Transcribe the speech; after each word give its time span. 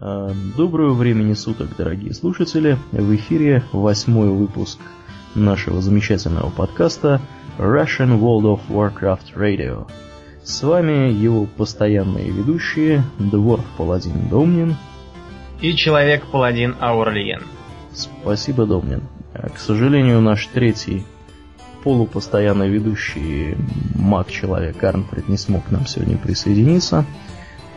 Э, 0.00 0.30
доброго 0.56 0.94
времени 0.94 1.34
суток, 1.34 1.70
дорогие 1.76 2.14
слушатели. 2.14 2.78
В 2.92 3.16
эфире 3.16 3.64
восьмой 3.72 4.28
выпуск 4.28 4.78
нашего 5.34 5.80
замечательного 5.80 6.50
подкаста 6.50 7.20
Russian 7.58 8.20
World 8.20 8.44
of 8.44 8.60
Warcraft 8.68 9.34
Radio. 9.34 9.90
С 10.44 10.62
вами 10.62 11.12
его 11.12 11.46
постоянные 11.46 12.30
ведущие 12.30 13.02
Дворф 13.18 13.64
Паладин 13.76 14.28
Домнин 14.28 14.76
и 15.60 15.74
Человек-Паладин 15.74 16.76
Аурлиен. 16.78 17.42
Спасибо, 17.92 18.66
Домнин. 18.66 19.02
Э, 19.34 19.48
к 19.48 19.58
сожалению, 19.58 20.20
наш 20.20 20.46
третий 20.46 21.02
полупостоянный 21.82 22.68
ведущий 22.68 23.56
маг-человек 23.96 24.82
Арнфред 24.84 25.28
не 25.28 25.36
смог 25.36 25.64
к 25.64 25.70
нам 25.72 25.88
сегодня 25.88 26.16
присоединиться 26.16 27.04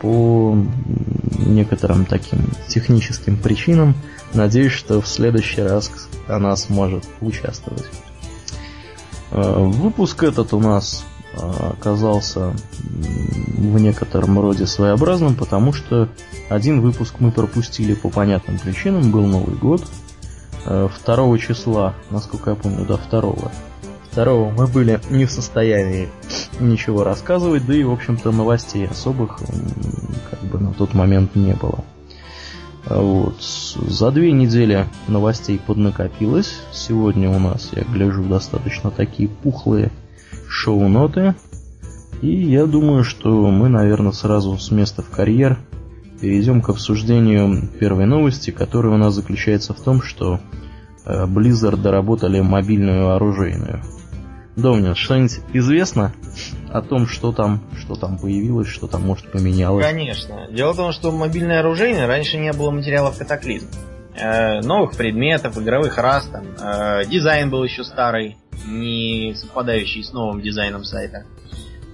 по 0.02 0.58
некоторым 1.38 2.04
таким 2.04 2.40
техническим 2.68 3.36
причинам. 3.36 3.94
Надеюсь, 4.34 4.72
что 4.72 5.00
в 5.00 5.06
следующий 5.06 5.62
раз 5.62 5.90
она 6.26 6.54
сможет 6.56 7.04
участвовать. 7.20 7.84
Э, 9.30 9.64
выпуск 9.64 10.24
этот 10.24 10.52
у 10.52 10.60
нас 10.60 11.04
э, 11.34 11.38
оказался 11.38 12.54
в 12.80 13.78
некотором 13.78 14.38
роде 14.40 14.66
своеобразным, 14.66 15.36
потому 15.36 15.72
что 15.72 16.08
один 16.48 16.80
выпуск 16.80 17.14
мы 17.20 17.30
пропустили 17.30 17.94
по 17.94 18.10
понятным 18.10 18.58
причинам, 18.58 19.10
был 19.10 19.24
Новый 19.24 19.56
год. 19.56 19.84
2 20.64 20.94
э, 21.06 21.38
числа, 21.38 21.94
насколько 22.10 22.50
я 22.50 22.56
помню, 22.56 22.84
до 22.84 22.98
2 22.98 23.20
Второго 24.12 24.50
мы 24.50 24.66
были 24.66 25.00
не 25.08 25.24
в 25.24 25.30
состоянии 25.30 26.06
ничего 26.60 27.02
рассказывать, 27.02 27.64
да 27.66 27.74
и, 27.74 27.82
в 27.82 27.90
общем-то, 27.90 28.30
новостей 28.30 28.86
особых 28.86 29.40
как 30.30 30.40
бы 30.40 30.58
на 30.58 30.74
тот 30.74 30.92
момент 30.92 31.34
не 31.34 31.54
было. 31.54 31.82
Вот. 32.84 33.40
За 33.40 34.10
две 34.10 34.32
недели 34.32 34.86
новостей 35.08 35.58
поднакопилось. 35.58 36.60
Сегодня 36.72 37.30
у 37.30 37.38
нас, 37.38 37.70
я 37.72 37.84
гляжу, 37.84 38.24
достаточно 38.24 38.90
такие 38.90 39.30
пухлые 39.30 39.90
шоу-ноты. 40.46 41.34
И 42.20 42.28
я 42.28 42.66
думаю, 42.66 43.04
что 43.04 43.50
мы, 43.50 43.70
наверное, 43.70 44.12
сразу 44.12 44.58
с 44.58 44.70
места 44.70 45.00
в 45.00 45.08
карьер 45.08 45.58
перейдем 46.20 46.60
к 46.60 46.68
обсуждению 46.68 47.66
первой 47.80 48.04
новости, 48.04 48.50
которая 48.50 48.92
у 48.92 48.98
нас 48.98 49.14
заключается 49.14 49.72
в 49.72 49.80
том, 49.80 50.02
что 50.02 50.38
э, 51.06 51.24
Blizzard 51.24 51.80
доработали 51.80 52.42
мобильную 52.42 53.14
оружейную. 53.14 53.82
Домнин, 54.56 54.94
что-нибудь 54.94 55.40
известно 55.54 56.12
о 56.70 56.82
том, 56.82 57.06
что 57.06 57.32
там, 57.32 57.62
что 57.78 57.94
там 57.94 58.18
появилось, 58.18 58.68
что 58.68 58.86
там 58.86 59.02
может 59.02 59.30
поменялось? 59.32 59.84
Конечно. 59.84 60.46
Дело 60.50 60.72
в 60.72 60.76
том, 60.76 60.92
что 60.92 61.10
мобильное 61.10 61.60
оружие 61.60 62.06
раньше 62.06 62.36
не 62.36 62.52
было 62.52 62.70
материалов 62.70 63.16
катаклизм. 63.16 63.68
Э, 64.14 64.60
новых 64.60 64.94
предметов, 64.96 65.56
игровых 65.56 65.96
рас, 65.96 66.26
там, 66.26 66.44
э, 66.60 67.06
дизайн 67.06 67.48
был 67.48 67.64
еще 67.64 67.82
старый, 67.82 68.36
не 68.66 69.34
совпадающий 69.34 70.04
с 70.04 70.12
новым 70.12 70.42
дизайном 70.42 70.84
сайта. 70.84 71.24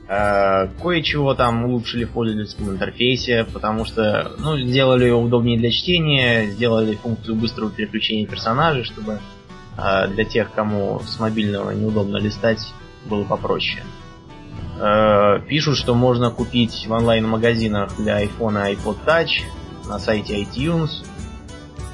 Э, 0.09 0.67
кое-чего 0.83 1.35
там 1.35 1.65
улучшили 1.65 2.07
в 2.07 2.11
пользовательском 2.11 2.71
интерфейсе, 2.71 3.45
потому 3.45 3.85
что 3.85 4.33
ну, 4.39 4.59
сделали 4.59 5.05
его 5.07 5.21
удобнее 5.21 5.59
для 5.59 5.71
чтения, 5.71 6.47
сделали 6.47 6.97
функцию 6.97 7.37
быстрого 7.37 7.71
переключения 7.71 8.27
персонажей, 8.27 8.83
чтобы 8.83 9.21
а 9.79 10.09
для 10.09 10.25
тех, 10.25 10.53
кому 10.53 11.01
с 11.07 11.21
мобильного 11.21 11.71
неудобно 11.71 12.17
листать, 12.17 12.67
было 13.09 13.23
попроще. 13.23 13.85
Э, 14.81 15.39
пишут, 15.49 15.77
что 15.77 15.95
можно 15.95 16.31
купить 16.31 16.85
в 16.89 16.93
онлайн-магазинах 16.93 17.97
для 17.97 18.25
iPhone 18.25 18.73
и 18.73 18.75
iPod 18.75 18.97
Touch, 19.07 19.45
на 19.89 20.01
сайте 20.01 20.43
iTunes. 20.43 20.91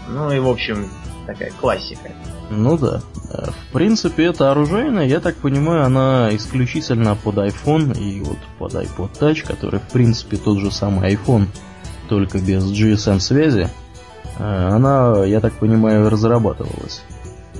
Ну 0.08 0.32
и, 0.32 0.38
в 0.38 0.48
общем, 0.48 0.88
такая 1.26 1.52
классика. 1.60 2.10
Ну 2.48 2.78
да. 2.78 3.02
Э, 3.30 3.50
в 3.50 3.72
принципе, 3.74 4.24
это 4.24 4.50
оружейная, 4.50 5.06
я 5.06 5.20
так 5.20 5.36
понимаю, 5.36 5.84
она 5.84 6.34
исключительно 6.34 7.16
под 7.16 7.36
iPhone 7.36 7.98
и 7.98 8.22
вот 8.22 8.38
под 8.58 8.74
iPod 8.74 9.10
Touch, 9.20 9.46
который, 9.46 9.80
в 9.80 9.92
принципе, 9.92 10.38
тот 10.38 10.58
же 10.58 10.70
самый 10.70 11.14
iPhone, 11.14 11.48
только 12.08 12.38
без 12.38 12.64
GSM 12.64 13.20
связи. 13.20 13.68
Э, 14.38 14.68
она, 14.68 15.22
я 15.26 15.40
так 15.40 15.52
понимаю, 15.52 16.08
разрабатывалась. 16.08 17.02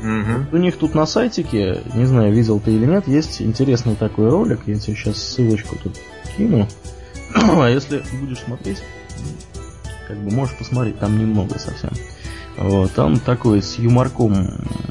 Угу. 0.04 0.56
У 0.56 0.56
них 0.59 0.76
тут 0.76 0.94
на 0.94 1.06
сайтике, 1.06 1.81
не 1.94 2.04
знаю, 2.04 2.32
видел 2.32 2.60
ты 2.60 2.72
или 2.72 2.84
нет, 2.84 3.09
есть 3.09 3.41
интересный 3.41 3.97
такой 3.97 4.28
ролик. 4.28 4.60
Я 4.66 4.75
тебе 4.78 4.94
сейчас 4.94 5.16
ссылочку 5.16 5.76
тут 5.82 5.97
кину. 6.37 6.69
а 7.34 7.69
если 7.69 8.03
будешь 8.20 8.41
смотреть, 8.41 8.82
как 10.06 10.19
бы 10.19 10.31
можешь 10.31 10.56
посмотреть, 10.59 10.98
там 10.98 11.19
немного 11.19 11.59
совсем. 11.59 11.91
Вот, 12.59 12.93
там 12.93 13.19
такой 13.19 13.62
с 13.62 13.78
юморком 13.78 14.47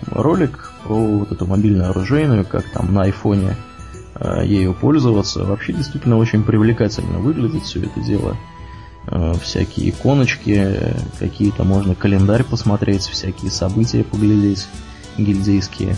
ролик 0.08 0.72
про 0.84 0.96
вот 0.96 1.32
эту 1.32 1.46
мобильную 1.46 1.92
оружейную, 1.92 2.44
как 2.44 2.66
там 2.72 2.92
на 2.92 3.04
айфоне 3.04 3.56
э, 4.16 4.42
ею 4.46 4.74
пользоваться. 4.74 5.46
Вообще 5.46 5.74
действительно 5.74 6.18
очень 6.18 6.44
привлекательно 6.44 7.20
выглядит 7.20 7.64
все 7.64 7.84
это 7.84 8.02
дело. 8.02 8.36
Э, 9.08 9.34
всякие 9.40 9.92
иконочки, 9.92 10.76
какие-то 11.20 11.64
можно 11.64 11.94
календарь 11.94 12.44
посмотреть, 12.44 13.04
всякие 13.04 13.52
события 13.52 14.04
поглядеть 14.04 14.68
гильдейские. 15.18 15.96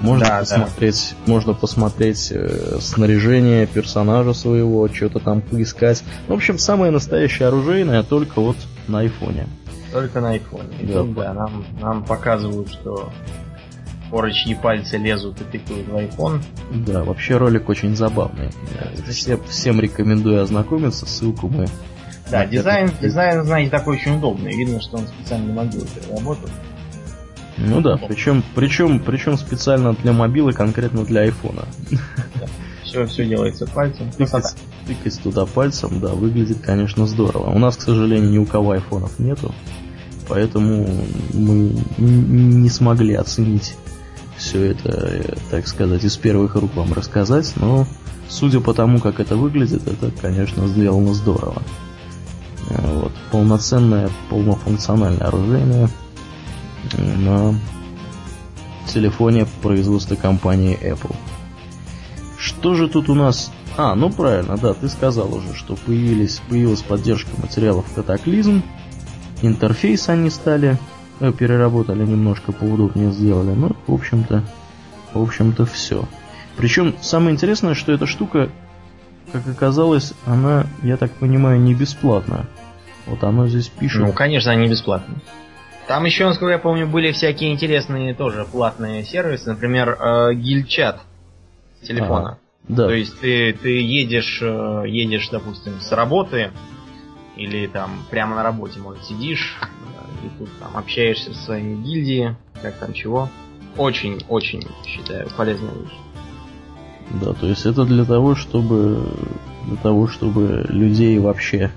Можно 0.00 0.26
да, 0.26 0.38
посмотреть, 0.40 1.14
да. 1.24 1.32
можно 1.32 1.54
посмотреть 1.54 2.30
э, 2.30 2.78
снаряжение 2.80 3.66
персонажа 3.66 4.34
своего, 4.34 4.88
что-то 4.88 5.20
там 5.20 5.40
поискать. 5.40 6.02
В 6.28 6.32
общем, 6.32 6.58
самое 6.58 6.92
настоящее 6.92 7.48
оружейное 7.48 8.02
только 8.02 8.40
вот 8.40 8.56
на 8.88 9.00
айфоне. 9.00 9.46
Только 9.92 10.20
на 10.20 10.32
айфоне. 10.32 10.68
Да, 10.82 10.92
тут, 11.00 11.14
да 11.14 11.32
нам, 11.32 11.64
нам 11.80 12.04
показывают, 12.04 12.70
что 12.70 13.10
порочьи 14.10 14.54
пальцы 14.54 14.98
лезут 14.98 15.40
и 15.40 15.44
тыкают 15.44 15.88
в 15.88 15.96
iPhone. 15.96 16.42
Да, 16.86 17.02
вообще 17.02 17.38
ролик 17.38 17.68
очень 17.68 17.96
забавный. 17.96 18.50
Да, 18.74 19.10
Все, 19.10 19.38
всем 19.48 19.80
рекомендую 19.80 20.42
ознакомиться, 20.42 21.06
ссылку 21.06 21.48
мы... 21.48 21.66
Да, 22.30 22.44
дизайн, 22.44 22.90
дизайн, 23.00 23.44
знаете, 23.44 23.70
такой 23.70 23.96
очень 23.96 24.16
удобный. 24.16 24.52
Видно, 24.52 24.80
что 24.80 24.96
он 24.96 25.06
специально 25.06 25.46
на 25.46 25.62
мобилу 25.62 25.86
переработал. 25.86 26.48
Ну 27.58 27.80
да, 27.80 27.96
причем, 27.96 28.42
причем, 28.54 29.00
причем 29.00 29.38
специально 29.38 29.94
для 29.94 30.12
мобилы, 30.12 30.52
конкретно 30.52 31.04
для 31.04 31.22
айфона. 31.22 31.64
Все, 32.84 33.06
все 33.06 33.26
делается 33.26 33.66
пальцем. 33.66 34.10
Тыкать, 34.12 34.54
тыкать 34.86 35.20
туда 35.22 35.44
пальцем, 35.46 36.00
да, 36.00 36.08
выглядит, 36.08 36.58
конечно, 36.60 37.06
здорово. 37.06 37.50
У 37.50 37.58
нас, 37.58 37.76
к 37.76 37.82
сожалению, 37.82 38.30
ни 38.30 38.38
у 38.38 38.46
кого 38.46 38.72
айфонов 38.72 39.18
нету, 39.18 39.54
поэтому 40.28 40.86
мы 41.32 41.72
не 41.98 42.68
смогли 42.68 43.14
оценить 43.14 43.74
все 44.36 44.72
это, 44.72 45.36
так 45.50 45.66
сказать, 45.66 46.04
из 46.04 46.16
первых 46.16 46.54
рук 46.54 46.76
вам 46.76 46.92
рассказать, 46.92 47.52
но 47.56 47.86
судя 48.28 48.60
по 48.60 48.74
тому, 48.74 49.00
как 49.00 49.18
это 49.18 49.34
выглядит, 49.36 49.86
это, 49.88 50.10
конечно, 50.20 50.68
сделано 50.68 51.14
здорово. 51.14 51.62
Вот, 52.68 53.12
полноценное, 53.30 54.10
полнофункциональное 54.28 55.26
оружие 55.26 55.88
на 56.94 57.54
телефоне 58.86 59.46
производства 59.62 60.14
компании 60.14 60.78
Apple. 60.80 61.14
Что 62.38 62.74
же 62.74 62.88
тут 62.88 63.08
у 63.08 63.14
нас? 63.14 63.50
А, 63.76 63.94
ну 63.94 64.10
правильно, 64.10 64.56
да, 64.56 64.72
ты 64.72 64.88
сказал 64.88 65.34
уже, 65.34 65.54
что 65.54 65.76
появились, 65.76 66.40
появилась 66.48 66.82
поддержка 66.82 67.30
материалов 67.38 67.84
катаклизм, 67.94 68.62
интерфейс 69.42 70.08
они 70.08 70.30
стали, 70.30 70.78
э, 71.20 71.32
переработали 71.32 72.04
немножко, 72.06 72.52
поудобнее 72.52 73.12
сделали, 73.12 73.54
ну, 73.54 73.76
в 73.86 73.92
общем-то, 73.92 74.44
в 75.12 75.20
общем-то 75.20 75.66
все. 75.66 76.06
Причем 76.56 76.94
самое 77.02 77.34
интересное, 77.34 77.74
что 77.74 77.92
эта 77.92 78.06
штука, 78.06 78.48
как 79.32 79.46
оказалось, 79.46 80.14
она, 80.24 80.66
я 80.82 80.96
так 80.96 81.12
понимаю, 81.12 81.60
не 81.60 81.74
бесплатная. 81.74 82.46
Вот 83.06 83.22
оно 83.24 83.46
здесь 83.46 83.68
пишет. 83.68 84.00
Ну, 84.00 84.12
конечно, 84.12 84.52
они 84.52 84.68
бесплатные. 84.68 85.18
Там 85.86 86.04
еще, 86.04 86.26
насколько 86.26 86.52
я 86.52 86.58
помню, 86.58 86.88
были 86.88 87.12
всякие 87.12 87.52
интересные 87.52 88.14
тоже 88.14 88.44
платные 88.50 89.04
сервисы, 89.04 89.50
например, 89.50 89.90
э, 89.90 90.34
гильчат 90.34 91.00
телефона. 91.82 92.28
Ага, 92.28 92.38
да. 92.68 92.86
То 92.88 92.94
есть 92.94 93.20
ты, 93.20 93.52
ты 93.52 93.80
едешь, 93.80 94.40
э, 94.42 94.84
едешь, 94.86 95.28
допустим, 95.30 95.80
с 95.80 95.92
работы, 95.92 96.50
или 97.36 97.66
там 97.68 98.04
прямо 98.10 98.34
на 98.34 98.42
работе, 98.42 98.80
может, 98.80 99.04
сидишь, 99.04 99.58
э, 99.62 100.26
и 100.26 100.38
тут 100.38 100.48
там 100.58 100.76
общаешься 100.76 101.32
со 101.32 101.44
своими 101.44 101.80
гильдии, 101.84 102.36
как 102.60 102.74
там 102.78 102.92
чего. 102.92 103.28
Очень-очень, 103.76 104.66
считаю, 104.84 105.28
полезная 105.36 105.70
вещь. 105.70 105.98
Да, 107.22 107.32
то 107.32 107.46
есть 107.46 107.64
это 107.64 107.84
для 107.84 108.04
того, 108.04 108.34
чтобы 108.34 109.08
для 109.66 109.76
того, 109.76 110.08
чтобы 110.08 110.66
людей 110.68 111.18
вообще 111.20 111.70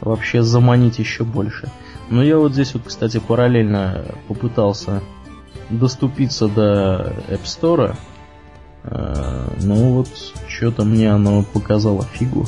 вообще 0.00 0.42
заманить 0.42 0.98
еще 1.00 1.24
больше. 1.24 1.70
Но 2.08 2.22
я 2.22 2.38
вот 2.38 2.52
здесь 2.52 2.74
вот, 2.74 2.84
кстати, 2.86 3.18
параллельно 3.18 4.04
попытался 4.28 5.02
доступиться 5.70 6.48
до 6.48 7.12
App 7.28 7.44
Store. 7.44 7.96
Э, 8.84 9.48
ну 9.60 9.94
вот, 9.94 10.08
что-то 10.48 10.84
мне 10.84 11.10
оно 11.10 11.42
показало 11.42 12.04
фигу. 12.04 12.46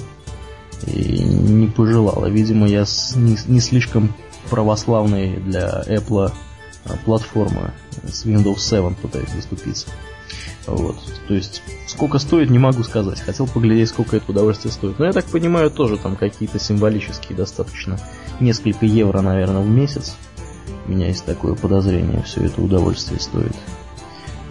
и 0.86 1.22
не 1.22 1.66
пожелала. 1.66 2.26
Видимо, 2.26 2.68
я 2.68 2.84
не, 3.16 3.36
не 3.46 3.60
слишком 3.60 4.14
православной 4.48 5.36
для 5.36 5.82
Apple 5.88 6.32
а, 6.84 6.96
платформы 7.04 7.72
с 8.04 8.24
Windows 8.24 8.58
7 8.58 8.94
пытаюсь 8.94 9.30
заступиться. 9.30 9.88
Вот. 10.68 10.96
То 11.26 11.34
есть, 11.34 11.62
сколько 11.86 12.18
стоит, 12.18 12.50
не 12.50 12.58
могу 12.58 12.82
сказать. 12.82 13.20
Хотел 13.20 13.46
поглядеть, 13.46 13.88
сколько 13.88 14.16
это 14.16 14.30
удовольствие 14.30 14.70
стоит. 14.70 14.98
Но 14.98 15.06
я 15.06 15.12
так 15.12 15.24
понимаю, 15.24 15.70
тоже 15.70 15.96
там 15.96 16.14
какие-то 16.14 16.58
символические 16.58 17.36
достаточно. 17.36 17.98
Несколько 18.38 18.84
евро, 18.84 19.22
наверное, 19.22 19.62
в 19.62 19.68
месяц. 19.68 20.16
У 20.86 20.90
меня 20.90 21.08
есть 21.08 21.24
такое 21.24 21.54
подозрение, 21.54 22.22
все 22.22 22.44
это 22.44 22.60
удовольствие 22.62 23.20
стоит. 23.20 23.56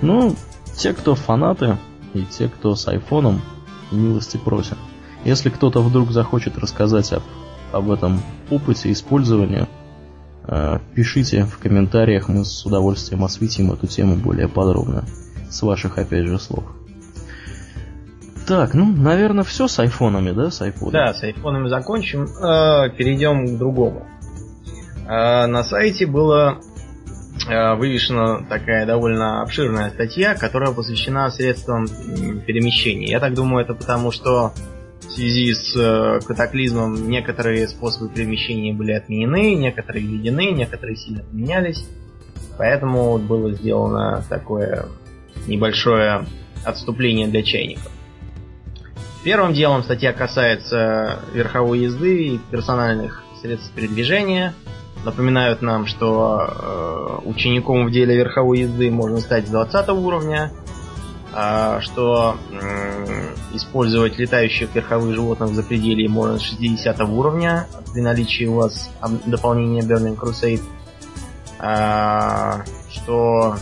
Ну, 0.02 0.36
те, 0.76 0.94
кто 0.94 1.16
фанаты, 1.16 1.78
и 2.14 2.24
те, 2.24 2.50
кто 2.50 2.76
с 2.76 2.88
айфоном, 2.88 3.42
милости 3.92 4.38
просят. 4.38 4.78
Если 5.24 5.50
кто-то 5.50 5.82
вдруг 5.82 6.12
захочет 6.12 6.58
рассказать 6.58 7.12
об, 7.14 7.24
об 7.72 7.92
этом 7.92 8.22
опыте 8.50 8.92
использования, 8.92 9.68
э, 10.48 10.80
пишите 10.96 11.46
в 11.46 11.58
комментариях, 11.58 12.28
мы 12.28 12.46
с 12.46 12.66
удовольствием 12.66 13.24
осветим 13.24 13.72
эту 13.72 13.88
тему 13.88 14.16
более 14.16 14.48
подробно. 14.48 15.06
С 15.50 15.62
ваших, 15.62 15.98
опять 15.98 16.28
же, 16.28 16.40
слов. 16.40 16.66
Так, 18.48 18.74
ну, 18.74 18.86
наверное, 18.86 19.44
все 19.44 19.68
с 19.68 19.78
айфонами, 19.80 20.32
да, 20.32 20.52
с 20.52 20.62
айфоном? 20.62 20.94
Да, 20.94 21.14
с 21.14 21.22
айфонами 21.22 21.68
закончим. 21.68 22.24
Э, 22.24 22.90
перейдем 22.96 23.46
к 23.46 23.58
другому. 23.58 24.08
Э, 25.06 25.48
на 25.48 25.64
сайте 25.64 26.06
было 26.06 26.62
э, 27.50 27.76
вывешена 27.76 28.46
такая 28.48 28.86
довольно 28.86 29.42
обширная 29.42 29.90
статья, 29.90 30.34
которая 30.34 30.72
посвящена 30.72 31.30
средствам 31.30 31.88
перемещения. 31.88 33.08
Я 33.08 33.20
так 33.20 33.34
думаю, 33.34 33.66
это 33.66 33.74
потому, 33.74 34.12
что 34.12 34.54
в 35.02 35.12
связи 35.12 35.54
с 35.54 35.76
э, 35.76 36.20
катаклизмом 36.26 37.10
некоторые 37.10 37.68
способы 37.68 38.10
перемещения 38.10 38.74
были 38.74 38.94
отменены, 38.94 39.56
некоторые 39.56 40.06
введены, 40.06 40.52
некоторые 40.52 40.96
сильно 40.96 41.24
поменялись. 41.24 41.86
Поэтому 42.58 43.18
было 43.18 43.54
сделано 43.54 44.24
такое 44.30 44.86
небольшое 45.48 46.26
отступление 46.64 47.28
для 47.28 47.44
чайников. 47.44 47.92
Первым 49.24 49.54
делом 49.54 49.84
статья 49.84 50.14
касается 50.14 51.20
верховой 51.34 51.80
езды 51.80 52.28
и 52.28 52.38
персональных 52.38 53.24
средств 53.42 53.72
передвижения. 53.74 54.54
Напоминают 55.04 55.62
нам, 55.62 55.86
что 55.86 56.48
э, 56.48 57.28
учеником 57.28 57.88
в 57.88 57.92
деле 57.92 58.16
верховой 58.16 58.60
езды 58.60 58.90
можно 58.90 59.20
стать 59.20 59.48
с 59.48 59.50
20 59.50 59.90
уровня, 59.90 60.52
э, 61.34 61.80
что 61.82 62.38
э, 62.52 63.34
использовать 63.54 64.18
летающих 64.18 64.74
верховых 64.74 65.14
животных 65.14 65.50
в 65.50 65.56
запределье 65.56 66.10
можно 66.10 66.40
с 66.40 66.42
60 66.44 67.00
уровня 67.02 67.68
при 67.94 68.02
наличии 68.02 68.46
у 68.46 68.56
вас 68.56 68.90
дополнения 69.26 69.82
Burning 69.82 70.16
Crusade. 70.16 70.62
Э, 71.60 72.64
что 72.92 73.58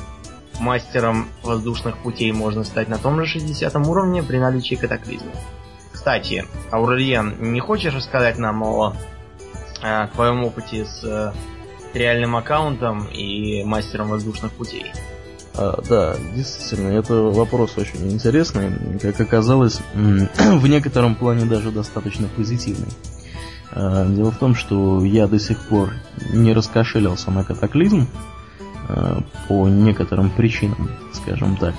мастером 0.60 1.28
воздушных 1.44 1.98
путей 1.98 2.32
можно 2.32 2.64
стать 2.64 2.88
на 2.88 2.98
том 2.98 3.20
же 3.20 3.26
60 3.26 3.76
уровне 3.88 4.24
при 4.24 4.38
наличии 4.38 4.76
катаклизма. 4.76 5.32
Кстати, 5.92 6.46
Аурельян, 6.72 7.36
не 7.40 7.60
хочешь 7.60 7.94
рассказать 7.94 8.38
нам 8.38 8.64
о, 8.64 8.96
о 9.82 10.08
твоем 10.08 10.44
опыте 10.44 10.86
с 10.86 11.04
э, 11.04 11.32
реальным 11.94 12.36
аккаунтом 12.36 13.06
и 13.06 13.64
мастером 13.64 14.10
воздушных 14.10 14.52
путей? 14.52 14.92
А, 15.56 15.82
да, 15.88 16.16
действительно, 16.36 16.90
это 16.90 17.14
вопрос 17.14 17.78
очень 17.78 18.12
интересный. 18.12 19.00
Как 19.00 19.20
оказалось, 19.22 19.80
в 19.94 20.68
некотором 20.68 21.16
плане 21.16 21.46
даже 21.46 21.72
достаточно 21.72 22.28
позитивный. 22.28 22.90
А, 23.72 24.06
дело 24.06 24.32
в 24.32 24.38
том, 24.38 24.54
что 24.54 25.04
я 25.04 25.28
до 25.28 25.40
сих 25.40 25.60
пор 25.70 25.94
не 26.34 26.54
раскошелился 26.54 27.32
на 27.32 27.44
катаклизм, 27.44 28.08
Э, 28.08 28.35
по 29.48 29.68
некоторым 29.68 30.30
причинам, 30.30 30.90
скажем 31.14 31.58
так. 31.58 31.76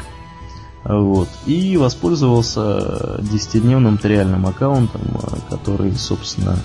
Вот. 0.88 1.28
И 1.46 1.76
воспользовался 1.76 3.18
10-дневным 3.18 3.98
триальным 3.98 4.46
аккаунтом, 4.46 5.02
э, 5.02 5.36
который, 5.50 5.92
собственно, 5.92 6.56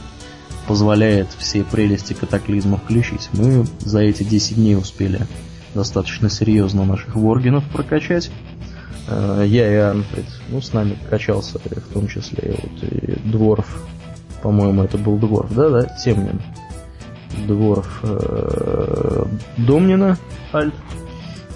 позволяет 0.68 1.30
все 1.40 1.64
прелести 1.64 2.14
катаклизма 2.14 2.78
включить. 2.78 3.30
Мы 3.34 3.66
за 3.80 4.02
эти 4.02 4.24
10 4.24 4.56
дней 4.56 4.76
успели 4.76 5.26
достаточно 5.74 6.30
серьезно 6.30 6.86
наших 6.86 7.16
воргенов 7.16 7.64
прокачать. 7.70 8.30
Э, 9.08 9.44
я 9.48 9.72
и 9.72 9.76
Арнфрид, 9.76 10.28
ну, 10.50 10.62
с 10.62 10.72
нами 10.72 10.98
качался, 11.10 11.58
в 11.58 11.94
том 11.94 12.08
числе 12.08 12.60
вот 12.62 12.84
и 12.84 13.20
Дворф, 13.28 13.84
по-моему, 14.44 14.84
это 14.84 15.00
был 15.00 15.18
Дворф, 15.18 15.52
да-да, 15.54 15.86
Темнин. 16.04 16.40
Дворф 17.48 18.00
э, 18.04 19.26
Домнина, 19.58 20.18
Альт. 20.54 20.74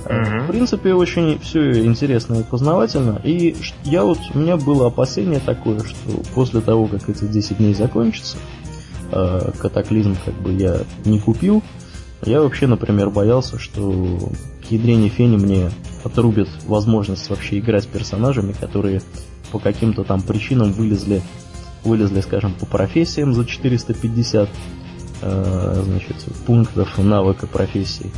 Угу. 0.05 0.43
В 0.43 0.47
принципе, 0.47 0.93
очень 0.93 1.39
все 1.39 1.83
интересно 1.83 2.35
и 2.35 2.43
познавательно. 2.43 3.19
И 3.23 3.55
я 3.83 4.03
вот, 4.03 4.19
у 4.33 4.37
меня 4.37 4.55
было 4.55 4.87
опасение 4.87 5.39
такое, 5.39 5.79
что 5.79 6.21
после 6.35 6.61
того, 6.61 6.87
как 6.87 7.09
эти 7.09 7.25
10 7.25 7.57
дней 7.57 7.73
закончатся, 7.73 8.37
э, 9.11 9.51
катаклизм 9.57 10.15
как 10.23 10.35
бы 10.35 10.53
я 10.53 10.81
не 11.05 11.19
купил, 11.19 11.63
я 12.23 12.41
вообще, 12.41 12.67
например, 12.67 13.09
боялся, 13.09 13.57
что 13.57 14.31
к 14.67 14.71
ядрене 14.71 15.09
фени 15.09 15.37
мне 15.37 15.71
отрубят 16.03 16.49
возможность 16.67 17.29
вообще 17.29 17.59
играть 17.59 17.83
с 17.83 17.87
персонажами, 17.87 18.53
которые 18.53 19.01
по 19.51 19.59
каким-то 19.59 20.03
там 20.03 20.21
причинам 20.21 20.71
вылезли, 20.71 21.21
вылезли, 21.83 22.21
скажем, 22.21 22.53
по 22.53 22.65
профессиям 22.65 23.33
за 23.33 23.45
450 23.45 24.49
Э, 24.49 24.84
значит, 25.25 26.17
пунктов 26.45 26.97
навыка 26.97 27.47
профессии. 27.47 28.11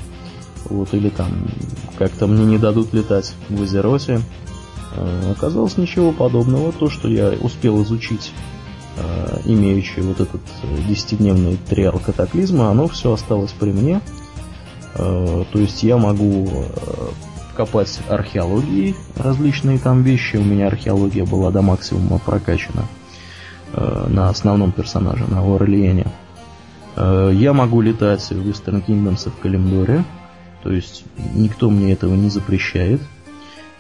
Вот, 0.66 0.94
или 0.94 1.10
там 1.10 1.50
как-то 1.98 2.28
мне 2.28 2.46
не 2.46 2.58
дадут 2.58 2.94
летать 2.94 3.34
в 3.50 3.62
Азероте. 3.62 4.22
Э, 4.96 5.32
оказалось 5.32 5.78
ничего 5.78 6.12
подобного. 6.12 6.72
То, 6.74 6.90
что 6.90 7.08
я 7.08 7.30
успел 7.40 7.82
изучить, 7.84 8.32
э, 8.98 9.40
имеющий 9.46 10.02
вот 10.02 10.20
этот 10.20 10.42
десятидневный 10.88 11.58
триал 11.70 12.00
катаклизма, 12.00 12.70
оно 12.70 12.88
все 12.88 13.14
осталось 13.14 13.52
при 13.52 13.72
мне. 13.72 14.02
То 14.94 15.46
есть 15.54 15.84
я 15.84 15.98
могу 15.98 16.50
копать 17.56 18.00
археологии, 18.10 18.96
различные 19.16 19.78
там 19.78 20.02
вещи. 20.02 20.38
У 20.38 20.44
меня 20.44 20.66
археология 20.68 21.24
была 21.24 21.52
до 21.52 21.62
максимума 21.62 22.18
прокачана 22.18 22.86
на 23.76 24.30
основном 24.30 24.72
персонаже, 24.72 25.26
на 25.28 25.42
Орлиене. 25.42 26.08
Э, 26.98 27.32
я 27.34 27.54
могу 27.54 27.82
летать 27.82 28.28
в 28.30 28.50
Western 28.50 28.84
Kingdoms 28.86 29.30
в 29.30 29.40
Калимдоре, 29.40 30.04
то 30.64 30.72
есть 30.72 31.06
никто 31.36 31.70
мне 31.70 31.94
этого 31.94 32.16
не 32.16 32.30
запрещает. 32.30 33.00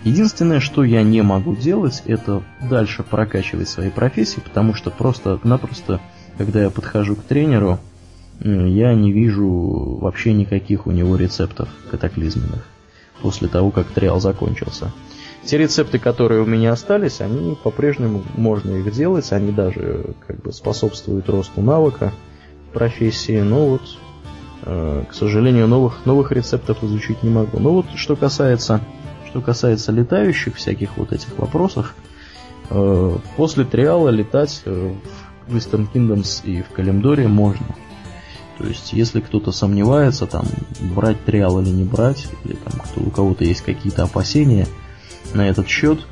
Единственное, 0.03 0.59
что 0.59 0.83
я 0.83 1.01
не 1.01 1.23
могу 1.23 1.55
делать, 1.55 2.03
это 2.05 2.43
дальше 2.69 3.03
прокачивать 3.03 3.67
свои 3.67 3.89
профессии, 3.89 4.39
потому 4.39 4.75
что 4.75 4.91
просто-напросто, 4.91 5.99
когда 6.37 6.61
я 6.61 6.69
подхожу 6.69 7.15
к 7.15 7.23
тренеру, 7.23 7.79
я 8.39 8.93
не 8.93 9.11
вижу 9.11 9.97
вообще 9.99 10.33
никаких 10.33 10.85
у 10.85 10.91
него 10.91 11.15
рецептов 11.15 11.69
катаклизменных 11.89 12.63
после 13.23 13.47
того, 13.47 13.71
как 13.71 13.87
триал 13.87 14.21
закончился. 14.21 14.93
Те 15.43 15.57
рецепты, 15.57 15.97
которые 15.97 16.41
у 16.41 16.45
меня 16.45 16.73
остались, 16.73 17.19
они 17.19 17.57
по-прежнему 17.63 18.21
можно 18.35 18.75
их 18.75 18.93
делать, 18.93 19.31
они 19.31 19.51
даже 19.51 20.13
как 20.27 20.39
бы 20.41 20.53
способствуют 20.53 21.27
росту 21.27 21.61
навыка 21.61 22.13
профессии, 22.77 23.41
но 23.41 23.69
вот, 23.69 23.81
э, 24.61 25.03
к 25.09 25.15
сожалению, 25.15 25.67
новых, 25.67 26.05
новых 26.05 26.31
рецептов 26.31 26.83
изучить 26.83 27.23
не 27.23 27.31
могу. 27.31 27.59
Но 27.59 27.73
вот 27.73 27.87
что 27.95 28.15
касается, 28.15 28.81
что 29.27 29.41
касается 29.41 29.91
летающих 29.91 30.55
всяких 30.57 30.95
вот 30.97 31.11
этих 31.11 31.35
вопросов, 31.39 31.95
э, 32.69 33.17
после 33.35 33.65
триала 33.65 34.09
летать 34.09 34.61
э, 34.65 34.93
в 35.47 35.55
Western 35.55 35.87
Kingdoms 35.91 36.41
и 36.43 36.61
в 36.61 36.69
Калимдоре 36.69 37.27
можно. 37.27 37.65
То 38.59 38.65
есть, 38.65 38.93
если 38.93 39.21
кто-то 39.21 39.51
сомневается, 39.51 40.27
там, 40.27 40.45
брать 40.95 41.25
триал 41.25 41.59
или 41.59 41.69
не 41.69 41.83
брать, 41.83 42.27
или 42.43 42.53
там 42.53 42.79
кто, 42.79 43.01
у 43.01 43.09
кого-то 43.09 43.43
есть 43.43 43.61
какие-то 43.61 44.03
опасения 44.03 44.67
на 45.33 45.49
этот 45.49 45.67
счет, 45.67 46.05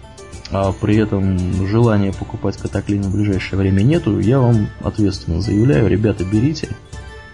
а 0.58 0.72
при 0.72 0.96
этом 0.96 1.38
желания 1.68 2.14
покупать 2.14 2.56
катаклин 2.56 3.02
в 3.02 3.14
ближайшее 3.14 3.60
время 3.60 3.82
нету, 3.82 4.20
я 4.20 4.40
вам 4.40 4.70
ответственно 4.82 5.42
заявляю, 5.42 5.90
ребята, 5.90 6.24
берите 6.24 6.70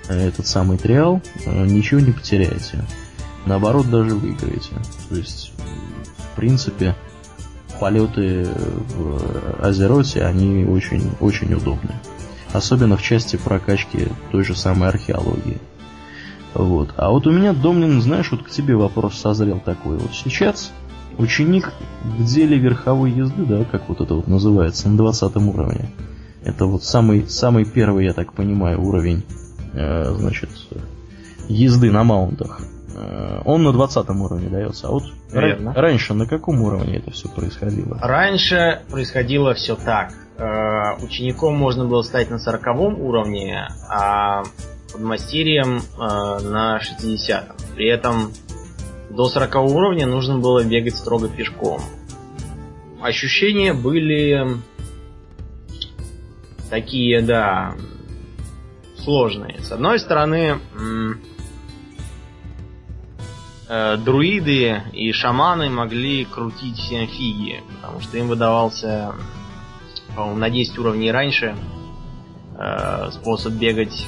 э, 0.08 0.28
этот 0.28 0.48
самый 0.48 0.80
триал, 0.80 1.22
э, 1.46 1.66
ничего 1.68 2.00
не 2.00 2.14
потеряете. 2.14 2.84
Наоборот, 3.46 3.92
даже 3.92 4.16
выиграете. 4.16 4.72
То 5.10 5.16
есть, 5.16 5.54
в 6.18 6.36
принципе, 6.36 6.96
полеты 7.80 8.48
в 8.96 9.64
Азероте, 9.64 10.24
они 10.24 10.66
очень, 10.66 11.12
очень 11.20 11.54
удобны. 11.54 11.94
Особенно 12.54 12.98
в 12.98 13.04
части 13.04 13.36
прокачки 13.36 14.08
той 14.32 14.44
же 14.44 14.56
самой 14.56 14.90
археологии. 14.90 15.60
Вот. 16.56 16.90
А 16.98 17.12
вот 17.12 17.28
у 17.28 17.32
меня, 17.32 17.54
Домнин, 17.54 18.02
знаешь, 18.02 18.32
вот 18.32 18.42
к 18.42 18.50
тебе 18.50 18.76
вопрос 18.76 19.20
созрел 19.20 19.60
такой. 19.60 19.98
Вот 19.98 20.12
сейчас 20.12 20.72
Ученик 21.22 21.72
в 22.04 22.24
деле 22.24 22.58
верховой 22.58 23.12
езды, 23.12 23.46
да, 23.46 23.64
как 23.64 23.88
вот 23.90 24.02
это 24.02 24.16
вот 24.16 24.28
называется, 24.28 24.90
на 24.90 24.98
20 24.98 25.36
уровне. 25.36 25.92
Это 26.44 26.66
вот 26.66 26.84
самый, 26.84 27.28
самый 27.30 27.66
первый, 27.66 28.06
я 28.06 28.14
так 28.14 28.34
понимаю, 28.34 28.82
уровень, 28.82 29.24
э, 29.74 30.14
значит, 30.16 30.50
езды 31.48 31.92
на 31.92 32.04
маунтах. 32.04 32.62
Э, 32.96 33.42
он 33.46 33.62
на 33.62 33.72
20 33.72 34.10
уровне 34.10 34.50
дается. 34.50 34.88
А 34.88 34.92
вот 34.92 35.04
Верно. 35.32 35.74
раньше 35.76 36.16
на 36.16 36.26
каком 36.26 36.60
уровне 36.62 36.98
это 36.98 37.12
все 37.12 37.30
происходило? 37.30 38.00
Раньше 38.02 38.82
происходило 38.90 39.54
все 39.54 39.76
так. 39.76 40.14
Э, 40.38 41.04
учеником 41.04 41.56
можно 41.56 41.86
было 41.86 42.02
стать 42.02 42.32
на 42.32 42.40
40 42.40 43.00
уровне, 43.00 43.68
а 43.88 44.42
подмастерьем 44.92 45.78
э, 45.78 46.00
на 46.00 46.80
60. 46.80 47.46
При 47.76 47.88
этом 47.90 48.32
до 49.16 49.28
40 49.28 49.56
уровня 49.56 50.08
нужно 50.08 50.38
было 50.40 50.64
бегать 50.64 50.96
строго 50.96 51.28
пешком. 51.28 51.82
Ощущения 53.02 53.74
были 53.74 54.58
такие, 56.70 57.22
да, 57.22 57.76
сложные. 58.98 59.60
С 59.60 59.72
одной 59.72 60.00
стороны, 60.00 60.60
э, 63.68 63.98
друиды 63.98 64.82
и 64.94 65.12
шаманы 65.12 65.70
могли 65.70 66.26
крутить 66.26 66.78
всем 66.78 67.08
фиги, 67.08 67.62
потому 67.76 68.00
что 68.02 68.18
им 68.18 68.28
выдавался, 68.28 69.16
по-моему, 70.16 70.38
на 70.38 70.50
10 70.50 70.78
уровней 70.78 71.12
раньше 71.12 71.56
э, 72.58 73.12
способ 73.12 73.54
бегать 73.54 74.08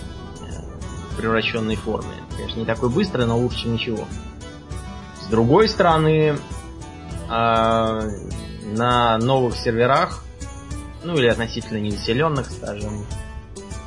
в 1.11 1.17
превращенной 1.17 1.75
форме. 1.75 2.13
Конечно, 2.35 2.59
не 2.59 2.65
такой 2.65 2.89
быстрый, 2.89 3.25
но 3.25 3.37
лучше, 3.37 3.63
чем 3.63 3.73
ничего. 3.73 4.07
С 5.23 5.27
другой 5.27 5.69
стороны, 5.69 6.37
э, 7.29 8.01
на 8.65 9.17
новых 9.17 9.55
серверах, 9.55 10.23
ну 11.03 11.15
или 11.15 11.27
относительно 11.27 11.77
незаселенных, 11.77 12.49
скажем, 12.51 13.05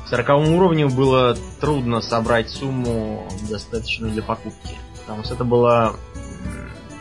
к 0.05 0.09
40 0.09 0.29
уровню 0.49 0.89
было 0.89 1.37
трудно 1.59 2.01
собрать 2.01 2.49
сумму 2.49 3.27
достаточную 3.49 4.13
для 4.13 4.23
покупки. 4.23 4.75
Потому 5.01 5.23
что 5.23 5.35
это 5.35 5.43
было, 5.43 5.95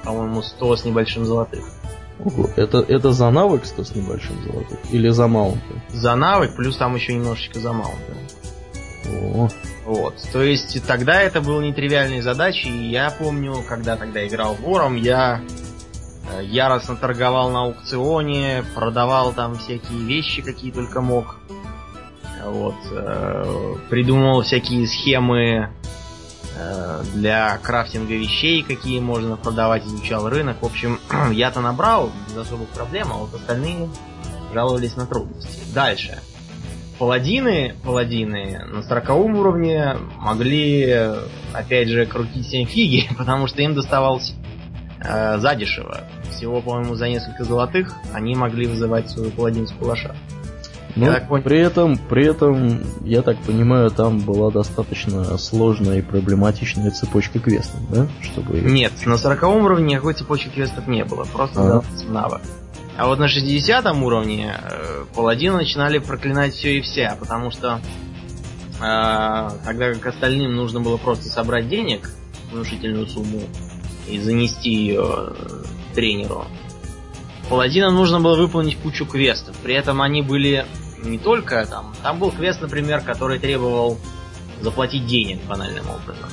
по-моему, 0.04 0.42
100 0.42 0.76
с 0.76 0.84
небольшим 0.84 1.24
золотых. 1.24 1.64
Ого, 2.24 2.48
это, 2.56 2.78
это 2.78 3.12
за 3.12 3.30
навык 3.30 3.64
100 3.64 3.84
с 3.84 3.94
небольшим 3.94 4.42
золотых? 4.42 4.78
Или 4.90 5.08
за 5.10 5.28
маунты? 5.28 5.82
За 5.90 6.14
навык, 6.14 6.56
плюс 6.56 6.76
там 6.76 6.94
еще 6.94 7.14
немножечко 7.14 7.58
за 7.60 7.72
маунты. 7.72 8.16
О. 9.08 9.48
Вот. 9.86 10.16
То 10.32 10.42
есть 10.42 10.84
тогда 10.86 11.22
это 11.22 11.40
было 11.40 11.60
нетривиальной 11.60 12.20
задачей. 12.20 12.70
И 12.70 12.90
я 12.90 13.10
помню, 13.10 13.64
когда 13.68 13.96
тогда 13.96 14.26
играл 14.26 14.54
вором, 14.54 14.96
я 14.96 15.40
э, 16.32 16.44
яростно 16.44 16.96
торговал 16.96 17.50
на 17.50 17.62
аукционе, 17.62 18.64
продавал 18.74 19.32
там 19.32 19.54
всякие 19.54 20.04
вещи, 20.04 20.42
какие 20.42 20.72
только 20.72 21.00
мог. 21.00 21.38
Вот. 22.44 22.76
Э, 22.90 23.74
придумывал 23.88 24.42
всякие 24.42 24.86
схемы 24.86 25.70
Э, 26.58 27.02
для 27.12 27.58
крафтинга 27.58 28.14
вещей, 28.14 28.62
какие 28.62 28.98
можно 28.98 29.36
продавать, 29.36 29.84
изучал 29.84 30.28
рынок. 30.28 30.62
В 30.62 30.66
общем, 30.66 30.98
я-то 31.32 31.60
набрал 31.60 32.10
без 32.28 32.36
особых 32.38 32.68
проблем, 32.70 33.12
а 33.12 33.16
вот 33.16 33.34
остальные 33.34 33.90
жаловались 34.54 34.96
на 34.96 35.06
трудности. 35.06 35.60
Дальше. 35.74 36.18
Паладины, 36.98 37.74
паладины 37.84 38.64
на 38.72 38.82
40 38.82 39.10
уровне 39.10 39.96
могли, 40.18 41.12
опять 41.52 41.88
же, 41.88 42.06
крутить 42.06 42.46
7 42.46 42.66
фиги, 42.66 43.08
потому 43.18 43.46
что 43.46 43.62
им 43.62 43.74
доставалось 43.74 44.34
э, 45.00 45.38
задешево. 45.38 46.04
Всего, 46.30 46.60
по-моему, 46.60 46.94
за 46.94 47.08
несколько 47.08 47.44
золотых 47.44 47.94
они 48.12 48.34
могли 48.34 48.66
вызывать 48.66 49.10
свою 49.10 49.30
паладинскую 49.30 49.88
лошадь. 49.88 50.16
Ну, 50.96 51.12
при 51.42 51.58
этом, 51.58 51.98
при 51.98 52.26
этом, 52.26 52.80
я 53.04 53.20
так 53.20 53.36
понимаю, 53.40 53.90
там 53.90 54.18
была 54.20 54.50
достаточно 54.50 55.36
сложная 55.36 55.98
и 55.98 56.02
проблематичная 56.02 56.90
цепочка 56.90 57.38
квестов, 57.38 57.80
да? 57.90 58.06
Чтобы... 58.22 58.60
Нет, 58.60 58.92
на 59.04 59.18
40 59.18 59.42
уровне 59.42 59.94
никакой 59.94 60.14
цепочки 60.14 60.48
квестов 60.48 60.86
не 60.88 61.04
было, 61.04 61.24
просто 61.24 61.60
ага. 61.60 61.84
навык. 62.08 62.40
А 62.40 62.65
вот 63.04 63.18
на 63.18 63.28
60 63.28 63.84
уровне 63.96 64.56
э, 64.58 65.04
паладины 65.14 65.56
начинали 65.56 65.98
проклинать 65.98 66.54
все 66.54 66.78
и 66.78 66.80
вся, 66.80 67.14
потому 67.20 67.50
что 67.50 67.82
э, 68.80 69.50
тогда 69.64 69.92
как 69.92 70.06
остальным 70.06 70.56
нужно 70.56 70.80
было 70.80 70.96
просто 70.96 71.24
собрать 71.28 71.68
денег, 71.68 72.10
внушительную 72.50 73.06
сумму, 73.06 73.42
и 74.08 74.18
занести 74.18 74.70
ее 74.70 75.04
э, 75.04 75.62
тренеру. 75.94 76.46
Паладинам 77.50 77.94
нужно 77.94 78.18
было 78.18 78.36
выполнить 78.36 78.78
кучу 78.78 79.04
квестов. 79.04 79.54
При 79.62 79.74
этом 79.74 80.00
они 80.00 80.22
были 80.22 80.64
не 81.04 81.18
только 81.18 81.64
там. 81.66 81.94
Там 82.02 82.18
был 82.18 82.30
квест, 82.30 82.60
например, 82.60 83.00
который 83.00 83.38
требовал 83.38 83.98
заплатить 84.62 85.06
денег 85.06 85.44
банальным 85.44 85.84
образом. 85.90 86.28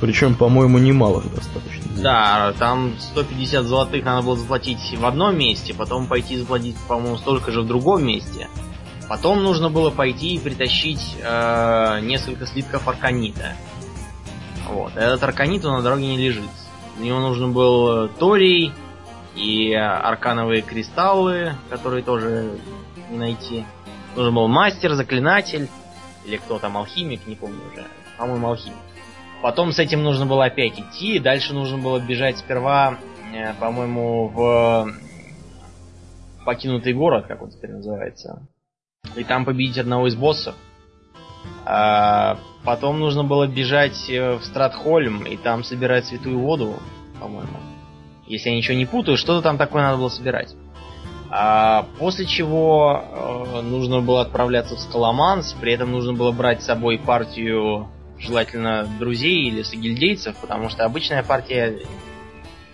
Причем, 0.00 0.34
по-моему, 0.34 0.78
немалых 0.78 1.32
достаточно. 1.34 1.77
Да, 1.96 2.52
там 2.58 2.94
150 2.98 3.64
золотых 3.64 4.04
надо 4.04 4.22
было 4.22 4.36
заплатить 4.36 4.96
в 4.96 5.04
одном 5.04 5.36
месте, 5.36 5.74
потом 5.74 6.06
пойти 6.06 6.36
заплатить, 6.36 6.76
по-моему, 6.86 7.16
столько 7.16 7.50
же 7.50 7.62
в 7.62 7.66
другом 7.66 8.04
месте. 8.04 8.48
Потом 9.08 9.42
нужно 9.42 9.70
было 9.70 9.90
пойти 9.90 10.34
и 10.34 10.38
притащить 10.38 11.16
э, 11.22 12.00
несколько 12.02 12.46
слитков 12.46 12.86
арканита. 12.86 13.54
Вот. 14.68 14.94
Этот 14.96 15.22
арканит 15.22 15.64
он 15.64 15.72
на 15.72 15.82
дороге 15.82 16.06
не 16.06 16.18
лежит. 16.18 16.50
У 16.98 17.02
него 17.02 17.20
нужен 17.20 17.52
был 17.52 18.08
торий 18.08 18.72
и 19.34 19.72
аркановые 19.72 20.62
кристаллы, 20.62 21.54
которые 21.70 22.02
тоже 22.02 22.50
не 23.10 23.16
найти. 23.16 23.64
Нужен 24.14 24.34
был 24.34 24.46
мастер, 24.48 24.94
заклинатель, 24.94 25.68
или 26.24 26.36
кто 26.36 26.58
там, 26.58 26.76
алхимик, 26.76 27.26
не 27.26 27.34
помню 27.34 27.60
уже. 27.72 27.86
По-моему, 28.18 28.48
алхимик. 28.48 28.76
Потом 29.42 29.72
с 29.72 29.78
этим 29.78 30.02
нужно 30.02 30.26
было 30.26 30.46
опять 30.46 30.78
идти, 30.78 31.18
дальше 31.18 31.54
нужно 31.54 31.78
было 31.78 32.00
бежать 32.00 32.38
сперва, 32.38 32.98
э, 33.32 33.54
по-моему, 33.54 34.28
в 34.28 34.92
покинутый 36.44 36.92
город, 36.92 37.26
как 37.28 37.42
он 37.42 37.50
теперь 37.50 37.72
называется. 37.72 38.48
И 39.14 39.22
там 39.22 39.44
победить 39.44 39.78
одного 39.78 40.08
из 40.08 40.16
боссов. 40.16 40.54
А 41.64 42.38
потом 42.64 42.98
нужно 42.98 43.22
было 43.22 43.46
бежать 43.46 44.10
э, 44.10 44.34
в 44.36 44.44
Стратхольм 44.44 45.24
и 45.24 45.36
там 45.36 45.62
собирать 45.62 46.06
святую 46.06 46.40
воду, 46.40 46.74
по-моему. 47.20 47.58
Если 48.26 48.50
я 48.50 48.56
ничего 48.56 48.76
не 48.76 48.86
путаю, 48.86 49.16
что-то 49.16 49.42
там 49.42 49.56
такое 49.56 49.82
надо 49.82 49.98
было 49.98 50.08
собирать. 50.08 50.54
А 51.30 51.86
после 51.98 52.26
чего 52.26 53.02
э, 53.02 53.60
нужно 53.60 54.00
было 54.00 54.22
отправляться 54.22 54.74
в 54.74 54.80
Скаламанс, 54.80 55.52
при 55.60 55.74
этом 55.74 55.92
нужно 55.92 56.14
было 56.14 56.32
брать 56.32 56.62
с 56.62 56.66
собой 56.66 56.98
партию, 56.98 57.88
желательно 58.18 58.88
друзей 58.98 59.48
или 59.48 59.62
сагильдейцев, 59.62 60.36
потому 60.36 60.68
что 60.68 60.84
обычная 60.84 61.22
партия 61.22 61.78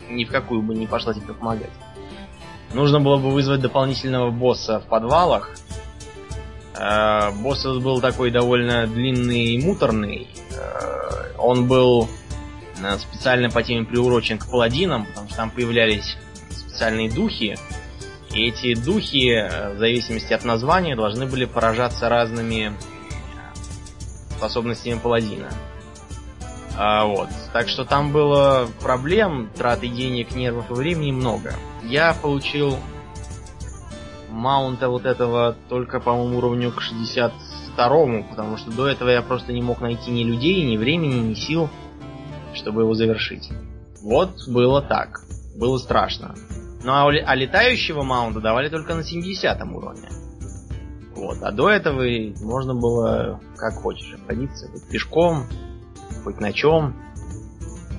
ни 0.08 0.24
в 0.24 0.30
какую 0.30 0.62
бы 0.62 0.74
не 0.74 0.86
пошла 0.86 1.14
тебе 1.14 1.34
помогать. 1.34 1.70
Нужно 2.72 3.00
было 3.00 3.16
бы 3.16 3.30
вызвать 3.30 3.60
дополнительного 3.60 4.30
босса 4.30 4.80
в 4.80 4.86
подвалах. 4.86 5.54
Э, 6.76 7.30
босс 7.42 7.64
был 7.64 8.00
такой 8.00 8.30
довольно 8.30 8.86
длинный 8.86 9.54
и 9.54 9.64
муторный. 9.64 10.28
Э, 10.50 11.36
он 11.38 11.68
был 11.68 12.08
э, 12.82 12.98
специально 12.98 13.48
по 13.48 13.62
теме 13.62 13.84
приурочен 13.84 14.38
к 14.38 14.50
паладинам, 14.50 15.06
потому 15.06 15.28
что 15.28 15.36
там 15.36 15.50
появлялись 15.50 16.16
специальные 16.50 17.10
духи, 17.10 17.56
и 18.34 18.48
эти 18.48 18.74
духи, 18.74 19.30
э, 19.30 19.74
в 19.74 19.78
зависимости 19.78 20.32
от 20.32 20.44
названия, 20.44 20.96
должны 20.96 21.26
были 21.26 21.44
поражаться 21.44 22.08
разными 22.08 22.76
способностями 24.44 24.98
паладина. 24.98 25.48
А, 26.76 27.06
вот. 27.06 27.28
Так 27.52 27.68
что 27.68 27.84
там 27.84 28.12
было 28.12 28.68
проблем, 28.82 29.48
траты 29.56 29.88
денег, 29.88 30.34
нервов 30.34 30.70
и 30.70 30.74
времени 30.74 31.12
много. 31.12 31.54
Я 31.82 32.12
получил 32.14 32.76
маунта 34.28 34.88
вот 34.90 35.06
этого 35.06 35.56
только, 35.68 35.98
по-моему, 35.98 36.38
уровню 36.38 36.72
к 36.72 36.82
62-му, 36.82 38.24
потому 38.24 38.58
что 38.58 38.70
до 38.70 38.88
этого 38.88 39.08
я 39.08 39.22
просто 39.22 39.52
не 39.52 39.62
мог 39.62 39.80
найти 39.80 40.10
ни 40.10 40.24
людей, 40.24 40.62
ни 40.64 40.76
времени, 40.76 41.20
ни 41.20 41.34
сил, 41.34 41.70
чтобы 42.52 42.82
его 42.82 42.94
завершить. 42.94 43.50
Вот 44.02 44.46
было 44.48 44.82
так. 44.82 45.20
Было 45.56 45.78
страшно. 45.78 46.34
Ну 46.82 46.92
а, 46.92 47.06
а 47.06 47.34
летающего 47.34 48.02
маунта 48.02 48.40
давали 48.40 48.68
только 48.68 48.94
на 48.94 49.04
70 49.04 49.62
уровне. 49.62 50.08
Вот. 51.16 51.38
А 51.42 51.52
до 51.52 51.70
этого 51.70 52.02
можно 52.42 52.74
было 52.74 53.40
как 53.56 53.74
хочешь 53.74 54.14
обходиться. 54.14 54.68
Хоть 54.68 54.88
пешком, 54.88 55.44
хоть 56.22 56.40
на 56.40 56.52
чем. 56.52 56.94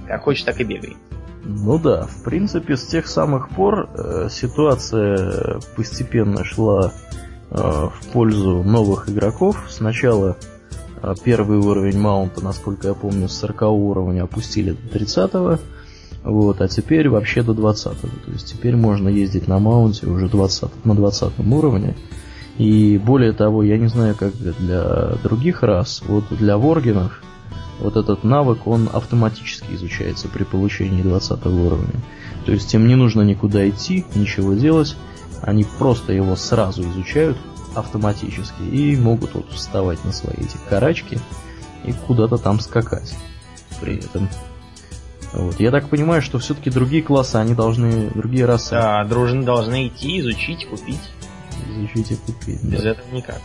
Как 0.07 0.23
хочешь, 0.23 0.43
так 0.43 0.59
и 0.59 0.63
бегай. 0.63 0.95
Ну 1.43 1.77
да, 1.77 2.07
в 2.07 2.23
принципе, 2.23 2.75
с 2.75 2.85
тех 2.87 3.07
самых 3.07 3.49
пор 3.49 3.89
э, 3.93 4.29
ситуация 4.31 5.59
постепенно 5.75 6.43
шла 6.43 6.91
э, 7.51 7.55
в 7.55 8.07
пользу 8.11 8.63
новых 8.63 9.09
игроков. 9.09 9.63
Сначала 9.69 10.37
э, 11.03 11.13
первый 11.23 11.59
уровень 11.59 11.99
маунта, 11.99 12.43
насколько 12.43 12.87
я 12.87 12.93
помню, 12.95 13.29
с 13.29 13.37
40 13.37 13.61
уровня 13.61 14.23
опустили 14.23 14.71
до 14.71 14.89
30 14.89 15.33
-го. 15.33 15.59
Вот, 16.23 16.61
а 16.61 16.67
теперь 16.67 17.09
вообще 17.09 17.43
до 17.43 17.53
20 17.53 17.93
-го. 17.93 18.25
То 18.25 18.31
есть 18.31 18.51
теперь 18.51 18.75
можно 18.75 19.07
ездить 19.07 19.47
на 19.47 19.59
маунте 19.59 20.07
уже 20.07 20.27
20, 20.27 20.83
на 20.83 20.95
20 20.95 21.39
уровне. 21.39 21.95
И 22.57 22.97
более 22.97 23.33
того, 23.33 23.63
я 23.63 23.77
не 23.77 23.87
знаю, 23.87 24.15
как 24.15 24.33
для 24.35 25.15
других 25.23 25.61
рас, 25.63 26.01
вот 26.07 26.25
для 26.29 26.57
воргенов 26.57 27.21
вот 27.79 27.97
этот 27.97 28.23
навык, 28.23 28.65
он 28.67 28.89
автоматически 28.91 29.73
изучается 29.73 30.29
при 30.29 30.43
получении 30.43 31.01
20 31.01 31.45
уровня. 31.47 32.01
То 32.45 32.53
есть 32.53 32.73
им 32.73 32.87
не 32.87 32.95
нужно 32.95 33.21
никуда 33.23 33.67
идти, 33.67 34.05
ничего 34.15 34.53
делать, 34.53 34.95
они 35.41 35.65
просто 35.77 36.13
его 36.13 36.35
сразу 36.35 36.83
изучают 36.83 37.37
автоматически 37.75 38.61
и 38.61 38.95
могут 38.95 39.33
вот 39.33 39.51
вставать 39.51 40.03
на 40.05 40.13
свои 40.13 40.37
эти 40.37 40.57
карачки 40.69 41.19
и 41.83 41.91
куда-то 41.91 42.37
там 42.37 42.61
скакать 42.61 43.13
при 43.81 43.97
этом. 43.97 44.29
Вот. 45.33 45.59
Я 45.59 45.71
так 45.71 45.89
понимаю, 45.89 46.21
что 46.21 46.39
все-таки 46.39 46.69
другие 46.69 47.03
классы, 47.03 47.35
они 47.35 47.53
должны, 47.53 48.09
другие 48.11 48.45
расы... 48.45 48.71
Да, 48.71 49.03
дружины 49.03 49.43
должны 49.43 49.87
идти, 49.87 50.21
изучить, 50.21 50.65
купить. 50.65 51.01
Изучить 51.67 52.11
и 52.11 52.15
купить. 52.15 52.63
Без 52.63 52.81
да. 52.81 52.91
этого 52.91 53.11
никак. 53.11 53.41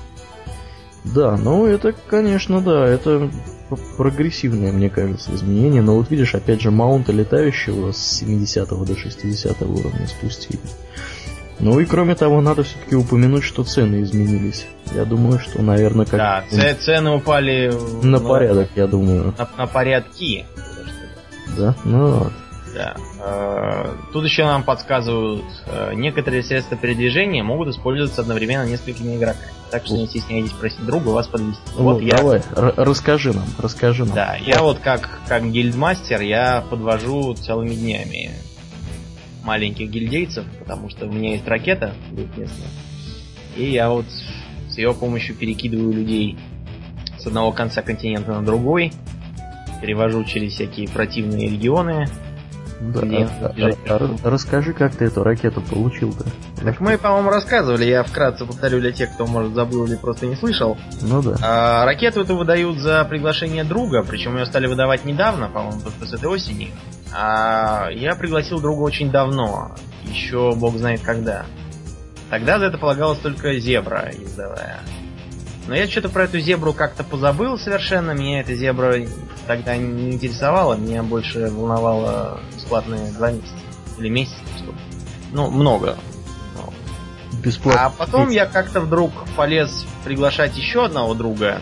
Да, 1.04 1.36
ну 1.36 1.66
это, 1.66 1.94
конечно, 2.08 2.60
да, 2.60 2.86
это 2.86 3.30
прогрессивное, 3.96 4.72
мне 4.72 4.90
кажется, 4.90 5.34
изменение. 5.34 5.82
Но 5.82 5.96
вот 5.96 6.10
видишь, 6.10 6.34
опять 6.34 6.60
же, 6.60 6.70
маунта 6.70 7.12
летающего 7.12 7.92
с 7.92 8.18
70 8.18 8.68
до 8.68 8.96
60 8.96 9.62
уровня 9.62 10.06
спустили. 10.06 10.60
Ну 11.58 11.78
и 11.78 11.84
кроме 11.84 12.14
того, 12.14 12.40
надо 12.40 12.62
все-таки 12.62 12.96
упомянуть, 12.96 13.44
что 13.44 13.64
цены 13.64 14.02
изменились. 14.02 14.66
Я 14.94 15.04
думаю, 15.04 15.38
что, 15.38 15.62
наверное, 15.62 16.06
как... 16.06 16.18
Да, 16.18 16.74
цены 16.80 17.10
упали... 17.10 17.70
На 18.02 18.18
ну, 18.18 18.28
порядок, 18.28 18.70
я 18.76 18.86
думаю. 18.86 19.34
На, 19.36 19.48
на 19.56 19.66
порядки. 19.66 20.46
Да? 21.58 21.76
Ну 21.84 22.18
вот. 22.18 22.32
Да. 22.74 22.96
Э, 23.18 23.94
тут 24.12 24.24
еще 24.24 24.44
нам 24.44 24.62
подсказывают, 24.62 25.44
э, 25.66 25.94
некоторые 25.94 26.42
средства 26.42 26.76
передвижения 26.76 27.42
могут 27.42 27.68
использоваться 27.68 28.20
одновременно 28.20 28.66
несколькими 28.66 29.16
игроками. 29.16 29.52
Так 29.70 29.86
что 29.86 29.94
не 29.94 30.06
стесняйтесь 30.06 30.52
просить 30.52 30.84
друга 30.84 31.08
вас 31.08 31.28
подвести. 31.28 31.60
Вот, 31.76 31.94
вот 31.94 32.02
я. 32.02 32.16
Давай, 32.16 32.42
расскажи 32.54 33.32
нам, 33.32 33.46
расскажи 33.58 34.04
нам. 34.04 34.14
Да, 34.14 34.36
я 34.36 34.62
вот 34.62 34.78
как, 34.78 35.20
как 35.26 35.50
гильдмастер, 35.50 36.20
я 36.20 36.64
подвожу 36.68 37.34
целыми 37.34 37.74
днями 37.74 38.30
маленьких 39.44 39.88
гильдейцев, 39.90 40.44
потому 40.58 40.90
что 40.90 41.06
у 41.06 41.12
меня 41.12 41.32
есть 41.32 41.46
ракета 41.46 41.94
двухместная. 42.10 42.68
И 43.56 43.70
я 43.70 43.90
вот 43.90 44.06
с 44.68 44.78
ее 44.78 44.94
помощью 44.94 45.34
перекидываю 45.34 45.92
людей 45.92 46.38
с 47.18 47.26
одного 47.26 47.52
конца 47.52 47.82
континента 47.82 48.32
на 48.32 48.44
другой, 48.44 48.92
перевожу 49.80 50.24
через 50.24 50.54
всякие 50.54 50.88
противные 50.88 51.48
регионы. 51.48 52.06
Да, 52.80 53.00
а, 53.02 53.52
а, 53.58 53.70
а, 53.88 54.30
расскажи, 54.30 54.72
как 54.72 54.96
ты 54.96 55.04
эту 55.04 55.22
ракету 55.22 55.60
получил-то. 55.60 56.25
Так 56.64 56.80
мы, 56.80 56.96
по-моему, 56.96 57.28
рассказывали, 57.28 57.84
я 57.84 58.02
вкратце 58.02 58.46
повторю 58.46 58.80
для 58.80 58.90
тех, 58.90 59.12
кто, 59.12 59.26
может, 59.26 59.52
забыл 59.54 59.84
или 59.84 59.96
просто 59.96 60.26
не 60.26 60.34
слышал. 60.34 60.78
Ну 61.02 61.22
да. 61.22 61.37
А, 61.42 61.84
ракету 61.84 62.22
эту 62.22 62.37
выдают 62.37 62.78
за 62.78 63.04
приглашение 63.04 63.64
друга, 63.64 64.02
причем 64.02 64.37
ее 64.38 64.46
стали 64.46 64.66
выдавать 64.66 65.04
недавно, 65.04 65.49
по-моему, 65.49 65.82
только 65.82 66.06
с 66.06 66.14
этой 66.14 66.30
осени. 66.30 66.70
А 67.12 67.90
я 67.90 68.14
пригласил 68.14 68.60
друга 68.60 68.80
очень 68.80 69.10
давно, 69.10 69.72
еще 70.04 70.52
бог 70.56 70.76
знает 70.76 71.02
когда. 71.02 71.44
Тогда 72.30 72.58
за 72.58 72.66
это 72.66 72.78
полагалось 72.78 73.18
только 73.18 73.58
зебра 73.58 74.10
ездовая. 74.10 74.78
Но 75.67 75.75
я 75.75 75.87
что-то 75.88 76.09
про 76.09 76.25
эту 76.25 76.40
зебру 76.40 76.73
как-то 76.73 77.05
позабыл 77.05 77.59
совершенно. 77.59 78.12
Меня 78.12 78.40
эта 78.40 78.55
зебра 78.55 78.97
тогда 79.47 79.76
не 79.76 80.12
интересовала. 80.12 80.75
Меня 80.75 81.02
больше 81.02 81.49
волновало 81.50 82.40
бесплатные 82.55 83.12
два 83.12 83.31
месяца. 83.31 83.55
Или 83.99 84.09
месяц. 84.09 84.35
Ну, 85.33 85.50
много. 85.50 85.97
Бесплатно. 87.43 87.87
А 87.87 87.90
потом 87.90 88.31
я 88.31 88.47
как-то 88.47 88.81
вдруг 88.81 89.12
полез 89.37 89.87
приглашать 90.05 90.57
еще 90.57 90.87
одного 90.87 91.14
друга. 91.14 91.61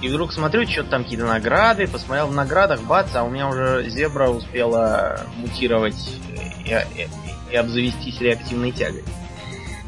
И 0.00 0.08
вдруг 0.08 0.32
смотрю, 0.32 0.66
что-то 0.66 0.90
там 0.90 1.02
какие-то 1.04 1.26
награды, 1.26 1.86
посмотрел 1.86 2.28
в 2.28 2.34
наградах, 2.34 2.80
бац, 2.82 3.14
а 3.14 3.22
у 3.22 3.28
меня 3.28 3.48
уже 3.48 3.90
зебра 3.90 4.30
успела 4.30 5.20
мутировать 5.36 6.18
и, 6.64 6.70
и, 6.70 7.08
и 7.52 7.56
обзавестись 7.56 8.18
реактивной 8.20 8.72
тягой. 8.72 9.04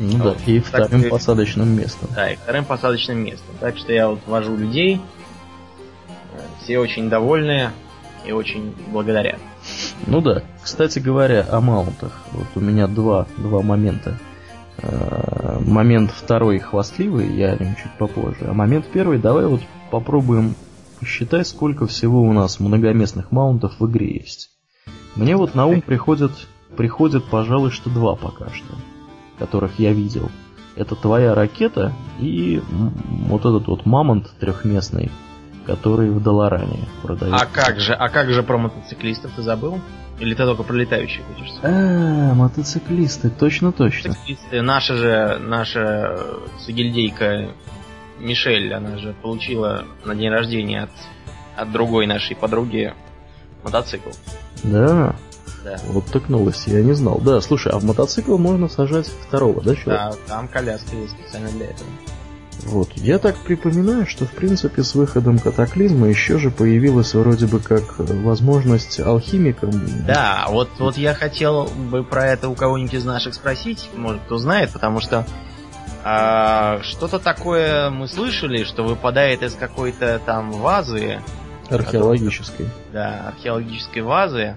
Ну 0.02 0.18
вот. 0.18 0.36
да, 0.36 0.52
и 0.52 0.58
вторым 0.58 1.02
так, 1.02 1.10
посадочным 1.10 1.76
местом. 1.76 2.08
Да, 2.14 2.30
и 2.30 2.36
вторым 2.36 2.64
посадочным 2.64 3.18
местом. 3.18 3.54
Так 3.60 3.76
что 3.76 3.92
я 3.92 4.08
вот 4.08 4.18
вожу 4.26 4.56
людей, 4.56 5.00
все 6.62 6.78
очень 6.78 7.08
довольны 7.08 7.70
и 8.26 8.32
очень 8.32 8.74
благодарят. 8.88 9.38
Ну 10.06 10.20
да, 10.20 10.42
кстати 10.62 10.98
говоря, 10.98 11.46
о 11.48 11.60
маунтах. 11.60 12.20
Вот 12.32 12.46
у 12.56 12.60
меня 12.60 12.88
два, 12.88 13.26
два 13.36 13.62
момента. 13.62 14.18
Э, 14.78 15.60
момент 15.60 16.10
второй 16.10 16.58
хвастливый, 16.58 17.32
я 17.36 17.52
о 17.52 17.62
нем 17.62 17.76
чуть 17.76 17.92
попозже. 17.98 18.46
А 18.48 18.52
момент 18.52 18.86
первый, 18.92 19.18
давай 19.18 19.46
вот 19.46 19.60
попробуем 19.90 20.56
посчитать, 20.98 21.46
сколько 21.46 21.86
всего 21.86 22.22
у 22.22 22.32
нас 22.32 22.58
многоместных 22.58 23.30
маунтов 23.30 23.78
в 23.78 23.88
игре 23.88 24.12
есть. 24.14 24.50
Мне 25.14 25.36
вот 25.36 25.54
на 25.54 25.66
ум 25.66 25.80
приходят, 25.80 26.32
приходят, 26.76 27.24
пожалуй, 27.24 27.70
что 27.70 27.90
два 27.90 28.16
пока 28.16 28.48
что, 28.50 28.74
которых 29.38 29.78
я 29.78 29.92
видел. 29.92 30.30
Это 30.74 30.94
твоя 30.94 31.34
ракета 31.34 31.92
и 32.18 32.62
вот 33.26 33.40
этот 33.40 33.66
вот 33.66 33.84
мамонт 33.84 34.30
трехместный, 34.40 35.10
который 35.66 36.10
в 36.10 36.22
Долоране 36.22 36.88
продается. 37.02 37.44
А 37.44 37.46
как 37.46 37.78
же, 37.78 37.92
а 37.92 38.08
как 38.08 38.30
же 38.30 38.42
про 38.42 38.56
мотоциклистов 38.58 39.32
ты 39.36 39.42
забыл? 39.42 39.80
Или 40.18 40.34
ты 40.34 40.44
только 40.44 40.62
про 40.62 40.74
летающих 40.74 41.22
хочешь 41.26 41.52
А, 41.62 42.34
мотоциклисты, 42.34 43.28
точно-точно. 43.28 44.10
Мотоциклисты, 44.10 44.62
наша 44.62 44.96
же, 44.96 45.38
наша 45.40 46.20
сагильдейка 46.60 47.48
Мишель, 48.20 48.72
она 48.72 48.98
же 48.98 49.14
получила 49.20 49.84
на 50.04 50.14
день 50.14 50.30
рождения 50.30 50.84
от, 50.84 50.90
от 51.56 51.72
другой 51.72 52.06
нашей 52.06 52.36
подруги 52.36 52.94
мотоцикл. 53.64 54.10
Да? 54.62 55.16
Да. 55.64 55.76
Вот 55.86 56.06
так 56.06 56.28
новость, 56.28 56.66
я 56.66 56.82
не 56.82 56.92
знал. 56.92 57.20
Да, 57.20 57.40
слушай, 57.40 57.72
а 57.72 57.78
в 57.78 57.84
мотоцикл 57.84 58.36
можно 58.36 58.68
сажать 58.68 59.08
второго, 59.26 59.62
да, 59.62 59.76
человека? 59.76 60.16
Да, 60.28 60.34
там 60.34 60.48
коляска 60.48 60.96
есть 60.96 61.12
специально 61.12 61.50
для 61.50 61.66
этого. 61.66 61.88
Вот. 62.64 62.92
Я 62.94 63.18
так 63.18 63.36
припоминаю, 63.36 64.06
что 64.06 64.24
в 64.24 64.30
принципе 64.30 64.82
с 64.82 64.94
выходом 64.94 65.38
катаклизма 65.38 66.08
еще 66.08 66.38
же 66.38 66.50
появилась 66.50 67.14
вроде 67.14 67.46
бы 67.46 67.60
как 67.60 67.98
возможность 67.98 69.00
алхимикам. 69.00 69.72
Да, 70.06 70.46
вот, 70.48 70.68
вот 70.78 70.96
я 70.96 71.14
хотел 71.14 71.64
бы 71.64 72.04
про 72.04 72.26
это 72.26 72.48
у 72.48 72.54
кого-нибудь 72.54 72.94
из 72.94 73.04
наших 73.04 73.34
спросить, 73.34 73.88
может 73.96 74.22
кто 74.22 74.38
знает, 74.38 74.72
потому 74.72 75.00
что 75.00 75.26
а, 76.04 76.80
что-то 76.82 77.18
такое 77.18 77.90
мы 77.90 78.06
слышали, 78.06 78.64
что 78.64 78.82
выпадает 78.82 79.42
из 79.42 79.54
какой-то 79.54 80.20
там 80.24 80.52
вазы. 80.52 81.20
Археологической. 81.68 82.68
Да, 82.92 83.28
археологической 83.28 84.02
вазы 84.02 84.56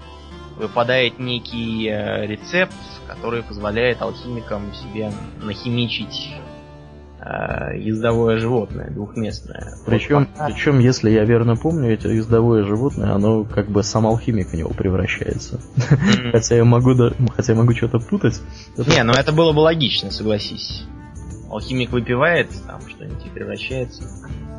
выпадает 0.58 1.20
некий 1.20 1.88
э, 1.88 2.26
рецепт, 2.26 2.76
который 3.08 3.44
позволяет 3.44 4.02
алхимикам 4.02 4.74
себе 4.74 5.12
нахимичить 5.42 6.34
э, 7.20 7.78
ездовое 7.78 8.38
животное, 8.38 8.90
двухместное. 8.90 9.76
Причем, 9.86 10.28
вот, 10.36 10.48
причем, 10.48 10.80
если 10.80 11.10
я 11.10 11.26
верно 11.26 11.56
помню, 11.56 11.94
это 11.94 12.10
ездовое 12.10 12.64
животное, 12.64 13.12
оно 13.12 13.44
как 13.44 13.70
бы 13.70 13.84
сам 13.84 14.08
алхимик 14.08 14.50
в 14.50 14.54
него 14.54 14.70
превращается. 14.70 15.60
хотя 16.32 16.56
я 16.56 16.66
могу 16.66 16.94
да, 16.94 17.12
хотя 17.36 17.54
я 17.54 17.60
могу 17.60 17.74
что-то 17.74 18.00
путать. 18.00 18.42
Не, 18.78 19.04
ну 19.04 19.14
это 19.14 19.32
было 19.32 19.54
бы 19.54 19.60
логично, 19.60 20.12
согласись. 20.12 20.84
Алхимик 21.50 21.92
выпивает, 21.92 22.50
там 22.68 22.82
что-нибудь 22.88 23.26
и 23.26 23.30
превращается. 23.30 24.04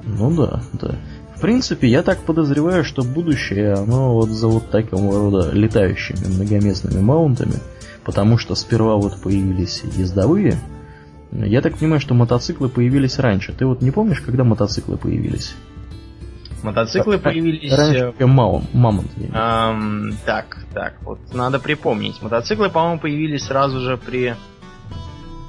Ну 0.04 0.30
да, 0.36 0.62
да. 0.74 0.94
В 1.36 1.40
принципе, 1.40 1.86
я 1.86 2.02
так 2.02 2.20
подозреваю, 2.20 2.82
что 2.82 3.02
будущее, 3.02 3.74
оно 3.74 4.14
вот 4.14 4.30
за 4.30 4.48
вот 4.48 4.70
такого 4.70 5.18
рода 5.18 5.50
летающими 5.52 6.26
многоместными 6.34 7.00
маунтами, 7.00 7.56
потому 8.04 8.38
что 8.38 8.54
сперва 8.54 8.96
вот 8.96 9.20
появились 9.20 9.82
ездовые, 9.96 10.58
я 11.32 11.60
так 11.60 11.76
понимаю, 11.76 12.00
что 12.00 12.14
мотоциклы 12.14 12.70
появились 12.70 13.18
раньше. 13.18 13.52
Ты 13.52 13.66
вот 13.66 13.82
не 13.82 13.90
помнишь, 13.90 14.22
когда 14.22 14.44
мотоциклы 14.44 14.96
появились? 14.96 15.54
Мотоциклы 16.62 17.18
появились... 17.18 17.70
Раньше, 17.70 18.14
чем 18.18 18.30
Маун, 18.30 18.64
Мамонт. 18.72 19.10
Эм, 19.18 20.16
так, 20.24 20.64
так, 20.72 20.94
вот 21.02 21.18
надо 21.34 21.60
припомнить. 21.60 22.20
Мотоциклы, 22.22 22.70
по-моему, 22.70 22.98
появились 22.98 23.44
сразу 23.44 23.80
же 23.80 23.98
при... 23.98 24.34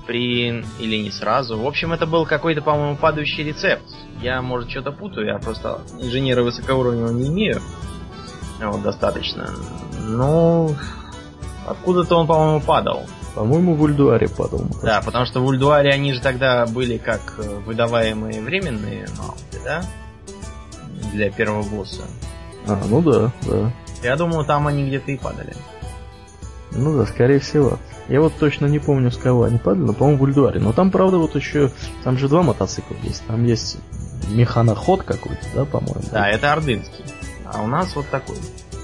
При... 0.07 0.63
Или 0.79 1.03
не 1.03 1.11
сразу. 1.11 1.59
В 1.59 1.67
общем, 1.67 1.93
это 1.93 2.07
был 2.07 2.25
какой-то, 2.25 2.61
по-моему, 2.61 2.95
падающий 2.95 3.43
рецепт. 3.43 3.83
Я, 4.21 4.41
может, 4.41 4.71
что-то 4.71 4.91
путаю, 4.91 5.27
я 5.27 5.37
просто 5.37 5.81
инженера 5.99 6.41
высокоуровневого 6.41 7.11
не 7.11 7.27
имею. 7.27 7.61
Вот, 8.59 8.81
достаточно. 8.81 9.49
Ну... 10.07 10.75
Откуда-то 11.67 12.15
он, 12.15 12.27
по-моему, 12.27 12.61
падал. 12.61 13.05
По-моему, 13.35 13.75
в 13.75 13.81
Ульдуаре 13.81 14.29
падал. 14.29 14.65
Да, 14.81 15.01
потому 15.05 15.25
что 15.25 15.41
в 15.41 15.45
Ульдуаре 15.45 15.91
они 15.91 16.13
же 16.13 16.21
тогда 16.21 16.65
были 16.65 16.97
как 16.97 17.35
э, 17.37 17.59
выдаваемые 17.65 18.41
временные 18.41 19.05
маунты, 19.17 19.59
да? 19.63 19.83
Для 21.11 21.29
первого 21.29 21.63
босса. 21.63 22.03
А, 22.67 22.81
ну 22.87 23.01
да, 23.01 23.31
да. 23.43 23.73
Я 24.01 24.15
думаю, 24.15 24.45
там 24.45 24.65
они 24.67 24.87
где-то 24.87 25.11
и 25.11 25.17
падали. 25.17 25.53
Ну 26.71 26.97
да, 26.97 27.05
скорее 27.05 27.39
всего. 27.39 27.77
Я 28.09 28.21
вот 28.21 28.33
точно 28.39 28.67
не 28.67 28.79
помню, 28.79 29.11
с 29.11 29.17
кого 29.17 29.43
они 29.43 29.57
падали, 29.57 29.85
но, 29.85 29.93
по-моему, 29.93 30.19
в 30.19 30.23
Ульдуаре. 30.23 30.59
Но 30.59 30.73
там, 30.73 30.91
правда, 30.91 31.17
вот 31.17 31.35
еще... 31.35 31.71
Там 32.03 32.17
же 32.17 32.29
два 32.29 32.41
мотоцикла 32.41 32.95
есть. 33.03 33.25
Там 33.27 33.43
есть 33.43 33.77
механоход 34.29 35.03
какой-то, 35.03 35.45
да, 35.53 35.65
по-моему? 35.65 36.03
Да, 36.11 36.29
это 36.29 36.53
ордынский. 36.53 37.05
А 37.45 37.61
у 37.61 37.67
нас 37.67 37.95
вот 37.95 38.07
такой. 38.09 38.37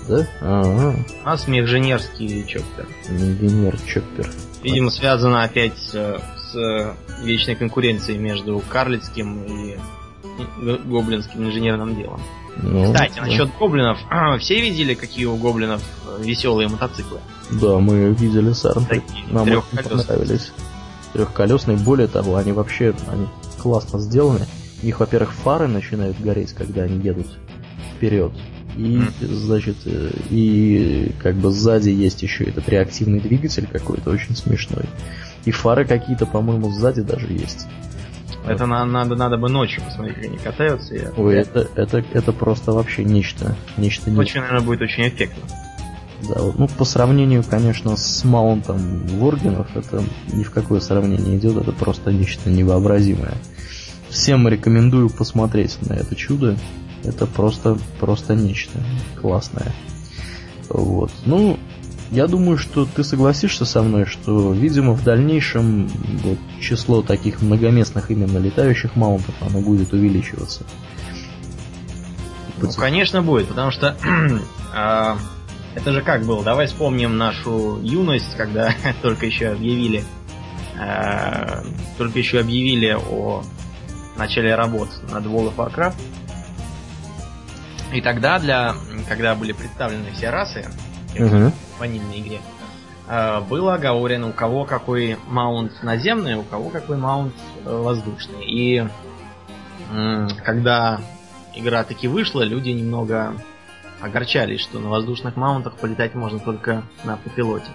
Да? 0.08 0.28
Ага. 0.42 0.96
У 1.22 1.26
нас 1.26 1.48
мехженерский 1.48 2.46
чоппер. 2.46 2.88
Мегенер 3.10 3.78
чоппер. 3.86 4.30
Видимо, 4.62 4.90
связано 4.90 5.44
опять 5.44 5.78
с, 5.78 5.92
с 5.92 6.96
вечной 7.24 7.56
конкуренцией 7.56 8.18
между 8.18 8.62
карлицким 8.70 9.44
и 9.44 9.78
гоблинским 10.86 11.48
инженерным 11.48 11.96
делом. 11.96 12.22
Ну, 12.58 12.94
Кстати, 12.94 13.16
да. 13.16 13.26
насчет 13.26 13.50
гоблинов. 13.58 13.98
Все 14.40 14.62
видели, 14.62 14.94
какие 14.94 15.26
у 15.26 15.36
гоблинов 15.38 15.82
веселые 16.20 16.68
мотоциклы? 16.70 17.20
Да, 17.52 17.80
мы 17.80 18.14
видели 18.14 18.54
сам. 18.54 18.88
Нам 19.32 19.48
очень 19.48 19.90
понравились. 19.90 20.52
Трехколесные. 21.14 21.78
Более 21.78 22.08
того, 22.08 22.36
они 22.38 22.52
вообще 22.52 22.94
они 23.08 23.28
классно 23.60 24.00
сделаны. 24.00 24.46
У 24.82 24.86
них, 24.86 25.00
во-первых, 25.00 25.34
фары 25.34 25.68
начинают 25.68 26.20
гореть, 26.20 26.54
когда 26.54 26.84
они 26.84 27.00
едут 27.00 27.28
вперед. 27.96 28.34
И, 28.76 29.02
значит, 29.22 29.78
э, 29.86 30.10
и 30.30 31.12
как 31.22 31.36
бы 31.36 31.52
сзади 31.52 31.90
есть 31.90 32.24
еще 32.24 32.46
этот 32.46 32.68
реактивный 32.70 33.20
двигатель 33.20 33.68
какой-то 33.72 34.10
очень 34.10 34.36
смешной. 34.36 34.86
И 35.46 35.52
фары 35.52 35.86
какие-то, 35.86 36.26
по-моему, 36.26 36.72
сзади 36.72 37.02
даже 37.02 37.28
есть. 37.28 37.68
Это 38.46 38.66
на, 38.66 38.86
надо, 38.86 39.16
надо 39.16 39.38
бы 39.38 39.50
ночью 39.50 39.84
посмотреть, 39.84 40.16
как 40.16 40.26
они 40.26 40.38
катаются. 40.38 40.96
Я... 40.96 41.12
Ой, 41.16 41.36
это, 41.36 41.68
это, 41.76 42.04
это 42.14 42.32
просто 42.32 42.72
вообще 42.72 43.04
нечто. 43.04 43.56
Нечто 43.78 44.10
Ночью, 44.12 44.42
наверное, 44.42 44.66
будет 44.66 44.82
очень 44.82 45.08
эффектно. 45.08 45.44
Да, 46.28 46.42
ну 46.58 46.68
по 46.68 46.86
сравнению, 46.86 47.44
конечно, 47.44 47.98
с 47.98 48.24
маунтом 48.24 49.06
Воргенов, 49.08 49.76
это 49.76 50.04
ни 50.32 50.44
в 50.44 50.52
какое 50.52 50.80
сравнение 50.80 51.38
идет, 51.38 51.58
это 51.58 51.72
просто 51.74 52.14
нечто 52.14 52.50
невообразимое. 52.50 53.34
Всем 54.10 54.48
рекомендую 54.48 55.10
посмотреть 55.10 55.78
на 55.82 55.94
это 55.94 56.16
чудо. 56.16 56.58
Это 57.04 57.26
просто, 57.26 57.78
просто 58.00 58.36
нечто 58.36 58.80
классное. 59.20 59.74
Вот. 60.70 61.12
Ну, 61.26 61.60
я 62.14 62.28
думаю, 62.28 62.60
что 62.60 62.86
ты 62.86 63.04
согласишься 63.04 63.66
со 63.66 63.82
мной, 63.82 64.06
что, 64.06 64.54
видимо, 64.54 64.94
в 64.94 65.04
дальнейшем 65.04 65.88
вот, 66.24 66.38
число 66.62 67.02
таких 67.02 67.42
многоместных 67.42 68.12
именно 68.12 68.38
летающих 68.38 68.96
маунтов, 68.96 69.34
оно 69.42 69.62
будет 69.62 69.94
увеличиваться. 69.94 70.64
Ну, 72.62 72.72
конечно, 72.72 73.24
будет, 73.24 73.48
потому 73.48 73.72
что 73.72 73.98
а, 74.76 75.18
это 75.74 75.92
же 75.92 76.02
как 76.04 76.24
было? 76.26 76.44
Давай 76.44 76.68
вспомним 76.68 77.18
нашу 77.18 77.80
юность, 77.82 78.36
когда 78.38 78.76
только 79.02 79.26
еще 79.26 79.48
объявили, 79.48 80.04
э, 80.80 81.64
только 81.98 82.20
еще 82.20 82.40
объявили 82.40 82.96
о 82.96 83.44
начале 84.18 84.54
работ 84.54 84.90
над 85.12 85.26
World 85.26 85.56
of 85.56 85.56
Warcraft. 85.56 85.96
И 87.92 88.02
тогда, 88.02 88.38
для, 88.38 88.76
когда 89.10 89.34
были 89.34 89.52
представлены 89.52 90.12
все 90.14 90.30
расы 90.30 90.68
uh-huh. 91.16 91.52
В 91.76 91.80
ванильной 91.80 92.20
игре, 92.22 92.42
э, 93.08 93.42
было 93.42 93.76
оговорено, 93.76 94.30
у 94.30 94.34
кого 94.34 94.66
какой 94.66 95.18
маунт 95.28 95.72
наземный, 95.84 96.36
у 96.36 96.44
кого 96.44 96.70
какой 96.70 96.98
маунт 96.98 97.34
э, 97.66 97.76
воздушный. 97.76 98.46
И 98.46 98.88
когда 100.44 101.02
игра 101.54 101.84
таки 101.84 102.08
вышла, 102.08 102.42
люди 102.42 102.70
немного 102.70 103.36
огорчались, 104.02 104.62
что 104.62 104.80
на 104.80 104.90
воздушных 104.90 105.36
маунтах 105.36 105.76
полетать 105.76 106.16
можно 106.16 106.40
только 106.40 106.84
на 107.04 107.14
автопилоте. 107.14 107.72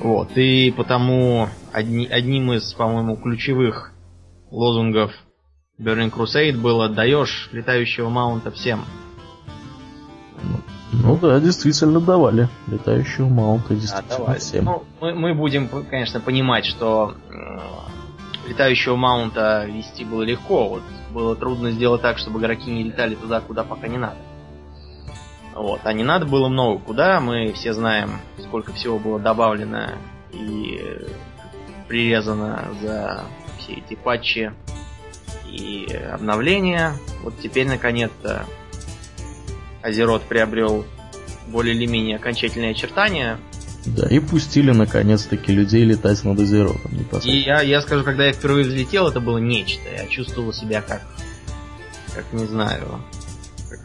Вот, 0.00 0.36
и 0.36 0.70
потому 0.76 1.48
одни, 1.72 2.06
одним 2.06 2.52
из, 2.52 2.74
по-моему, 2.74 3.16
ключевых 3.16 3.92
лозунгов 4.50 5.12
Burning 5.78 6.10
Crusade 6.10 6.58
было 6.58 6.88
«даешь 6.88 7.48
летающего 7.52 8.08
маунта 8.08 8.50
всем». 8.50 8.84
Ну 10.92 11.16
да, 11.16 11.40
действительно 11.40 12.00
давали 12.00 12.48
летающего 12.66 13.28
маунта 13.28 13.74
действительно 13.74 14.08
да, 14.10 14.16
давали. 14.18 14.38
всем. 14.38 14.64
Ну, 14.64 14.84
мы, 15.00 15.14
мы 15.14 15.34
будем, 15.34 15.68
конечно, 15.68 16.20
понимать, 16.20 16.64
что 16.66 17.14
э, 17.30 18.48
летающего 18.48 18.96
маунта 18.96 19.64
вести 19.66 20.04
было 20.04 20.22
легко. 20.22 20.68
Вот 20.68 20.82
было 21.12 21.36
трудно 21.36 21.70
сделать 21.70 22.02
так, 22.02 22.18
чтобы 22.18 22.40
игроки 22.40 22.70
не 22.70 22.84
летали 22.84 23.14
туда, 23.14 23.40
куда 23.40 23.64
пока 23.64 23.88
не 23.88 23.98
надо. 23.98 24.16
Вот. 25.54 25.80
А 25.84 25.92
не 25.92 26.02
надо 26.02 26.26
было 26.26 26.48
много 26.48 26.80
куда. 26.80 27.20
Мы 27.20 27.52
все 27.52 27.72
знаем, 27.72 28.20
сколько 28.38 28.72
всего 28.72 28.98
было 28.98 29.18
добавлено 29.18 29.92
и 30.32 30.80
прирезано 31.88 32.68
за 32.82 33.24
все 33.58 33.74
эти 33.74 33.94
патчи 33.94 34.52
и 35.48 35.86
обновления. 36.12 36.94
Вот 37.22 37.38
теперь 37.38 37.68
наконец-то 37.68 38.46
Азерот 39.84 40.22
приобрел 40.22 40.86
более 41.48 41.74
или 41.74 41.84
менее 41.84 42.16
окончательные 42.16 42.70
очертания. 42.70 43.38
Да, 43.84 44.08
и 44.08 44.18
пустили 44.18 44.70
наконец-таки 44.70 45.52
людей 45.52 45.84
летать 45.84 46.24
над 46.24 46.40
Азеротом. 46.40 46.90
И 47.22 47.36
я, 47.36 47.60
я 47.60 47.82
скажу, 47.82 48.02
когда 48.02 48.24
я 48.24 48.32
впервые 48.32 48.64
взлетел, 48.64 49.08
это 49.08 49.20
было 49.20 49.36
нечто. 49.36 49.82
Я 49.90 50.06
чувствовал 50.06 50.54
себя 50.54 50.80
как, 50.80 51.02
как 52.14 52.32
не 52.32 52.46
знаю, 52.46 53.04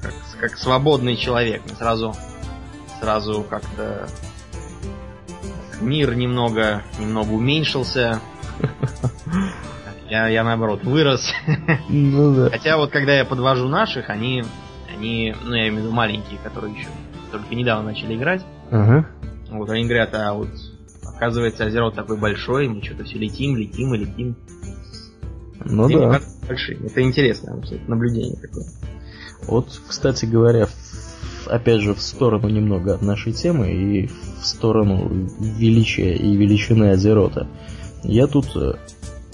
как, 0.02 0.14
как 0.40 0.58
свободный 0.58 1.18
человек. 1.18 1.64
Сразу, 1.78 2.16
сразу 3.02 3.44
как-то 3.44 4.08
мир 5.82 6.16
немного, 6.16 6.84
немного 6.98 7.32
уменьшился. 7.32 8.22
Я, 10.10 10.28
я 10.28 10.44
наоборот 10.44 10.84
вырос. 10.84 11.32
Ну, 11.88 12.34
да. 12.34 12.50
Хотя 12.50 12.78
вот 12.78 12.90
когда 12.90 13.14
я 13.14 13.26
подвожу 13.26 13.68
наших, 13.68 14.10
они, 14.10 14.44
они, 15.00 15.34
ну 15.44 15.54
я 15.54 15.70
имею 15.70 15.82
в 15.82 15.86
виду 15.86 15.92
маленькие, 15.92 16.40
которые 16.44 16.74
еще 16.76 16.88
только 17.32 17.56
недавно 17.56 17.92
начали 17.92 18.16
играть. 18.16 18.46
Ага. 18.70 19.08
Вот 19.50 19.70
они 19.70 19.86
говорят, 19.86 20.14
а 20.14 20.34
вот 20.34 20.50
оказывается 21.04 21.66
озеро 21.66 21.92
такой 21.92 22.18
большой, 22.18 22.68
мы 22.68 22.84
что-то 22.84 23.04
все 23.04 23.18
летим, 23.18 23.58
летим 23.58 23.94
и 23.96 23.98
летим. 23.98 24.36
Ну 25.66 25.90
и 25.90 25.96
да. 25.96 26.22
Большие. 26.48 26.80
Это 26.86 27.02
интересно, 27.02 27.62
наблюдение 27.88 28.38
такое. 28.40 28.66
Вот, 29.48 29.82
кстати 29.88 30.26
говоря, 30.26 30.68
опять 31.48 31.82
же, 31.82 31.94
в 31.94 32.02
сторону 32.02 32.50
немного 32.50 32.94
от 32.94 33.02
нашей 33.02 33.34
темы 33.34 33.72
и 33.72 34.08
в 34.08 34.46
сторону 34.46 35.28
величия 35.40 36.16
и 36.16 36.36
величины 36.36 36.92
Азерота. 36.92 37.48
Я 38.04 38.28
тут 38.28 38.56
э, 38.56 38.76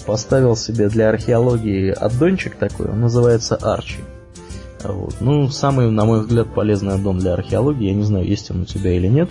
поставил 0.06 0.56
себе 0.56 0.88
для 0.88 1.08
археологии 1.10 1.90
аддончик 1.90 2.56
такой, 2.56 2.86
он 2.86 3.00
называется 3.00 3.56
Арчи. 3.56 3.98
Вот. 4.92 5.16
Ну, 5.20 5.48
самый, 5.48 5.90
на 5.90 6.04
мой 6.04 6.20
взгляд, 6.20 6.52
полезный 6.54 6.94
аддон 6.94 7.18
для 7.18 7.34
археологии. 7.34 7.88
Я 7.88 7.94
не 7.94 8.04
знаю, 8.04 8.26
есть 8.26 8.50
он 8.50 8.62
у 8.62 8.64
тебя 8.64 8.92
или 8.92 9.08
нет. 9.08 9.30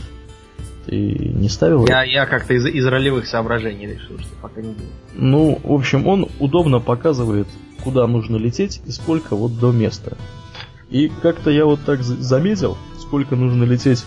Ты 0.86 0.94
не 0.94 1.50
ставил? 1.50 1.88
Я, 1.88 2.04
я 2.04 2.26
как-то 2.26 2.54
из, 2.54 2.66
из 2.66 2.86
ролевых 2.86 3.26
соображений 3.26 3.88
решил, 3.88 4.20
что 4.20 4.30
пока 4.42 4.62
не 4.62 4.70
будет. 4.70 4.86
Ну, 5.16 5.60
в 5.64 5.74
общем, 5.74 6.08
он 6.08 6.28
удобно 6.40 6.80
показывает, 6.80 7.48
куда 7.84 8.06
нужно 8.08 8.38
лететь 8.38 8.82
и 8.86 8.92
сколько 8.92 9.36
вот 9.36 9.60
до 9.60 9.72
места. 9.72 10.18
И 10.90 11.12
как-то 11.22 11.50
я 11.50 11.66
вот 11.66 11.80
так 11.86 12.04
заметил, 12.04 12.78
сколько 13.00 13.36
нужно 13.36 13.64
лететь 13.64 14.06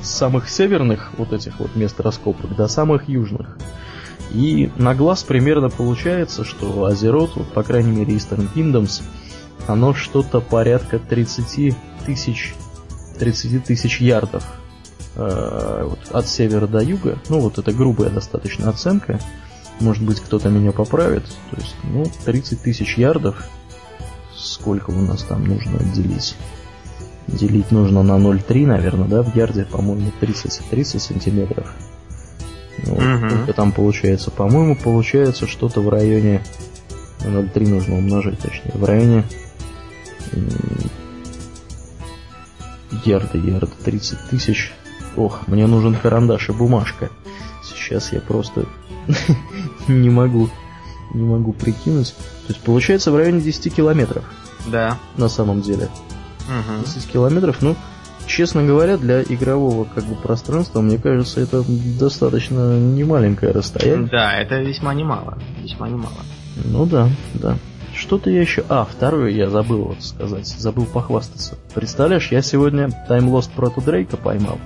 с 0.00 0.08
самых 0.08 0.48
северных 0.48 1.12
вот 1.16 1.32
этих 1.32 1.60
вот 1.60 1.74
мест 1.76 2.00
раскопок 2.00 2.54
до 2.56 2.66
самых 2.66 3.08
южных. 3.08 3.56
И 4.32 4.70
на 4.76 4.94
глаз 4.94 5.22
примерно 5.22 5.70
получается, 5.70 6.44
что 6.44 6.84
Азерот, 6.84 7.36
вот, 7.36 7.48
по 7.52 7.62
крайней 7.62 7.92
мере 7.92 8.14
Eastern 8.14 8.48
Kingdoms, 8.54 9.02
оно 9.66 9.94
что-то 9.94 10.40
порядка 10.40 10.98
30 10.98 11.76
тысяч 12.04 12.54
30 13.18 13.64
тысяч 13.64 14.00
ярдов 14.00 14.44
э, 15.14 15.82
вот, 15.88 15.98
от 16.12 16.28
севера 16.28 16.66
до 16.66 16.80
юга. 16.80 17.18
Ну, 17.28 17.40
вот 17.40 17.58
это 17.58 17.72
грубая 17.72 18.10
достаточно 18.10 18.68
оценка. 18.68 19.20
Может 19.80 20.04
быть, 20.04 20.20
кто-то 20.20 20.48
меня 20.48 20.72
поправит. 20.72 21.24
То 21.50 21.56
есть, 21.56 21.74
ну, 21.84 22.04
30 22.24 22.62
тысяч 22.62 22.96
ярдов 22.96 23.48
сколько 24.36 24.90
у 24.90 25.00
нас 25.00 25.22
там 25.22 25.44
нужно 25.44 25.78
делить? 25.94 26.36
Делить 27.26 27.72
нужно 27.72 28.02
на 28.02 28.12
0,3, 28.12 28.66
наверное, 28.66 29.08
да, 29.08 29.22
в 29.22 29.34
ярде, 29.34 29.64
по-моему, 29.64 30.12
30, 30.20 30.62
30 30.70 31.02
сантиметров. 31.02 31.72
Ну, 32.86 32.94
угу. 32.94 33.28
Сколько 33.28 33.52
там 33.52 33.72
получается? 33.72 34.30
По-моему, 34.30 34.76
получается 34.76 35.46
что-то 35.46 35.80
в 35.80 35.88
районе... 35.88 36.42
0,3 37.20 37.68
нужно 37.68 37.96
умножить, 37.96 38.38
точнее. 38.38 38.72
В 38.74 38.84
районе... 38.84 39.24
Ярда, 43.04 43.38
ярда, 43.38 43.72
30 43.84 44.30
тысяч. 44.30 44.72
Ох, 45.16 45.46
мне 45.48 45.66
нужен 45.66 45.94
карандаш 45.94 46.48
и 46.48 46.52
бумажка. 46.52 47.10
Сейчас 47.64 48.12
я 48.12 48.20
просто 48.20 48.66
не 49.88 50.10
могу, 50.10 50.48
не 51.14 51.22
могу 51.22 51.52
прикинуть. 51.52 52.14
То 52.46 52.52
есть 52.52 52.60
получается 52.60 53.10
в 53.10 53.16
районе 53.16 53.40
10 53.40 53.74
километров. 53.74 54.24
Да. 54.66 54.98
На 55.16 55.28
самом 55.28 55.62
деле. 55.62 55.88
Угу. 56.48 56.84
10 56.84 57.06
километров, 57.10 57.60
ну, 57.60 57.76
честно 58.26 58.64
говоря, 58.64 58.96
для 58.96 59.22
игрового 59.22 59.84
как 59.84 60.04
бы 60.04 60.14
пространства, 60.14 60.80
мне 60.80 60.98
кажется, 60.98 61.40
это 61.40 61.64
достаточно 61.98 62.78
немаленькое 62.78 63.52
расстояние. 63.52 64.08
Да, 64.08 64.38
это 64.38 64.60
весьма 64.60 64.94
немало. 64.94 65.38
Весьма 65.62 65.88
немало. 65.88 66.16
Ну 66.64 66.86
да, 66.86 67.08
да. 67.34 67.56
Что-то 67.96 68.30
я 68.30 68.40
еще... 68.40 68.64
А, 68.68 68.84
второе 68.84 69.30
я 69.30 69.48
забыл 69.48 69.84
вот 69.84 70.02
сказать. 70.02 70.46
Забыл 70.46 70.84
похвастаться. 70.84 71.56
Представляешь, 71.74 72.30
я 72.30 72.42
сегодня 72.42 72.88
Lost 73.08 73.50
Proto 73.56 73.82
Дрейка 73.82 74.16
поймал. 74.16 74.58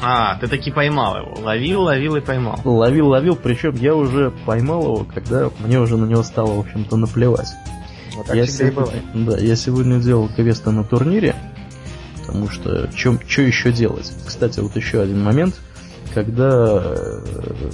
А, 0.00 0.36
ты 0.38 0.48
таки 0.48 0.72
поймал 0.72 1.16
его. 1.16 1.36
Ловил, 1.40 1.82
ловил 1.82 2.16
и 2.16 2.20
поймал. 2.20 2.58
Ловил, 2.64 3.08
ловил, 3.08 3.36
причем 3.36 3.76
я 3.76 3.94
уже 3.94 4.32
поймал 4.44 4.82
его, 4.82 5.06
когда 5.14 5.48
мне 5.60 5.78
уже 5.78 5.96
на 5.96 6.06
него 6.06 6.24
стало, 6.24 6.54
в 6.54 6.58
общем-то, 6.60 6.96
наплевать. 6.96 7.50
Вот 8.16 8.26
так 8.26 8.36
я 8.36 8.46
сегодня, 8.46 9.02
да, 9.14 9.38
я 9.38 9.54
сегодня 9.54 10.00
делал 10.00 10.28
квесты 10.28 10.70
на 10.70 10.82
турнире, 10.82 11.36
потому 12.18 12.48
что 12.48 12.90
что 12.92 13.42
еще 13.42 13.72
делать? 13.72 14.12
Кстати, 14.26 14.58
вот 14.58 14.74
еще 14.74 15.00
один 15.00 15.22
момент, 15.22 15.54
когда, 16.12 16.82
э, 16.82 17.70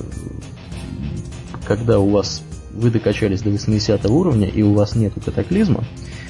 когда 1.66 1.98
у 1.98 2.10
вас 2.10 2.42
вы 2.78 2.90
докачались 2.90 3.42
до 3.42 3.50
80 3.50 4.06
уровня 4.06 4.48
и 4.48 4.62
у 4.62 4.74
вас 4.74 4.94
нет 4.94 5.12
катаклизма, 5.22 5.84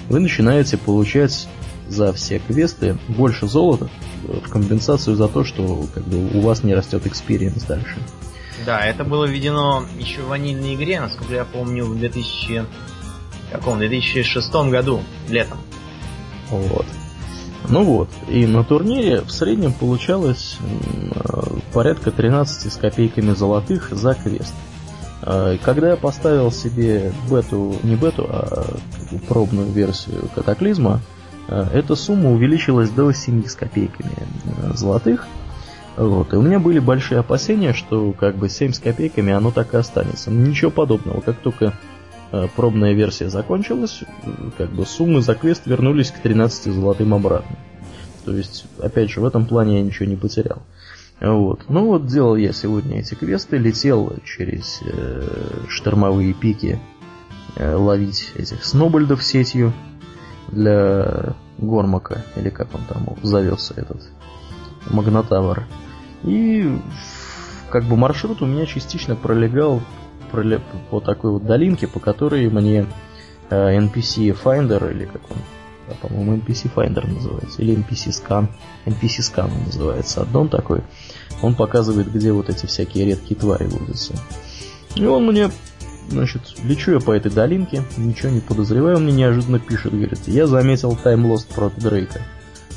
вы 0.08 0.20
начинаете 0.20 0.76
получать 0.76 1.48
за 1.88 2.12
все 2.12 2.38
квесты 2.38 2.98
больше 3.08 3.46
золота 3.46 3.88
в 4.24 4.48
компенсацию 4.48 5.16
за 5.16 5.28
то, 5.28 5.44
что 5.44 5.86
как 5.94 6.04
бы, 6.04 6.38
у 6.38 6.40
вас 6.40 6.62
не 6.62 6.74
растет 6.74 7.06
experience 7.06 7.62
дальше. 7.64 7.96
Да, 8.66 8.80
это 8.80 9.04
было 9.04 9.24
введено 9.24 9.84
еще 9.98 10.22
в 10.22 10.28
ванильной 10.28 10.74
игре, 10.74 11.00
насколько 11.00 11.34
я 11.34 11.44
помню, 11.44 11.84
в 11.84 11.98
2000... 11.98 12.64
Каком? 13.50 13.78
2006 13.78 14.52
году, 14.70 15.00
летом. 15.30 15.58
Вот. 16.50 16.84
Ну 17.68 17.82
вот, 17.82 18.08
и 18.28 18.46
на 18.46 18.64
турнире 18.64 19.22
в 19.22 19.30
среднем 19.30 19.72
получалось 19.72 20.58
э, 20.60 21.40
порядка 21.72 22.10
13 22.10 22.72
с 22.72 22.76
копейками 22.76 23.34
золотых 23.34 23.88
за 23.90 24.14
квест. 24.14 24.54
Когда 25.20 25.90
я 25.90 25.96
поставил 25.96 26.52
себе 26.52 27.12
бету, 27.28 27.74
не 27.82 27.96
бету, 27.96 28.26
а 28.28 28.76
пробную 29.28 29.68
версию 29.68 30.28
катаклизма, 30.34 31.00
э, 31.48 31.66
эта 31.72 31.96
сумма 31.96 32.30
увеличилась 32.30 32.90
до 32.90 33.10
7 33.10 33.44
с 33.46 33.54
копейками 33.54 34.12
э, 34.12 34.70
золотых. 34.74 35.26
Вот. 35.96 36.32
И 36.32 36.36
у 36.36 36.42
меня 36.42 36.60
были 36.60 36.78
большие 36.78 37.18
опасения, 37.18 37.72
что 37.72 38.12
как 38.12 38.36
бы 38.36 38.48
7 38.48 38.72
с 38.72 38.78
копейками 38.78 39.32
оно 39.32 39.50
так 39.50 39.74
и 39.74 39.76
останется. 39.76 40.30
Ничего 40.30 40.70
подобного. 40.70 41.20
Как 41.20 41.38
только 41.38 41.72
пробная 42.54 42.92
версия 42.92 43.30
закончилась, 43.30 44.02
как 44.58 44.70
бы 44.70 44.84
суммы 44.84 45.22
за 45.22 45.34
квест 45.34 45.62
вернулись 45.66 46.10
к 46.10 46.18
13 46.18 46.72
золотым 46.72 47.14
обратно. 47.14 47.56
То 48.24 48.36
есть, 48.36 48.66
опять 48.78 49.10
же, 49.10 49.20
в 49.20 49.24
этом 49.24 49.46
плане 49.46 49.78
я 49.78 49.82
ничего 49.82 50.04
не 50.06 50.16
потерял. 50.16 50.62
Вот. 51.20 51.64
Ну 51.68 51.86
вот 51.86 52.06
делал 52.06 52.36
я 52.36 52.52
сегодня 52.52 53.00
эти 53.00 53.14
квесты, 53.14 53.58
летел 53.58 54.12
через 54.24 54.80
э, 54.82 55.64
штормовые 55.68 56.32
пики 56.32 56.78
э, 57.56 57.74
ловить 57.74 58.32
этих 58.36 58.64
снобальдов 58.64 59.24
сетью 59.24 59.72
для 60.48 61.34
Гормака, 61.58 62.24
или 62.36 62.50
как 62.50 62.74
он 62.74 62.82
там 62.88 63.16
зовется 63.22 63.74
этот 63.76 64.08
Магнотавр. 64.90 65.64
И 66.22 66.78
как 67.70 67.84
бы 67.84 67.96
маршрут 67.96 68.42
у 68.42 68.46
меня 68.46 68.66
частично 68.66 69.16
пролегал 69.16 69.80
проле- 70.32 70.60
по 70.90 71.00
такой 71.00 71.32
вот 71.32 71.44
долинке, 71.44 71.86
по 71.86 72.00
которой 72.00 72.48
мне 72.48 72.86
э, 73.50 73.78
NPC 73.78 74.36
Finder, 74.42 74.90
или 74.90 75.04
как 75.04 75.22
он, 75.30 75.38
да, 75.88 75.94
по-моему, 76.00 76.36
NPC 76.36 76.72
Finder 76.74 77.06
называется, 77.06 77.62
или 77.62 77.76
NPC 77.76 78.08
Scan, 78.08 78.48
NPC 78.86 79.20
Scan 79.20 79.50
называется, 79.66 80.22
аддон 80.22 80.48
такой, 80.48 80.82
он 81.42 81.54
показывает, 81.54 82.12
где 82.12 82.32
вот 82.32 82.48
эти 82.48 82.66
всякие 82.66 83.04
редкие 83.06 83.38
твари 83.38 83.64
водятся. 83.66 84.14
И 84.94 85.04
он 85.04 85.26
мне, 85.26 85.50
значит, 86.08 86.42
лечу 86.64 86.92
я 86.92 87.00
по 87.00 87.12
этой 87.12 87.30
долинке, 87.30 87.82
ничего 87.96 88.30
не 88.30 88.40
подозреваю, 88.40 88.96
он 88.96 89.04
мне 89.04 89.12
неожиданно 89.12 89.58
пишет, 89.58 89.92
говорит, 89.92 90.20
я 90.26 90.46
заметил 90.46 90.98
Lost 91.04 91.52
против 91.54 91.78
Дрейка. 91.78 92.20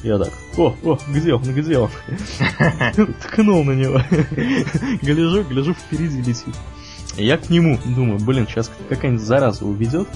Я 0.03 0.17
так, 0.17 0.31
о, 0.57 0.75
о, 0.83 0.97
где 1.09 1.33
он, 1.35 1.43
где 1.43 1.77
он? 1.77 1.89
Ткнул 3.21 3.63
на 3.63 3.71
него. 3.73 4.01
Гляжу, 5.01 5.43
гляжу, 5.43 5.73
впереди 5.75 6.17
летит. 6.21 6.55
Я 7.17 7.37
к 7.37 7.49
нему 7.49 7.77
думаю, 7.85 8.19
блин, 8.19 8.47
сейчас 8.47 8.71
какая-нибудь 8.89 9.23
зараза 9.23 9.65
уведет. 9.65 10.07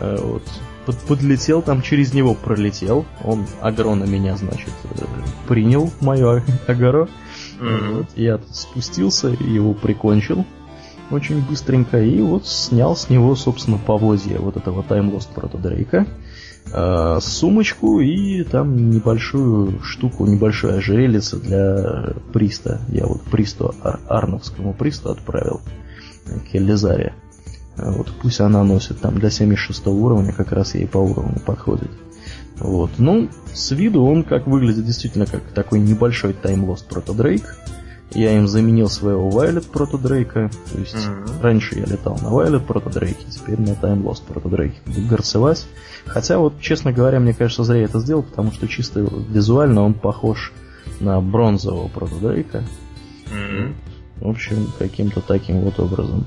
Э, 0.00 0.16
Вот. 0.20 0.42
Под- 0.86 0.98
подлетел, 1.00 1.62
там 1.62 1.80
через 1.80 2.12
него 2.12 2.34
пролетел. 2.34 3.06
Он 3.22 3.46
агро 3.60 3.94
на 3.94 4.04
меня, 4.04 4.36
значит, 4.36 4.72
э, 4.84 5.04
принял 5.48 5.90
мое 6.00 6.42
агро. 6.66 7.08
Мгм. 7.60 7.94
Вот. 7.96 8.06
Я 8.16 8.40
спустился, 8.52 9.28
его 9.28 9.74
прикончил 9.74 10.44
очень 11.10 11.40
быстренько. 11.46 12.02
И 12.02 12.20
вот 12.20 12.46
снял 12.46 12.96
с 12.96 13.10
него, 13.10 13.34
собственно, 13.36 13.78
повозья 13.78 14.38
вот 14.38 14.56
этого 14.56 14.82
Lost 14.82 15.28
Proto 15.34 15.60
Дрейка. 15.60 16.06
э, 16.72 17.18
сумочку 17.20 18.00
и 18.00 18.42
там 18.42 18.90
небольшую 18.90 19.80
штуку, 19.82 20.24
небольшое 20.26 20.76
ожерельице 20.78 21.36
для 21.36 22.14
приста. 22.32 22.80
Я 22.88 23.06
вот 23.06 23.20
присту, 23.24 23.74
Ар- 23.82 24.00
Арновскому 24.08 24.72
присту 24.72 25.10
отправил. 25.10 25.60
э, 26.26 26.38
Келлизаре. 26.50 27.12
Э, 27.76 27.90
Вот 27.92 28.10
пусть 28.22 28.40
она 28.40 28.64
носит 28.64 28.98
там 29.00 29.18
для 29.18 29.28
76 29.30 29.86
уровня, 29.88 30.32
как 30.32 30.52
раз 30.52 30.74
ей 30.74 30.86
по 30.86 30.96
уровню 30.98 31.38
подходит. 31.44 31.90
Вот. 32.58 32.90
Ну, 32.98 33.28
с 33.52 33.70
виду 33.72 34.04
он 34.04 34.22
как 34.22 34.46
выглядит 34.46 34.84
действительно 34.86 35.26
как 35.26 35.42
такой 35.54 35.80
небольшой 35.80 36.32
Proto 36.88 37.14
Drake. 37.16 37.44
Я 38.12 38.36
им 38.36 38.46
заменил 38.46 38.88
своего 38.88 39.28
Violet 39.28 39.68
Proto 39.72 40.00
Drake. 40.00 40.50
То 40.72 40.78
есть 40.78 40.94
Мгм. 40.94 41.40
раньше 41.42 41.78
я 41.78 41.84
летал 41.84 42.16
на 42.22 42.28
Violet 42.28 42.64
Proto 42.64 42.92
Drake, 42.92 43.28
теперь 43.28 43.58
на 43.60 43.70
Time 43.70 44.02
Lost 44.04 44.22
Proto 44.28 44.44
Drake. 44.44 44.74
Буду 44.86 45.08
горцевать. 45.08 45.66
Хотя 46.06 46.38
вот, 46.38 46.60
честно 46.60 46.92
говоря, 46.92 47.18
мне 47.18 47.34
кажется, 47.34 47.64
зря 47.64 47.80
я 47.80 47.84
это 47.86 47.98
сделал, 47.98 48.22
потому 48.22 48.52
что 48.52 48.68
чисто 48.68 49.00
визуально 49.00 49.82
он 49.82 49.94
похож 49.94 50.52
на 51.00 51.20
бронзового 51.20 51.88
Proto 51.88 52.20
Drake. 52.20 52.62
Мгм. 53.32 53.74
В 54.20 54.28
общем, 54.28 54.68
каким-то 54.78 55.20
таким 55.20 55.60
вот 55.62 55.80
образом. 55.80 56.26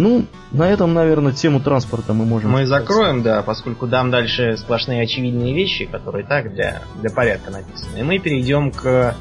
Ну, 0.00 0.24
на 0.50 0.66
этом, 0.66 0.94
наверное, 0.94 1.32
тему 1.32 1.60
транспорта 1.60 2.14
мы 2.14 2.24
можем... 2.24 2.50
Мы 2.50 2.64
сказать. 2.64 2.88
закроем, 2.88 3.22
да, 3.22 3.42
поскольку 3.42 3.86
дам 3.86 4.10
дальше 4.10 4.56
сплошные 4.56 5.02
очевидные 5.02 5.54
вещи, 5.54 5.84
которые 5.84 6.24
так 6.24 6.54
для, 6.54 6.80
для 7.02 7.10
порядка 7.10 7.50
написаны. 7.50 7.98
И 7.98 8.02
мы 8.02 8.18
перейдем 8.18 8.72
к 8.72 9.14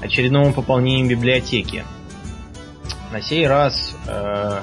очередному 0.00 0.52
пополнению 0.52 1.08
библиотеки. 1.08 1.84
На 3.10 3.20
сей 3.20 3.48
раз 3.48 3.96
э, 4.06 4.60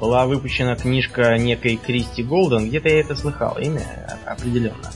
была 0.00 0.24
выпущена 0.24 0.74
книжка 0.74 1.36
некой 1.36 1.76
Кристи 1.76 2.22
Голден. 2.22 2.70
Где-то 2.70 2.88
я 2.88 3.00
это 3.00 3.14
слыхал, 3.14 3.58
имя 3.58 3.82
определенно. 4.24 4.90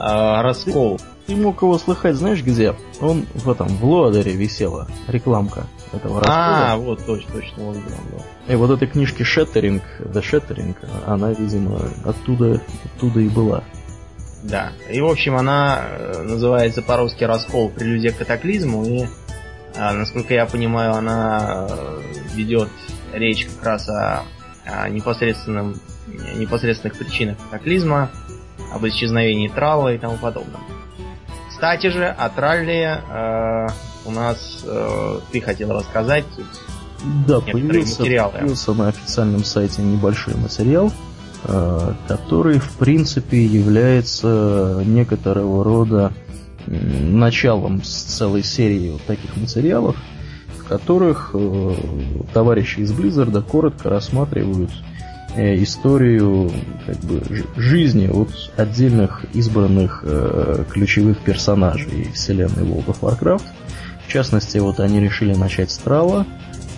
Э, 0.00 0.42
Раскол. 0.42 1.00
Ты 1.28 1.36
мог 1.36 1.62
его 1.62 1.78
слыхать, 1.78 2.16
знаешь 2.16 2.42
где? 2.42 2.74
Он 3.00 3.24
в 3.34 3.48
этом, 3.48 3.68
в 3.68 3.84
Луадере 3.84 4.32
висела 4.32 4.88
рекламка 5.06 5.68
этого 5.92 6.18
А, 6.18 6.20
рассказа. 6.20 6.76
вот 6.76 7.06
точно, 7.06 7.32
точно, 7.32 7.68
он 7.68 7.74
был. 7.74 8.22
И 8.48 8.54
вот 8.54 8.70
этой 8.70 8.88
книжки 8.88 9.22
Shattering, 9.22 9.82
The 10.00 10.22
Shattering, 10.22 10.76
она, 11.06 11.32
видимо, 11.32 11.80
оттуда, 12.04 12.60
оттуда 12.84 13.20
и 13.20 13.28
была. 13.28 13.62
Да. 14.42 14.72
И, 14.90 15.00
в 15.00 15.06
общем, 15.06 15.36
она 15.36 15.80
э, 15.88 16.22
называется 16.22 16.82
по-русски 16.82 17.24
«Раскол. 17.24 17.70
Прелюдия 17.70 18.12
к 18.12 18.18
катаклизму». 18.18 18.84
И, 18.84 19.06
а, 19.76 19.92
насколько 19.92 20.34
я 20.34 20.46
понимаю, 20.46 20.94
она 20.94 21.66
э, 21.68 22.00
ведет 22.34 22.68
речь 23.12 23.46
как 23.46 23.64
раз 23.64 23.88
о, 23.88 24.22
о 24.64 24.88
непосредственном, 24.88 25.74
непосредственных 26.36 26.96
причинах 26.98 27.38
катаклизма, 27.50 28.10
об 28.72 28.86
исчезновении 28.86 29.48
тралла 29.48 29.92
и 29.94 29.98
тому 29.98 30.16
подобном. 30.16 30.60
Кстати 31.50 31.88
же, 31.88 32.06
о 32.06 32.28
тралле 32.28 33.00
э, 33.10 33.66
у 34.06 34.10
нас 34.10 34.62
э, 34.64 35.20
ты 35.32 35.40
хотел 35.40 35.72
рассказать. 35.72 36.24
Да, 37.26 37.40
появился, 37.40 38.00
материалы. 38.00 38.32
появился 38.32 38.74
на 38.74 38.88
официальном 38.88 39.44
сайте 39.44 39.82
небольшой 39.82 40.34
материал, 40.34 40.92
э, 41.44 41.92
который, 42.08 42.58
в 42.58 42.72
принципе, 42.72 43.44
является 43.44 44.82
некоторого 44.84 45.62
рода 45.62 46.12
началом 46.66 47.82
целой 47.82 48.42
серии 48.42 48.90
вот 48.92 49.02
таких 49.02 49.36
материалов, 49.36 49.96
в 50.58 50.64
которых 50.64 51.30
э, 51.32 51.74
товарищи 52.32 52.80
из 52.80 52.92
Blizzard 52.92 53.40
коротко 53.42 53.88
рассматривают 53.88 54.70
э, 55.34 55.62
историю 55.62 56.50
как 56.86 56.96
бы, 56.98 57.22
жизни 57.56 58.08
от 58.08 58.30
отдельных 58.56 59.24
избранных 59.32 60.00
э, 60.04 60.64
ключевых 60.70 61.20
персонажей 61.20 62.10
вселенной 62.14 62.64
World 62.64 62.86
of 62.86 63.00
Warcraft. 63.00 63.44
В 64.06 64.12
частности, 64.12 64.58
вот 64.58 64.80
они 64.80 65.00
решили 65.00 65.34
начать 65.34 65.70
с 65.70 65.78
Трала, 65.78 66.26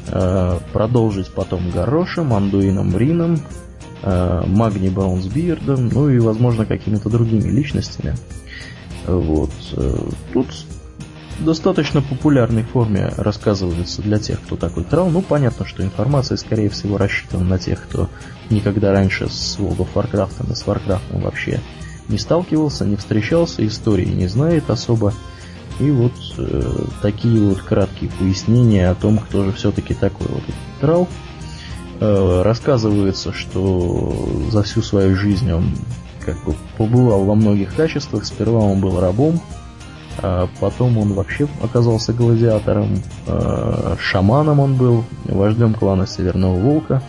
э, 0.06 0.58
продолжить 0.72 1.28
потом 1.28 1.70
Горошем, 1.70 2.32
Андуином 2.32 2.96
Рином, 2.96 3.40
э, 4.02 4.42
Магни 4.46 4.88
Браунсбиердом, 4.88 5.88
ну 5.88 6.08
и, 6.08 6.18
возможно, 6.18 6.64
какими-то 6.64 7.10
другими 7.10 7.48
личностями. 7.50 8.14
Вот. 9.06 9.50
Тут 10.32 10.48
достаточно 11.38 12.02
популярной 12.02 12.62
форме 12.62 13.12
рассказывается 13.16 14.02
для 14.02 14.18
тех, 14.18 14.40
кто 14.42 14.56
такой 14.56 14.84
трал. 14.84 15.08
Ну, 15.10 15.22
понятно, 15.22 15.66
что 15.66 15.82
информация, 15.82 16.36
скорее 16.36 16.68
всего, 16.68 16.98
рассчитана 16.98 17.44
на 17.44 17.58
тех, 17.58 17.82
кто 17.82 18.08
никогда 18.50 18.92
раньше 18.92 19.28
с 19.28 19.58
World 19.58 19.78
of 19.78 19.88
Warcraft 19.94 20.50
и 20.50 20.54
с 20.54 20.64
Warcraft 20.64 21.22
вообще 21.22 21.60
не 22.08 22.18
сталкивался, 22.18 22.84
не 22.84 22.96
встречался, 22.96 23.66
истории 23.66 24.06
не 24.06 24.26
знает 24.26 24.70
особо. 24.70 25.14
И 25.80 25.90
вот 25.90 26.12
э, 26.38 26.62
такие 27.02 27.40
вот 27.40 27.62
краткие 27.62 28.10
пояснения 28.18 28.90
о 28.90 28.94
том, 28.94 29.18
кто 29.18 29.44
же 29.44 29.52
все-таки 29.52 29.94
такой 29.94 30.26
вот 30.26 30.42
трал. 30.80 31.08
Э, 32.00 32.42
рассказывается, 32.42 33.32
что 33.32 34.28
за 34.50 34.62
всю 34.62 34.82
свою 34.82 35.16
жизнь 35.16 35.50
он 35.52 35.70
как 36.24 36.42
бы 36.44 36.54
побывал 36.76 37.24
во 37.24 37.34
многих 37.34 37.74
качествах. 37.74 38.24
Сперва 38.24 38.58
он 38.58 38.80
был 38.80 39.00
рабом, 39.00 39.40
а 40.20 40.48
потом 40.60 40.98
он 40.98 41.12
вообще 41.12 41.48
оказался 41.62 42.12
гладиатором, 42.12 43.02
э, 43.26 43.96
шаманом 44.00 44.58
он 44.60 44.74
был, 44.74 45.04
вождем 45.24 45.74
клана 45.74 46.06
Северного 46.06 46.58
Волка 46.58 47.02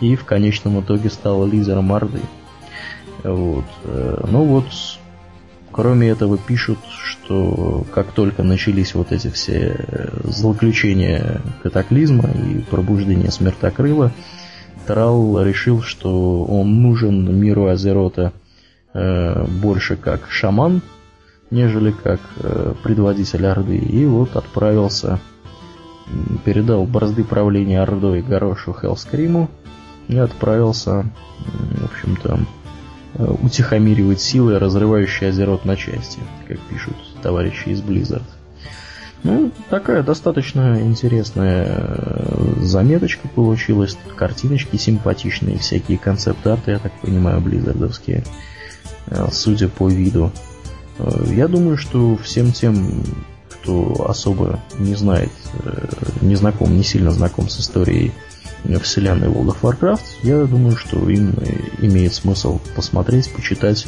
и 0.00 0.16
в 0.16 0.24
конечном 0.24 0.80
итоге 0.80 1.10
стал 1.10 1.46
лидером 1.46 1.92
Орды. 1.92 2.20
Вот. 3.22 3.64
Э, 3.84 4.24
ну 4.28 4.44
вот, 4.44 4.66
кроме 5.74 6.08
этого 6.08 6.38
пишут, 6.38 6.78
что 7.04 7.84
как 7.92 8.12
только 8.12 8.44
начались 8.44 8.94
вот 8.94 9.10
эти 9.10 9.28
все 9.28 9.84
злоключения 10.22 11.40
катаклизма 11.64 12.30
и 12.30 12.60
пробуждение 12.60 13.32
смертокрыла, 13.32 14.12
Трал 14.86 15.42
решил, 15.42 15.82
что 15.82 16.44
он 16.44 16.80
нужен 16.80 17.36
миру 17.40 17.66
Азерота 17.66 18.32
э, 18.92 19.44
больше 19.46 19.96
как 19.96 20.30
шаман, 20.30 20.80
нежели 21.50 21.90
как 21.90 22.20
э, 22.36 22.74
предводитель 22.84 23.44
Орды. 23.46 23.76
И 23.76 24.06
вот 24.06 24.36
отправился, 24.36 25.18
передал 26.44 26.84
бразды 26.84 27.24
правления 27.24 27.82
Ордой 27.82 28.22
Горошу 28.22 28.76
Хелскриму 28.80 29.50
и 30.06 30.18
отправился, 30.18 31.04
в 31.80 31.84
общем-то, 31.86 32.38
э, 33.14 33.34
утихомиривать 33.42 34.20
силы, 34.20 34.58
разрывающие 34.58 35.30
Азерот 35.30 35.64
на 35.64 35.76
части, 35.76 36.18
как 36.46 36.58
пишут 36.60 36.94
товарищи 37.22 37.68
из 37.68 37.80
Blizzard. 37.80 38.22
Ну, 39.22 39.50
такая 39.70 40.02
достаточно 40.02 40.80
интересная 40.82 41.66
э, 41.66 42.54
заметочка 42.60 43.26
получилась. 43.28 43.96
Картиночки 44.16 44.76
симпатичные, 44.76 45.58
всякие 45.58 45.96
концепт-арты, 45.96 46.72
я 46.72 46.78
так 46.78 46.92
понимаю, 47.00 47.40
близзардовские, 47.40 48.24
э, 49.06 49.28
судя 49.32 49.68
по 49.68 49.88
виду. 49.88 50.30
Я 51.26 51.48
думаю, 51.48 51.76
что 51.76 52.16
всем 52.18 52.52
тем, 52.52 53.02
кто 53.48 54.06
особо 54.08 54.60
не 54.78 54.94
знает, 54.94 55.32
не 56.20 56.36
знаком, 56.36 56.76
не 56.76 56.84
сильно 56.84 57.10
знаком 57.10 57.48
с 57.48 57.58
историей 57.58 58.12
вселенной 58.82 59.28
World 59.28 59.54
of 59.54 59.60
Warcraft, 59.62 60.02
я 60.22 60.44
думаю, 60.44 60.76
что 60.76 61.08
им 61.08 61.34
имеет 61.78 62.14
смысл 62.14 62.60
посмотреть, 62.74 63.32
почитать, 63.32 63.86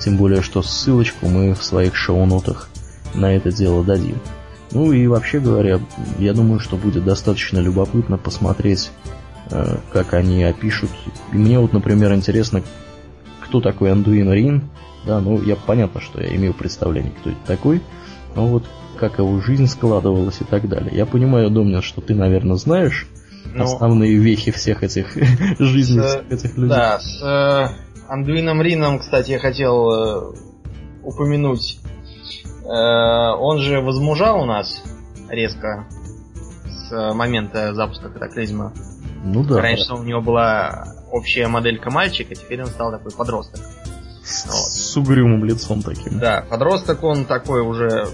тем 0.00 0.16
более, 0.16 0.42
что 0.42 0.62
ссылочку 0.62 1.28
мы 1.28 1.54
в 1.54 1.62
своих 1.62 1.94
шоу-нотах 1.94 2.68
на 3.14 3.34
это 3.34 3.52
дело 3.52 3.84
дадим. 3.84 4.18
Ну 4.72 4.92
и 4.92 5.06
вообще 5.06 5.38
говоря, 5.38 5.80
я 6.18 6.32
думаю, 6.32 6.58
что 6.58 6.76
будет 6.76 7.04
достаточно 7.04 7.58
любопытно 7.58 8.18
посмотреть, 8.18 8.90
э, 9.50 9.76
как 9.92 10.14
они 10.14 10.42
опишут. 10.42 10.90
И 11.32 11.36
мне 11.36 11.60
вот, 11.60 11.72
например, 11.72 12.12
интересно, 12.12 12.62
кто 13.40 13.60
такой 13.60 13.92
Андуин 13.92 14.32
Рин, 14.32 14.64
да, 15.06 15.20
ну, 15.20 15.40
я 15.42 15.54
понятно, 15.54 16.00
что 16.00 16.20
я 16.20 16.34
имею 16.34 16.54
представление, 16.54 17.12
кто 17.20 17.30
это 17.30 17.38
такой, 17.46 17.82
но 18.34 18.46
вот 18.48 18.64
как 18.98 19.18
его 19.18 19.40
жизнь 19.40 19.66
складывалась 19.66 20.40
и 20.40 20.44
так 20.44 20.68
далее. 20.68 20.90
Я 20.94 21.06
понимаю, 21.06 21.50
Домнин, 21.50 21.82
что 21.82 22.00
ты, 22.00 22.14
наверное, 22.14 22.56
знаешь 22.56 23.06
ну, 23.54 23.64
основные 23.64 24.16
вехи 24.16 24.50
всех 24.50 24.82
этих 24.82 25.14
жизней 25.58 26.00
всех 26.00 26.32
этих 26.32 26.56
людей. 26.56 26.76
Да, 26.76 26.98
с 26.98 27.22
э, 27.22 27.68
Андуином 28.08 28.60
Рином, 28.60 28.98
кстати, 28.98 29.32
я 29.32 29.38
хотел 29.38 29.90
э, 29.90 30.34
упомянуть. 31.02 31.80
Э, 32.64 33.34
он 33.38 33.60
же 33.60 33.80
возмужал 33.80 34.42
у 34.42 34.44
нас 34.44 34.82
резко 35.28 35.86
с 36.66 37.12
момента 37.14 37.74
запуска 37.74 38.08
катаклизма. 38.08 38.72
Ну 39.24 39.44
да. 39.44 39.60
Раньше 39.60 39.88
да. 39.88 39.94
у 39.94 40.02
него 40.02 40.20
была 40.20 40.84
общая 41.10 41.48
моделька 41.48 41.90
мальчика, 41.90 42.34
теперь 42.34 42.60
он 42.62 42.66
стал 42.66 42.90
такой 42.90 43.12
подросток. 43.12 43.60
С, 44.22 44.46
вот. 44.46 44.54
с 44.54 44.96
угрюмым 44.96 45.44
лицом 45.44 45.82
таким. 45.82 46.18
Да, 46.18 46.44
подросток 46.48 47.02
он 47.04 47.24
такой 47.24 47.60
уже 47.62 48.08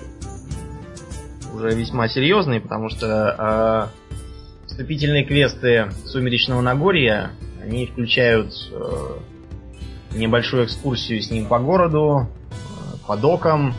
уже 1.55 1.70
весьма 1.70 2.09
серьезный, 2.09 2.61
потому 2.61 2.88
что 2.88 3.90
вступительные 4.81 5.27
квесты 5.27 5.93
Сумеречного 6.07 6.62
Нагорья, 6.62 7.33
они 7.62 7.85
включают 7.85 8.55
э, 8.73 10.16
небольшую 10.16 10.64
экскурсию 10.64 11.21
с 11.21 11.31
ним 11.31 11.45
по 11.45 11.59
городу, 11.59 12.29
э, 12.51 13.07
по 13.07 13.19
докам, 13.19 13.75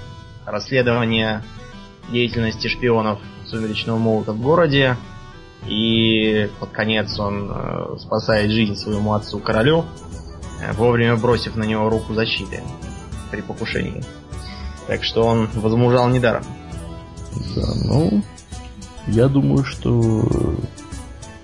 расследование 0.45 1.41
деятельности 2.11 2.67
шпионов 2.67 3.17
Сумеречного 3.47 3.97
Молота 3.97 4.33
в 4.33 4.41
городе, 4.43 4.95
и 5.65 6.47
под 6.59 6.69
конец 6.69 7.17
он 7.17 7.51
э, 7.51 7.97
спасает 7.97 8.51
жизнь 8.51 8.75
своему 8.75 9.13
отцу 9.13 9.39
королю, 9.39 9.85
вовремя 10.73 11.15
бросив 11.15 11.55
на 11.55 11.63
него 11.63 11.89
руку 11.89 12.13
защиты 12.13 12.61
при 13.31 13.41
покушении. 13.41 14.03
Так 14.85 15.03
что 15.03 15.23
он 15.23 15.49
возмужал 15.55 16.09
недаром. 16.09 16.43
Да, 17.55 17.67
ну, 17.85 18.21
я 19.07 19.27
думаю, 19.27 19.63
что 19.63 20.29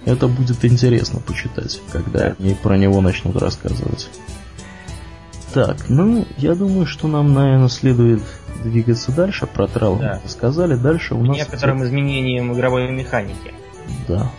это 0.07 0.27
будет 0.27 0.63
интересно 0.63 1.19
почитать, 1.19 1.81
когда 1.91 2.35
они 2.39 2.55
про 2.55 2.77
него 2.77 3.01
начнут 3.01 3.35
рассказывать. 3.35 4.09
Так, 5.53 5.89
ну, 5.89 6.25
я 6.37 6.55
думаю, 6.55 6.85
что 6.85 7.07
нам, 7.07 7.33
наверное, 7.33 7.69
следует 7.69 8.21
двигаться 8.63 9.11
дальше. 9.11 9.47
Про 9.47 9.67
трал 9.67 9.97
да. 9.97 10.21
сказали. 10.27 10.75
Дальше 10.75 11.15
у 11.15 11.23
нас... 11.23 11.37
Некоторым 11.37 11.83
изменением 11.83 12.53
игровой 12.53 12.91
механики. 12.91 13.53
Да. 14.07 14.31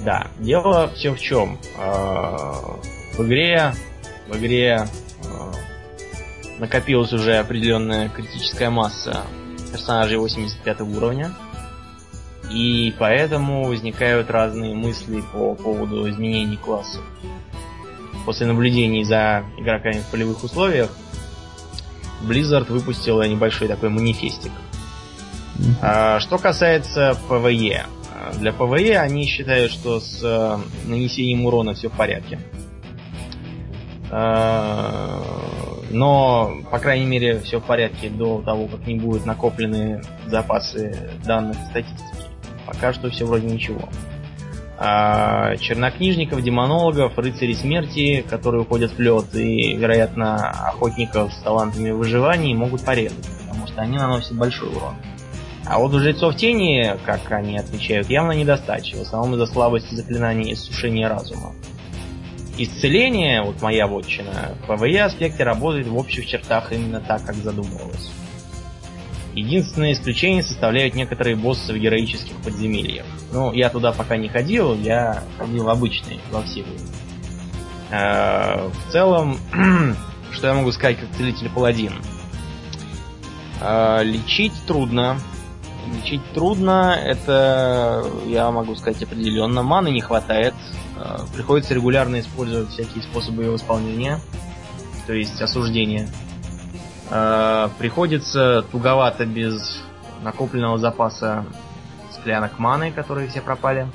Да. 0.00 0.28
Дело 0.38 0.90
все 0.94 1.12
в 1.12 1.20
чем. 1.20 1.58
А, 1.78 2.78
в 3.16 3.24
игре 3.24 3.72
в 4.28 4.36
игре 4.36 4.86
э, 5.24 5.52
накопилась 6.58 7.12
уже 7.12 7.36
определенная 7.36 8.08
критическая 8.08 8.70
масса 8.70 9.22
персонажей 9.72 10.18
85 10.18 10.80
уровня. 10.82 11.32
И 12.52 12.94
поэтому 12.98 13.64
возникают 13.64 14.30
разные 14.30 14.74
мысли 14.74 15.22
по 15.32 15.54
поводу 15.54 16.08
изменений 16.10 16.56
класса. 16.56 17.00
После 18.26 18.46
наблюдений 18.46 19.04
за 19.04 19.44
игроками 19.56 20.00
в 20.00 20.10
полевых 20.10 20.44
условиях, 20.44 20.90
Blizzard 22.22 22.70
выпустила 22.70 23.26
небольшой 23.26 23.68
такой 23.68 23.88
манифестик. 23.88 24.52
А, 25.80 26.20
что 26.20 26.38
касается 26.38 27.16
PvE. 27.28 27.82
Для 28.38 28.52
PvE 28.52 28.96
они 28.96 29.26
считают, 29.26 29.72
что 29.72 29.98
с 29.98 30.20
э, 30.22 30.58
нанесением 30.86 31.44
урона 31.44 31.74
все 31.74 31.88
в 31.88 31.92
порядке. 31.92 32.38
Э, 34.10 35.20
но, 35.90 36.52
по 36.70 36.78
крайней 36.78 37.06
мере, 37.06 37.40
все 37.40 37.58
в 37.58 37.64
порядке 37.64 38.08
до 38.08 38.40
того, 38.42 38.68
как 38.68 38.86
не 38.86 38.94
будут 38.94 39.26
накоплены 39.26 40.02
запасы 40.26 41.10
данных 41.24 41.56
статистики. 41.70 42.21
Пока 42.82 42.94
что 42.94 43.10
все 43.10 43.24
вроде 43.24 43.46
ничего. 43.46 43.88
А 44.76 45.54
чернокнижников, 45.58 46.42
демонологов, 46.42 47.16
рыцарей 47.16 47.54
смерти, 47.54 48.24
которые 48.28 48.62
уходят 48.62 48.90
в 48.90 48.98
лед, 48.98 49.32
и, 49.36 49.76
вероятно, 49.76 50.50
охотников 50.50 51.32
с 51.32 51.36
талантами 51.42 51.92
выживания 51.92 52.56
могут 52.56 52.84
порезать, 52.84 53.24
потому 53.46 53.68
что 53.68 53.82
они 53.82 53.98
наносят 53.98 54.36
большой 54.36 54.70
урон. 54.70 54.96
А 55.64 55.78
вот 55.78 55.94
у 55.94 56.00
жрецов 56.00 56.34
тени, 56.34 56.96
как 57.06 57.30
они 57.30 57.56
отвечают, 57.56 58.10
явно 58.10 58.32
недостача, 58.32 58.96
в 58.96 59.02
основном 59.02 59.34
из-за 59.34 59.46
слабости 59.46 59.94
заклинаний 59.94 60.50
и 60.50 60.56
сушения 60.56 61.08
разума. 61.08 61.52
Исцеление, 62.58 63.44
вот 63.44 63.62
моя 63.62 63.86
вотчина, 63.86 64.56
в 64.66 64.68
PvE 64.68 64.98
аспекте 64.98 65.44
работает 65.44 65.86
в 65.86 65.96
общих 65.96 66.26
чертах 66.26 66.72
именно 66.72 67.00
так, 67.00 67.24
как 67.24 67.36
задумывалось. 67.36 68.10
Единственное 69.34 69.92
исключение 69.92 70.42
составляют 70.42 70.94
некоторые 70.94 71.36
боссы 71.36 71.72
в 71.72 71.78
героических 71.78 72.36
подземельях. 72.36 73.06
Ну, 73.32 73.52
я 73.52 73.70
туда 73.70 73.92
пока 73.92 74.16
не 74.16 74.28
ходил, 74.28 74.74
я 74.74 75.22
ходил 75.38 75.64
в 75.64 75.68
обычные, 75.70 76.20
во 76.30 76.42
все 76.42 76.64
э, 77.90 78.68
В 78.68 78.92
целом, 78.92 79.38
что 80.32 80.48
я 80.48 80.54
могу 80.54 80.70
сказать 80.72 80.98
как 80.98 81.10
целитель 81.16 81.48
паладин? 81.48 81.94
Э, 83.62 84.02
лечить 84.02 84.52
трудно. 84.66 85.18
Лечить 85.94 86.22
трудно, 86.34 86.94
это 86.94 88.04
я 88.26 88.50
могу 88.50 88.74
сказать 88.76 89.02
определенно. 89.02 89.62
Маны 89.62 89.88
не 89.88 90.02
хватает. 90.02 90.54
Э, 90.96 91.20
приходится 91.34 91.72
регулярно 91.72 92.20
использовать 92.20 92.68
всякие 92.68 93.02
способы 93.02 93.44
его 93.44 93.56
исполнения, 93.56 94.20
то 95.06 95.14
есть 95.14 95.40
осуждения. 95.40 96.08
Э, 97.14 97.68
приходится 97.78 98.62
туговато 98.62 99.26
без 99.26 99.82
накопленного 100.22 100.78
запаса 100.78 101.44
склянок 102.10 102.58
маны, 102.58 102.90
которые 102.90 103.28
все 103.28 103.42
пропали. 103.42 103.86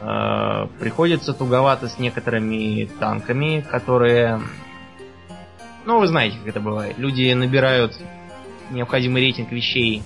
Э, 0.00 0.68
приходится 0.78 1.34
туговато 1.34 1.88
с 1.88 1.98
некоторыми 1.98 2.88
танками, 3.00 3.66
которые... 3.68 4.40
Ну, 5.84 5.98
вы 5.98 6.06
знаете, 6.06 6.36
как 6.38 6.48
это 6.48 6.60
бывает. 6.60 6.96
Люди 6.96 7.32
набирают 7.32 7.98
необходимый 8.70 9.22
рейтинг 9.22 9.50
вещей 9.50 10.04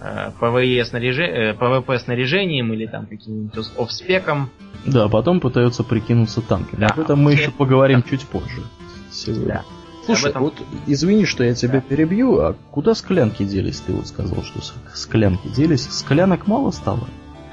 э, 0.00 0.30
ПВЕ 0.40 0.82
снаряже... 0.86 1.54
ПВП 1.60 1.98
снаряжением 1.98 2.72
или 2.72 2.86
там 2.86 3.04
каким-нибудь 3.04 3.70
offspec 3.76 4.26
ом. 4.26 4.48
Да, 4.86 5.10
потом 5.10 5.40
пытаются 5.40 5.84
прикинуться 5.84 6.40
танками. 6.40 6.80
Да. 6.80 6.86
Об 6.86 7.00
этом 7.00 7.20
мы 7.22 7.32
еще 7.32 7.50
поговорим 7.50 8.02
чуть 8.02 8.26
позже. 8.26 8.62
Сегодня. 9.10 9.46
Да. 9.46 9.83
Слушай, 10.04 10.30
этом... 10.30 10.42
вот 10.42 10.54
извини, 10.86 11.24
что 11.24 11.44
я 11.44 11.54
тебя 11.54 11.74
да. 11.74 11.80
перебью, 11.80 12.38
а 12.40 12.54
куда 12.70 12.94
склянки 12.94 13.44
делись? 13.44 13.80
Ты 13.80 13.92
вот 13.92 14.06
сказал, 14.06 14.42
что 14.42 14.60
склянки 14.94 15.48
делись. 15.48 15.88
Склянок 15.90 16.46
мало 16.46 16.70
стало? 16.70 17.08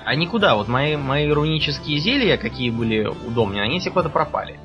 А 0.06 0.16
никуда. 0.16 0.56
Вот 0.56 0.68
мои, 0.68 0.96
мои 0.96 1.30
рунические 1.30 2.00
зелья, 2.00 2.38
какие 2.38 2.70
были 2.70 3.06
удобнее, 3.06 3.64
они 3.64 3.80
все 3.80 3.90
куда-то 3.90 4.10
пропали. 4.10 4.60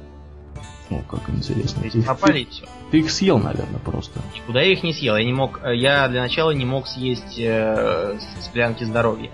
Ну, 0.89 1.03
как 1.03 1.29
интересно. 1.31 1.83
Ты, 1.83 2.03
пропали 2.03 2.41
и 2.41 2.47
все. 2.47 2.65
Ты 2.91 2.99
их 2.99 3.11
съел, 3.11 3.39
наверное, 3.39 3.81
просто. 3.81 4.21
Никуда 4.35 4.63
я 4.63 4.73
их 4.73 4.83
не 4.83 4.93
съел. 4.93 5.17
Я 5.17 5.25
не 5.25 5.33
мог. 5.33 5.61
Я 5.65 6.07
для 6.09 6.23
начала 6.23 6.53
не 6.53 6.65
мог 6.65 6.87
съесть 6.87 7.39
э, 7.39 8.19
склянки 8.41 8.85
здоровья. 8.85 9.31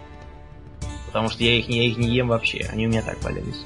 Потому 1.06 1.28
что 1.28 1.44
я 1.44 1.52
их, 1.58 1.68
я 1.68 1.84
их 1.84 1.98
не 1.98 2.08
ем 2.08 2.28
вообще. 2.28 2.66
Они 2.72 2.86
у 2.86 2.88
меня 2.88 3.02
так 3.02 3.22
валялись. 3.22 3.64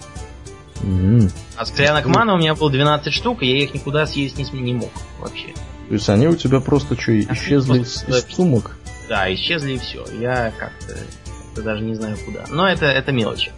Mm-hmm. 0.82 1.32
А 1.56 1.66
склянок 1.66 2.06
маны 2.06 2.34
у 2.34 2.36
меня 2.36 2.54
было 2.54 2.70
12 2.70 3.12
штук, 3.12 3.42
и 3.42 3.46
я 3.46 3.64
их 3.64 3.74
никуда 3.74 4.06
съесть 4.06 4.38
не, 4.38 4.60
не 4.60 4.74
мог 4.74 4.90
вообще. 5.18 5.54
То 5.88 5.94
есть 5.94 6.08
они 6.08 6.26
у 6.26 6.36
тебя 6.36 6.60
просто 6.60 7.00
что, 7.00 7.18
исчезли 7.18 7.80
из, 7.80 8.04
из 8.08 8.26
сумок? 8.34 8.76
Да, 9.08 9.32
исчезли 9.32 9.74
и 9.74 9.78
все. 9.78 10.04
Я 10.18 10.52
как-то 10.58 11.62
даже 11.62 11.82
не 11.82 11.94
знаю 11.94 12.16
куда. 12.24 12.44
Но 12.48 12.68
это, 12.68 12.86
это 12.86 13.12
мелочи. 13.12 13.52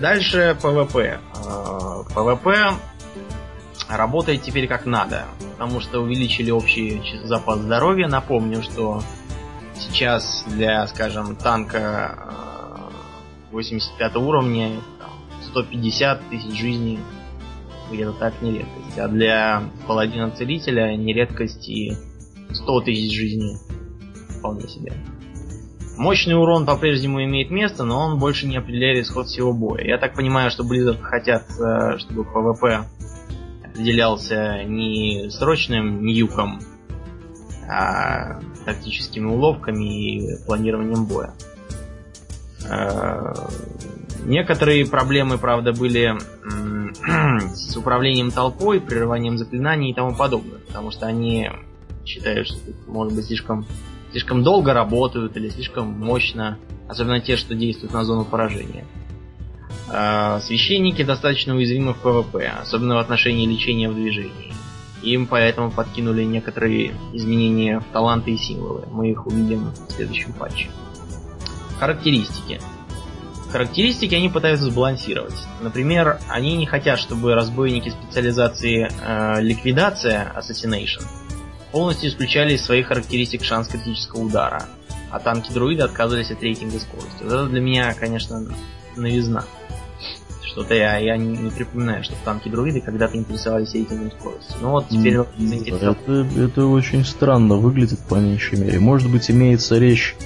Дальше 0.00 0.56
ПВП. 0.60 1.20
А, 1.34 2.02
ПВП 2.14 2.74
работает 3.88 4.42
теперь 4.42 4.66
как 4.66 4.86
надо, 4.86 5.26
потому 5.52 5.80
что 5.80 6.00
увеличили 6.00 6.50
общий 6.50 7.02
запас 7.24 7.58
здоровья. 7.58 8.08
Напомню, 8.08 8.62
что 8.62 9.02
сейчас 9.78 10.44
для, 10.46 10.86
скажем, 10.86 11.36
танка 11.36 12.18
85 13.50 14.16
уровня 14.16 14.80
150 15.50 16.28
тысяч 16.30 16.58
жизней 16.58 16.98
где-то 17.90 18.12
так 18.12 18.40
не 18.42 18.52
редкость. 18.52 18.98
А 18.98 19.08
для 19.08 19.62
паладина-целителя 19.86 20.96
не 20.96 21.12
редкость 21.12 21.68
и 21.68 21.92
100 22.52 22.80
тысяч 22.82 23.14
жизней 23.14 23.56
вполне 24.38 24.68
себе. 24.68 24.92
Мощный 25.96 26.34
урон 26.34 26.64
по-прежнему 26.64 27.22
имеет 27.24 27.50
место, 27.50 27.84
но 27.84 27.98
он 27.98 28.18
больше 28.18 28.46
не 28.46 28.56
определяет 28.56 29.04
исход 29.04 29.26
всего 29.26 29.52
боя. 29.52 29.84
Я 29.84 29.98
так 29.98 30.14
понимаю, 30.14 30.50
что 30.50 30.64
Blizzard 30.64 31.02
хотят, 31.02 31.44
э, 31.60 31.98
чтобы 31.98 32.22
PvP 32.22 32.84
определялся 33.64 34.64
не 34.64 35.28
срочным 35.30 36.02
ньюком, 36.02 36.60
а 37.68 38.40
тактическими 38.64 39.26
уловками 39.26 40.14
и 40.14 40.44
планированием 40.46 41.04
боя. 41.04 41.34
Некоторые 44.24 44.86
проблемы, 44.86 45.38
правда, 45.38 45.72
были 45.72 46.14
с 47.54 47.76
управлением 47.76 48.30
толпой, 48.30 48.80
прерыванием 48.80 49.38
заклинаний 49.38 49.90
и 49.90 49.94
тому 49.94 50.14
подобное, 50.14 50.58
потому 50.66 50.90
что 50.90 51.06
они 51.06 51.50
считают, 52.04 52.46
что 52.48 52.56
может 52.86 53.14
быть 53.14 53.26
слишком, 53.26 53.66
слишком 54.10 54.42
долго 54.42 54.72
работают 54.72 55.36
или 55.36 55.48
слишком 55.48 55.88
мощно, 55.88 56.58
особенно 56.88 57.20
те, 57.20 57.36
что 57.36 57.54
действуют 57.54 57.92
на 57.92 58.04
зону 58.04 58.24
поражения. 58.24 58.84
Э, 59.92 60.40
священники 60.42 61.02
достаточно 61.02 61.54
уязвимы 61.54 61.94
в 61.94 61.98
ПВП, 61.98 62.52
особенно 62.60 62.96
в 62.96 62.98
отношении 62.98 63.46
лечения 63.46 63.88
в 63.88 63.94
движении. 63.94 64.52
Им 65.02 65.26
поэтому 65.26 65.70
подкинули 65.70 66.24
некоторые 66.24 66.94
изменения 67.12 67.80
в 67.80 67.84
таланты 67.92 68.32
и 68.32 68.36
символы. 68.36 68.84
Мы 68.90 69.10
их 69.10 69.26
увидим 69.26 69.72
в 69.88 69.92
следующем 69.92 70.32
патче. 70.34 70.68
Характеристики. 71.78 72.60
Характеристики 73.50 74.14
они 74.14 74.28
пытаются 74.28 74.66
сбалансировать. 74.66 75.34
Например, 75.60 76.20
они 76.28 76.56
не 76.56 76.66
хотят, 76.66 76.98
чтобы 76.98 77.34
разбойники 77.34 77.88
специализации 77.88 78.88
э, 78.88 79.40
ликвидация, 79.42 80.32
assassination, 80.36 81.02
полностью 81.72 82.10
исключали 82.10 82.54
из 82.54 82.64
своих 82.64 82.86
характеристик 82.88 83.44
шанс 83.44 83.68
критического 83.68 84.22
удара, 84.22 84.66
а 85.10 85.18
танки-друиды 85.18 85.82
отказывались 85.82 86.30
от 86.30 86.42
рейтинга 86.42 86.78
скорости. 86.78 87.22
Вот 87.22 87.32
это 87.32 87.46
для 87.46 87.60
меня, 87.60 87.92
конечно, 87.94 88.46
новизна. 88.96 89.44
Что-то 90.42 90.74
я, 90.74 90.96
я 90.96 91.16
не, 91.16 91.36
не 91.36 91.50
припоминаю, 91.50 92.02
что 92.02 92.14
танки-друиды 92.24 92.80
когда-то 92.80 93.16
интересовались 93.16 93.72
рейтингом 93.74 94.10
скорости. 94.12 94.54
Ну 94.60 94.70
вот 94.70 94.88
теперь 94.88 95.18
вот 95.18 95.28
это, 95.38 96.26
это 96.36 96.66
очень 96.66 97.04
странно 97.04 97.56
выглядит 97.56 98.00
по 98.08 98.16
меньшей 98.16 98.58
мере. 98.58 98.80
Может 98.80 99.10
быть 99.10 99.30
имеется 99.30 99.78
речь 99.78 100.16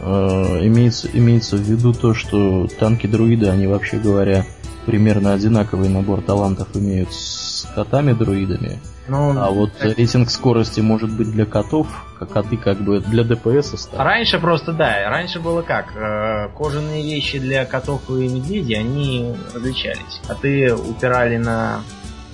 Э, 0.00 0.66
имеется, 0.66 1.08
имеется 1.12 1.56
в 1.56 1.60
виду 1.60 1.92
то, 1.92 2.14
что 2.14 2.66
танки-друиды, 2.78 3.48
они 3.48 3.66
вообще 3.66 3.98
говоря, 3.98 4.44
примерно 4.86 5.32
одинаковый 5.32 5.88
набор 5.88 6.22
талантов 6.22 6.68
имеют 6.74 7.12
с 7.12 7.66
котами-друидами. 7.74 8.78
Ну, 9.06 9.38
а 9.38 9.50
вот 9.50 9.70
рейтинг 9.80 10.30
скорости 10.30 10.80
может 10.80 11.10
быть 11.10 11.30
для 11.30 11.44
котов, 11.44 11.86
как 12.18 12.30
коты 12.30 12.56
как 12.56 12.80
бы 12.80 13.00
для 13.00 13.22
ДПС 13.22 13.78
стали. 13.78 14.02
Раньше 14.02 14.38
просто, 14.38 14.72
да, 14.72 15.08
раньше 15.08 15.40
было 15.40 15.62
как, 15.62 15.94
э, 15.94 16.48
кожаные 16.56 17.02
вещи 17.02 17.38
для 17.38 17.66
котов 17.66 18.08
и 18.08 18.28
медведей, 18.28 18.78
они 18.78 19.34
различались. 19.54 20.20
Коты 20.26 20.74
упирали 20.74 21.36
на... 21.36 21.80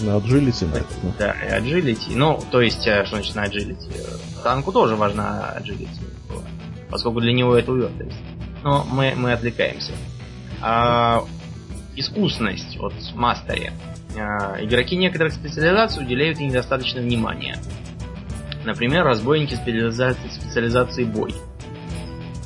На 0.00 0.16
agility, 0.16 0.66
наверное. 0.66 1.14
Да, 1.18 1.32
и 1.32 1.60
agility. 1.60 2.12
Ну, 2.14 2.40
то 2.50 2.60
есть, 2.60 2.86
э, 2.86 3.04
что 3.04 3.16
значит 3.16 3.34
на 3.34 3.46
agility? 3.46 3.92
Танку 4.42 4.72
тоже 4.72 4.96
важна 4.96 5.56
agility 5.58 5.99
поскольку 6.90 7.20
для 7.20 7.32
него 7.32 7.56
это 7.56 7.72
увертость. 7.72 8.16
Но 8.62 8.84
мы, 8.90 9.14
мы 9.16 9.32
отвлекаемся. 9.32 9.92
А, 10.60 11.24
искусность 11.96 12.78
от 12.78 12.94
мастере. 13.14 13.72
А, 14.18 14.62
игроки 14.62 14.96
некоторых 14.96 15.32
специализаций 15.32 16.02
уделяют 16.02 16.38
ей 16.38 16.48
недостаточно 16.48 17.00
внимания. 17.00 17.56
Например, 18.64 19.04
разбойники 19.04 19.54
специализации, 19.54 20.28
специализации 20.28 21.04
бой. 21.04 21.34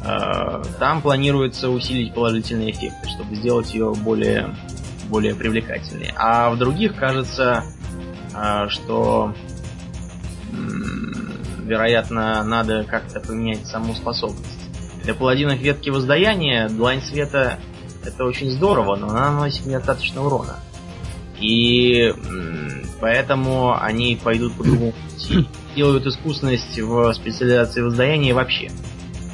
А, 0.05 0.62
там 0.78 1.03
планируется 1.03 1.70
усилить 1.70 2.14
положительные 2.14 2.70
эффекты, 2.70 3.09
чтобы 3.09 3.34
сделать 3.34 3.72
ее 3.74 3.92
более, 3.95 4.55
более 5.09 5.34
привлекательной. 5.34 6.12
А 6.16 6.51
в 6.51 6.59
других 6.59 6.95
кажется, 6.95 7.64
а, 8.34 8.68
что 8.68 9.34
вероятно, 11.65 12.43
надо 12.45 12.85
как-то 12.85 13.21
поменять 13.21 13.67
саму 13.67 13.95
способность. 13.95 14.71
Для 15.03 15.15
паладинов 15.15 15.59
ветки 15.59 15.91
воздаяния 15.91 16.69
длань 16.69 17.03
света 17.03 17.59
это 18.05 18.25
очень 18.25 18.51
здорово, 18.51 18.97
но 18.97 19.09
она 19.09 19.31
наносит 19.33 19.67
недостаточно 19.67 20.25
урона. 20.25 20.57
И 21.41 22.15
поэтому 23.01 23.77
они 23.79 24.19
пойдут 24.23 24.55
по 24.55 24.65
другому 24.65 24.93
пути. 24.93 25.47
Делают 25.75 26.07
искусность 26.07 26.79
в 26.79 27.12
специализации 27.15 27.83
воздаяния 27.83 28.35
вообще. 28.35 28.71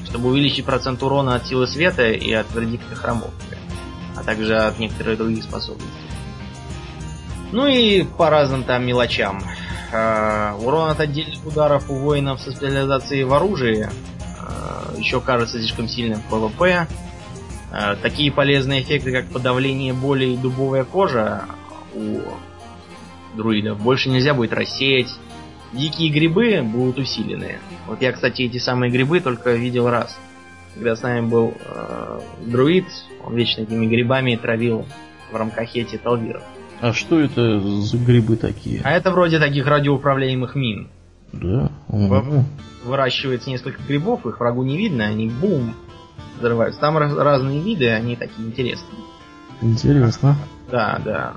Чтобы 0.06 0.30
увеличить 0.30 0.64
процент 0.64 1.02
урона 1.02 1.36
от 1.36 1.46
силы 1.46 1.66
света 1.66 2.10
и 2.10 2.32
от 2.32 2.52
вердикта 2.54 2.96
хромовки. 2.96 3.58
А 4.16 4.24
также 4.24 4.56
от 4.56 4.78
некоторых 4.78 5.18
других 5.18 5.44
способностей. 5.44 5.88
Ну 7.52 7.66
и 7.66 8.02
по 8.02 8.30
разным 8.30 8.64
там 8.64 8.86
мелочам. 8.86 9.42
Э, 9.92 10.54
урон 10.60 10.90
от 10.90 11.00
отдельных 11.00 11.44
ударов 11.44 11.90
у 11.90 11.94
воинов 11.94 12.40
со 12.40 12.52
специализацией 12.52 13.24
в 13.24 13.32
оружии 13.34 13.88
э, 13.88 14.98
еще 14.98 15.20
кажется 15.20 15.58
слишком 15.58 15.88
сильным 15.88 16.20
в 16.20 16.24
ПВП. 16.26 16.86
Э, 17.72 17.96
такие 18.00 18.30
полезные 18.30 18.82
эффекты, 18.82 19.10
как 19.12 19.26
подавление 19.26 19.92
боли 19.92 20.26
и 20.26 20.36
дубовая 20.36 20.84
кожа 20.84 21.44
у 21.94 22.20
друидов 23.36 23.80
больше 23.80 24.10
нельзя 24.10 24.34
будет 24.34 24.52
рассеять. 24.52 25.12
Дикие 25.72 26.10
грибы 26.10 26.62
будут 26.62 26.98
усилены. 26.98 27.58
Вот 27.86 28.02
я, 28.02 28.12
кстати, 28.12 28.42
эти 28.42 28.58
самые 28.58 28.90
грибы 28.90 29.20
только 29.20 29.52
видел 29.52 29.88
раз. 29.88 30.18
Когда 30.74 30.94
с 30.94 31.02
нами 31.02 31.26
был 31.26 31.54
э, 31.64 32.20
друид, 32.46 32.86
он 33.24 33.34
вечно 33.34 33.62
этими 33.62 33.86
грибами 33.86 34.36
травил 34.36 34.86
в 35.32 35.36
рамкахете 35.36 35.98
талвиров. 35.98 36.42
А 36.80 36.92
что 36.92 37.20
это 37.20 37.60
за 37.60 37.98
грибы 37.98 38.36
такие? 38.36 38.80
А 38.84 38.92
это 38.92 39.10
вроде 39.10 39.38
таких 39.38 39.66
радиоуправляемых 39.66 40.54
мин. 40.54 40.88
Да? 41.32 41.70
Угу. 41.88 42.44
Выращивается 42.84 43.50
несколько 43.50 43.82
грибов, 43.82 44.26
их 44.26 44.40
врагу 44.40 44.62
не 44.62 44.76
видно, 44.78 45.04
они 45.04 45.28
бум 45.28 45.74
взрываются. 46.38 46.80
Там 46.80 46.96
разные 46.96 47.60
виды, 47.60 47.90
они 47.90 48.16
такие 48.16 48.48
интересные. 48.48 49.00
Интересно. 49.60 50.36
Да, 50.70 51.00
да. 51.04 51.34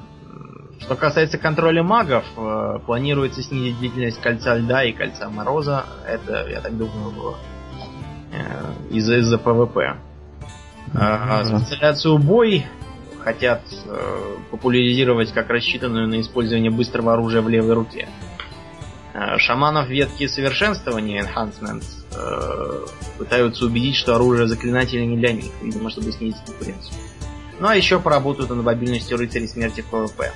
Что 0.79 0.95
касается 0.95 1.37
контроля 1.37 1.83
магов, 1.83 2.25
э, 2.35 2.79
планируется 2.85 3.41
снизить 3.41 3.79
длительность 3.79 4.19
кольца 4.21 4.55
льда 4.55 4.83
и 4.83 4.91
кольца 4.91 5.29
мороза. 5.29 5.85
Это, 6.05 6.47
я 6.49 6.61
так 6.61 6.77
думаю, 6.77 7.35
э, 8.31 8.95
из-за 8.95 9.17
из 9.17 9.31
ПВП. 9.39 9.97
А, 10.93 11.43
специализацию 11.45 12.17
бой 12.17 12.65
хотят 13.23 13.61
э, 13.85 14.35
популяризировать 14.51 15.31
как 15.31 15.49
рассчитанную 15.49 16.07
на 16.07 16.21
использование 16.21 16.71
быстрого 16.71 17.13
оружия 17.13 17.41
в 17.41 17.49
левой 17.49 17.73
руке. 17.73 18.07
Э, 19.13 19.37
шаманов 19.37 19.89
ветки 19.89 20.27
совершенствования 20.27 21.23
Enhancement 21.23 21.83
э, 22.15 22.85
пытаются 23.17 23.65
убедить, 23.65 23.95
что 23.95 24.15
оружие 24.15 24.47
заклинателя 24.47 25.05
не 25.05 25.17
для 25.17 25.33
них, 25.33 25.51
видимо, 25.61 25.89
чтобы 25.89 26.11
снизить 26.11 26.43
конкуренцию. 26.45 26.95
Ну 27.59 27.67
а 27.67 27.75
еще 27.75 27.99
поработают 27.99 28.49
над 28.49 28.63
мобильностью 28.63 29.17
рыцарей 29.17 29.47
смерти 29.47 29.81
в 29.81 29.85
ПВП. 29.85 30.31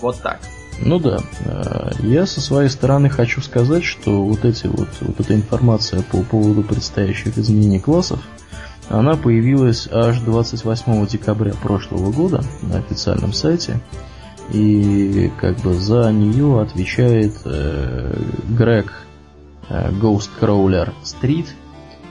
Вот 0.00 0.20
так. 0.22 0.40
Ну 0.80 0.98
да, 0.98 1.18
э, 1.44 1.90
я 2.00 2.26
со 2.26 2.40
своей 2.40 2.68
стороны 2.68 3.08
хочу 3.08 3.40
сказать, 3.40 3.84
что 3.84 4.24
вот 4.24 4.44
эти 4.44 4.66
вот, 4.66 4.88
вот 5.00 5.20
эта 5.20 5.34
информация 5.34 6.02
по 6.02 6.22
поводу 6.22 6.62
предстоящих 6.62 7.38
изменений 7.38 7.80
классов, 7.80 8.20
она 8.88 9.16
появилась 9.16 9.88
аж 9.90 10.20
28 10.20 11.06
декабря 11.06 11.54
прошлого 11.54 12.12
года 12.12 12.42
на 12.62 12.78
официальном 12.78 13.32
сайте. 13.32 13.80
И 14.52 15.32
как 15.40 15.58
бы 15.60 15.74
за 15.74 16.12
нее 16.12 16.60
отвечает 16.60 17.34
э, 17.44 18.14
Грег 18.50 18.92
э, 19.70 19.90
Ghost 19.92 20.30
Street, 20.40 21.46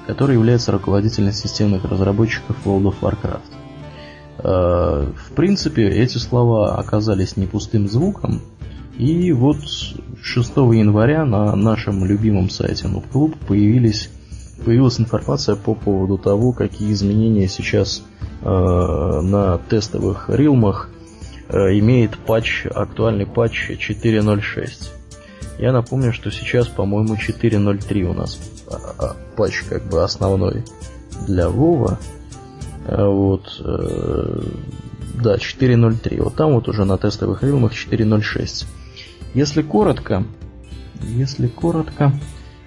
который 0.08 0.36
является 0.36 0.72
руководителем 0.72 1.32
системных 1.32 1.86
разработчиков 1.86 2.56
World 2.66 2.92
of 2.92 2.96
Warcraft. 3.02 3.42
Э, 4.40 5.12
в 5.16 5.32
принципе, 5.36 5.88
эти 5.88 6.18
слова 6.18 6.78
оказались 6.78 7.38
не 7.38 7.46
пустым 7.46 7.88
звуком, 7.88 8.42
и 8.98 9.32
вот 9.32 9.58
6 10.22 10.50
января 10.56 11.26
на 11.26 11.56
нашем 11.56 12.06
любимом 12.06 12.50
сайте 12.50 12.86
Noob 12.86 13.06
Club 13.12 13.36
появились, 13.48 14.10
появилась 14.66 15.00
информация 15.00 15.56
по 15.56 15.76
поводу 15.76 16.18
того, 16.18 16.52
какие 16.52 16.92
изменения 16.92 17.48
сейчас 17.48 18.04
э, 18.42 18.46
на 18.46 19.58
тестовых 19.70 20.30
рилмах 20.30 20.90
э, 21.50 21.80
имеет 21.80 22.18
патч, 22.18 22.66
актуальный 22.66 23.26
патч 23.26 23.72
4.06. 23.72 24.90
Я 25.60 25.72
напомню, 25.72 26.14
что 26.14 26.32
сейчас, 26.32 26.68
по-моему, 26.68 27.16
4.03 27.16 28.04
у 28.04 28.14
нас 28.14 28.40
а, 28.68 28.76
а, 28.98 29.16
патч 29.36 29.62
как 29.70 29.84
бы 29.84 30.04
основной 30.04 30.64
для 31.28 31.50
Вова. 31.50 32.00
Э, 32.88 33.06
вот, 33.06 33.62
э, 33.64 34.42
да, 35.16 35.36
4.03. 35.36 36.22
Вот 36.22 36.36
там 36.36 36.54
вот 36.54 36.68
уже 36.68 36.86
на 36.86 36.98
тестовых 36.98 37.44
рилмах 37.44 37.74
4.06. 37.74 38.66
Если 39.34 39.62
коротко, 39.62 40.26
если 41.02 41.48
коротко, 41.48 42.14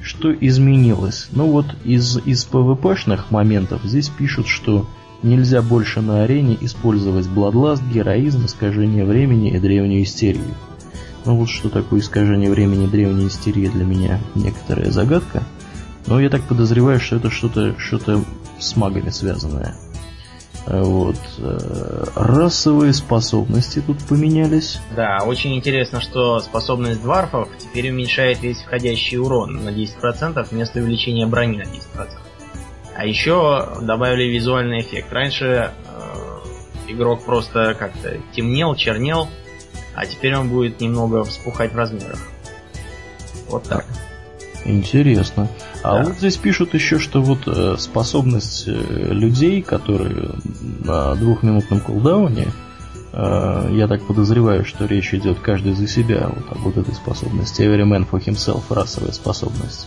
что 0.07 0.32
изменилось? 0.32 1.26
Ну 1.32 1.50
вот 1.50 1.66
из, 1.84 2.18
из 2.24 2.46
PvP-шных 2.46 3.24
моментов 3.30 3.82
здесь 3.82 4.09
пишут, 4.09 4.46
что 4.46 4.86
нельзя 5.24 5.62
больше 5.62 6.00
на 6.00 6.22
арене 6.22 6.57
использовать 6.61 7.26
Bloodlust, 7.26 7.82
героизм, 7.92 8.46
искажение 8.46 9.04
времени 9.04 9.50
и 9.50 9.59
древнюю 9.59 10.04
истерию. 10.04 10.54
Ну 11.24 11.36
вот 11.36 11.48
что 11.50 11.70
такое 11.70 11.98
искажение 11.98 12.48
времени 12.48 12.84
и 12.84 12.88
древняя 12.88 13.26
истерия 13.26 13.68
для 13.68 13.84
меня 13.84 14.20
некоторая 14.36 14.92
загадка. 14.92 15.42
Но 16.07 16.20
я 16.20 16.30
так 16.30 16.42
подозреваю, 16.42 17.00
что 17.00 17.16
это 17.16 17.30
что-то 17.30 17.74
что 17.80 18.24
с 18.61 18.76
магами 18.76 19.11
связанное. 19.11 19.74
Вот. 20.66 21.16
Э, 21.38 22.04
расовые 22.16 22.92
способности 22.92 23.80
тут 23.80 23.98
поменялись. 24.04 24.80
Да, 24.96 25.18
очень 25.24 25.54
интересно, 25.56 26.00
что 26.00 26.40
способность 26.40 27.02
дварфов 27.02 27.48
теперь 27.58 27.90
уменьшает 27.90 28.42
весь 28.42 28.62
входящий 28.62 29.18
урон 29.18 29.64
на 29.64 29.68
10% 29.68 30.46
вместо 30.50 30.80
увеличения 30.80 31.26
брони 31.26 31.58
на 31.58 31.62
10%. 31.62 32.08
А 32.96 33.06
еще 33.06 33.78
добавили 33.82 34.24
визуальный 34.24 34.80
эффект. 34.80 35.12
Раньше 35.12 35.44
э, 35.44 35.70
игрок 36.88 37.24
просто 37.24 37.74
как-то 37.74 38.18
темнел, 38.32 38.74
чернел, 38.74 39.28
а 39.94 40.04
теперь 40.04 40.34
он 40.34 40.48
будет 40.48 40.80
немного 40.80 41.22
вспухать 41.24 41.72
в 41.72 41.76
размерах. 41.76 42.18
Вот 43.48 43.64
так. 43.64 43.84
Интересно. 44.66 45.48
А 45.82 45.98
да. 45.98 46.04
вот 46.04 46.18
здесь 46.18 46.36
пишут 46.36 46.74
еще, 46.74 46.98
что 46.98 47.22
вот 47.22 47.46
э, 47.46 47.76
способность 47.78 48.64
э, 48.66 48.72
людей, 49.12 49.62
которые 49.62 50.30
на 50.84 51.14
двухминутном 51.14 51.80
кулдауне, 51.80 52.48
э, 53.12 53.68
я 53.72 53.86
так 53.86 54.04
подозреваю, 54.04 54.64
что 54.64 54.86
речь 54.86 55.14
идет 55.14 55.38
каждый 55.38 55.74
за 55.74 55.86
себя, 55.86 56.28
вот 56.34 56.50
об 56.50 56.58
вот 56.64 56.76
этой 56.76 56.94
способности. 56.94 57.62
Every 57.62 57.84
man 57.88 58.08
for 58.10 58.22
himself, 58.22 58.64
расовая 58.70 59.12
способность. 59.12 59.86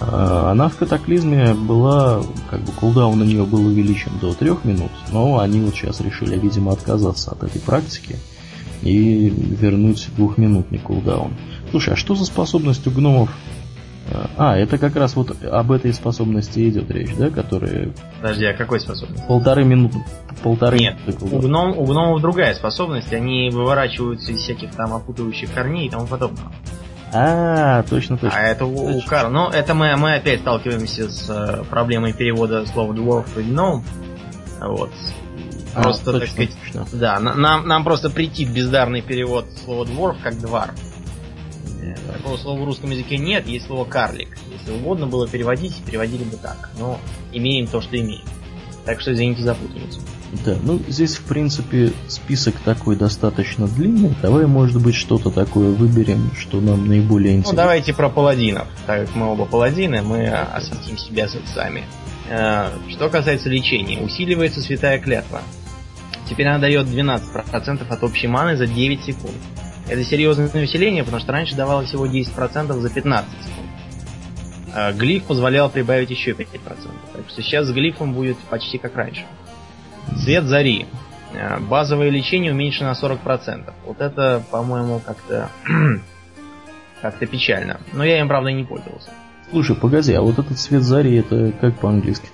Она 0.00 0.68
в 0.68 0.76
катаклизме 0.76 1.54
была, 1.54 2.22
как 2.50 2.60
бы 2.60 2.70
кулдаун 2.70 3.18
на 3.18 3.24
нее 3.24 3.44
был 3.44 3.66
увеличен 3.66 4.12
до 4.20 4.32
трех 4.32 4.64
минут, 4.64 4.92
но 5.10 5.40
они 5.40 5.60
вот 5.60 5.74
сейчас 5.74 6.00
решили, 6.00 6.38
видимо, 6.38 6.72
отказаться 6.72 7.32
от 7.32 7.42
этой 7.42 7.60
практики 7.60 8.14
и 8.82 9.28
вернуть 9.28 10.08
двухминутный 10.16 10.78
кулдаун. 10.78 11.32
Слушай, 11.72 11.94
а 11.94 11.96
что 11.96 12.14
за 12.14 12.24
способность 12.24 12.86
у 12.86 12.92
гномов 12.92 13.30
а, 14.36 14.56
это 14.56 14.78
как 14.78 14.96
раз 14.96 15.16
вот 15.16 15.42
об 15.44 15.72
этой 15.72 15.92
способности 15.92 16.68
идет 16.68 16.90
речь, 16.90 17.14
да, 17.16 17.30
которые... 17.30 17.92
Подожди, 18.20 18.44
а 18.46 18.54
какой 18.54 18.80
способности? 18.80 19.24
Полторы 19.26 19.64
минуты. 19.64 19.98
Полторы 20.42 20.78
Нет, 20.78 20.96
у, 21.20 21.38
гном, 21.38 21.76
у 21.76 21.84
гномов 21.84 22.20
другая 22.22 22.54
способность, 22.54 23.12
они 23.12 23.50
выворачиваются 23.50 24.32
из 24.32 24.40
всяких 24.40 24.70
там 24.70 24.94
опутывающих 24.94 25.52
корней 25.52 25.86
и 25.86 25.90
тому 25.90 26.06
подобного. 26.06 26.52
А, 27.12 27.82
точно, 27.84 28.18
точно. 28.18 28.38
А 28.38 28.42
это 28.42 28.66
у, 28.66 28.98
у 28.98 29.00
Кар. 29.02 29.30
Ну, 29.30 29.48
это 29.48 29.74
мы, 29.74 29.96
мы 29.96 30.16
опять 30.16 30.40
сталкиваемся 30.40 31.10
с 31.10 31.28
э, 31.30 31.64
проблемой 31.64 32.12
перевода 32.12 32.66
слова 32.66 32.92
dwarf 32.92 33.40
и 33.40 33.50
gnome. 33.50 33.82
Вот. 34.60 34.90
А, 35.74 35.82
просто, 35.82 36.12
точно, 36.12 36.20
так 36.20 36.28
сказать, 36.30 36.56
точно. 36.62 36.98
да, 36.98 37.18
нам, 37.18 37.66
нам 37.66 37.84
просто 37.84 38.10
притит 38.10 38.50
бездарный 38.50 39.00
перевод 39.00 39.46
слова 39.64 39.84
dwarf 39.84 40.16
как 40.22 40.34
двар. 41.78 42.16
Такого 42.16 42.36
слова 42.36 42.60
в 42.60 42.64
русском 42.64 42.90
языке 42.90 43.18
нет, 43.18 43.46
есть 43.46 43.66
слово 43.66 43.84
карлик. 43.84 44.36
Если 44.52 44.72
угодно 44.72 45.06
было 45.06 45.28
переводить, 45.28 45.76
переводили 45.84 46.24
бы 46.24 46.36
так. 46.36 46.70
Но 46.78 46.98
имеем 47.32 47.66
то, 47.66 47.80
что 47.80 47.98
имеем. 47.98 48.24
Так 48.84 49.00
что 49.00 49.12
извините 49.12 49.42
за 49.42 49.54
путаницу. 49.54 50.00
Да, 50.44 50.56
ну 50.62 50.78
здесь 50.88 51.16
в 51.16 51.22
принципе 51.22 51.92
список 52.06 52.54
такой 52.64 52.96
достаточно 52.96 53.66
длинный. 53.66 54.14
Давай, 54.22 54.46
может 54.46 54.82
быть, 54.82 54.94
что-то 54.94 55.30
такое 55.30 55.70
выберем, 55.70 56.30
что 56.38 56.60
нам 56.60 56.86
наиболее 56.86 57.32
ну, 57.32 57.38
интересно. 57.38 57.52
Ну 57.52 57.56
давайте 57.56 57.94
про 57.94 58.08
паладинов. 58.10 58.68
Так 58.86 59.06
как 59.06 59.14
мы 59.14 59.26
оба 59.26 59.46
паладины, 59.46 60.02
мы 60.02 60.28
осветим 60.28 60.98
себя 60.98 61.28
сами. 61.54 61.84
Э, 62.30 62.70
что 62.90 63.08
касается 63.08 63.48
лечения, 63.48 64.00
усиливается 64.00 64.60
святая 64.60 64.98
клятва. 64.98 65.42
Теперь 66.28 66.46
она 66.46 66.58
дает 66.58 66.86
12% 66.86 67.86
от 67.88 68.04
общей 68.04 68.26
маны 68.26 68.56
за 68.56 68.66
9 68.66 69.04
секунд. 69.04 69.34
Это 69.88 70.04
серьезное 70.04 70.48
усиление, 70.48 71.02
потому 71.02 71.20
что 71.20 71.32
раньше 71.32 71.56
давало 71.56 71.84
всего 71.84 72.06
10% 72.06 72.72
за 72.72 72.90
15 72.90 73.30
секунд. 73.30 73.68
А 74.74 74.92
глиф 74.92 75.24
позволял 75.24 75.70
прибавить 75.70 76.10
еще 76.10 76.32
5%. 76.32 76.44
Так 77.14 77.28
что 77.28 77.42
сейчас 77.42 77.66
с 77.66 77.72
глифом 77.72 78.12
будет 78.12 78.36
почти 78.50 78.78
как 78.78 78.94
раньше. 78.96 79.24
Свет 80.16 80.44
зари. 80.44 80.86
А, 81.34 81.58
базовое 81.58 82.10
лечение 82.10 82.52
уменьшено 82.52 82.90
на 82.90 82.94
40%. 82.94 83.72
Вот 83.86 84.00
это, 84.00 84.42
по-моему, 84.50 85.00
как-то 85.00 85.48
как-то 87.02 87.26
печально. 87.26 87.80
Но 87.92 88.04
я 88.04 88.20
им, 88.20 88.28
правда, 88.28 88.50
не 88.50 88.64
пользовался. 88.64 89.10
Слушай, 89.50 89.76
погоди, 89.76 90.12
а 90.12 90.20
вот 90.20 90.38
этот 90.38 90.58
свет 90.58 90.82
зари, 90.82 91.16
это 91.16 91.52
как 91.52 91.78
по-английски? 91.78 92.28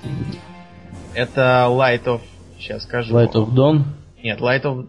Это 1.15 1.67
Light 1.71 2.05
of... 2.05 2.21
Сейчас 2.59 2.83
скажу. 2.83 3.15
Light 3.15 3.33
of 3.33 3.51
Dawn? 3.51 3.85
Нет, 4.23 4.41
Light 4.41 4.63
of... 4.63 4.89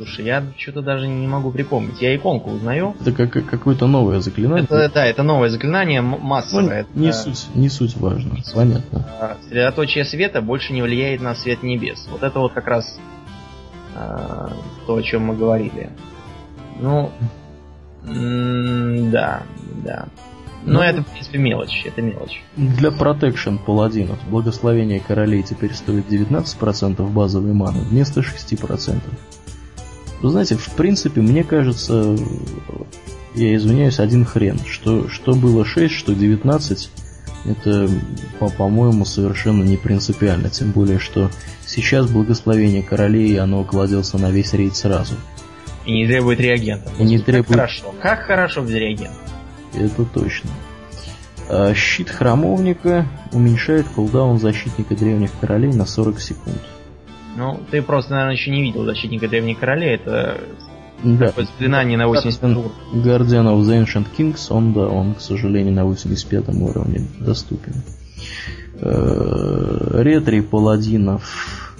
Слушай, 0.00 0.24
я 0.24 0.42
что-то 0.56 0.80
даже 0.80 1.06
не 1.06 1.26
могу 1.26 1.50
припомнить. 1.50 2.00
Я 2.00 2.16
иконку 2.16 2.52
узнаю. 2.52 2.96
Это 3.02 3.12
как, 3.12 3.32
какое-то 3.44 3.86
новое 3.86 4.20
заклинание. 4.20 4.64
Это, 4.64 4.90
да, 4.94 5.04
это 5.04 5.22
новое 5.22 5.50
заклинание, 5.50 6.00
массовое. 6.00 6.86
Ну, 6.94 7.02
не, 7.02 7.12
суть, 7.12 7.48
не 7.54 7.68
суть 7.68 7.98
важно, 7.98 8.38
понятно. 8.54 9.06
А, 9.20 9.36
средоточие 9.46 10.06
света 10.06 10.40
больше 10.40 10.72
не 10.72 10.80
влияет 10.80 11.20
на 11.20 11.34
свет 11.34 11.62
небес. 11.62 12.08
Вот 12.10 12.22
это 12.22 12.38
вот 12.38 12.54
как 12.54 12.66
раз 12.66 12.98
а, 13.94 14.50
то, 14.86 14.96
о 14.96 15.02
чем 15.02 15.24
мы 15.24 15.36
говорили. 15.36 15.90
Ну, 16.80 17.12
да, 18.02 19.42
да. 19.84 20.06
Но 20.64 20.78
ну, 20.78 20.80
это, 20.80 21.02
в 21.02 21.08
принципе, 21.08 21.36
мелочь. 21.38 21.84
Это 21.84 22.00
мелочь. 22.00 22.42
Для 22.56 22.90
протекшн 22.90 23.56
паладинов 23.56 24.18
благословение 24.30 25.00
королей 25.00 25.42
теперь 25.42 25.74
стоит 25.74 26.06
19% 26.08 27.06
базовой 27.10 27.52
маны 27.52 27.80
вместо 27.80 28.20
6%. 28.20 28.98
Вы 30.22 30.30
знаете, 30.30 30.56
в 30.56 30.68
принципе, 30.70 31.20
мне 31.20 31.44
кажется, 31.44 32.16
я 33.34 33.54
извиняюсь, 33.56 33.98
один 33.98 34.24
хрен. 34.24 34.58
Что, 34.66 35.08
что 35.08 35.34
было 35.34 35.64
6, 35.64 35.94
что 35.94 36.14
19, 36.14 36.90
это, 37.46 37.88
по-моему, 38.58 39.04
совершенно 39.04 39.62
не 39.62 39.76
принципиально. 39.76 40.50
Тем 40.50 40.72
более, 40.72 40.98
что 40.98 41.30
сейчас 41.64 42.06
благословение 42.06 42.82
королей, 42.82 43.38
оно 43.38 43.64
кладется 43.64 44.18
на 44.18 44.30
весь 44.30 44.52
рейд 44.52 44.76
сразу. 44.76 45.14
И 45.86 45.92
не 45.92 46.06
требует 46.06 46.40
реагентов. 46.40 46.92
И 46.98 47.04
не 47.04 47.18
требует... 47.18 47.48
Как 47.48 47.56
хорошо. 47.56 47.94
Как 48.02 48.20
хорошо 48.20 48.60
без 48.62 48.74
реагентов. 48.74 49.22
Это 49.74 50.04
точно. 50.04 50.50
А 51.48 51.74
щит 51.74 52.10
храмовника 52.10 53.06
уменьшает 53.32 53.88
кулдаун 53.88 54.38
защитника 54.38 54.94
древних 54.94 55.30
королей 55.40 55.72
на 55.72 55.86
40 55.86 56.20
секунд. 56.20 56.60
Ну, 57.36 57.60
ты 57.70 57.82
просто, 57.82 58.12
наверное, 58.12 58.34
еще 58.34 58.50
не 58.50 58.62
видел 58.62 58.84
защитника 58.84 59.28
древних 59.28 59.58
королей. 59.58 59.94
Это 59.94 60.40
да. 61.02 61.32
заклинание 61.36 61.96
на 61.96 62.08
80 62.08 62.42
уровне. 62.44 62.70
Guardian 62.94 63.46
of 63.46 63.60
the 63.62 63.84
Ancient 63.84 64.06
Kings, 64.16 64.46
он, 64.50 64.72
да, 64.72 64.88
он, 64.88 65.14
к 65.14 65.20
сожалению, 65.20 65.74
на 65.74 65.84
85 65.84 66.48
уровне 66.48 67.06
доступен. 67.20 67.74
Э, 68.80 70.02
ретри 70.02 70.40
паладинов 70.40 71.70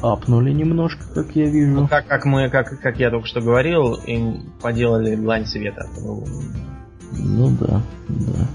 апнули 0.00 0.52
немножко, 0.52 1.02
как 1.14 1.34
я 1.34 1.46
вижу. 1.46 1.72
Ну, 1.72 1.88
как, 1.88 2.06
как 2.06 2.24
мы, 2.24 2.48
как, 2.50 2.80
как 2.80 2.98
я 2.98 3.10
только 3.10 3.26
что 3.26 3.40
говорил, 3.40 3.94
им 3.94 4.52
поделали 4.60 5.16
длань 5.16 5.46
света. 5.46 5.86
Ну 7.12 7.56
да, 7.60 7.82
да. 8.08 8.48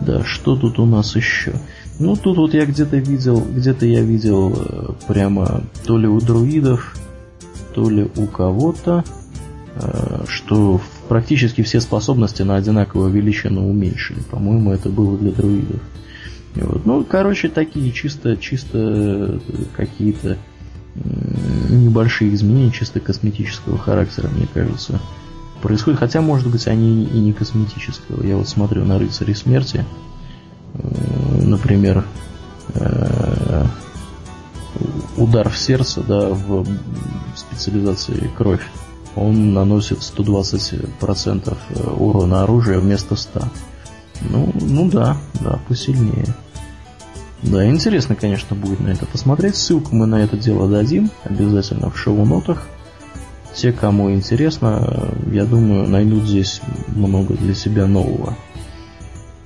Да, 0.00 0.24
что 0.24 0.56
тут 0.56 0.78
у 0.78 0.86
нас 0.86 1.16
еще? 1.16 1.54
Ну, 1.98 2.14
тут 2.14 2.36
вот 2.36 2.54
я 2.54 2.64
где-то 2.64 2.96
видел, 2.96 3.40
где-то 3.40 3.84
я 3.84 4.02
видел 4.02 4.54
э, 4.56 4.92
прямо 5.08 5.62
то 5.84 5.98
ли 5.98 6.06
у 6.06 6.20
друидов, 6.20 6.96
то 7.74 7.90
ли 7.90 8.08
у 8.16 8.26
кого-то, 8.26 9.04
э, 9.74 10.24
что 10.28 10.80
практически 11.08 11.62
все 11.62 11.80
способности 11.80 12.42
на 12.42 12.54
одинаковую 12.54 13.10
величину 13.10 13.68
уменьшили. 13.68 14.20
По-моему, 14.30 14.72
это 14.72 14.90
было 14.90 15.18
для 15.18 15.32
друидов. 15.32 15.80
Вот. 16.54 16.86
Ну, 16.86 17.04
короче, 17.04 17.48
такие 17.48 17.90
чисто, 17.90 18.36
чисто 18.36 18.78
э, 18.78 19.38
какие-то 19.76 20.38
небольшие 21.70 22.34
изменения, 22.34 22.72
чисто 22.72 23.00
косметического 23.00 23.78
характера, 23.78 24.28
мне 24.28 24.46
кажется, 24.52 25.00
происходят. 25.62 26.00
Хотя, 26.00 26.20
может 26.20 26.50
быть, 26.50 26.66
они 26.66 27.04
и 27.04 27.18
не 27.18 27.32
косметического. 27.32 28.24
Я 28.24 28.36
вот 28.36 28.48
смотрю 28.48 28.84
на 28.84 28.98
рыцарей 28.98 29.34
смерти 29.34 29.84
например, 30.74 32.04
э, 32.74 33.64
удар 35.16 35.48
в 35.48 35.58
сердце, 35.58 36.02
да, 36.02 36.28
в 36.30 36.66
специализации 37.34 38.30
кровь, 38.36 38.62
он 39.16 39.52
наносит 39.52 39.98
120% 39.98 41.56
э, 41.70 41.90
урона 41.90 42.42
оружия 42.42 42.78
вместо 42.78 43.16
100. 43.16 43.40
Ну, 44.30 44.52
ну 44.60 44.88
да, 44.90 45.16
да, 45.40 45.58
посильнее. 45.68 46.34
Да, 47.42 47.64
интересно, 47.66 48.16
конечно, 48.16 48.56
будет 48.56 48.80
на 48.80 48.88
это 48.88 49.06
посмотреть. 49.06 49.56
Ссылку 49.56 49.94
мы 49.94 50.06
на 50.06 50.16
это 50.16 50.36
дело 50.36 50.68
дадим 50.68 51.10
обязательно 51.24 51.90
в 51.90 51.98
шоу-нотах. 51.98 52.66
Те, 53.54 53.72
кому 53.72 54.12
интересно, 54.12 55.12
я 55.32 55.44
думаю, 55.44 55.88
найдут 55.88 56.24
здесь 56.24 56.60
много 56.88 57.34
для 57.34 57.54
себя 57.54 57.86
нового. 57.86 58.36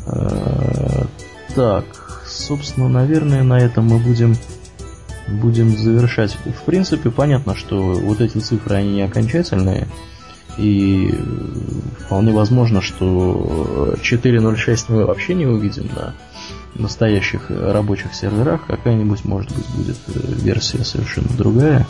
Э, 0.07 1.05
так, 1.55 1.85
собственно, 2.27 2.89
наверное, 2.89 3.43
на 3.43 3.59
этом 3.59 3.87
мы 3.87 3.99
будем 3.99 4.35
будем 5.29 5.77
завершать. 5.77 6.37
В 6.45 6.65
принципе, 6.65 7.11
понятно, 7.11 7.55
что 7.55 7.77
вот 7.77 8.21
эти 8.21 8.39
цифры, 8.39 8.77
они 8.77 8.95
не 8.95 9.03
окончательные. 9.03 9.89
И 10.59 11.15
вполне 12.05 12.33
возможно, 12.33 12.83
что 12.83 13.95
4.06 14.03 14.85
мы 14.89 15.07
вообще 15.07 15.35
не 15.35 15.47
увидим 15.47 15.89
на 15.95 16.15
настоящих 16.75 17.49
рабочих 17.49 18.15
серверах. 18.15 18.67
Какая-нибудь, 18.67 19.25
может 19.25 19.55
быть, 19.55 19.67
будет 19.75 19.97
версия 20.07 20.85
совершенно 20.85 21.29
другая. 21.37 21.87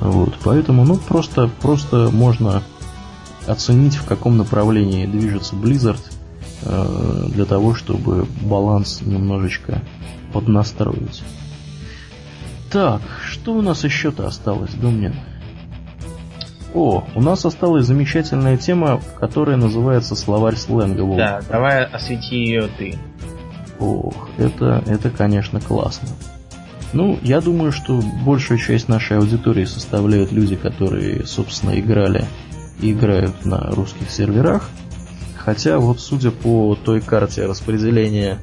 Вот, 0.00 0.34
поэтому, 0.42 0.84
ну, 0.84 0.96
просто, 0.96 1.50
просто 1.60 2.10
можно 2.10 2.62
оценить, 3.46 3.96
в 3.96 4.04
каком 4.04 4.38
направлении 4.38 5.06
движется 5.06 5.54
Blizzard– 5.54 6.00
для 6.64 7.44
того, 7.44 7.74
чтобы 7.74 8.26
баланс 8.42 9.02
немножечко 9.02 9.82
поднастроить. 10.32 11.22
Так, 12.70 13.02
что 13.24 13.54
у 13.54 13.62
нас 13.62 13.84
еще-то 13.84 14.26
осталось, 14.26 14.72
Домнин? 14.74 15.14
О, 16.74 17.04
у 17.14 17.22
нас 17.22 17.44
осталась 17.44 17.86
замечательная 17.86 18.56
тема, 18.56 19.00
которая 19.20 19.56
называется 19.56 20.16
словарь 20.16 20.56
сленга. 20.56 21.04
Да, 21.16 21.40
давай 21.48 21.84
освети 21.84 22.36
ее 22.36 22.68
ты. 22.78 22.98
Ох, 23.78 24.28
это, 24.38 24.82
это, 24.86 25.10
конечно, 25.10 25.60
классно. 25.60 26.08
Ну, 26.92 27.18
я 27.22 27.40
думаю, 27.40 27.70
что 27.70 28.00
большую 28.24 28.58
часть 28.58 28.88
нашей 28.88 29.18
аудитории 29.18 29.64
составляют 29.64 30.32
люди, 30.32 30.56
которые, 30.56 31.26
собственно, 31.26 31.78
играли 31.78 32.24
и 32.80 32.92
играют 32.92 33.44
на 33.44 33.60
русских 33.70 34.10
серверах– 34.10 34.68
Хотя 35.44 35.78
вот 35.78 36.00
судя 36.00 36.30
по 36.30 36.74
той 36.74 37.00
карте 37.00 37.44
распределения 37.46 38.38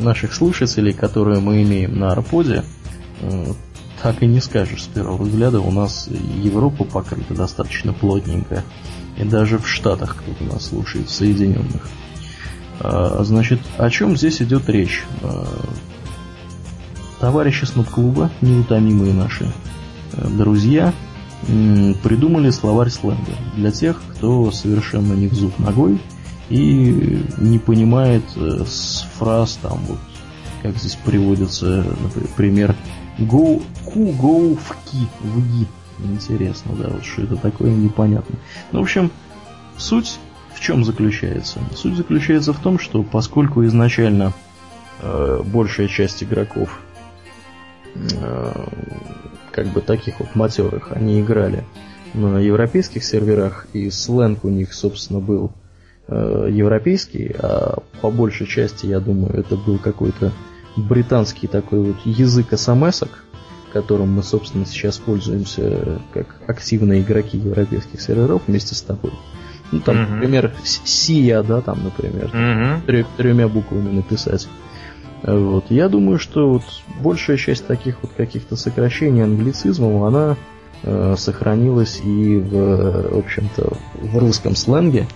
наших 0.00 0.34
слушателей, 0.34 0.92
которые 0.92 1.40
мы 1.40 1.62
имеем 1.62 1.98
на 1.98 2.12
Арподе, 2.12 2.64
так 4.02 4.22
и 4.22 4.26
не 4.26 4.40
скажешь 4.40 4.84
с 4.84 4.86
первого 4.86 5.22
взгляда, 5.22 5.60
у 5.60 5.70
нас 5.70 6.08
Европа 6.08 6.84
покрыта 6.84 7.34
достаточно 7.34 7.92
плотненько. 7.92 8.62
И 9.16 9.24
даже 9.24 9.58
в 9.58 9.68
Штатах 9.68 10.16
кто-то 10.16 10.44
нас 10.44 10.66
слушает, 10.66 11.08
в 11.08 11.12
Соединенных. 11.12 11.88
А, 12.80 13.24
значит, 13.24 13.58
о 13.76 13.90
чем 13.90 14.16
здесь 14.16 14.40
идет 14.40 14.68
речь? 14.68 15.02
А, 15.22 15.44
товарищи 17.18 17.64
с 17.64 17.72
клуба, 17.90 18.30
неутомимые 18.40 19.12
наши 19.12 19.52
э, 20.12 20.28
друзья, 20.28 20.92
придумали 22.02 22.50
словарь 22.50 22.90
сленга 22.90 23.32
для 23.54 23.70
тех, 23.70 24.00
кто 24.14 24.50
совершенно 24.50 25.12
не 25.12 25.28
в 25.28 25.34
зуб 25.34 25.58
ногой 25.58 26.00
и 26.48 27.22
не 27.38 27.58
понимает 27.58 28.24
э, 28.36 28.64
с 28.66 29.06
фраз 29.18 29.58
там 29.62 29.78
вот 29.86 29.98
как 30.62 30.76
здесь 30.76 30.96
приводится, 30.96 31.84
например, 32.16 32.74
go, 33.18 33.62
ку, 33.84 34.10
go, 34.10 34.56
в 34.56 34.76
ки, 34.90 35.06
в 35.20 35.40
ги. 35.40 35.66
Интересно, 36.00 36.74
да, 36.76 36.88
вот 36.88 37.04
что 37.04 37.22
это 37.22 37.36
такое, 37.36 37.70
непонятно. 37.70 38.36
Ну, 38.72 38.80
в 38.80 38.82
общем, 38.82 39.10
суть 39.76 40.18
в 40.58 40.60
чем 40.60 40.84
заключается? 40.84 41.60
Суть 41.76 41.96
заключается 41.96 42.52
в 42.52 42.58
том, 42.58 42.80
что 42.80 43.04
поскольку 43.04 43.64
изначально 43.66 44.32
э, 45.00 45.42
большая 45.44 45.86
часть 45.86 46.24
игроков 46.24 46.80
как 49.50 49.66
бы 49.68 49.80
таких 49.80 50.20
вот 50.20 50.34
матерых, 50.34 50.92
они 50.92 51.20
играли 51.20 51.64
на 52.14 52.38
европейских 52.38 53.04
серверах, 53.04 53.66
и 53.72 53.90
сленг 53.90 54.44
у 54.44 54.48
них, 54.48 54.72
собственно, 54.72 55.20
был 55.20 55.52
э, 56.06 56.48
европейский, 56.50 57.34
а 57.38 57.78
по 58.00 58.10
большей 58.10 58.46
части, 58.46 58.86
я 58.86 59.00
думаю, 59.00 59.34
это 59.34 59.56
был 59.56 59.78
какой-то 59.78 60.32
британский 60.76 61.48
такой 61.48 61.80
вот 61.80 61.96
язык 62.04 62.46
смс 62.56 63.02
которым 63.72 64.12
мы, 64.12 64.22
собственно, 64.22 64.64
сейчас 64.64 64.98
пользуемся 64.98 66.00
как 66.12 66.36
активные 66.46 67.02
игроки 67.02 67.36
европейских 67.36 68.00
серверов 68.00 68.42
вместе 68.46 68.74
с 68.74 68.82
тобой. 68.82 69.12
Ну, 69.70 69.80
там, 69.80 69.96
mm-hmm. 69.96 70.14
например, 70.14 70.52
Сия, 70.64 71.42
да, 71.42 71.60
там, 71.60 71.84
например, 71.84 72.30
mm-hmm. 72.32 73.06
тремя 73.16 73.48
буквами 73.48 73.90
написать. 73.90 74.48
Вот. 75.22 75.66
Я 75.70 75.88
думаю, 75.88 76.18
что 76.18 76.48
вот 76.48 76.62
большая 77.00 77.36
часть 77.36 77.66
таких 77.66 77.96
вот 78.02 78.12
каких-то 78.16 78.56
сокращений 78.56 79.24
англицизмов, 79.24 80.02
она 80.02 80.36
э, 80.82 81.14
сохранилась 81.18 82.00
и 82.04 82.36
в, 82.36 83.14
в 83.14 83.18
общем-то, 83.18 83.76
в 83.94 84.18
русском 84.18 84.54
сленге. 84.54 85.06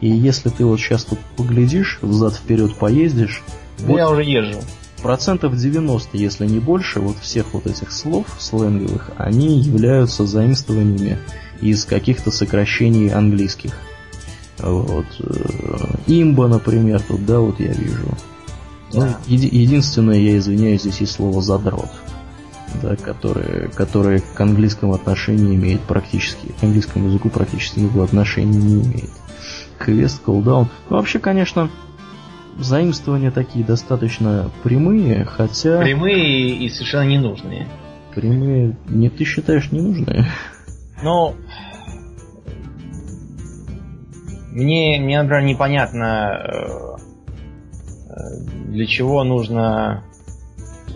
И 0.00 0.08
если 0.08 0.48
ты 0.48 0.64
вот 0.64 0.80
сейчас 0.80 1.04
тут 1.04 1.18
поглядишь, 1.36 1.98
взад-вперед 2.02 2.74
поездишь... 2.76 3.42
Вот 3.78 3.96
я 3.96 4.10
уже 4.10 4.22
езжу. 4.22 4.58
Процентов 5.02 5.56
90, 5.56 6.16
если 6.16 6.46
не 6.46 6.60
больше, 6.60 7.00
вот 7.00 7.18
всех 7.18 7.54
вот 7.54 7.66
этих 7.66 7.90
слов 7.90 8.26
сленговых, 8.38 9.10
они 9.16 9.58
являются 9.58 10.26
заимствованиями 10.26 11.18
из 11.60 11.84
каких-то 11.84 12.30
сокращений 12.30 13.10
английских. 13.10 13.76
Вот. 14.58 15.06
Э, 15.20 15.94
имба, 16.06 16.48
например, 16.48 17.00
тут, 17.00 17.26
да, 17.26 17.40
вот 17.40 17.60
я 17.60 17.72
вижу. 17.72 18.16
Ну, 18.92 19.06
еди- 19.26 19.48
единственное, 19.50 20.18
я 20.18 20.36
извиняюсь, 20.36 20.82
здесь 20.82 21.00
есть 21.00 21.12
слово 21.12 21.40
задрот, 21.40 21.90
да, 22.82 22.96
которое, 22.96 23.68
которое 23.68 24.20
к 24.20 24.40
английскому 24.40 24.94
отношению 24.94 25.54
имеет 25.54 25.80
практически, 25.80 26.48
к 26.60 26.62
английскому 26.62 27.08
языку 27.08 27.30
практически 27.30 27.80
никакого 27.80 28.04
отношения 28.04 28.58
не 28.58 28.82
имеет. 28.82 29.10
Квест, 29.78 30.22
колдаун. 30.22 30.68
Ну, 30.90 30.96
вообще, 30.96 31.18
конечно, 31.18 31.70
заимствования 32.58 33.30
такие 33.30 33.64
достаточно 33.64 34.50
прямые, 34.62 35.24
хотя... 35.24 35.80
Прямые 35.80 36.50
и 36.50 36.68
совершенно 36.68 37.08
ненужные. 37.08 37.68
Прямые, 38.14 38.76
не 38.88 39.08
ты 39.08 39.24
считаешь 39.24 39.72
ненужные? 39.72 40.26
Ну, 41.02 41.34
мне, 44.52 45.00
мне, 45.00 45.22
например, 45.22 45.44
непонятно, 45.44 46.42
э, 46.44 46.91
для 48.66 48.86
чего 48.86 49.24
нужно 49.24 50.04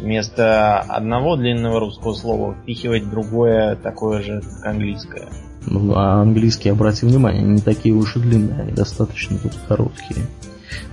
вместо 0.01 0.81
одного 0.81 1.37
длинного 1.37 1.81
русского 1.81 2.15
слова 2.15 2.55
впихивать 2.55 3.09
другое 3.09 3.77
такое 3.77 4.23
же, 4.23 4.43
как 4.43 4.67
английское. 4.67 5.29
Ну, 5.67 5.95
а 5.97 6.21
английский, 6.21 6.69
обрати 6.69 7.07
внимание, 7.07 7.43
не 7.43 7.61
такие 7.61 7.95
уж 7.95 8.17
и 8.17 8.21
длинные, 8.21 8.63
они 8.63 8.73
достаточно 8.73 9.39
тут 9.39 9.53
короткие. 9.67 10.27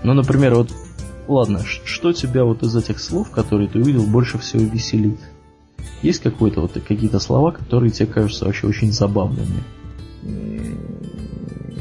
Ну, 0.04 0.14
например, 0.14 0.56
вот, 0.56 0.72
ладно, 1.28 1.60
что 1.86 2.12
тебя 2.14 2.44
вот 2.44 2.64
из 2.64 2.76
этих 2.76 3.00
слов, 3.00 3.30
которые 3.30 3.70
ты 3.70 3.80
увидел, 3.80 4.04
больше 4.04 4.38
всего 4.38 4.64
веселит? 4.64 5.20
Есть 6.02 6.22
какой-то 6.22 6.62
вот 6.62 6.72
какие-то 6.74 7.20
слова, 7.20 7.52
которые 7.52 7.92
тебе 7.92 8.08
кажутся 8.08 8.46
вообще 8.46 8.68
очень 8.68 8.92
забавными? 8.92 9.64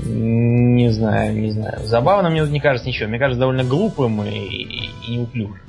Не 0.05 0.91
знаю, 0.91 1.35
не 1.35 1.51
знаю. 1.51 1.79
Забавно 1.85 2.31
мне 2.31 2.41
не 2.43 2.61
кажется 2.61 2.89
ничего. 2.89 3.09
Мне 3.09 3.19
кажется 3.19 3.41
довольно 3.41 3.65
глупым 3.65 4.23
и, 4.25 4.31
и, 4.31 4.91
и 5.07 5.17
неуклюжим. 5.17 5.61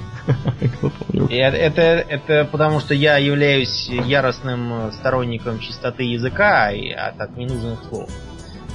И 1.30 1.36
это, 1.36 1.82
это, 1.82 2.46
потому 2.50 2.80
что 2.80 2.94
я 2.94 3.18
являюсь 3.18 3.90
яростным 3.90 4.92
сторонником 4.94 5.60
чистоты 5.60 6.04
языка 6.04 6.72
и 6.72 6.92
от, 6.92 7.20
от 7.20 7.38
ненужных 7.38 7.84
слов. 7.90 8.10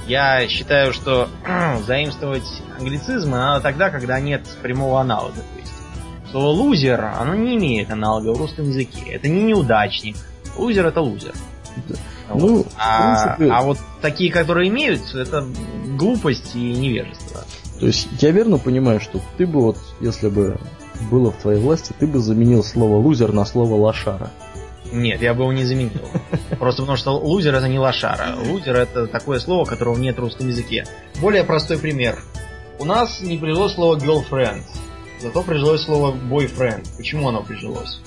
Я 0.07 0.47
считаю, 0.47 0.93
что 0.93 1.27
заимствовать 1.85 2.47
англицизмы 2.79 3.37
надо 3.37 3.61
тогда, 3.61 3.89
когда 3.89 4.19
нет 4.19 4.41
прямого 4.61 5.01
аналога. 5.01 5.35
То 5.35 5.59
есть 5.59 5.73
слово 6.31 6.47
лузер, 6.47 7.03
оно 7.03 7.35
не 7.35 7.57
имеет 7.57 7.91
аналога 7.91 8.33
в 8.33 8.37
русском 8.37 8.65
языке. 8.65 9.01
Это 9.11 9.27
не 9.27 9.43
неудачник. 9.43 10.15
Лузер 10.57 10.85
это 10.85 11.01
лузер. 11.01 11.33
Вот. 12.29 12.41
Ну, 12.41 12.65
а, 12.77 13.35
принципе... 13.35 13.53
а 13.53 13.61
вот 13.63 13.77
такие, 14.01 14.31
которые 14.31 14.69
имеют, 14.69 15.13
это 15.13 15.45
глупость 15.97 16.55
и 16.55 16.73
невежество. 16.73 17.43
То 17.79 17.85
есть 17.87 18.07
я 18.19 18.31
верно 18.31 18.57
понимаю, 18.57 18.99
что 18.99 19.21
ты 19.37 19.47
бы 19.47 19.61
вот, 19.61 19.77
если 20.01 20.29
бы 20.29 20.59
было 21.09 21.31
в 21.31 21.37
твоей 21.37 21.59
власти, 21.59 21.93
ты 21.97 22.07
бы 22.07 22.19
заменил 22.19 22.63
слово 22.63 22.97
лузер 22.97 23.31
на 23.31 23.45
слово 23.45 23.75
лошара. 23.75 24.31
Нет, 24.91 25.21
я 25.21 25.33
бы 25.33 25.43
его 25.43 25.53
не 25.53 25.63
заменил. 25.63 26.01
Просто 26.59 26.81
потому 26.81 26.97
что 26.97 27.11
лузер 27.17 27.53
это 27.55 27.67
не 27.67 27.79
лошара. 27.79 28.35
Лузер 28.49 28.75
это 28.75 29.07
такое 29.07 29.39
слово, 29.39 29.65
которого 29.65 29.97
нет 29.97 30.17
в 30.17 30.19
русском 30.19 30.47
языке. 30.47 30.85
Более 31.21 31.43
простой 31.43 31.77
пример. 31.77 32.19
У 32.79 32.85
нас 32.85 33.21
не 33.21 33.37
прижилось 33.37 33.73
слово 33.73 33.97
girlfriend, 33.97 34.63
зато 35.21 35.43
прижилось 35.43 35.81
слово 35.81 36.15
boyfriend. 36.15 36.87
Почему 36.97 37.29
оно 37.29 37.43
прижилось? 37.43 38.01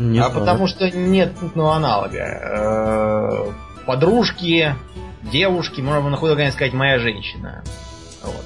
Не 0.00 0.18
а 0.18 0.30
знаю. 0.30 0.40
потому 0.40 0.66
что 0.66 0.90
нет 0.90 1.36
путного 1.36 1.76
аналога. 1.76 2.18
Э, 2.18 3.52
подружки, 3.86 4.74
девушки, 5.22 5.80
можно 5.80 6.08
на 6.08 6.16
худо 6.16 6.34
сказать 6.50 6.72
моя 6.72 6.98
женщина. 6.98 7.62
Вот. 8.22 8.44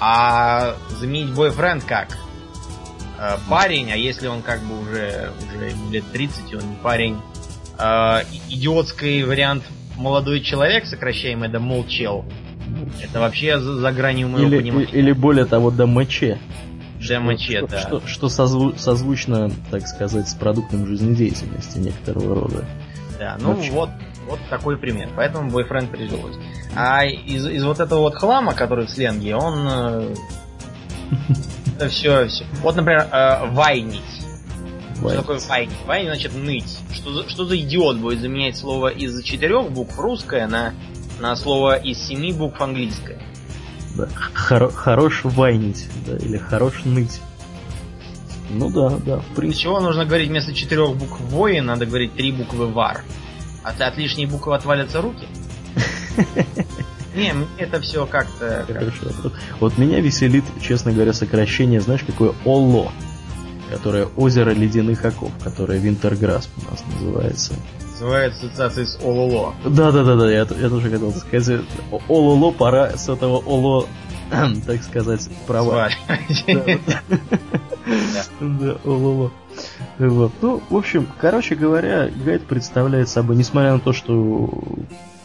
А 0.00 0.74
заменить 0.90 1.34
бойфренд 1.34 1.84
как? 1.84 2.18
Э, 3.18 3.36
парень, 3.48 3.90
а 3.92 3.96
если 3.96 4.26
он 4.26 4.42
как 4.42 4.60
бы 4.60 4.78
уже, 4.82 5.30
уже 5.48 5.72
лет 5.90 6.04
30, 6.12 6.54
он 6.54 6.70
не 6.70 6.76
парень. 6.76 7.16
Э, 7.78 8.20
идиотский 8.50 9.22
вариант 9.22 9.64
молодой 9.96 10.40
человек, 10.40 10.86
сокращаемый 10.86 11.48
до 11.48 11.60
молчел. 11.60 12.26
Это 13.02 13.20
вообще 13.20 13.58
за, 13.58 13.76
за 13.76 13.92
гранью 13.92 14.28
моего 14.28 14.48
или, 14.48 14.58
понимания. 14.58 14.88
Или 14.92 15.12
более 15.12 15.46
того, 15.46 15.70
до 15.70 15.86
МЧ. 15.86 16.22
ДМЧ, 17.08 17.42
что. 17.42 17.78
Что, 17.78 18.06
что 18.06 18.28
созву, 18.28 18.74
созвучно, 18.76 19.50
так 19.70 19.86
сказать, 19.86 20.28
с 20.28 20.34
продуктом 20.34 20.86
жизнедеятельности 20.86 21.78
некоторого 21.78 22.34
рода. 22.34 22.64
Да, 23.18 23.36
ну 23.40 23.54
Вообще. 23.54 23.70
вот, 23.70 23.90
вот 24.28 24.38
такой 24.50 24.76
пример. 24.76 25.08
Поэтому 25.16 25.50
бойфренд 25.50 25.90
прижилось. 25.90 26.36
А 26.74 27.04
из, 27.04 27.46
из 27.46 27.64
вот 27.64 27.80
этого 27.80 28.00
вот 28.00 28.16
хлама, 28.16 28.54
который 28.54 28.86
в 28.86 28.90
сленге, 28.90 29.36
он... 29.36 29.68
Э, 29.68 30.14
это 31.76 31.88
все, 31.88 32.26
все. 32.26 32.44
Вот, 32.62 32.76
например, 32.76 33.06
э, 33.10 33.46
вайнить. 33.50 34.02
Что 34.98 35.16
такое 35.16 35.38
вайнить? 35.48 35.76
Вайнить 35.86 36.08
значит 36.08 36.34
ныть. 36.34 36.78
Что 36.92 37.12
за, 37.12 37.28
что 37.28 37.44
за 37.44 37.58
идиот 37.58 37.98
будет 37.98 38.20
заменять 38.20 38.56
слово 38.56 38.88
из 38.88 39.22
четырех 39.22 39.70
букв 39.70 39.98
русское 39.98 40.46
на, 40.46 40.74
на 41.20 41.36
слово 41.36 41.76
из 41.76 41.98
семи 41.98 42.32
букв 42.32 42.60
английское? 42.60 43.20
Да. 43.94 44.08
Хор- 44.34 44.72
хорош 44.72 45.20
вайнить, 45.24 45.88
да, 46.06 46.16
или 46.16 46.36
хорош 46.36 46.84
ныть. 46.84 47.20
Ну 48.50 48.70
да, 48.70 48.98
да. 49.04 49.22
Для 49.36 49.52
чего 49.52 49.80
нужно 49.80 50.04
говорить 50.04 50.28
вместо 50.28 50.52
четырех 50.52 50.96
букв 50.96 51.20
воин, 51.20 51.66
надо 51.66 51.86
говорить 51.86 52.14
три 52.14 52.32
буквы 52.32 52.66
вар? 52.66 53.04
А 53.62 53.72
ты 53.72 53.84
от 53.84 53.96
лишней 53.96 54.26
буквы 54.26 54.54
отвалятся 54.54 55.00
руки? 55.00 55.26
Не, 57.14 57.32
это 57.58 57.80
все 57.80 58.06
как-то... 58.06 58.66
Хорошо. 58.66 59.32
Вот 59.60 59.78
меня 59.78 60.00
веселит, 60.00 60.44
честно 60.60 60.92
говоря, 60.92 61.12
сокращение, 61.12 61.80
знаешь, 61.80 62.02
какое 62.04 62.34
ОЛО, 62.44 62.90
которое 63.70 64.06
озеро 64.16 64.50
ледяных 64.50 65.04
оков, 65.04 65.30
которое 65.42 65.78
Винтерграсп 65.78 66.50
у 66.58 66.70
нас 66.70 66.82
называется 66.92 67.54
называется 67.94 68.46
ассоциация 68.46 68.86
с 68.86 68.98
Ололо. 69.02 69.54
Да, 69.64 69.92
да, 69.92 70.04
да, 70.04 70.16
да, 70.16 70.30
я, 70.30 70.38
я 70.40 70.46
тоже 70.46 70.90
хотел 70.90 71.12
сказать. 71.12 71.62
Ололо, 72.08 72.50
пора 72.50 72.96
с 72.96 73.08
этого 73.08 73.38
Оло, 73.38 73.86
так 74.66 74.82
сказать, 74.82 75.28
права. 75.46 75.88
Да, 78.40 78.78
Ололо. 78.84 79.30
Вот. 79.98 80.32
Ну, 80.40 80.62
в 80.70 80.76
общем, 80.76 81.06
короче 81.20 81.54
говоря, 81.54 82.08
гайд 82.24 82.42
представляет 82.46 83.08
собой, 83.08 83.36
несмотря 83.36 83.74
на 83.74 83.78
то, 83.78 83.92
что 83.92 84.50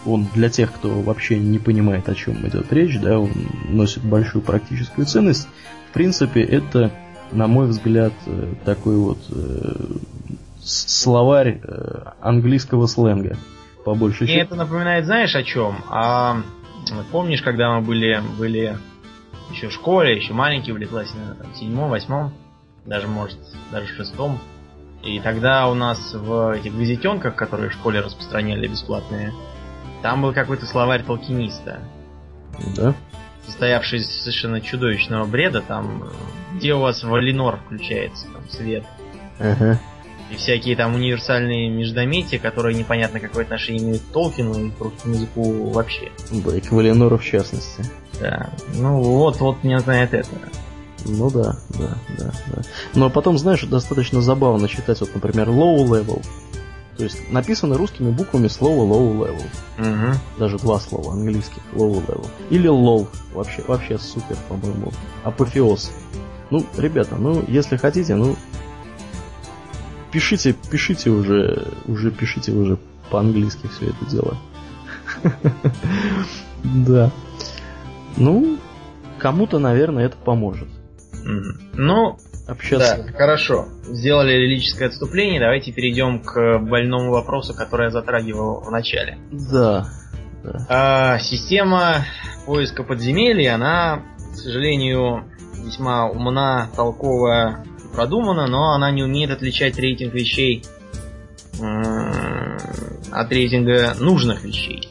он 0.06 0.28
для 0.36 0.50
тех, 0.50 0.72
кто 0.74 1.02
вообще 1.02 1.40
не 1.40 1.58
понимает, 1.58 2.10
о 2.10 2.16
чем 2.16 2.46
идет 2.48 2.72
речь, 2.72 3.00
да, 3.00 3.20
он 3.20 3.32
носит 3.70 4.04
большую 4.04 4.42
практическую 4.42 5.08
ценность. 5.08 5.48
В 5.90 5.94
принципе, 5.94 6.42
это, 6.44 6.92
на 7.32 7.48
мой 7.48 7.68
взгляд, 7.68 8.14
э, 8.26 8.54
такой 8.66 8.98
вот 8.98 9.20
э, 9.32 9.86
словарь 10.64 11.62
э, 11.64 12.12
английского 12.22 12.88
сленга, 12.88 13.38
по 13.86 13.96
большей 13.96 14.28
части. 14.28 14.40
это 14.40 14.56
напоминает, 14.56 15.06
знаешь, 15.06 15.36
о 15.36 15.44
чем? 15.44 15.84
А, 15.90 16.42
помнишь, 17.12 17.42
когда 17.42 17.76
мы 17.76 17.86
были, 17.86 18.22
были 18.38 18.78
еще 19.52 19.70
в 19.70 19.74
школе, 19.74 20.16
еще 20.16 20.34
маленькие, 20.34 20.74
были 20.74 20.86
в 20.86 20.90
классе, 20.90 21.14
наверное, 21.16 21.54
в 21.54 21.58
седьмом, 21.58 21.90
восьмом, 21.90 22.34
даже, 22.86 23.08
может, 23.08 23.40
даже 23.72 23.88
в 23.88 23.96
шестом. 23.96 24.40
И 25.04 25.20
тогда 25.22 25.70
у 25.70 25.76
нас 25.76 26.14
в 26.14 26.56
этих 26.56 26.76
газетенках, 26.76 27.36
которые 27.36 27.70
в 27.70 27.74
школе 27.74 28.02
распространяли 28.02 28.68
бесплатные, 28.68 29.34
там 30.02 30.22
был 30.22 30.34
какой-то 30.34 30.66
словарь 30.66 31.04
толкиниста. 31.04 31.80
Да? 32.76 32.94
Состоявший 33.46 34.00
из 34.00 34.10
совершенно 34.10 34.62
чудовищного 34.62 35.26
бреда, 35.26 35.62
там, 35.62 36.04
где 36.56 36.74
у 36.74 36.80
вас 36.80 37.04
Валинор 37.04 37.58
включается, 37.66 38.28
там, 38.32 38.50
свет. 38.50 38.84
Ага. 39.40 39.80
И 40.32 40.36
всякие 40.36 40.76
там 40.76 40.96
универсальные 40.96 41.70
междометия, 41.70 42.40
которые 42.40 42.78
непонятно 42.78 43.20
какое 43.20 43.44
отношение 43.44 43.84
имеют 43.84 44.04
к 44.04 44.14
Толкину 44.14 44.68
и 44.68 44.70
к 44.70 44.80
русскому 44.80 45.16
языку 45.16 45.70
вообще. 45.72 46.12
Да, 46.32 46.56
и 46.56 46.62
к 46.62 46.72
Валенору 46.72 47.18
в 47.18 47.26
частности. 47.26 47.84
Да. 48.20 48.52
Ну 48.76 49.02
вот, 49.02 49.40
вот 49.40 49.64
не 49.64 49.80
знает 49.80 50.14
это. 50.14 50.30
Ну 51.06 51.32
да, 51.32 51.58
да, 51.70 51.98
да, 52.18 52.32
да. 52.48 52.62
Но 52.94 53.10
потом, 53.10 53.38
знаешь, 53.38 53.64
достаточно 53.64 54.22
забавно 54.22 54.68
читать, 54.68 55.00
вот, 55.00 55.16
например, 55.16 55.50
low 55.50 55.78
level. 55.86 56.22
То 56.98 57.06
есть 57.06 57.32
написано 57.32 57.78
русскими 57.78 58.12
буквами 58.12 58.50
слово 58.50 58.84
low 58.84 59.18
level. 59.18 59.46
Угу. 59.80 60.20
Даже 60.38 60.58
два 60.58 60.80
слова 60.80 61.14
английских 61.14 61.62
low 61.74 62.06
level. 62.06 62.28
Или 62.50 62.70
low. 62.70 63.08
Вообще, 63.34 63.64
вообще 63.66 63.98
супер, 63.98 64.36
по-моему. 64.50 64.92
Апофеоз. 65.24 65.92
Ну, 66.52 66.66
ребята, 66.78 67.16
ну, 67.16 67.44
если 67.48 67.78
хотите, 67.78 68.16
ну, 68.16 68.36
пишите, 70.12 70.56
пишите 70.72 71.10
уже, 71.10 71.68
уже 71.86 72.12
пишите 72.12 72.52
уже 72.52 72.78
по-английски 73.10 73.68
все 73.68 73.90
это 73.90 74.06
дело. 74.06 74.38
Да. 76.62 77.10
Ну, 78.18 78.58
кому-то, 79.18 79.60
наверное, 79.60 80.08
это 80.08 80.18
поможет. 80.18 80.68
Ну, 81.24 82.18
общаться. 82.48 83.04
Да, 83.08 83.14
хорошо. 83.14 83.68
Сделали 83.84 84.34
лирическое 84.34 84.90
отступление, 84.90 85.40
давайте 85.40 85.72
перейдем 85.72 86.22
к 86.22 86.60
больному 86.60 87.12
вопросу, 87.12 87.54
который 87.54 87.86
я 87.86 87.92
затрагивал 87.92 88.62
в 88.62 88.72
начале. 88.72 89.18
Да. 89.32 89.88
да. 90.44 90.66
А, 90.70 91.20
система 91.20 92.06
поиска 92.46 92.84
подземелий, 92.84 93.48
она, 93.48 94.04
к 94.34 94.36
сожалению, 94.36 95.24
весьма 95.64 96.10
умна, 96.10 96.70
толковая 96.76 97.64
продумана, 97.92 98.48
но 98.48 98.74
она 98.74 98.92
не 98.92 99.04
умеет 99.04 99.32
отличать 99.32 99.78
рейтинг 99.78 100.14
вещей 100.14 100.64
от 103.12 103.32
рейтинга 103.32 103.96
нужных 104.00 104.44
вещей. 104.44 104.88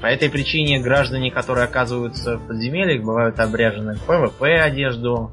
По 0.00 0.06
этой 0.06 0.28
причине 0.28 0.80
граждане, 0.80 1.30
которые 1.30 1.64
оказываются 1.64 2.36
в 2.36 2.48
подземельях, 2.48 3.04
бывают 3.04 3.38
обряжены 3.38 3.94
в 3.94 4.00
ПВП 4.00 4.60
одежду, 4.60 5.30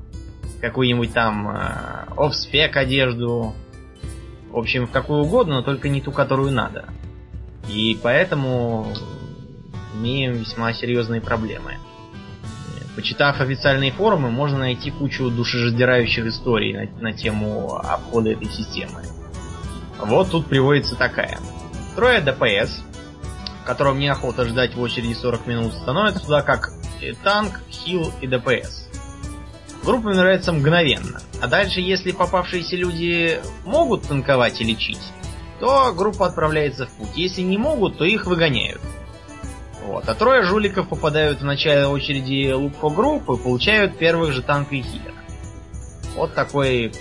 какую-нибудь 0.61 1.11
там 1.13 1.49
э, 1.49 2.75
одежду, 2.75 3.55
в 4.51 4.57
общем, 4.57 4.85
в 4.85 4.91
какую 4.91 5.23
угодно, 5.23 5.55
но 5.55 5.61
только 5.63 5.89
не 5.89 6.01
ту, 6.01 6.11
которую 6.11 6.51
надо. 6.51 6.85
И 7.67 7.97
поэтому 8.01 8.93
имеем 9.95 10.33
весьма 10.33 10.73
серьезные 10.73 11.21
проблемы. 11.21 11.77
Почитав 12.95 13.39
официальные 13.39 13.91
форумы, 13.91 14.31
можно 14.31 14.59
найти 14.59 14.91
кучу 14.91 15.29
душераздирающих 15.29 16.25
историй 16.25 16.73
на, 16.73 17.01
на 17.01 17.13
тему 17.13 17.75
обхода 17.75 18.31
этой 18.31 18.49
системы. 18.49 19.03
Вот 19.99 20.31
тут 20.31 20.47
приводится 20.47 20.95
такая. 20.95 21.39
Трое 21.95 22.21
ДПС, 22.21 22.83
которым 23.65 23.99
неохота 23.99 24.45
ждать 24.45 24.75
в 24.75 24.81
очереди 24.81 25.13
40 25.13 25.47
минут, 25.47 25.73
становятся 25.73 26.23
туда 26.23 26.41
как 26.41 26.71
танк, 27.23 27.61
хил 27.69 28.11
и 28.21 28.27
ДПС. 28.27 28.87
Группа 29.83 30.07
умирается 30.07 30.51
мгновенно. 30.51 31.21
А 31.41 31.47
дальше, 31.47 31.79
если 31.79 32.11
попавшиеся 32.11 32.75
люди 32.75 33.39
могут 33.65 34.03
танковать 34.03 34.59
и 34.61 34.63
лечить, 34.63 35.13
то 35.59 35.93
группа 35.93 36.25
отправляется 36.25 36.85
в 36.87 36.91
путь. 36.91 37.15
Если 37.15 37.41
не 37.41 37.57
могут, 37.57 37.97
то 37.97 38.05
их 38.05 38.25
выгоняют. 38.25 38.81
Вот. 39.89 40.07
А 40.07 40.13
трое 40.13 40.43
жуликов 40.43 40.87
попадают 40.87 41.41
в 41.41 41.43
начале 41.43 41.87
очереди 41.87 42.51
лупко 42.51 42.89
группы, 42.89 43.35
получают 43.37 43.97
первых 43.97 44.33
же 44.33 44.43
танка 44.43 44.75
и 44.75 44.83
хилера. 44.83 45.15
Вот 46.15 46.35
такой 46.35 46.91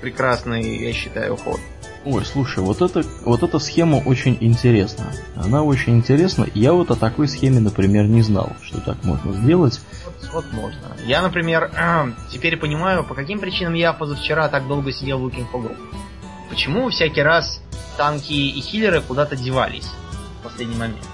прекрасный, 0.00 0.78
я 0.78 0.92
считаю, 0.92 1.36
ход. 1.36 1.58
Ой, 2.04 2.24
слушай, 2.24 2.60
вот, 2.60 2.80
это, 2.80 3.02
вот 3.24 3.42
эта 3.42 3.58
схема 3.58 3.96
очень 3.96 4.38
интересна. 4.40 5.06
Она 5.34 5.64
очень 5.64 5.96
интересна. 5.96 6.46
Я 6.54 6.74
вот 6.74 6.92
о 6.92 6.94
такой 6.94 7.26
схеме, 7.26 7.58
например, 7.58 8.04
не 8.04 8.22
знал, 8.22 8.52
что 8.62 8.80
так 8.82 9.02
можно 9.02 9.32
сделать. 9.32 9.80
Вот, 10.04 10.30
вот 10.32 10.52
можно. 10.52 10.96
Я, 11.04 11.22
например, 11.22 11.72
теперь 12.30 12.56
понимаю, 12.56 13.02
по 13.02 13.16
каким 13.16 13.40
причинам 13.40 13.74
я 13.74 13.92
позавчера 13.92 14.46
так 14.48 14.68
долго 14.68 14.92
сидел 14.92 15.18
в 15.18 15.26
Looking 15.26 15.50
for 15.52 15.60
Group. 15.60 15.76
Почему 16.48 16.88
всякий 16.88 17.22
раз 17.22 17.60
танки 17.96 18.32
и 18.32 18.60
хиллеры 18.60 19.00
куда-то 19.00 19.34
девались 19.34 19.90
в 20.38 20.44
последний 20.44 20.76
момент? 20.76 21.04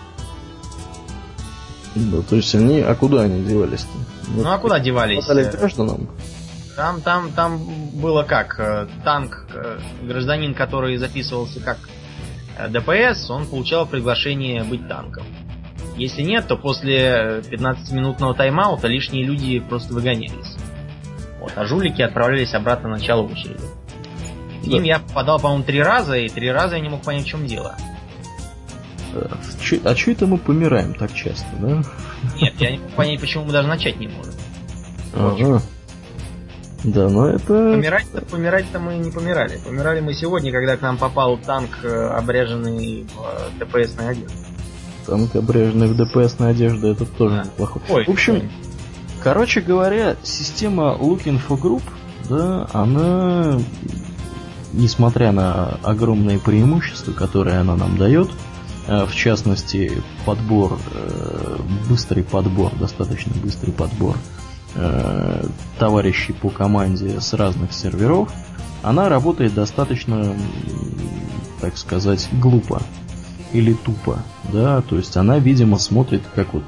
Да, 1.95 2.22
то 2.22 2.36
есть 2.36 2.55
они, 2.55 2.80
а 2.80 2.95
куда 2.95 3.22
они 3.22 3.45
девались-то? 3.45 3.88
Ну, 4.28 4.51
а 4.51 4.59
куда 4.59 4.80
девались? 4.80 5.24
Хватали 5.24 5.51
гражданам? 5.51 6.09
Там, 6.76 7.01
там, 7.03 7.30
там 7.32 7.61
было 7.92 8.24
как, 8.24 8.59
э, 8.59 8.88
танк, 9.05 9.47
э, 9.55 9.78
гражданин, 10.03 10.55
который 10.55 10.97
записывался 10.97 11.61
как 11.61 11.78
э, 12.59 12.68
ДПС, 12.68 13.30
он 13.30 13.47
получал 13.47 13.86
приглашение 13.86 14.64
быть 14.64 14.88
танком. 14.88 15.24
Если 15.97 16.22
нет, 16.22 16.49
то 16.49 16.57
после 16.57 17.42
15-минутного 17.49 18.34
тайм-аута 18.34 18.88
лишние 18.88 19.24
люди 19.24 19.61
просто 19.61 19.95
выгонялись. 19.95 20.57
Вот, 21.40 21.53
а 21.55 21.64
жулики 21.64 22.03
отправлялись 22.03 22.55
обратно 22.55 22.88
на 22.88 22.97
начало 22.97 23.22
очереди. 23.22 23.61
Да. 24.64 24.76
Им 24.76 24.82
я 24.82 24.99
попадал, 24.99 25.38
по-моему, 25.38 25.62
три 25.62 25.80
раза, 25.80 26.16
и 26.16 26.28
три 26.28 26.51
раза 26.51 26.74
я 26.76 26.82
не 26.82 26.88
мог 26.88 27.03
понять, 27.03 27.24
в 27.24 27.28
чем 27.28 27.47
дело. 27.47 27.76
А 29.85 29.97
что 29.97 30.11
это 30.11 30.27
мы 30.27 30.39
помираем 30.39 30.95
так 30.95 31.12
часто, 31.15 31.47
да? 31.61 31.83
Нет, 32.41 32.55
я 32.59 32.73
не 32.73 32.79
понять, 32.97 33.21
почему 33.21 33.45
мы 33.45 33.53
даже 33.53 33.69
начать 33.69 33.99
не 33.99 34.09
можем. 34.09 34.33
Ага. 35.15 35.62
Да, 36.85 37.09
но 37.09 37.29
это... 37.29 37.47
Помирать-то, 37.47 38.21
помирать-то 38.27 38.79
мы 38.79 38.97
не 38.97 39.11
помирали. 39.11 39.59
Помирали 39.65 40.01
мы 40.01 40.12
сегодня, 40.12 40.53
когда 40.53 40.77
к 40.77 40.83
нам 40.83 40.99
попал 40.99 41.39
танк, 41.39 41.71
э, 41.83 41.89
обряженный 41.89 43.07
в 43.15 43.61
э, 43.61 43.65
ДПСной 43.65 44.11
одежде. 44.11 44.37
Танк, 45.07 45.35
обряженный 45.35 45.89
в 45.89 45.97
ДПСной 45.97 46.51
одежде, 46.51 46.91
это 46.93 47.07
тоже 47.07 47.37
да. 47.37 47.45
неплохо. 47.45 47.81
Ой, 47.89 48.05
в 48.05 48.11
общем, 48.11 48.35
ой. 48.35 48.51
короче 49.23 49.62
говоря, 49.62 50.17
система 50.23 50.99
Looking 51.01 51.41
for 51.49 51.59
Group, 51.59 51.83
да, 52.29 52.69
она, 52.75 53.59
несмотря 54.75 55.33
на 55.33 55.79
огромные 55.83 56.39
преимущества, 56.39 57.12
которые 57.12 57.61
она 57.61 57.77
нам 57.77 57.97
дает, 57.97 58.31
в 58.87 59.14
частности, 59.14 60.03
подбор, 60.26 60.78
быстрый 61.89 62.22
подбор, 62.22 62.72
достаточно 62.76 63.32
быстрый 63.43 63.72
подбор 63.72 64.16
э, 64.74 65.47
товарищей 65.78 66.32
по 66.32 66.51
команде 66.51 67.20
с 67.20 67.32
разных 67.32 67.72
серверов, 67.72 68.32
она 68.82 69.09
работает 69.09 69.55
достаточно, 69.55 70.37
так 71.61 71.78
сказать, 71.78 72.28
глупо 72.32 72.82
или 73.53 73.72
тупо, 73.72 74.18
да, 74.53 74.82
то 74.82 74.97
есть 74.97 75.16
она, 75.16 75.39
видимо, 75.39 75.78
смотрит, 75.78 76.22
как 76.35 76.53
вот 76.53 76.64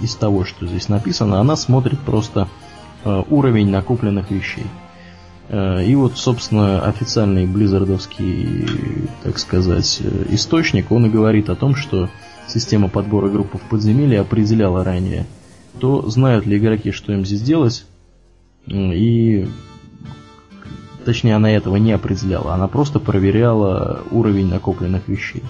из 0.00 0.14
того, 0.16 0.44
что 0.44 0.66
здесь 0.66 0.88
написано, 0.88 1.40
она 1.40 1.56
смотрит 1.56 2.00
просто 2.00 2.48
э, 3.04 3.22
уровень 3.28 3.70
накопленных 3.70 4.30
вещей. 4.30 4.66
Э, 5.48 5.84
и 5.84 5.94
вот, 5.94 6.16
собственно, 6.16 6.84
официальный 6.84 7.46
близзардовский, 7.46 8.66
так 9.22 9.38
сказать, 9.38 10.00
э, 10.02 10.26
источник, 10.30 10.90
он 10.90 11.06
и 11.06 11.10
говорит 11.10 11.50
о 11.50 11.56
том, 11.56 11.74
что 11.74 12.08
система 12.48 12.88
подбора 12.88 13.28
группы 13.28 13.58
в 13.58 13.62
подземелье 13.62 14.20
определяла 14.20 14.84
ранее 14.84 15.26
то 15.82 16.08
знают 16.08 16.46
ли 16.46 16.58
игроки, 16.58 16.92
что 16.92 17.12
им 17.12 17.24
здесь 17.24 17.42
делать, 17.42 17.86
и 18.66 19.48
точнее 21.04 21.36
она 21.36 21.50
этого 21.50 21.76
не 21.76 21.92
определяла, 21.92 22.54
она 22.54 22.68
просто 22.68 23.00
проверяла 23.00 24.02
уровень 24.10 24.48
накопленных 24.48 25.08
вещей. 25.08 25.42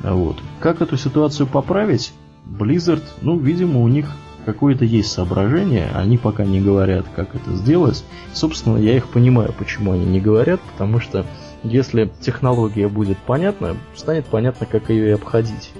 Вот. 0.00 0.36
Как 0.58 0.82
эту 0.82 0.96
ситуацию 0.96 1.46
поправить? 1.46 2.12
Blizzard, 2.44 3.04
ну, 3.20 3.38
видимо, 3.38 3.82
у 3.82 3.88
них 3.88 4.10
какое-то 4.44 4.84
есть 4.84 5.10
соображение, 5.10 5.90
они 5.94 6.18
пока 6.18 6.44
не 6.44 6.60
говорят, 6.60 7.06
как 7.14 7.34
это 7.34 7.52
сделать. 7.54 8.04
Собственно, 8.32 8.78
я 8.78 8.96
их 8.96 9.08
понимаю, 9.08 9.54
почему 9.56 9.92
они 9.92 10.04
не 10.04 10.20
говорят, 10.20 10.60
потому 10.72 11.00
что 11.00 11.26
если 11.62 12.10
технология 12.20 12.88
будет 12.88 13.18
понятна, 13.18 13.76
станет 13.94 14.26
понятно, 14.26 14.66
как 14.66 14.90
ее 14.90 15.14
обходить. 15.14 15.70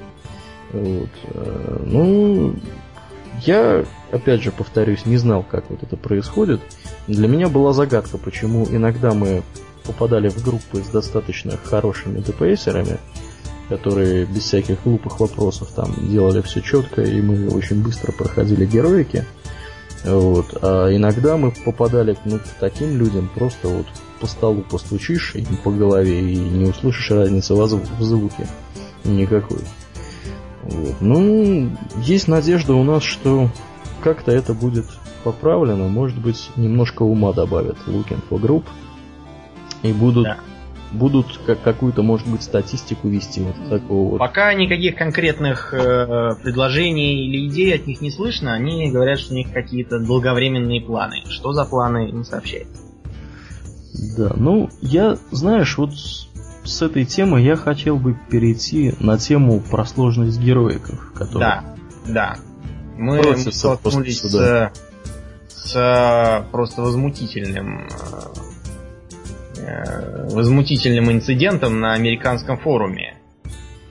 Вот. 0.73 1.11
Э, 1.35 1.83
ну, 1.87 2.55
я, 3.41 3.85
опять 4.11 4.43
же, 4.43 4.53
повторюсь, 4.53 5.07
не 5.07 5.17
знал, 5.17 5.43
как 5.43 5.71
вот 5.71 5.83
это 5.83 5.97
происходит. 5.97 6.61
Для 7.07 7.29
меня 7.29 7.49
была 7.49 7.73
загадка, 7.73 8.19
почему 8.19 8.67
иногда 8.71 9.13
мы 9.13 9.43
попадали 9.85 10.29
в 10.29 10.43
группы 10.45 10.79
с 10.79 10.89
достаточно 10.89 11.57
хорошими 11.57 12.21
ДПСерами, 12.21 12.99
которые 13.77 14.27
без 14.27 14.43
всяких 14.43 14.83
глупых 14.85 15.19
вопросов 15.19 15.69
там 15.75 15.95
делали 16.11 16.43
все 16.43 16.61
четко, 16.61 17.01
и 17.01 17.23
мы 17.23 17.49
очень 17.49 17.83
быстро 17.83 18.13
проходили 18.13 18.67
героики. 18.67 19.25
Вот. 20.05 20.59
А 20.61 20.95
иногда 20.95 21.39
мы 21.39 21.53
попадали 21.65 22.17
ну, 22.27 22.39
к 22.39 22.43
таким 22.61 22.99
людям, 22.99 23.31
просто 23.35 23.69
вот 23.69 23.87
по 24.21 24.27
столу 24.27 24.63
постучишь 24.63 25.35
им 25.37 25.47
по 25.65 25.71
голове 25.71 26.21
и 26.21 26.37
не 26.37 26.67
услышишь 26.67 27.11
разницы 27.13 27.55
в 27.55 28.03
звуке 28.03 28.47
никакой. 29.05 29.61
Вот. 30.65 30.97
Ну, 31.01 31.71
есть 31.97 32.29
надежда 32.29 32.75
у 32.75 32.85
нас, 32.85 33.03
что 33.03 33.49
как-то 34.03 34.33
это 34.33 34.53
будет 34.53 34.85
поправлено. 35.25 35.89
Может 35.89 36.19
быть, 36.19 36.51
немножко 36.57 37.05
ума 37.05 37.33
добавят 37.33 37.79
Looking 37.87 38.21
for 38.29 38.39
Group. 38.39 38.65
И 39.83 39.93
будут, 39.93 40.25
да. 40.25 40.37
Будут 40.93 41.39
как, 41.47 41.63
какую-то, 41.63 42.03
может 42.03 42.29
быть, 42.29 42.43
статистику 42.43 43.09
вести 43.09 43.41
вот 43.41 43.57
такого 43.69 44.11
вот. 44.11 44.19
Пока 44.19 44.53
никаких 44.55 44.97
конкретных 44.97 45.73
э, 45.73 46.35
предложений 46.43 47.27
или 47.27 47.49
идей 47.49 47.75
от 47.75 47.87
них 47.87 48.01
не 48.01 48.11
слышно, 48.11 48.53
они 48.53 48.91
говорят, 48.91 49.19
что 49.19 49.33
у 49.33 49.37
них 49.37 49.53
какие-то 49.53 49.99
долговременные 49.99 50.81
планы. 50.81 51.23
Что 51.29 51.53
за 51.53 51.65
планы, 51.65 52.11
не 52.11 52.25
сообщает. 52.25 52.69
Да, 54.17 54.33
ну, 54.37 54.71
я, 54.81 55.17
знаешь, 55.31 55.77
вот 55.79 55.93
с 56.65 56.83
этой 56.83 57.05
темы 57.05 57.41
я 57.41 57.57
хотел 57.57 57.97
бы 57.97 58.17
перейти 58.31 58.95
на 59.01 59.19
тему 59.19 59.61
про 59.61 59.85
сложность 59.85 60.41
героиков, 60.41 61.13
которые... 61.13 61.41
Да, 61.41 61.65
да. 62.07 62.37
Мы 62.97 63.37
столкнулись 63.37 64.21
с, 64.21 64.73
с 65.49 66.47
просто 66.53 66.83
возмутительным 66.83 67.89
э, 67.89 68.52
возмутительным 70.31 71.11
инцидентом 71.11 71.81
на 71.81 71.95
американском 71.95 72.59
форуме. 72.59 73.17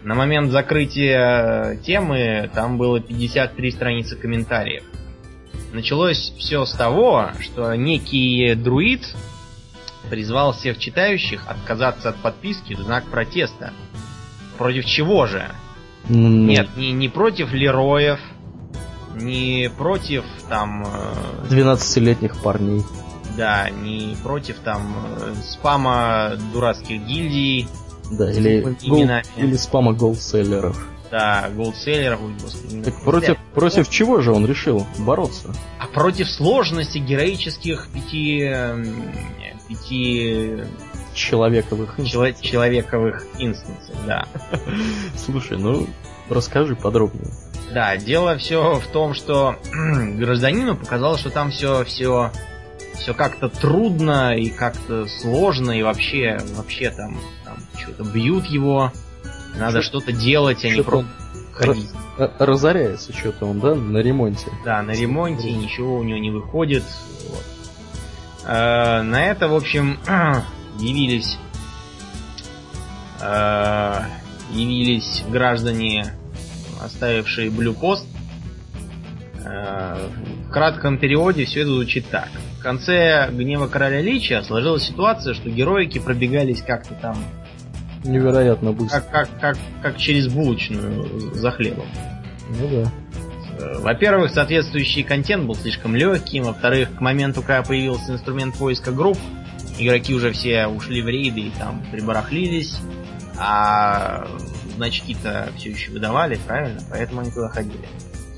На 0.04 0.16
момент 0.16 0.52
закрытия 0.52 1.76
темы 1.84 2.50
там 2.54 2.78
было 2.78 3.00
53 3.00 3.72
страницы 3.72 4.16
комментариев. 4.16 4.84
Началось 5.74 6.34
все 6.38 6.66
с 6.66 6.74
того, 6.74 7.30
что 7.40 7.76
некий 7.76 8.56
друид 8.56 9.16
призвал 10.10 10.54
всех 10.54 10.80
читающих 10.80 11.48
отказаться 11.48 12.10
от 12.10 12.18
подписки 12.18 12.74
в 12.74 12.80
знак 12.80 13.06
протеста. 13.06 13.72
Против 14.58 14.86
чего 14.86 15.28
же? 15.28 15.50
Mm. 16.10 16.46
Нет, 16.46 16.70
не, 16.76 16.92
не 16.92 17.08
против 17.08 17.54
Лероев, 17.54 18.20
не 19.16 19.70
против 19.78 20.24
там... 20.50 20.84
12-летних 21.50 22.36
э, 22.36 22.44
парней. 22.44 22.84
Да, 23.38 23.70
не 23.70 24.16
против 24.24 24.60
там 24.60 24.96
э, 25.20 25.34
спама 25.44 26.34
дурацких 26.54 27.02
гильдий. 27.02 27.68
Да, 28.12 28.32
или, 28.32 28.62
гол, 28.88 29.08
или 29.38 29.56
спама 29.56 29.94
голдселлеров. 29.94 30.86
Да, 31.10 31.50
голдселлеров, 31.56 32.20
господи. 32.42 32.84
Так 32.84 33.02
против, 33.04 33.38
против 33.54 33.90
чего 33.90 34.22
же 34.22 34.32
он 34.32 34.46
решил 34.46 34.86
бороться? 35.00 35.54
А 35.80 35.88
против 35.88 36.30
сложности 36.30 36.98
героических 36.98 37.90
пяти 37.94 38.50
пяти 39.68 40.64
человековых 41.14 41.96
человековых 42.42 43.26
инстансов, 43.40 43.96
да. 44.06 44.28
Слушай, 45.16 45.58
ну 45.58 45.88
расскажи 46.30 46.76
подробнее. 46.76 47.32
Да, 47.74 47.96
дело 47.96 48.38
все 48.38 48.76
в 48.76 48.88
том, 48.88 49.14
что 49.14 49.56
гражданину 49.74 50.76
показалось, 50.76 51.22
что 51.22 51.30
там 51.30 51.52
все, 51.52 51.84
все, 51.86 52.32
все 53.02 53.16
как-то 53.16 53.50
трудно 53.50 54.38
и 54.38 54.50
как-то 54.50 55.08
сложно, 55.08 55.72
и 55.72 55.82
вообще, 55.82 56.40
вообще 56.56 56.92
там, 56.92 57.20
там 57.44 57.58
что-то 57.78 58.04
бьют 58.04 58.46
его, 58.46 58.92
надо 59.58 59.82
что-то 59.82 60.12
делать, 60.12 60.64
а 60.64 60.70
не 60.70 60.84
просто 60.84 61.10
ходить. 61.54 61.90
Разоряется 62.38 63.12
что-то 63.12 63.48
он, 63.48 63.60
да, 63.60 63.74
на 63.74 63.98
ремонте? 63.98 64.52
Да, 64.64 64.84
на 64.84 64.92
ремонте, 64.92 65.50
и 65.50 65.54
ничего 65.54 65.98
у 65.98 66.04
него 66.04 66.20
не 66.20 66.30
выходит. 66.30 66.84
Вот. 67.28 67.44
А, 68.46 69.02
на 69.02 69.26
это, 69.26 69.48
в 69.48 69.56
общем, 69.56 70.00
явились 70.80 71.38
а, 73.20 74.06
явились 74.52 75.24
граждане, 75.28 76.14
оставившие 76.84 77.50
блюпост. 77.50 78.06
А, 79.44 80.08
в 80.46 80.52
кратком 80.52 81.00
переводе 81.00 81.46
все 81.46 81.62
это 81.62 81.72
звучит 81.72 82.08
так. 82.10 82.30
В 82.62 82.64
конце 82.64 83.28
гнева 83.32 83.66
короля 83.66 84.02
Лича 84.02 84.44
сложилась 84.44 84.84
ситуация, 84.84 85.34
что 85.34 85.50
героики 85.50 85.98
пробегались 85.98 86.62
как-то 86.62 86.94
там 86.94 87.16
Невероятно 88.04 88.72
быстро. 88.72 89.00
Как, 89.00 89.10
как, 89.10 89.40
как, 89.40 89.58
как 89.82 89.98
через 89.98 90.28
булочную 90.28 91.34
за 91.34 91.50
хлебом. 91.50 91.88
Ну 92.50 92.68
да. 92.70 92.92
Э, 93.58 93.80
во-первых, 93.80 94.30
соответствующий 94.30 95.02
контент 95.02 95.48
был 95.48 95.56
слишком 95.56 95.96
легким. 95.96 96.44
Во-вторых, 96.44 96.96
к 96.96 97.02
моменту, 97.02 97.42
когда 97.42 97.64
появился 97.64 98.14
инструмент 98.14 98.56
поиска 98.56 98.92
групп, 98.92 99.18
игроки 99.80 100.14
уже 100.14 100.32
все 100.32 100.68
ушли 100.68 101.02
в 101.02 101.08
рейды 101.08 101.42
и 101.42 101.52
там 101.58 101.84
прибарахлились. 101.92 102.78
А 103.40 104.28
значки-то 104.76 105.50
все 105.58 105.72
еще 105.72 105.90
выдавали, 105.90 106.38
правильно? 106.46 106.80
Поэтому 106.92 107.22
они 107.22 107.32
туда 107.32 107.50
ходили. 107.50 107.88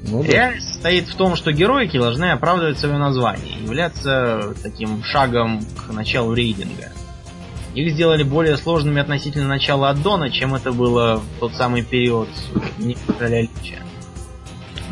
Ну, 0.03 0.21
да. 0.21 0.27
Реальность 0.27 0.67
состоит 0.67 1.07
в 1.07 1.15
том, 1.15 1.35
что 1.35 1.51
героики 1.51 1.97
должны 1.97 2.31
оправдывать 2.31 2.77
свое 2.77 2.97
название, 2.97 3.61
являться 3.61 4.53
таким 4.61 5.03
шагом 5.03 5.61
к 5.77 5.91
началу 5.93 6.33
рейдинга. 6.33 6.91
Их 7.73 7.93
сделали 7.93 8.23
более 8.23 8.57
сложными 8.57 9.01
относительно 9.01 9.47
начала 9.47 9.89
аддона, 9.89 10.29
чем 10.29 10.53
это 10.53 10.71
было 10.71 11.17
в 11.17 11.39
тот 11.39 11.53
самый 11.55 11.83
период 11.83 12.29
Короля 13.17 13.41
Лича. 13.41 13.79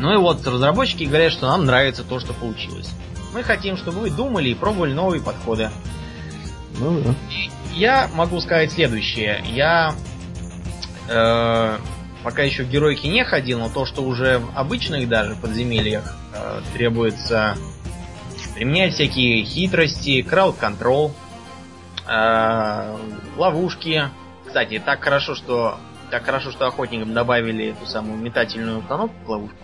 Ну 0.00 0.14
и 0.14 0.16
вот, 0.16 0.44
разработчики 0.46 1.04
говорят, 1.04 1.32
что 1.32 1.46
нам 1.46 1.64
нравится 1.64 2.02
то, 2.02 2.18
что 2.18 2.32
получилось. 2.32 2.90
Мы 3.34 3.42
хотим, 3.42 3.76
чтобы 3.76 4.00
вы 4.00 4.10
думали 4.10 4.48
и 4.48 4.54
пробовали 4.54 4.92
новые 4.92 5.22
подходы. 5.22 5.70
Ну 6.78 7.00
да. 7.00 7.14
Я 7.72 8.10
могу 8.14 8.40
сказать 8.40 8.72
следующее. 8.72 9.44
Я 9.48 9.94
э, 11.08 11.78
пока 12.22 12.42
еще 12.42 12.64
в 12.64 12.70
геройке 12.70 13.08
не 13.08 13.24
ходил, 13.24 13.58
но 13.58 13.68
то, 13.68 13.86
что 13.86 14.02
уже 14.02 14.38
в 14.38 14.56
обычных 14.56 15.08
даже 15.08 15.34
подземельях 15.36 16.16
э, 16.34 16.60
требуется 16.72 17.56
применять 18.54 18.94
всякие 18.94 19.44
хитрости, 19.44 20.22
крауд-контрол, 20.22 21.14
Э, 22.06 22.96
ловушки. 23.36 24.10
Кстати, 24.46 24.82
так 24.84 25.02
хорошо, 25.02 25.34
что 25.34 25.78
так 26.10 26.24
хорошо, 26.24 26.50
что 26.50 26.66
охотникам 26.66 27.14
добавили 27.14 27.70
эту 27.70 27.86
самую 27.86 28.18
метательную 28.18 28.80
установку 28.80 29.14
в 29.24 29.30
ловушку. 29.30 29.56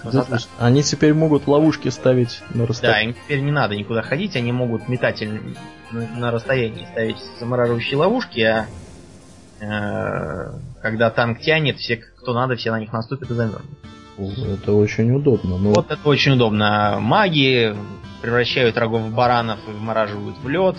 Красота. 0.00 0.38
Они 0.58 0.82
теперь 0.82 1.14
могут 1.14 1.46
ловушки 1.46 1.88
ставить 1.88 2.40
на 2.50 2.66
расстоянии. 2.66 3.12
Да, 3.12 3.18
им 3.18 3.24
теперь 3.24 3.40
не 3.40 3.52
надо 3.52 3.76
никуда 3.76 4.02
ходить, 4.02 4.36
они 4.36 4.52
могут 4.52 4.88
метатель 4.88 5.56
на 5.90 6.30
расстоянии 6.30 6.86
ставить 6.90 7.18
замораживающие 7.38 7.96
ловушки, 7.96 8.40
а 8.40 8.66
э, 9.60 10.52
когда 10.82 11.10
танк 11.10 11.40
тянет, 11.40 11.78
все, 11.78 11.96
кто 11.96 12.34
надо, 12.34 12.56
все 12.56 12.72
на 12.72 12.80
них 12.80 12.92
наступят 12.92 13.30
и 13.30 13.34
замерзнут. 13.34 13.78
Это 14.18 14.72
очень 14.72 15.10
удобно. 15.12 15.56
Но... 15.56 15.70
Вот 15.70 15.90
это 15.90 16.08
очень 16.08 16.32
удобно. 16.32 16.98
Маги 17.00 17.74
превращают 18.20 18.76
врагов 18.76 19.02
в 19.02 19.14
баранов 19.14 19.58
и 19.68 19.70
вмораживают 19.70 20.36
в 20.42 20.48
лед. 20.48 20.76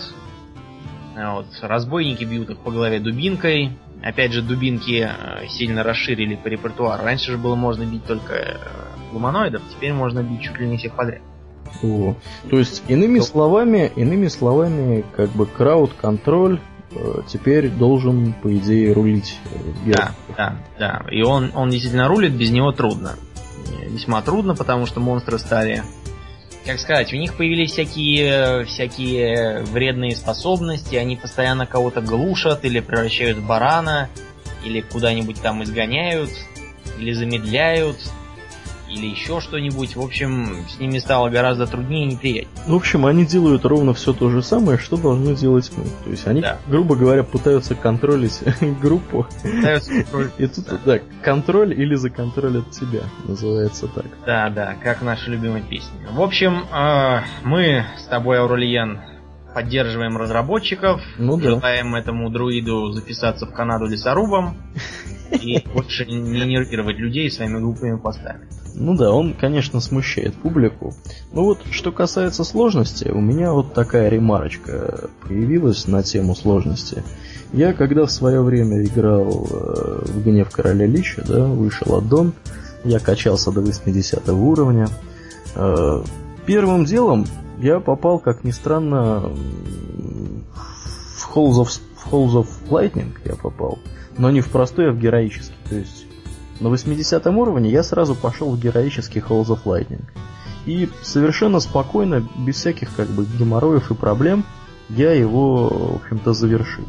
Вот. 1.16 1.46
Разбойники 1.62 2.24
бьют 2.24 2.50
их 2.50 2.58
по 2.58 2.70
голове 2.70 3.00
дубинкой. 3.00 3.76
Опять 4.02 4.32
же, 4.32 4.42
дубинки 4.42 5.08
э, 5.08 5.48
сильно 5.48 5.82
расширили 5.82 6.36
по 6.36 6.48
репертуару. 6.48 7.02
Раньше 7.02 7.32
же 7.32 7.38
было 7.38 7.54
можно 7.54 7.84
бить 7.84 8.04
только 8.04 8.34
э, 8.34 8.56
гуманоидов, 9.12 9.62
теперь 9.70 9.94
можно 9.94 10.22
бить 10.22 10.42
чуть 10.42 10.58
ли 10.58 10.68
не 10.68 10.76
всех 10.76 10.94
подряд. 10.94 11.22
О, 11.82 12.14
то 12.50 12.58
есть, 12.58 12.82
иными 12.88 13.20
то... 13.20 13.24
словами, 13.24 13.90
иными 13.96 14.28
словами, 14.28 15.04
как 15.16 15.30
бы 15.30 15.46
крауд-контроль 15.46 16.60
теперь 17.26 17.68
должен, 17.68 18.32
по 18.34 18.54
идее, 18.54 18.92
рулить. 18.92 19.38
Да, 19.86 20.14
да, 20.36 20.56
да. 20.78 21.02
И 21.10 21.22
он, 21.22 21.50
он 21.54 21.70
действительно 21.70 22.08
рулит, 22.08 22.32
без 22.32 22.50
него 22.50 22.72
трудно. 22.72 23.16
Весьма 23.86 24.22
трудно, 24.22 24.54
потому 24.54 24.86
что 24.86 25.00
монстры 25.00 25.38
стали 25.38 25.82
как 26.64 26.80
сказать, 26.80 27.12
у 27.12 27.16
них 27.16 27.34
появились 27.34 27.72
всякие, 27.72 28.64
всякие 28.64 29.64
вредные 29.64 30.16
способности, 30.16 30.96
они 30.96 31.16
постоянно 31.16 31.66
кого-то 31.66 32.00
глушат 32.00 32.64
или 32.64 32.80
превращают 32.80 33.36
в 33.36 33.46
барана, 33.46 34.08
или 34.64 34.80
куда-нибудь 34.80 35.42
там 35.42 35.62
изгоняют, 35.62 36.30
или 36.98 37.12
замедляют, 37.12 37.98
или 38.94 39.06
еще 39.06 39.40
что-нибудь. 39.40 39.96
В 39.96 40.00
общем, 40.00 40.64
с 40.68 40.78
ними 40.78 40.98
стало 40.98 41.28
гораздо 41.28 41.66
труднее 41.66 42.04
и 42.04 42.12
неприятнее. 42.12 42.64
В 42.66 42.74
общем, 42.74 43.06
они 43.06 43.26
делают 43.26 43.64
ровно 43.64 43.94
все 43.94 44.12
то 44.12 44.30
же 44.30 44.42
самое, 44.42 44.78
что 44.78 44.96
должны 44.96 45.34
делать 45.34 45.70
мы. 45.76 45.84
То 46.04 46.10
есть 46.10 46.26
они, 46.26 46.40
да. 46.40 46.58
грубо 46.66 46.96
говоря, 46.96 47.22
пытаются 47.24 47.74
контролить 47.74 48.40
группу. 48.80 49.26
Пытаются 49.42 49.92
И 50.38 50.46
тут, 50.46 50.64
да, 50.84 51.00
контроль 51.22 51.72
или 51.72 51.94
законтролят 51.94 52.70
тебя, 52.70 53.02
называется 53.26 53.88
так. 53.88 54.06
Да, 54.24 54.50
да, 54.50 54.74
как 54.82 55.02
наша 55.02 55.30
любимая 55.30 55.62
песня. 55.62 55.92
В 56.10 56.20
общем, 56.20 56.64
э, 56.72 57.20
мы 57.44 57.84
с 57.98 58.04
тобой, 58.04 58.38
Аурельян, 58.38 59.00
поддерживаем 59.54 60.16
разработчиков, 60.16 61.00
ну, 61.16 61.36
да. 61.36 61.50
желаем 61.50 61.94
этому 61.94 62.28
друиду 62.28 62.90
записаться 62.90 63.46
в 63.46 63.52
Канаду 63.52 63.86
лесорубом 63.86 64.56
и 65.30 65.64
больше 65.74 66.04
не 66.06 66.44
нервировать 66.44 66.98
людей 66.98 67.30
своими 67.30 67.60
глупыми 67.60 67.98
постами. 67.98 68.48
Ну 68.76 68.96
да, 68.96 69.12
он, 69.12 69.34
конечно, 69.34 69.80
смущает 69.80 70.34
публику. 70.34 70.94
Ну 71.32 71.44
вот, 71.44 71.60
что 71.70 71.92
касается 71.92 72.42
сложности, 72.42 73.08
у 73.08 73.20
меня 73.20 73.52
вот 73.52 73.72
такая 73.72 74.08
ремарочка 74.08 75.08
появилась 75.22 75.86
на 75.86 76.02
тему 76.02 76.34
сложности. 76.34 77.04
Я, 77.52 77.72
когда 77.72 78.04
в 78.04 78.10
свое 78.10 78.42
время 78.42 78.84
играл 78.84 79.46
э, 79.48 80.04
в 80.06 80.24
Гнев 80.24 80.50
Короля 80.50 80.86
Лича, 80.86 81.24
да, 81.26 81.46
вышел 81.46 81.94
аддон, 81.96 82.32
я 82.82 82.98
качался 82.98 83.52
до 83.52 83.60
80 83.60 84.28
уровня. 84.30 84.88
Э, 85.54 86.02
первым 86.44 86.84
делом 86.84 87.26
я 87.58 87.78
попал, 87.78 88.18
как 88.18 88.42
ни 88.42 88.50
странно, 88.50 89.30
в 91.16 91.36
Halls 91.36 91.62
of, 91.62 91.80
в 91.96 92.12
Halls 92.12 92.34
of 92.34 92.48
Lightning 92.68 93.16
я 93.24 93.36
попал, 93.36 93.78
но 94.18 94.32
не 94.32 94.40
в 94.40 94.48
простой, 94.48 94.90
а 94.90 94.92
в 94.92 94.98
героический. 94.98 95.54
То 95.68 95.76
есть 95.76 96.06
на 96.64 96.70
80 96.70 97.26
уровне 97.26 97.70
я 97.70 97.82
сразу 97.82 98.14
пошел 98.14 98.50
в 98.50 98.58
героический 98.58 99.20
Halls 99.20 99.48
of 99.48 99.64
Lightning. 99.64 100.04
И 100.64 100.88
совершенно 101.02 101.60
спокойно, 101.60 102.26
без 102.38 102.56
всяких 102.56 102.94
как 102.96 103.08
бы 103.08 103.26
геморроев 103.26 103.90
и 103.90 103.94
проблем, 103.94 104.46
я 104.88 105.12
его, 105.12 105.68
в 105.68 105.96
общем-то, 105.96 106.32
завершил. 106.32 106.84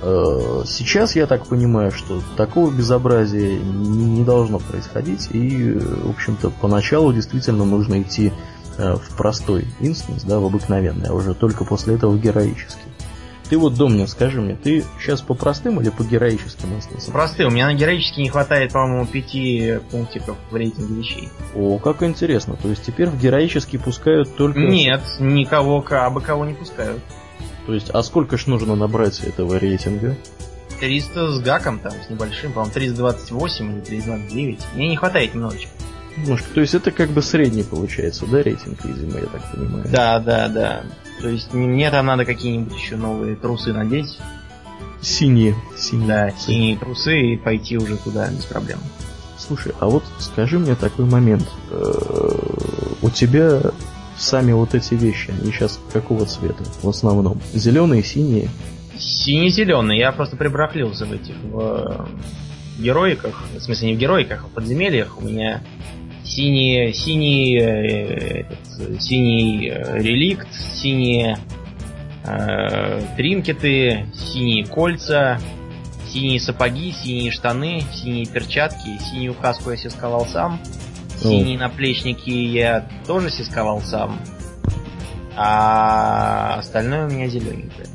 Э, 0.00 0.62
сейчас 0.64 1.16
я 1.16 1.26
так 1.26 1.46
понимаю, 1.46 1.90
что 1.90 2.22
такого 2.36 2.70
безобразия 2.70 3.58
не 3.58 4.24
должно 4.24 4.60
происходить, 4.60 5.28
и, 5.32 5.72
в 5.72 6.10
общем-то, 6.10 6.50
поначалу 6.50 7.12
действительно 7.12 7.64
нужно 7.64 8.02
идти 8.02 8.32
э, 8.76 8.94
в 8.94 9.16
простой 9.16 9.66
инстанс, 9.80 10.22
да, 10.22 10.38
в 10.38 10.44
обыкновенный, 10.44 11.08
а 11.08 11.14
уже 11.14 11.34
только 11.34 11.64
после 11.64 11.96
этого 11.96 12.12
в 12.12 12.20
героический. 12.20 12.78
Ты 13.48 13.56
вот, 13.56 13.74
Домнин, 13.74 14.06
скажи 14.06 14.40
мне, 14.40 14.54
ты 14.54 14.84
сейчас 15.00 15.22
по 15.22 15.34
простым 15.34 15.80
или 15.80 15.88
по 15.88 16.02
героическим 16.02 16.74
инстансам? 16.74 17.12
Простые. 17.12 17.48
У 17.48 17.50
меня 17.50 17.66
на 17.66 17.74
героический 17.74 18.22
не 18.22 18.28
хватает, 18.28 18.72
по-моему, 18.72 19.06
пяти 19.06 19.78
пунктиков 19.90 20.36
в 20.50 20.56
рейтинге 20.56 20.94
вещей. 20.94 21.28
О, 21.54 21.78
как 21.78 22.02
интересно. 22.02 22.56
То 22.60 22.68
есть 22.68 22.84
теперь 22.84 23.08
в 23.08 23.18
героический 23.20 23.78
пускают 23.78 24.36
только... 24.36 24.58
Нет, 24.58 25.02
никого, 25.18 25.84
абы 25.88 26.20
кого 26.20 26.44
не 26.44 26.54
пускают. 26.54 27.02
То 27.66 27.72
есть, 27.72 27.90
а 27.90 28.02
сколько 28.02 28.36
ж 28.36 28.46
нужно 28.46 28.76
набрать 28.76 29.20
этого 29.20 29.58
рейтинга? 29.58 30.16
300 30.80 31.32
с 31.32 31.40
гаком 31.40 31.78
там, 31.78 31.92
с 31.92 32.10
небольшим, 32.10 32.52
по-моему, 32.52 32.72
328 32.72 33.72
или 33.72 33.80
329. 33.80 34.60
Мне 34.74 34.88
не 34.88 34.96
хватает 34.96 35.34
немножечко. 35.34 35.70
Немножко. 36.16 36.46
То 36.54 36.60
есть 36.60 36.74
это 36.74 36.90
как 36.90 37.10
бы 37.10 37.22
средний 37.22 37.62
получается, 37.62 38.26
да, 38.26 38.42
рейтинг, 38.42 38.84
видимо, 38.84 39.18
я 39.20 39.26
так 39.26 39.52
понимаю? 39.52 39.84
Да, 39.90 40.18
да, 40.20 40.48
да. 40.48 40.82
То 41.20 41.28
есть 41.28 41.52
мне 41.52 41.90
там 41.90 42.06
надо 42.06 42.24
какие-нибудь 42.24 42.74
еще 42.74 42.96
новые 42.96 43.36
трусы 43.36 43.72
надеть. 43.72 44.18
Синие. 45.00 45.54
синие 45.76 46.08
да, 46.08 46.28
трусы. 46.28 46.46
синие 46.46 46.76
трусы 46.76 47.20
и 47.20 47.36
пойти 47.36 47.76
уже 47.76 47.96
туда 47.96 48.28
без 48.30 48.44
проблем. 48.44 48.78
Слушай, 49.36 49.72
а 49.78 49.86
вот 49.86 50.02
скажи 50.18 50.58
мне 50.58 50.74
такой 50.74 51.04
момент. 51.04 51.48
Э, 51.70 51.88
у 53.02 53.10
тебя 53.10 53.60
сами 54.16 54.52
вот 54.52 54.74
эти 54.74 54.94
вещи, 54.94 55.30
они 55.30 55.52
сейчас 55.52 55.78
какого 55.92 56.26
цвета 56.26 56.64
в 56.82 56.88
основном? 56.88 57.40
Зеленые, 57.54 58.02
синие? 58.02 58.48
Сине-зеленые. 58.98 60.00
Я 60.00 60.10
просто 60.10 60.36
прибрахлился 60.36 61.06
в 61.06 61.12
этих, 61.12 61.36
в, 61.44 62.08
в 62.76 62.82
героиках, 62.82 63.44
в 63.56 63.60
смысле 63.60 63.90
не 63.90 63.94
в 63.94 63.98
героиках, 63.98 64.44
а 64.44 64.48
в 64.48 64.50
подземельях 64.50 65.18
у 65.18 65.24
меня 65.24 65.62
синий, 66.38 66.92
синий, 66.92 67.58
э, 67.58 68.40
этот, 68.40 69.02
синий 69.02 69.70
э, 69.70 69.98
реликт, 69.98 70.46
синие 70.54 71.36
э, 72.24 73.02
тринкеты, 73.16 74.06
синие 74.14 74.64
кольца, 74.64 75.40
синие 76.06 76.38
сапоги, 76.38 76.92
синие 76.92 77.32
штаны, 77.32 77.82
синие 77.92 78.24
перчатки, 78.26 78.98
синюю 79.10 79.34
каску 79.34 79.72
я 79.72 79.76
сисковал 79.76 80.26
сам, 80.26 80.60
синие 81.16 81.58
наплечники 81.58 82.30
я 82.30 82.88
тоже 83.06 83.30
сисковал 83.30 83.80
сам, 83.80 84.20
а 85.36 86.58
остальное 86.58 87.08
у 87.08 87.10
меня 87.10 87.26
зелененькое. 87.26 87.88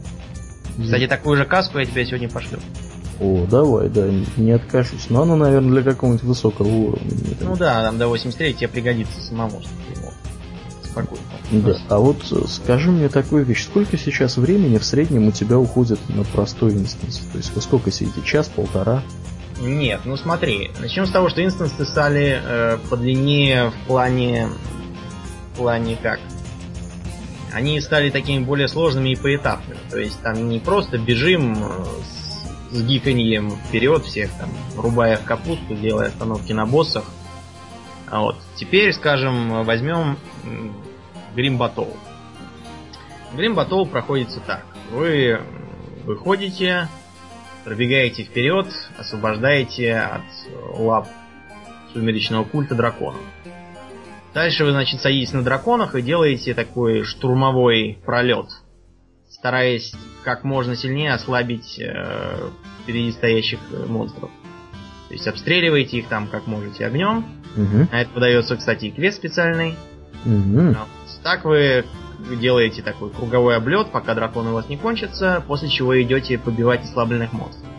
Кстати, 0.81 1.07
такую 1.07 1.37
же 1.37 1.45
каску 1.45 1.77
я 1.77 1.85
тебе 1.85 2.05
сегодня 2.05 2.29
пошлю. 2.29 2.59
О, 3.23 3.45
давай, 3.49 3.87
да, 3.87 4.09
не 4.35 4.51
откажусь. 4.51 5.09
Но 5.09 5.21
она, 5.21 5.37
наверное, 5.37 5.81
для 5.81 5.93
какого-нибудь 5.93 6.23
высокого 6.23 6.67
уровня. 6.67 7.09
Ну 7.39 7.55
да, 7.55 7.81
там 7.83 7.97
до 7.97 8.09
83 8.09 8.53
тебе 8.53 8.67
пригодится 8.67 9.21
самому, 9.21 9.61
чтобы 9.61 10.01
мог 10.03 10.13
спокойно. 10.83 11.23
Да, 11.51 11.77
а 11.89 11.99
вот 11.99 12.17
э, 12.31 12.47
скажи 12.47 12.91
мне 12.91 13.07
такую 13.09 13.45
вещь. 13.45 13.63
Сколько 13.63 13.97
сейчас 13.97 14.37
времени 14.37 14.77
в 14.77 14.83
среднем 14.83 15.27
у 15.27 15.31
тебя 15.31 15.57
уходит 15.57 15.99
на 16.09 16.23
простой 16.23 16.73
инстанс? 16.73 17.19
То 17.31 17.37
есть 17.37 17.53
вы 17.55 17.61
сколько 17.61 17.91
сидите? 17.91 18.21
Час, 18.23 18.49
полтора? 18.49 19.03
Нет, 19.61 20.01
ну 20.03 20.17
смотри, 20.17 20.71
начнем 20.81 21.05
с 21.05 21.11
того, 21.11 21.29
что 21.29 21.43
инстансы 21.43 21.85
стали 21.85 22.41
э, 22.43 22.77
подлиннее 22.89 23.69
в 23.69 23.87
плане... 23.87 24.49
В 25.53 25.57
плане 25.57 25.97
как? 26.01 26.19
Они 27.53 27.79
стали 27.79 28.09
такими 28.09 28.43
более 28.43 28.67
сложными 28.67 29.11
и 29.11 29.15
поэтапными. 29.15 29.79
То 29.89 29.99
есть 29.99 30.19
там 30.21 30.49
не 30.49 30.59
просто 30.59 30.97
бежим 30.97 31.53
э, 31.53 31.85
с, 32.03 32.22
с 32.73 32.83
гиканьем 32.83 33.51
вперед 33.51 34.03
всех, 34.03 34.31
там, 34.33 34.49
рубая 34.75 35.17
в 35.17 35.23
капусту, 35.23 35.75
делая 35.75 36.07
остановки 36.07 36.51
на 36.53 36.65
боссах. 36.65 37.05
А 38.09 38.21
вот. 38.21 38.35
Теперь, 38.55 38.91
скажем, 38.93 39.63
возьмем 39.63 40.17
Грим 41.35 41.61
Battle. 41.61 41.95
Грим 43.35 43.57
Battle 43.57 43.87
проходится 43.87 44.39
так. 44.39 44.65
Вы 44.91 45.39
выходите, 46.03 46.87
пробегаете 47.63 48.23
вперед, 48.23 48.67
освобождаете 48.97 49.95
от 49.95 50.21
лап 50.77 51.07
сумеречного 51.93 52.43
культа 52.43 52.75
дракона. 52.75 53.17
Дальше 54.33 54.65
вы, 54.65 54.71
значит, 54.71 54.99
садитесь 54.99 55.33
на 55.33 55.43
драконах 55.43 55.93
и 55.95 56.01
делаете 56.01 56.55
такой 56.55 57.03
штурмовой 57.03 57.99
пролет, 58.03 58.47
стараясь 59.29 59.93
как 60.23 60.43
можно 60.43 60.75
сильнее 60.75 61.13
ослабить 61.13 61.79
э, 61.79 62.49
впереди 62.81 63.11
стоящих 63.11 63.59
э, 63.71 63.85
монстров. 63.85 64.29
То 65.09 65.13
есть 65.13 65.27
обстреливаете 65.27 65.97
их 65.97 66.07
там 66.07 66.27
как 66.27 66.47
можете 66.47 66.85
огнем. 66.85 67.25
Угу. 67.55 67.87
А 67.91 67.99
это 67.99 68.11
выдается, 68.13 68.57
кстати, 68.57 68.85
и 68.85 68.91
квест 68.91 69.17
специальный. 69.17 69.75
Угу. 70.25 70.75
Так 71.21 71.45
вы 71.45 71.85
делаете 72.39 72.81
такой 72.81 73.09
круговой 73.11 73.55
облет, 73.57 73.91
пока 73.91 74.15
драконы 74.15 74.51
у 74.51 74.53
вас 74.53 74.69
не 74.69 74.77
кончатся, 74.77 75.43
после 75.47 75.69
чего 75.69 76.01
идете 76.01 76.37
побивать 76.37 76.83
ослабленных 76.83 77.33
монстров. 77.33 77.69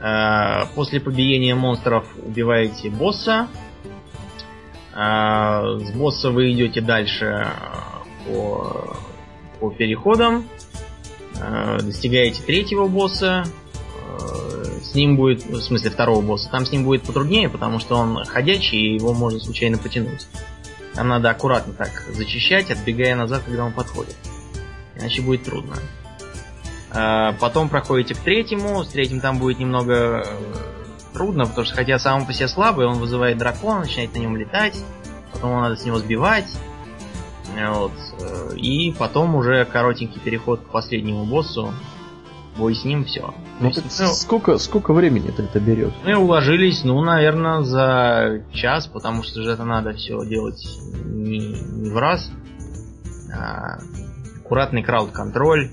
Э, 0.00 0.66
после 0.74 1.00
побиения 1.00 1.54
монстров 1.54 2.06
убиваете 2.22 2.90
босса, 2.90 3.48
а, 4.96 5.78
с 5.80 5.90
босса 5.90 6.30
вы 6.30 6.52
идете 6.52 6.80
дальше 6.80 7.24
э, 7.24 7.46
по, 8.26 8.96
по 9.58 9.70
переходам, 9.70 10.44
э, 10.44 10.53
достигаете 11.82 12.42
третьего 12.42 12.86
босса, 12.86 13.44
э, 13.44 14.80
с 14.82 14.94
ним 14.94 15.16
будет, 15.16 15.44
в 15.44 15.60
смысле 15.60 15.90
второго 15.90 16.20
босса, 16.20 16.48
там 16.50 16.64
с 16.64 16.72
ним 16.72 16.84
будет 16.84 17.02
потруднее, 17.02 17.48
потому 17.48 17.78
что 17.80 17.96
он 17.96 18.24
ходячий, 18.24 18.78
и 18.78 18.94
его 18.94 19.12
можно 19.12 19.40
случайно 19.40 19.78
потянуть. 19.78 20.26
Там 20.94 21.08
надо 21.08 21.30
аккуратно 21.30 21.72
так 21.72 21.90
зачищать, 22.12 22.70
отбегая 22.70 23.16
назад, 23.16 23.42
когда 23.44 23.64
он 23.64 23.72
подходит. 23.72 24.16
Иначе 24.96 25.22
будет 25.22 25.42
трудно. 25.44 25.74
Потом 27.40 27.68
проходите 27.68 28.14
к 28.14 28.18
третьему, 28.18 28.84
с 28.84 28.88
третьим 28.88 29.20
там 29.20 29.38
будет 29.38 29.58
немного 29.58 30.24
трудно, 31.12 31.46
потому 31.46 31.66
что 31.66 31.74
хотя 31.74 31.98
сам 31.98 32.24
по 32.26 32.32
себе 32.32 32.46
слабый, 32.46 32.86
он 32.86 32.98
вызывает 32.98 33.38
дракона, 33.38 33.80
начинает 33.80 34.14
на 34.14 34.18
нем 34.20 34.36
летать, 34.36 34.76
потом 35.32 35.50
его 35.50 35.60
надо 35.60 35.76
с 35.76 35.84
него 35.84 35.98
сбивать. 35.98 36.46
Вот. 37.54 37.92
И 38.56 38.94
потом 38.98 39.34
уже 39.34 39.64
коротенький 39.64 40.20
переход 40.20 40.60
к 40.60 40.70
последнему 40.70 41.24
боссу. 41.24 41.72
Бой 42.56 42.74
с 42.76 42.84
ним, 42.84 43.04
все. 43.04 43.34
Ну, 43.58 43.68
есть, 43.68 44.00
ну, 44.00 44.06
сколько, 44.06 44.58
сколько 44.58 44.92
времени 44.92 45.28
это, 45.28 45.42
это 45.42 45.58
берет? 45.58 45.92
Мы 46.04 46.14
уложились, 46.14 46.84
ну, 46.84 47.00
наверное, 47.02 47.62
за 47.62 48.44
час, 48.52 48.86
потому 48.86 49.24
что 49.24 49.42
же 49.42 49.50
это 49.50 49.64
надо 49.64 49.92
все 49.92 50.24
делать 50.24 50.64
не, 51.04 51.38
не 51.38 51.90
в 51.90 51.96
раз. 51.96 52.30
А 53.36 53.78
аккуратный 54.44 54.84
крауд-контроль. 54.84 55.70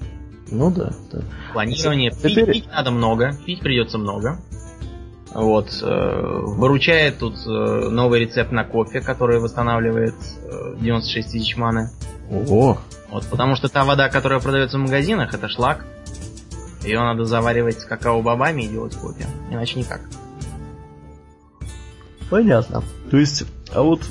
Ну 0.50 0.72
да, 0.72 0.92
да. 1.12 1.22
Планирование. 1.54 2.10
Теперь... 2.10 2.46
Пить, 2.46 2.64
пить 2.64 2.68
надо 2.72 2.90
много, 2.90 3.38
пить 3.46 3.60
придется 3.60 4.00
много. 4.00 4.40
Вот. 5.34 5.70
Э, 5.82 6.40
выручает 6.44 7.20
тут 7.20 7.36
э, 7.46 7.50
новый 7.90 8.20
рецепт 8.20 8.52
на 8.52 8.64
кофе, 8.64 9.02
который 9.02 9.40
восстанавливает 9.40 10.16
96 10.80 11.28
э, 11.28 11.32
тысяч 11.32 11.56
маны. 11.56 11.90
Ого! 12.30 12.80
Вот, 13.10 13.26
потому 13.28 13.56
что 13.56 13.70
та 13.70 13.84
вода, 13.84 14.10
которая 14.10 14.40
продается 14.40 14.78
в 14.78 14.82
магазинах, 14.82 15.34
это 15.34 15.48
шлак. 15.50 15.86
Ее 16.84 17.00
надо 17.00 17.26
заваривать 17.26 17.80
с 17.80 17.86
какао-бобами 17.86 18.64
и 18.64 18.68
делать 18.68 18.96
кофе. 18.96 19.26
Иначе 19.50 19.80
никак. 19.80 20.02
Понятно. 22.30 22.84
То 23.10 23.18
есть, 23.18 23.44
а 23.74 23.84
вот 23.84 24.02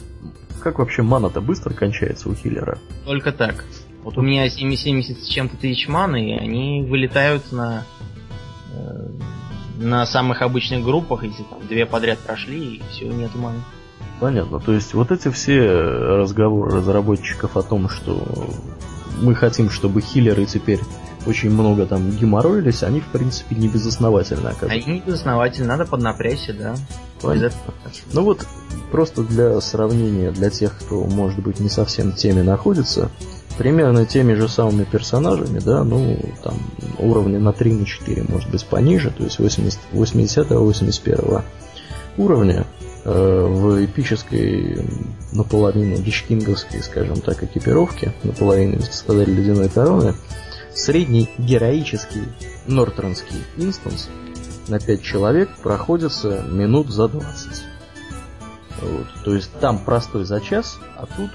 как 0.62 0.78
вообще 0.78 1.02
мана-то 1.02 1.40
быстро 1.40 1.74
кончается 1.74 2.28
у 2.28 2.34
хиллера? 2.34 2.78
Только 3.06 3.32
так. 3.32 3.64
Вот 4.04 4.16
у 4.16 4.22
меня 4.22 4.48
70 4.48 5.22
с 5.22 5.26
чем-то 5.26 5.56
тысяч 5.56 5.88
маны, 5.88 6.30
и 6.30 6.38
они 6.38 6.82
вылетают 6.82 7.50
на 7.52 7.84
на 9.78 10.06
самых 10.06 10.42
обычных 10.42 10.84
группах, 10.84 11.24
если 11.24 11.42
там 11.44 11.66
две 11.66 11.86
подряд 11.86 12.18
прошли, 12.18 12.76
и 12.76 12.82
все, 12.90 13.06
нет 13.06 13.34
маны. 13.34 13.60
Понятно. 14.20 14.60
То 14.60 14.72
есть 14.72 14.92
вот 14.94 15.10
эти 15.10 15.30
все 15.30 15.62
разговоры 15.62 16.76
разработчиков 16.76 17.56
о 17.56 17.62
том, 17.62 17.88
что 17.88 18.22
мы 19.20 19.34
хотим, 19.34 19.70
чтобы 19.70 20.00
хиллеры 20.02 20.44
теперь 20.46 20.80
очень 21.26 21.50
много 21.50 21.86
там 21.86 22.10
геморроились, 22.10 22.82
они 22.82 23.00
в 23.00 23.06
принципе 23.06 23.54
не 23.56 23.68
безосновательны 23.68 24.48
оказывается. 24.48 24.88
Они 24.88 24.98
не 24.98 25.00
безосновательны, 25.00 25.68
надо 25.68 25.86
поднапрячься, 25.86 26.54
да. 26.54 26.74
Понятно. 27.20 27.74
Ну 28.12 28.22
вот, 28.22 28.46
просто 28.90 29.22
для 29.22 29.60
сравнения, 29.60 30.30
для 30.30 30.50
тех, 30.50 30.78
кто, 30.78 31.04
может 31.04 31.40
быть, 31.40 31.60
не 31.60 31.68
совсем 31.68 32.12
в 32.12 32.16
теме 32.16 32.42
находится, 32.42 33.10
примерно 33.61 34.06
теми 34.06 34.32
же 34.32 34.48
самыми 34.48 34.84
персонажами, 34.84 35.58
да, 35.58 35.84
ну, 35.84 36.18
там, 36.42 36.54
уровня 36.98 37.38
на 37.38 37.52
3, 37.52 37.74
на 37.74 37.84
4, 37.84 38.24
может 38.26 38.50
быть, 38.50 38.64
пониже, 38.64 39.11
то 39.11 39.22
есть 39.22 39.38
80, 39.38 39.78
80-81 39.92 41.42
уровня 42.16 42.66
э, 43.04 43.46
в 43.46 43.84
эпической 43.84 44.82
наполовину 45.32 45.98
дичкинговской, 45.98 46.82
скажем 46.82 47.20
так, 47.20 47.42
экипировке, 47.42 48.14
наполовину 48.22 48.80
Стадарь 48.80 49.28
Ледяной 49.28 49.68
Короны, 49.68 50.14
средний 50.72 51.28
героический 51.37 52.22
нортронский 52.66 53.45
инстанс 53.58 54.08
на 54.68 54.80
5 54.80 55.03
человек 55.03 55.50
проходится 55.62 56.46
минут 56.49 56.88
за 56.88 57.08
20. 57.08 57.62
Вот. 58.80 59.07
То 59.22 59.34
есть 59.34 59.53
там 59.61 59.80
простой 59.84 60.24
за 60.24 60.41
час, 60.41 60.78
а 60.96 61.04
тут 61.04 61.30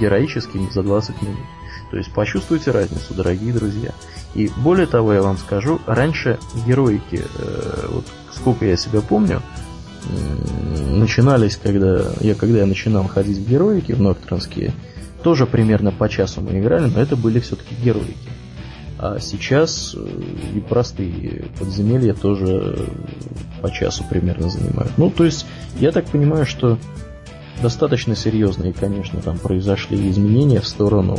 героическими 0.00 0.68
за 0.70 0.82
20 0.82 1.22
минут. 1.22 1.46
То 1.90 1.96
есть 1.96 2.12
почувствуйте 2.12 2.70
разницу, 2.70 3.14
дорогие 3.14 3.52
друзья. 3.52 3.92
И 4.34 4.50
более 4.56 4.86
того, 4.86 5.12
я 5.12 5.22
вам 5.22 5.38
скажу, 5.38 5.80
раньше 5.86 6.38
героики, 6.66 7.22
э, 7.38 7.86
вот 7.90 8.06
сколько 8.32 8.66
я 8.66 8.76
себя 8.76 9.00
помню, 9.00 9.40
начинались, 10.92 11.56
когда 11.56 12.12
я, 12.20 12.34
когда 12.34 12.60
я 12.60 12.66
начинал 12.66 13.06
ходить 13.08 13.38
в 13.38 13.48
героики, 13.48 13.92
в 13.92 14.00
Ноктронские, 14.00 14.72
тоже 15.22 15.46
примерно 15.46 15.90
по 15.90 16.08
часу 16.08 16.40
мы 16.40 16.58
играли, 16.60 16.88
но 16.88 17.00
это 17.00 17.16
были 17.16 17.40
все-таки 17.40 17.74
героики. 17.82 18.16
А 18.98 19.18
сейчас 19.20 19.94
э, 19.94 20.06
и 20.54 20.60
простые 20.60 21.46
подземелья 21.58 22.14
тоже 22.14 22.88
по 23.60 23.70
часу 23.70 24.04
примерно 24.08 24.48
занимают. 24.48 24.92
Ну, 24.96 25.10
то 25.10 25.24
есть, 25.24 25.46
я 25.78 25.92
так 25.92 26.06
понимаю, 26.06 26.46
что 26.46 26.78
достаточно 27.62 28.14
серьезные, 28.16 28.72
конечно, 28.72 29.20
там 29.20 29.38
произошли 29.38 30.10
изменения 30.10 30.60
в 30.60 30.66
сторону 30.68 31.16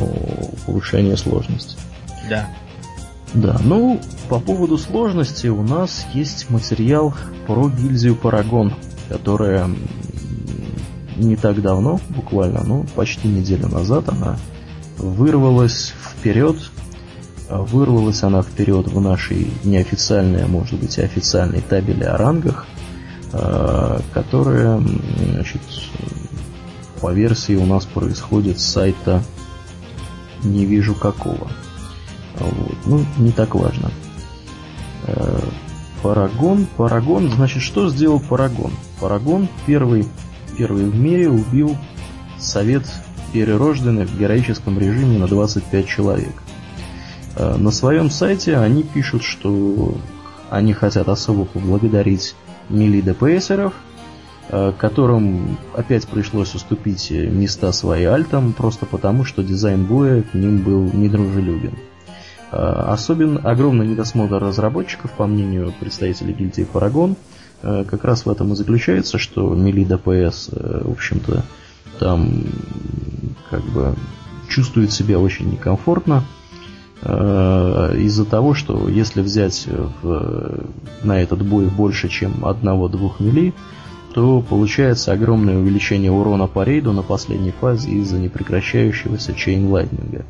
повышения 0.66 1.18
сложности. 1.18 1.78
Да. 2.30 2.50
Да, 3.34 3.58
ну, 3.64 4.00
по 4.30 4.40
поводу 4.40 4.78
сложности 4.78 5.48
у 5.48 5.62
нас 5.62 6.06
есть 6.14 6.50
материал 6.50 7.14
про 7.46 7.70
гильдию 7.70 8.16
Парагон, 8.16 8.74
которая 9.10 9.70
не 11.18 11.36
так 11.36 11.62
давно, 11.62 12.00
буквально, 12.10 12.64
ну, 12.64 12.86
почти 12.96 13.28
неделю 13.28 13.68
назад 13.68 14.10
она 14.10 14.38
вырвалась 14.98 15.94
вперед 16.02 16.58
Вырвалась 17.50 18.24
она 18.24 18.42
вперед 18.42 18.88
в 18.88 19.00
нашей 19.00 19.50
неофициальной, 19.64 20.44
а 20.44 20.48
может 20.48 20.78
быть 20.80 21.00
официальной 21.00 21.62
табели 21.62 22.04
о 22.04 22.18
рангах, 22.18 22.66
которая, 24.14 24.82
значит, 25.32 25.62
по 27.02 27.14
версии 27.14 27.56
у 27.56 27.66
нас 27.66 27.86
происходит 27.86 28.60
с 28.60 28.66
сайта 28.66 29.24
не 30.44 30.66
вижу 30.66 30.96
какого. 30.96 31.50
Вот. 32.40 32.78
Ну, 32.86 33.06
не 33.18 33.32
так 33.32 33.56
важно. 33.56 33.92
Парагон. 36.02 36.68
Парагон, 36.78 37.32
значит, 37.32 37.64
что 37.64 37.90
сделал 37.90 38.20
Парагон? 38.20 38.72
Парагон 39.00 39.48
первый, 39.66 40.08
первый 40.58 40.86
в 40.86 40.96
мире 40.96 41.30
убил 41.30 41.76
совет 42.38 42.86
перерожденных 43.34 44.10
в 44.10 44.20
героическом 44.20 44.80
режиме 44.80 45.18
на 45.18 45.28
25 45.28 45.88
человек. 45.88 46.34
Э, 47.36 47.56
на 47.58 47.72
своем 47.72 48.10
сайте 48.10 48.58
они 48.58 48.84
пишут, 48.84 49.24
что 49.24 49.98
они 50.50 50.74
хотят 50.74 51.10
особо 51.10 51.46
поблагодарить 51.46 52.36
мили 52.70 53.02
ДПСеров, 53.02 53.74
э, 53.74 53.87
которым 54.50 55.58
опять 55.76 56.08
пришлось 56.08 56.56
уступить 56.56 57.12
места 57.12 57.72
свои 57.74 58.06
альтам, 58.06 58.54
просто 58.54 58.86
потому, 58.86 59.26
что 59.26 59.44
дизайн 59.44 59.86
боя 59.86 60.22
к 60.24 60.34
ним 60.34 60.60
был 60.60 60.84
недружелюбен. 60.94 61.74
Э, 62.52 62.86
особенно 62.88 63.40
огромный 63.42 63.88
недосмотр 63.88 64.38
разработчиков, 64.38 65.12
по 65.12 65.28
мнению 65.28 65.74
представителей 65.80 66.34
гильдии 66.34 66.64
Парагон, 66.64 67.16
э, 67.62 67.84
как 67.88 68.04
раз 68.06 68.26
в 68.26 68.30
этом 68.30 68.54
и 68.54 68.56
заключается, 68.56 69.18
что 69.18 69.54
мили 69.54 69.84
ДПС, 69.84 70.50
э, 70.52 70.82
в 70.86 70.92
общем-то, 70.92 71.44
там 72.00 72.46
как 73.50 73.64
бы 73.64 73.96
чувствует 74.50 74.92
себя 74.92 75.20
очень 75.20 75.50
некомфортно 75.52 76.24
из-за 77.04 78.26
того, 78.26 78.54
что 78.56 78.90
если 78.90 79.22
взять 79.22 79.68
в, 80.02 80.64
на 81.04 81.22
этот 81.22 81.46
бой 81.46 81.68
больше, 81.68 82.10
чем 82.10 82.44
одного-двух 82.44 83.20
мили, 83.20 83.54
то 84.18 84.42
получается 84.42 85.12
огромное 85.12 85.60
увеличение 85.60 86.12
урона 86.12 86.48
по 86.48 86.64
рейду 86.64 86.92
на 86.92 87.04
последней 87.04 87.52
фазе 87.52 87.92
из-за 87.92 88.18
непрекращающегося 88.18 89.36
чейнлайнинга. 89.36 90.26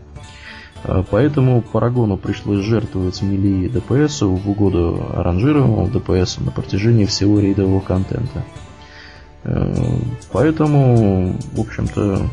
А, 0.83 1.05
поэтому 1.09 1.61
Парагону 1.61 2.17
пришлось 2.17 2.65
жертвовать 2.65 3.21
мили 3.21 3.65
и 3.65 3.69
ДПС 3.69 4.23
в 4.23 4.49
угоду 4.49 5.01
ранжируемому 5.13 5.87
ДПС 5.87 6.37
на 6.39 6.51
протяжении 6.51 7.05
всего 7.05 7.39
рейдового 7.39 7.79
контента. 7.79 8.43
Э, 9.45 9.73
поэтому, 10.33 11.37
в 11.53 11.61
общем-то, 11.61 12.29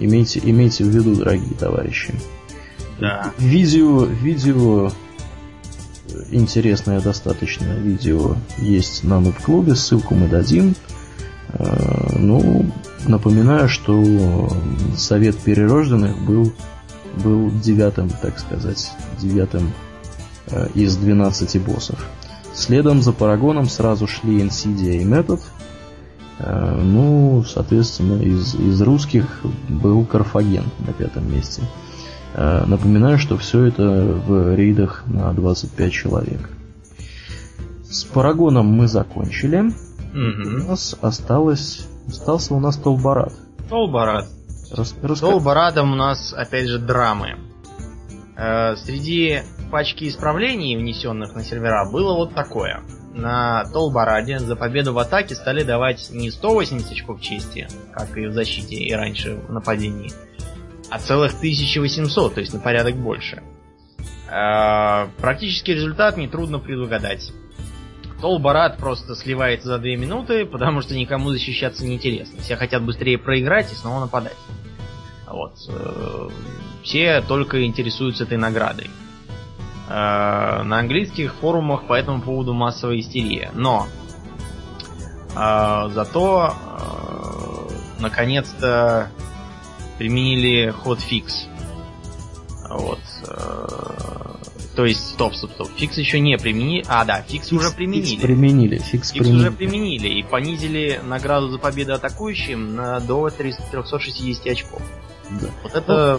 имейте, 0.00 0.40
имейте 0.42 0.82
в 0.82 0.88
виду, 0.88 1.14
дорогие 1.14 1.54
товарищи. 1.54 2.12
Да. 2.98 3.32
Видео, 3.38 4.06
видео 4.06 4.90
интересное 6.30 7.00
достаточно 7.00 7.72
видео 7.72 8.36
есть 8.58 9.04
на 9.04 9.20
нуб-клубе, 9.20 9.74
ссылку 9.74 10.14
мы 10.14 10.28
дадим. 10.28 10.74
Э, 11.52 12.16
ну, 12.18 12.66
напоминаю, 13.06 13.68
что 13.68 14.50
совет 14.96 15.36
перерожденных 15.36 16.18
был 16.24 16.52
был 17.24 17.50
девятым, 17.50 18.08
так 18.08 18.38
сказать, 18.38 18.92
девятым 19.20 19.72
э, 20.48 20.68
из 20.74 20.96
12 20.96 21.60
боссов. 21.62 22.04
Следом 22.54 23.02
за 23.02 23.12
Парагоном 23.12 23.68
сразу 23.68 24.06
шли 24.06 24.40
Insidia 24.40 25.00
и 25.00 25.04
Метод. 25.04 25.40
Э, 26.38 26.76
ну, 26.80 27.44
соответственно, 27.44 28.20
из, 28.22 28.54
из 28.54 28.80
русских 28.82 29.40
был 29.68 30.04
Карфаген 30.04 30.64
на 30.86 30.92
пятом 30.92 31.30
месте. 31.32 31.62
Э, 32.34 32.64
напоминаю, 32.66 33.18
что 33.18 33.36
все 33.36 33.64
это 33.64 33.82
в 33.82 34.54
рейдах 34.54 35.04
на 35.06 35.32
25 35.32 35.92
человек. 35.92 36.50
С 37.84 38.04
Парагоном 38.04 38.66
мы 38.66 38.86
закончили. 38.86 39.60
Угу. 40.12 40.64
У 40.64 40.68
нас 40.68 40.96
осталось, 41.00 41.86
остался 42.08 42.54
у 42.54 42.60
нас 42.60 42.76
Толбарат. 42.76 43.32
Толбарат. 43.68 44.28
Рас, 44.72 44.94
раска... 45.02 45.26
Толбарадом 45.26 45.92
у 45.92 45.96
нас, 45.96 46.32
опять 46.32 46.68
же, 46.68 46.78
драмы. 46.78 47.36
Э, 48.36 48.76
среди 48.76 49.42
пачки 49.70 50.08
исправлений, 50.08 50.76
внесенных 50.76 51.34
на 51.34 51.42
сервера, 51.42 51.90
было 51.90 52.14
вот 52.14 52.34
такое. 52.34 52.80
На 53.12 53.64
Толбараде 53.72 54.38
за 54.38 54.54
победу 54.54 54.92
в 54.92 54.98
атаке 54.98 55.34
стали 55.34 55.64
давать 55.64 56.10
не 56.12 56.30
180 56.30 56.92
очков 56.92 57.20
чести, 57.20 57.66
как 57.92 58.16
и 58.16 58.26
в 58.26 58.32
защите 58.32 58.76
и 58.76 58.92
раньше 58.92 59.34
в 59.34 59.52
нападении, 59.52 60.12
а 60.90 60.98
целых 60.98 61.34
1800, 61.34 62.34
то 62.34 62.40
есть 62.40 62.52
на 62.52 62.60
порядок 62.60 62.96
больше. 62.96 63.42
Э, 64.28 65.08
практический 65.18 65.74
результат 65.74 66.16
нетрудно 66.16 66.58
предугадать. 66.58 67.32
Толбарад 68.20 68.76
просто 68.76 69.14
сливается 69.16 69.68
за 69.68 69.78
2 69.78 69.86
минуты, 69.96 70.44
потому 70.44 70.82
что 70.82 70.94
никому 70.94 71.30
защищаться 71.30 71.84
не 71.86 71.94
интересно. 71.94 72.40
Все 72.42 72.56
хотят 72.56 72.82
быстрее 72.82 73.18
проиграть 73.18 73.72
и 73.72 73.74
снова 73.74 74.00
нападать. 74.00 74.36
Вот. 75.26 75.54
Э, 75.68 76.28
все 76.82 77.22
только 77.22 77.64
интересуются 77.64 78.24
этой 78.24 78.36
наградой. 78.36 78.90
Э, 79.88 80.62
на 80.62 80.78
английских 80.78 81.34
форумах 81.34 81.86
по 81.86 81.94
этому 81.94 82.20
поводу 82.20 82.52
массовая 82.52 83.00
истерия. 83.00 83.50
Но 83.54 83.86
э, 85.34 85.88
зато 85.92 86.54
наконец-то 88.00 89.10
применили 90.00 90.70
ход-фикс. 90.70 91.46
Вот. 92.70 93.00
То 94.74 94.86
есть, 94.86 95.10
стоп, 95.10 95.34
стоп, 95.34 95.50
стоп. 95.50 95.68
Fix 95.76 95.98
еще 95.98 96.20
не 96.20 96.38
применили. 96.38 96.86
А, 96.88 97.04
да, 97.04 97.20
fix, 97.20 97.48
fix 97.48 97.52
уже 97.52 97.70
применили. 97.70 98.06
Фикс 98.06 98.22
применили. 98.22 98.78
Фикс, 98.78 98.90
фикс 98.90 99.10
применили. 99.12 99.36
уже 99.36 99.50
применили 99.50 100.08
и 100.08 100.22
понизили 100.22 101.00
награду 101.04 101.50
за 101.50 101.58
победу 101.58 101.92
атакующим 101.92 102.76
на 102.76 102.98
до 103.00 103.28
360 103.28 104.46
очков. 104.46 104.80
Да. 105.38 105.48
Вот 105.64 105.74
это... 105.74 106.18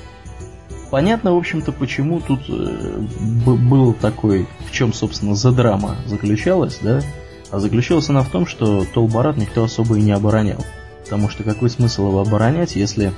Ну, 0.69 0.77
понятно, 0.91 1.33
в 1.33 1.37
общем-то, 1.37 1.71
почему 1.71 2.21
тут 2.21 2.41
э, 2.49 2.99
был 3.43 3.93
такой, 3.93 4.47
в 4.69 4.71
чем, 4.71 4.93
собственно, 4.93 5.33
за 5.33 5.51
драма 5.51 5.95
заключалась, 6.05 6.77
да? 6.83 7.01
А 7.49 7.57
заключалась 7.57 8.09
она 8.09 8.21
в 8.21 8.29
том, 8.29 8.45
что 8.45 8.85
Тол 8.93 9.10
Барад 9.10 9.37
никто 9.37 9.63
особо 9.63 9.97
и 9.97 10.03
не 10.03 10.11
оборонял. 10.11 10.63
Потому 11.03 11.29
что 11.29 11.43
какой 11.43 11.71
смысл 11.71 12.09
его 12.09 12.21
оборонять, 12.21 12.75
если, 12.75 13.07
э, 13.07 13.11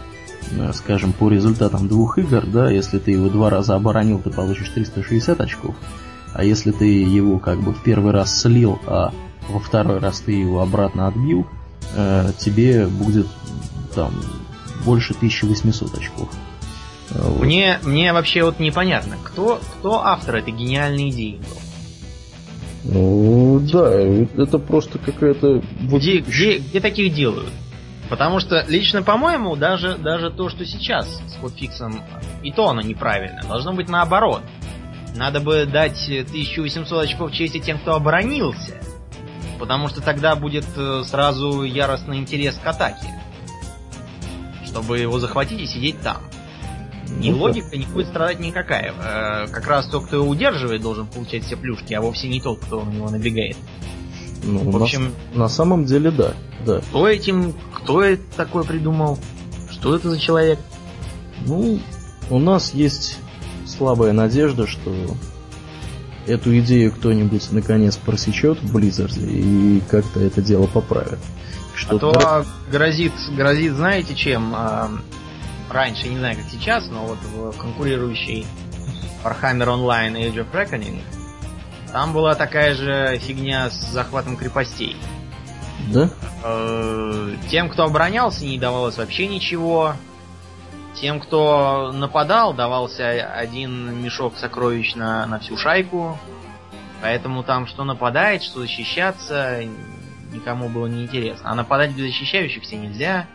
скажем, 0.73 1.13
по 1.13 1.29
результатам 1.29 1.87
двух 1.87 2.17
игр, 2.17 2.45
да, 2.45 2.69
если 2.69 2.99
ты 2.99 3.11
его 3.11 3.29
два 3.29 3.49
раза 3.49 3.75
оборонил, 3.75 4.19
ты 4.19 4.29
получишь 4.29 4.69
360 4.69 5.39
очков, 5.39 5.75
а 6.33 6.43
если 6.43 6.71
ты 6.71 6.85
его 6.85 7.39
как 7.39 7.59
бы 7.61 7.73
в 7.73 7.83
первый 7.83 8.11
раз 8.11 8.39
слил, 8.41 8.79
а 8.85 9.13
во 9.49 9.59
второй 9.59 9.99
раз 9.99 10.21
ты 10.21 10.31
его 10.31 10.61
обратно 10.61 11.07
отбил, 11.07 11.47
э, 11.95 12.31
тебе 12.39 12.87
будет 12.87 13.27
там 13.93 14.13
больше 14.85 15.13
1800 15.13 15.97
очков. 15.97 16.29
Вот. 17.11 17.41
Мне, 17.41 17.79
мне 17.83 18.13
вообще 18.13 18.43
вот 18.43 18.59
непонятно, 18.59 19.17
кто, 19.23 19.59
кто 19.79 20.03
автор 20.03 20.37
этой 20.37 20.53
гениальной 20.53 21.09
идеи 21.09 21.39
Ну, 22.83 23.59
да, 23.59 23.91
это 23.91 24.57
просто 24.57 24.97
какая-то... 24.97 25.61
Где, 25.81 26.19
где, 26.19 26.57
где 26.57 26.79
таких 26.79 27.13
делают? 27.13 27.51
Потому 28.09 28.39
что 28.39 28.63
лично, 28.67 29.01
по-моему, 29.01 29.55
даже, 29.55 29.97
даже 29.97 30.29
то, 30.29 30.49
что 30.49 30.65
сейчас 30.65 31.07
с 31.27 31.35
худфиксом, 31.39 32.03
и 32.43 32.51
то 32.51 32.69
оно 32.69 32.81
неправильно. 32.81 33.41
Должно 33.47 33.73
быть 33.73 33.89
наоборот. 33.89 34.41
Надо 35.15 35.39
бы 35.39 35.65
дать 35.65 36.03
1800 36.07 37.03
очков 37.03 37.31
чести 37.31 37.59
тем, 37.59 37.79
кто 37.79 37.95
оборонился. 37.95 38.75
Потому 39.59 39.87
что 39.87 40.01
тогда 40.01 40.35
будет 40.35 40.65
э, 40.75 41.03
сразу 41.05 41.63
яростный 41.63 42.17
интерес 42.17 42.59
к 42.61 42.67
атаке 42.67 43.07
чтобы 44.73 44.97
его 44.97 45.19
захватить 45.19 45.61
и 45.61 45.67
сидеть 45.67 46.01
там. 46.01 46.17
Ни 47.19 47.29
ну, 47.29 47.37
логика 47.37 47.77
не 47.77 47.85
будет 47.85 48.07
страдать 48.07 48.39
никакая. 48.39 48.91
Э, 48.91 49.47
как 49.47 49.67
раз 49.67 49.85
тот, 49.85 50.07
кто 50.07 50.15
его 50.15 50.27
удерживает, 50.27 50.81
должен 50.81 51.05
получать 51.05 51.43
все 51.43 51.55
плюшки, 51.55 51.93
а 51.93 52.01
вовсе 52.01 52.27
не 52.27 52.41
тот, 52.41 52.59
кто 52.59 52.83
на 52.83 52.89
него 52.89 53.09
набегает. 53.09 53.55
Ну, 54.43 54.71
в 54.71 54.81
общем, 54.81 55.13
на, 55.33 55.41
на 55.41 55.47
самом 55.47 55.85
деле, 55.85 56.09
да, 56.09 56.33
да. 56.65 56.79
Кто 56.79 57.07
этим, 57.07 57.53
кто 57.83 58.01
это 58.01 58.23
такое 58.35 58.63
придумал? 58.63 59.19
Что 59.69 59.95
это 59.95 60.09
за 60.09 60.19
человек? 60.19 60.59
Ну, 61.45 61.79
у 62.29 62.39
нас 62.39 62.73
есть 62.73 63.19
слабая 63.65 64.13
надежда, 64.13 64.65
что 64.67 64.93
эту 66.25 66.57
идею 66.59 66.93
кто-нибудь 66.93 67.51
наконец 67.51 67.97
просечет 67.97 68.61
в 68.61 68.75
Blizzard 68.75 69.13
и 69.19 69.81
как-то 69.89 70.21
это 70.21 70.41
дело 70.41 70.67
поправит. 70.67 71.19
Что 71.75 71.95
а 71.95 71.99
то 71.99 72.45
грозит, 72.71 73.13
грозит, 73.35 73.73
знаете 73.73 74.15
чем? 74.15 74.53
А, 74.55 74.89
раньше, 75.69 76.07
не 76.07 76.17
знаю 76.17 76.37
как 76.37 76.45
сейчас, 76.49 76.87
но 76.89 77.05
вот 77.05 77.17
в 77.53 77.57
конкурирующей 77.57 78.45
Warhammer 79.23 79.67
Online 79.67 80.13
Age 80.13 80.45
of 80.45 80.51
Reckoning 80.53 81.01
там 81.91 82.13
была 82.13 82.35
такая 82.35 82.73
же 82.73 83.17
фигня 83.19 83.69
с 83.69 83.91
захватом 83.91 84.37
крепостей. 84.37 84.95
Да? 85.91 86.09
Э, 86.43 87.35
тем, 87.49 87.69
кто 87.69 87.83
оборонялся, 87.83 88.45
не 88.45 88.57
давалось 88.57 88.97
вообще 88.97 89.27
ничего. 89.27 89.93
Тем, 90.95 91.19
кто 91.19 91.91
нападал, 91.91 92.53
давался 92.53 93.09
один 93.09 94.01
мешок 94.01 94.37
сокровищ 94.37 94.95
на, 94.95 95.25
на 95.25 95.39
всю 95.39 95.57
шайку. 95.57 96.17
Поэтому 97.01 97.43
там 97.43 97.67
что 97.67 97.83
нападает, 97.83 98.43
что 98.43 98.61
защищаться, 98.61 99.59
никому 100.31 100.69
было 100.69 100.87
не 100.87 101.03
интересно. 101.03 101.51
А 101.51 101.55
нападать 101.55 101.91
без 101.91 102.05
защищающихся 102.05 102.75
нельзя. 102.75 103.27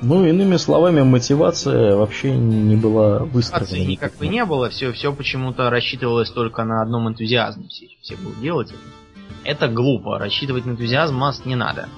Ну, 0.00 0.26
иными 0.26 0.56
словами, 0.56 1.02
мотивация 1.02 1.94
вообще 1.94 2.32
не 2.32 2.74
была 2.74 3.20
выстроена. 3.20 3.66
Мотивации 3.66 3.90
никак 3.90 4.16
бы 4.16 4.26
не 4.26 4.44
было, 4.44 4.68
все, 4.68 4.92
все 4.92 5.12
почему-то 5.12 5.70
рассчитывалось 5.70 6.30
только 6.30 6.64
на 6.64 6.82
одном 6.82 7.08
энтузиазме. 7.08 7.68
Все, 7.68 7.86
все 8.00 8.16
будут 8.16 8.40
делать 8.40 8.70
это. 8.70 9.01
Это 9.44 9.68
глупо, 9.68 10.18
рассчитывать 10.18 10.66
на 10.66 10.72
энтузиазм 10.72 11.16
масс 11.16 11.44
не 11.44 11.56
надо. 11.56 11.88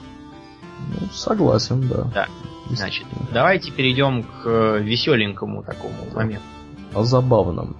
Ну, 0.88 1.08
согласен, 1.12 1.88
да. 1.88 2.04
Да. 2.14 2.28
Значит, 2.70 3.06
давайте 3.32 3.70
перейдем 3.70 4.22
к 4.22 4.46
э, 4.46 4.80
веселенькому 4.80 5.62
такому 5.62 5.94
моменту. 6.14 6.44
О 6.94 7.04
забавном. 7.04 7.76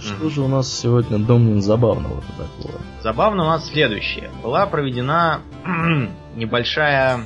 Что 0.00 0.28
же 0.28 0.42
у 0.42 0.48
нас 0.48 0.70
сегодня, 0.70 1.18
Домнин, 1.18 1.62
забавного-то 1.62 2.26
такого? 2.32 2.80
Забавно 3.02 3.44
у 3.44 3.46
нас 3.46 3.68
следующее. 3.68 4.30
Была 4.42 4.66
проведена 4.66 5.40
небольшая, 6.36 7.24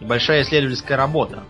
небольшая 0.00 0.42
исследовательская 0.42 0.96
работа. 0.96 1.42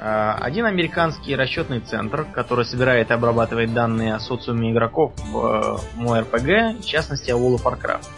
Э, 0.00 0.32
один 0.40 0.64
американский 0.64 1.36
расчетный 1.36 1.80
центр, 1.80 2.24
который 2.24 2.64
собирает 2.64 3.10
и 3.10 3.12
обрабатывает 3.12 3.74
данные 3.74 4.14
о 4.14 4.20
социуме 4.20 4.72
игроков 4.72 5.12
в 5.30 5.80
MoRPG, 5.96 6.80
в 6.80 6.86
частности 6.86 7.30
о 7.30 7.34
World 7.36 7.56
of 7.56 7.64
Warcraft. 7.64 8.08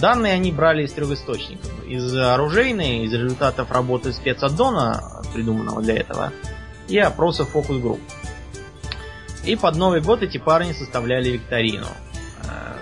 Данные 0.00 0.34
они 0.34 0.52
брали 0.52 0.84
из 0.84 0.92
трех 0.92 1.10
источников. 1.10 1.84
Из 1.84 2.16
оружейной, 2.16 3.04
из 3.04 3.12
результатов 3.12 3.72
работы 3.72 4.12
спецаддона, 4.12 5.22
придуманного 5.34 5.82
для 5.82 5.96
этого, 5.96 6.32
и 6.88 6.96
опросов 6.98 7.50
фокус-групп. 7.50 8.00
И 9.44 9.56
под 9.56 9.74
Новый 9.76 10.00
год 10.00 10.22
эти 10.22 10.38
парни 10.38 10.72
составляли 10.72 11.30
викторину 11.30 11.86
э, 12.44 12.76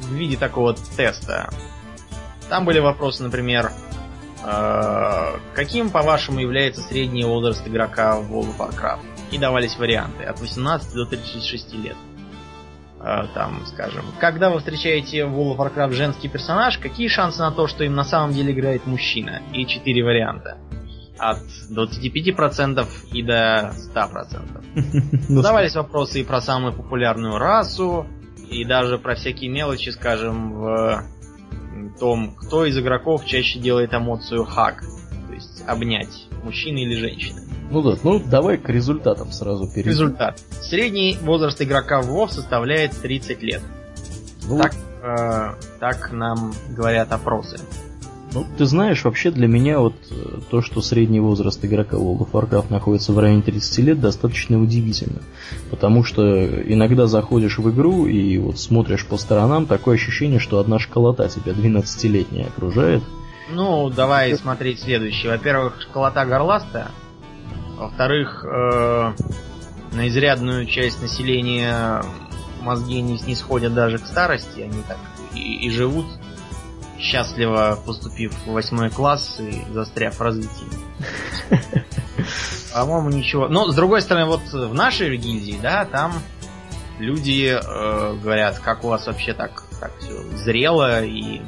в 0.00 0.12
виде 0.12 0.36
такого 0.36 0.74
теста. 0.74 1.48
Там 2.48 2.64
были 2.64 2.80
вопросы, 2.80 3.22
например, 3.22 3.66
э, 3.66 4.03
каким, 5.54 5.90
по-вашему, 5.90 6.40
является 6.40 6.82
средний 6.82 7.24
возраст 7.24 7.66
игрока 7.66 8.18
в 8.20 8.32
World 8.32 8.56
of 8.56 8.70
Warcraft? 8.70 9.00
И 9.30 9.38
давались 9.38 9.76
варианты 9.78 10.24
от 10.24 10.40
18 10.40 10.94
до 10.94 11.06
36 11.06 11.74
лет. 11.74 11.96
Э, 13.00 13.26
там, 13.34 13.60
скажем, 13.66 14.04
когда 14.18 14.50
вы 14.50 14.58
встречаете 14.58 15.26
в 15.26 15.38
World 15.38 15.56
of 15.56 15.74
Warcraft 15.74 15.92
женский 15.92 16.28
персонаж, 16.28 16.78
какие 16.78 17.08
шансы 17.08 17.40
на 17.40 17.52
то, 17.52 17.66
что 17.66 17.84
им 17.84 17.94
на 17.94 18.04
самом 18.04 18.32
деле 18.32 18.52
играет 18.52 18.86
мужчина? 18.86 19.42
И 19.52 19.66
четыре 19.66 20.02
варианта. 20.02 20.58
От 21.18 21.42
25% 21.70 22.86
и 23.12 23.22
до 23.22 23.72
100%. 23.94 25.22
Задавались 25.28 25.74
вопросы 25.74 26.20
и 26.20 26.24
про 26.24 26.40
самую 26.40 26.72
популярную 26.72 27.38
расу, 27.38 28.06
и 28.50 28.64
даже 28.64 28.98
про 28.98 29.14
всякие 29.14 29.50
мелочи, 29.50 29.90
скажем, 29.90 30.54
в 30.54 31.04
том, 31.98 32.34
кто 32.34 32.64
из 32.64 32.78
игроков 32.78 33.24
чаще 33.24 33.58
делает 33.58 33.94
эмоцию 33.94 34.44
хак, 34.44 34.84
то 35.28 35.34
есть 35.34 35.62
обнять, 35.66 36.26
мужчины 36.42 36.78
или 36.78 36.94
женщины. 36.96 37.42
Ну 37.70 37.82
да, 37.82 37.98
ну 38.02 38.20
давай 38.20 38.58
к 38.58 38.68
результатам 38.68 39.32
сразу 39.32 39.66
перейдем. 39.66 39.90
Результат. 39.90 40.38
Средний 40.60 41.18
возраст 41.22 41.60
игрока 41.60 42.02
в 42.02 42.10
WoW 42.10 42.28
составляет 42.28 42.92
30 42.92 43.42
лет. 43.42 43.62
Ну, 44.46 44.58
так, 44.58 44.74
э, 45.02 45.54
так 45.80 46.12
нам 46.12 46.52
говорят 46.70 47.12
опросы. 47.12 47.58
Ну, 48.34 48.44
ты 48.58 48.66
знаешь, 48.66 49.04
вообще 49.04 49.30
для 49.30 49.46
меня 49.46 49.78
вот 49.78 49.94
э, 50.10 50.40
то, 50.50 50.60
что 50.60 50.82
средний 50.82 51.20
возраст 51.20 51.64
игрока 51.64 51.96
World 51.96 52.26
of 52.26 52.32
Warcraft 52.32 52.66
находится 52.68 53.12
в 53.12 53.18
районе 53.20 53.42
30 53.42 53.78
лет, 53.78 54.00
достаточно 54.00 54.60
удивительно. 54.60 55.22
Потому 55.70 56.02
что 56.02 56.44
иногда 56.62 57.06
заходишь 57.06 57.58
в 57.58 57.70
игру 57.70 58.06
и 58.06 58.36
вот 58.38 58.58
смотришь 58.58 59.06
по 59.06 59.18
сторонам, 59.18 59.66
такое 59.66 59.94
ощущение, 59.94 60.40
что 60.40 60.58
одна 60.58 60.80
школота 60.80 61.28
тебя 61.28 61.52
12-летняя 61.52 62.48
окружает. 62.48 63.04
Ну, 63.52 63.88
давай 63.90 64.34
смотреть 64.36 64.80
следующее. 64.80 65.30
Во-первых, 65.30 65.80
школота 65.80 66.24
горластая. 66.24 66.88
Во-вторых, 67.78 68.44
э, 68.44 69.12
на 69.92 70.08
изрядную 70.08 70.66
часть 70.66 71.00
населения 71.00 72.02
мозги 72.62 73.00
не 73.00 73.16
снисходят 73.16 73.74
даже 73.74 73.98
к 73.98 74.06
старости, 74.06 74.60
они 74.60 74.82
так 74.88 74.98
и, 75.34 75.66
и 75.66 75.70
живут 75.70 76.06
счастливо 76.98 77.78
поступив 77.84 78.32
в 78.46 78.52
восьмой 78.52 78.90
класс 78.90 79.40
и 79.40 79.64
застряв 79.72 80.18
в 80.18 80.22
развитии. 80.22 80.66
По-моему, 82.72 83.10
ничего. 83.10 83.48
Но, 83.48 83.70
с 83.70 83.74
другой 83.74 84.02
стороны, 84.02 84.26
вот 84.26 84.42
в 84.52 84.74
нашей 84.74 85.16
гильдии, 85.16 85.58
да, 85.62 85.84
там 85.84 86.12
люди 86.98 87.56
э, 87.56 88.16
говорят, 88.22 88.58
как 88.58 88.84
у 88.84 88.88
вас 88.88 89.06
вообще 89.06 89.34
так, 89.34 89.64
так 89.80 89.92
все 89.98 90.22
зрело 90.36 91.04
и, 91.04 91.42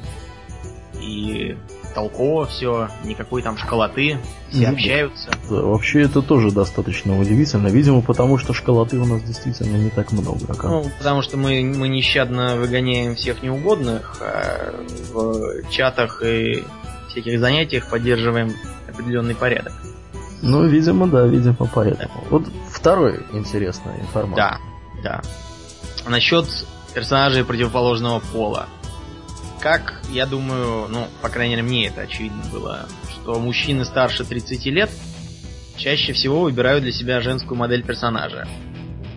и 1.01 1.57
толково 1.97 2.45
все, 2.45 2.91
никакой 3.05 3.41
там 3.41 3.57
школоты, 3.57 4.19
все 4.51 4.69
ну, 4.69 4.75
общаются. 4.75 5.31
Да, 5.49 5.63
вообще 5.63 6.03
это 6.03 6.21
тоже 6.21 6.51
достаточно 6.51 7.19
удивительно, 7.19 7.69
видимо, 7.69 8.03
потому 8.03 8.37
что 8.37 8.53
школоты 8.53 8.99
у 8.99 9.07
нас 9.07 9.23
действительно 9.23 9.77
не 9.79 9.89
так 9.89 10.13
много. 10.13 10.45
Оказывается. 10.47 10.91
Ну, 10.91 10.99
потому 10.99 11.23
что 11.23 11.39
мы, 11.39 11.63
мы 11.63 11.89
нещадно 11.89 12.57
выгоняем 12.57 13.15
всех 13.17 13.43
неугодных, 13.43 14.19
а 14.21 14.75
в 15.11 15.71
чатах 15.71 16.23
и 16.23 16.65
всяких 17.09 17.41
занятиях 17.41 17.89
поддерживаем 17.89 18.53
определенный 18.87 19.35
порядок. 19.35 19.73
Ну, 20.43 20.67
видимо, 20.67 21.07
да, 21.07 21.27
видимо, 21.27 21.57
поэтому. 21.75 21.97
Да. 22.15 22.29
Вот 22.29 22.43
второй 22.71 23.25
интересная 23.33 23.99
информация. 24.03 24.61
Да, 25.03 25.23
да. 26.05 26.11
Насчет 26.11 26.45
персонажей 26.95 27.43
противоположного 27.43 28.21
пола 28.21 28.67
как, 29.67 29.95
я 30.13 30.27
думаю, 30.27 30.87
ну, 30.89 31.09
по 31.23 31.29
крайней 31.29 31.57
мере, 31.57 31.67
мне 31.67 31.89
это 31.89 32.03
очевидно 32.03 32.41
было, 32.53 32.87
что 33.11 33.41
мужчины 33.41 33.85
старше 33.85 34.25
30 34.25 34.65
лет 34.67 34.91
чаще 35.77 36.13
всего 36.13 36.43
выбирают 36.43 36.85
для 36.85 36.93
себя 36.93 37.21
женскую 37.21 37.59
модель 37.59 37.83
персонажа. 37.83 38.47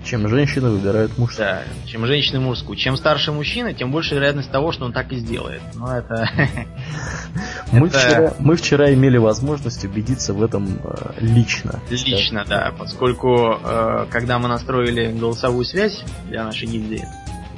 Чем 0.04 0.28
женщины 0.28 0.72
выбирают 0.72 1.16
мужскую. 1.20 1.48
Да, 1.48 1.64
чем 1.86 2.08
женщины 2.08 2.40
мужскую. 2.40 2.76
Чем 2.78 2.98
старше 2.98 3.32
мужчина, 3.32 3.76
тем 3.76 3.92
больше 3.92 4.16
вероятность 4.16 4.50
того, 4.50 4.72
что 4.72 4.86
он 4.86 4.92
так 4.92 5.12
и 5.12 5.18
сделает. 5.18 5.62
Но 5.76 5.96
это... 5.96 6.28
Мы, 7.72 7.88
Вчера, 7.88 8.34
мы 8.40 8.56
вчера 8.56 8.92
имели 8.92 9.18
возможность 9.18 9.86
убедиться 9.86 10.34
в 10.34 10.42
этом 10.42 10.80
э, 10.84 11.12
лично. 11.20 11.80
Лично, 11.92 12.44
да, 12.44 12.74
поскольку 12.76 13.60
э, 13.64 14.08
когда 14.10 14.40
мы 14.40 14.48
настроили 14.48 15.12
голосовую 15.12 15.66
связь 15.66 16.04
для 16.28 16.46
нашей 16.46 16.68
гильдии, 16.68 17.06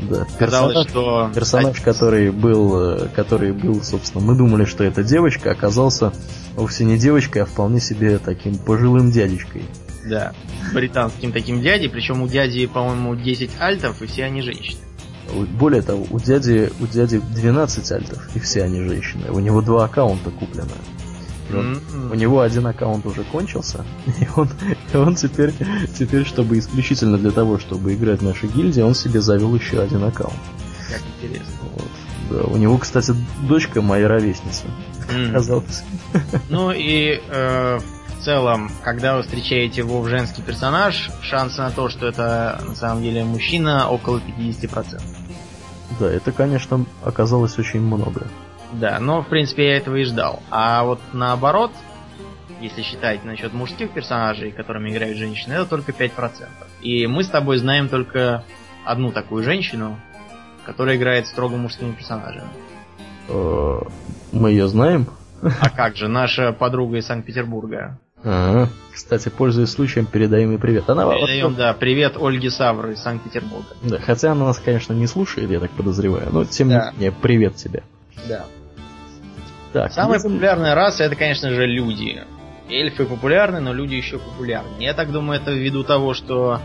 да, 0.02 0.26
персонаж, 0.40 0.88
что... 0.90 1.32
персонаж, 1.34 1.80
который 1.82 2.32
был, 2.32 2.96
э, 2.96 3.08
который 3.10 3.54
был, 3.54 3.84
собственно, 3.84 4.24
мы 4.24 4.36
думали, 4.36 4.66
что 4.66 4.84
это 4.84 5.04
девочка, 5.04 5.52
оказался 5.52 6.12
вовсе 6.56 6.86
не 6.86 6.98
девочкой, 6.98 7.44
а 7.44 7.46
вполне 7.46 7.80
себе 7.80 8.18
таким 8.18 8.58
пожилым 8.58 9.12
дядечкой. 9.12 9.64
Да, 10.06 10.34
британским 10.74 11.32
таким 11.32 11.62
дядей, 11.62 11.88
причем 11.88 12.22
у 12.22 12.28
дяди, 12.28 12.66
по-моему, 12.66 13.16
10 13.16 13.52
альтов, 13.60 14.02
и 14.02 14.08
все 14.08 14.26
они 14.26 14.42
женщины. 14.42 14.80
Более 15.60 15.82
того, 15.82 16.06
у 16.10 16.20
дяди, 16.20 16.72
у 16.80 16.88
дяди 16.88 17.22
12 17.36 17.92
альтов, 17.92 18.36
и 18.36 18.40
все 18.40 18.64
они 18.64 18.82
женщины. 18.82 19.32
У 19.32 19.40
него 19.40 19.62
два 19.62 19.86
аккаунта 19.86 20.32
куплены. 21.52 21.76
Mm-hmm. 21.76 22.12
У 22.12 22.16
него 22.16 22.42
один 22.42 22.68
аккаунт 22.68 23.06
уже 23.06 23.24
кончился, 23.24 23.86
и 24.20 24.28
он, 24.36 24.50
и 24.94 24.98
он 24.98 25.16
теперь, 25.16 25.54
теперь, 25.98 26.26
чтобы 26.26 26.60
исключительно 26.60 27.18
для 27.18 27.32
того, 27.32 27.60
чтобы 27.60 27.94
играть 27.94 28.22
в 28.22 28.26
нашей 28.26 28.50
гильдии, 28.50 28.82
он 28.82 28.96
себе 28.96 29.22
завел 29.22 29.54
еще 29.56 29.82
один 29.82 30.04
аккаунт. 30.04 30.34
Как 30.90 31.02
интересно. 31.18 31.54
Вот. 31.74 31.88
Да, 32.30 32.44
у 32.44 32.58
него, 32.58 32.78
кстати, 32.78 33.14
дочка 33.48 33.82
моя 33.82 34.08
ровесница. 34.08 34.66
Mm. 35.10 35.30
Оказалось. 35.30 35.84
Ну 36.50 36.72
и 36.72 37.22
э, 37.30 37.80
в 37.80 38.24
целом, 38.24 38.72
когда 38.84 39.18
вы 39.18 39.24
встречаете 39.24 39.84
Вов 39.84 40.08
женский 40.08 40.42
персонаж, 40.42 41.10
шансы 41.22 41.62
на 41.62 41.72
то, 41.72 41.90
что 41.90 42.08
это 42.08 42.62
на 42.66 42.76
самом 42.76 43.04
деле 43.04 43.24
мужчина, 43.24 43.90
около 43.90 44.20
50%. 44.20 45.02
Да, 46.00 46.10
это, 46.10 46.32
конечно, 46.32 46.86
оказалось 47.04 47.58
очень 47.60 47.82
много. 47.82 48.28
Да, 48.74 49.00
но 49.00 49.22
в 49.22 49.28
принципе 49.28 49.70
я 49.70 49.78
этого 49.78 49.98
и 49.98 50.04
ждал. 50.04 50.42
А 50.50 50.84
вот 50.84 51.00
наоборот, 51.14 51.72
если 52.62 52.82
считать 52.82 53.24
насчет 53.26 53.54
мужских 53.54 53.92
персонажей, 53.92 54.52
которыми 54.52 54.92
играют 54.92 55.18
женщины, 55.18 55.54
это 55.54 55.66
только 55.66 55.92
5%. 55.92 56.12
И 56.82 57.08
мы 57.08 57.24
с 57.24 57.28
тобой 57.28 57.58
знаем 57.58 57.90
только 57.90 58.44
одну 58.86 59.12
такую 59.12 59.44
женщину, 59.44 59.98
которая 60.66 60.96
играет 60.96 61.28
строго 61.28 61.58
мужскими 61.58 61.92
персонажами. 61.92 62.50
Э, 63.30 63.80
мы 64.32 64.52
ее 64.52 64.68
знаем? 64.68 65.08
А 65.42 65.70
как 65.70 65.96
же, 65.96 66.08
наша 66.08 66.54
подруга 66.54 66.98
из 66.98 67.08
Санкт-Петербурга. 67.08 68.00
Ага. 68.24 68.70
Кстати, 68.94 69.30
пользуясь 69.30 69.70
случаем, 69.70 70.06
передаем 70.06 70.52
ей 70.52 70.60
привет. 70.60 70.88
Она 70.90 71.10
передаем, 71.10 71.56
да, 71.56 71.74
привет 71.74 72.18
Ольге 72.18 72.52
Савры 72.52 72.94
из 72.94 73.00
Санкт-Петербурга. 73.02 73.76
Да, 73.82 73.98
хотя 73.98 74.34
она 74.34 74.46
нас, 74.46 74.60
конечно, 74.60 74.94
не 74.94 75.08
слушает, 75.08 75.50
я 75.50 75.60
так 75.60 75.72
подозреваю, 75.72 76.30
но 76.32 76.46
тем 76.46 76.70
да. 76.70 76.92
не 76.92 76.98
менее, 76.98 77.12
привет 77.12 77.56
тебе. 77.56 77.84
Да. 78.28 78.46
Так, 79.74 79.92
Самая 79.94 80.16
если... 80.16 80.28
популярная 80.28 80.76
раса 80.76 81.04
это, 81.04 81.16
конечно 81.16 81.50
же, 81.50 81.66
люди. 81.66 82.24
эльфы 82.70 83.06
популярны, 83.06 83.60
но 83.60 83.74
люди 83.74 83.96
еще 83.96 84.20
популярны. 84.20 84.82
Я 84.82 84.94
так 84.94 85.12
думаю, 85.12 85.40
это 85.42 85.52
ввиду 85.52 85.84
того, 85.84 86.14
что 86.14 86.60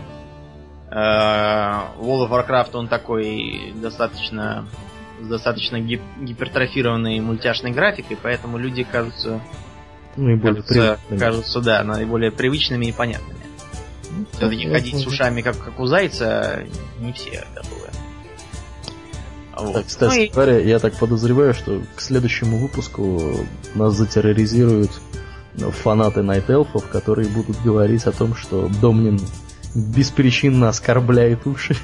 э, 0.89 0.93
World 0.93 2.29
of 2.29 2.29
Warcraft 2.29 2.69
он 2.73 2.87
такой 2.87 3.73
достаточно 3.75 4.67
с 5.21 5.27
достаточно 5.27 5.79
гип 5.79 6.01
гипертрофированной 6.21 7.19
мультяшной 7.19 7.71
графикой, 7.71 8.17
поэтому 8.21 8.57
люди 8.57 8.83
кажутся, 8.83 9.41
ну, 10.15 10.39
кажутся, 10.39 10.99
кажутся, 11.17 11.61
да, 11.61 11.83
наиболее 11.83 12.31
привычными 12.31 12.85
и 12.87 12.91
понятными. 12.91 13.39
Ну, 14.11 14.25
Все-таки 14.31 14.69
ходить 14.69 14.95
с 14.95 15.07
ушами, 15.07 15.41
как, 15.41 15.57
как 15.57 15.79
у 15.79 15.85
зайца, 15.85 16.63
не 16.99 17.13
все 17.13 17.45
готовы. 17.55 17.86
Вот. 19.59 19.73
Так, 19.73 19.85
кстати 19.87 20.15
ну, 20.15 20.21
и... 20.21 20.29
говоря, 20.29 20.59
я 20.59 20.79
так 20.79 20.95
подозреваю, 20.97 21.53
что 21.53 21.81
к 21.95 22.01
следующему 22.01 22.57
выпуску 22.57 23.45
нас 23.75 23.93
затерроризируют 23.93 24.91
фанаты 25.55 26.21
Night 26.21 26.47
Elfов, 26.47 26.87
которые 26.87 27.29
будут 27.29 27.61
говорить 27.61 28.05
о 28.05 28.11
том, 28.11 28.35
что 28.35 28.69
Домнин 28.81 29.19
беспричинно 29.75 30.69
оскорбляет 30.69 31.45
уши. 31.45 31.75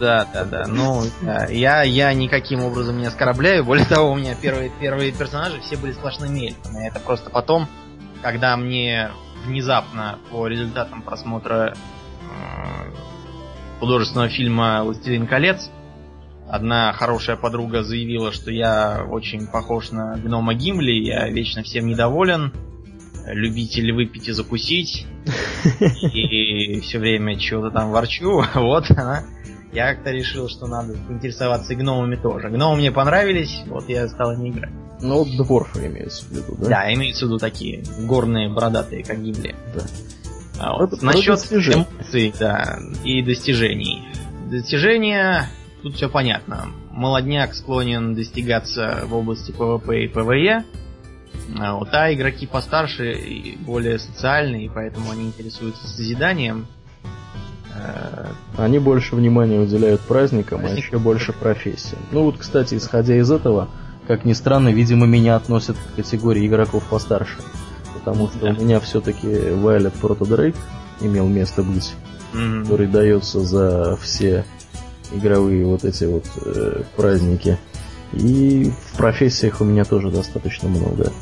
Да, 0.00 0.26
да, 0.32 0.44
да. 0.44 0.66
Ну, 0.66 1.02
я, 1.48 1.82
я 1.82 2.12
никаким 2.12 2.62
образом 2.62 2.98
не 2.98 3.06
оскорбляю. 3.06 3.64
Более 3.64 3.86
того, 3.86 4.12
у 4.12 4.16
меня 4.16 4.34
первые, 4.40 4.70
первые 4.80 5.12
персонажи 5.12 5.60
все 5.60 5.76
были 5.76 5.92
сплошными 5.92 6.46
эльфами. 6.46 6.86
Это 6.86 7.00
просто 7.00 7.30
потом, 7.30 7.68
когда 8.22 8.56
мне 8.56 9.10
внезапно 9.44 10.18
по 10.30 10.46
результатам 10.46 11.02
просмотра 11.02 11.74
э, 11.74 12.90
художественного 13.80 14.28
фильма 14.28 14.84
«Властелин 14.84 15.26
колец» 15.26 15.70
одна 16.48 16.92
хорошая 16.92 17.36
подруга 17.36 17.82
заявила, 17.82 18.32
что 18.32 18.50
я 18.50 19.04
очень 19.08 19.46
похож 19.46 19.90
на 19.90 20.16
гнома 20.16 20.54
Гимли, 20.54 20.92
я 20.92 21.28
вечно 21.28 21.62
всем 21.62 21.86
недоволен, 21.86 22.52
любитель 23.26 23.92
выпить 23.92 24.28
и 24.28 24.32
закусить, 24.32 25.06
и 26.12 26.80
все 26.82 26.98
время 26.98 27.38
чего-то 27.38 27.70
там 27.70 27.90
ворчу, 27.90 28.42
вот 28.54 28.90
она. 28.90 29.24
Я 29.70 29.94
как-то 29.94 30.10
решил, 30.10 30.48
что 30.48 30.66
надо 30.66 30.96
интересоваться 31.10 31.74
и 31.74 31.76
гномами 31.76 32.16
тоже. 32.16 32.48
Гномы 32.48 32.78
мне 32.78 32.90
понравились, 32.90 33.62
вот 33.66 33.86
я 33.88 34.08
стал 34.08 34.34
не 34.34 34.48
играть. 34.48 34.72
Ну, 35.00 35.24
дворфы 35.24 35.86
имеется 35.86 36.24
в 36.24 36.30
виду, 36.30 36.56
да? 36.58 36.68
Да, 36.68 36.94
имеется 36.94 37.26
в 37.26 37.28
виду 37.28 37.38
такие 37.38 37.84
горные, 38.00 38.48
бородатые, 38.48 39.04
как 39.04 39.22
Гимли. 39.22 39.54
Да. 39.74 39.82
А 40.58 40.76
вот. 40.76 41.02
Насчет 41.02 41.38
эмоций, 41.52 42.34
да, 42.40 42.78
и 43.04 43.22
достижений. 43.22 44.08
Достижения, 44.50 45.50
тут 45.82 45.96
все 45.96 46.08
понятно. 46.08 46.68
Молодняк 46.90 47.54
склонен 47.54 48.14
достигаться 48.14 49.02
в 49.04 49.14
области 49.14 49.52
ПВП 49.52 50.04
и 50.04 50.08
ПВЕ, 50.08 50.64
а 51.58 51.74
вот, 51.74 51.88
а 51.92 52.12
игроки 52.12 52.46
постарше 52.46 53.12
и 53.12 53.56
более 53.56 53.98
социальные, 53.98 54.70
поэтому 54.70 55.10
они 55.10 55.26
интересуются 55.26 55.88
созиданием. 55.88 56.66
Э, 57.74 58.26
они 58.56 58.78
больше 58.78 59.16
внимания 59.16 59.58
уделяют 59.58 60.00
праздникам, 60.02 60.60
Праздник... 60.60 60.84
а 60.84 60.86
еще 60.86 60.98
больше 60.98 61.32
профессиям. 61.32 62.00
Ну 62.12 62.24
вот, 62.24 62.38
кстати, 62.38 62.74
исходя 62.74 63.16
из 63.16 63.30
этого, 63.30 63.68
как 64.06 64.24
ни 64.24 64.32
странно, 64.32 64.68
видимо, 64.68 65.06
меня 65.06 65.36
относят 65.36 65.76
к 65.76 65.96
категории 65.96 66.46
игроков 66.46 66.84
постарше. 66.88 67.38
Потому 67.94 68.28
что 68.28 68.38
да. 68.40 68.50
у 68.50 68.62
меня 68.62 68.80
все-таки 68.80 69.26
Violet 69.26 69.94
Proto 70.00 70.20
Drake 70.20 70.56
имел 71.00 71.28
место 71.28 71.62
быть, 71.62 71.94
mm-hmm. 72.32 72.62
который 72.62 72.86
дается 72.86 73.40
за 73.40 73.96
все 73.96 74.44
игровые 75.12 75.64
вот 75.64 75.84
эти 75.84 76.04
вот 76.04 76.24
э, 76.44 76.82
праздники. 76.96 77.58
И 78.12 78.70
в 78.92 78.96
профессиях 78.96 79.60
у 79.60 79.64
меня 79.64 79.84
тоже 79.84 80.10
достаточно 80.10 80.68
много 80.68 81.12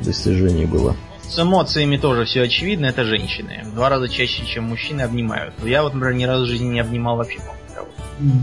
достижений 0.00 0.66
было. 0.66 0.96
С 1.22 1.38
эмоциями 1.38 1.96
тоже 1.96 2.24
все 2.24 2.42
очевидно, 2.42 2.86
это 2.86 3.04
женщины. 3.04 3.62
В 3.64 3.74
два 3.74 3.88
раза 3.88 4.08
чаще, 4.08 4.44
чем 4.44 4.64
мужчины 4.64 5.02
обнимают. 5.02 5.54
Я 5.64 5.82
вот, 5.82 5.94
например, 5.94 6.14
ни 6.14 6.24
разу 6.24 6.44
в 6.44 6.48
жизни 6.48 6.68
не 6.68 6.80
обнимал 6.80 7.16
вообще 7.16 7.38
никого. 7.38 7.88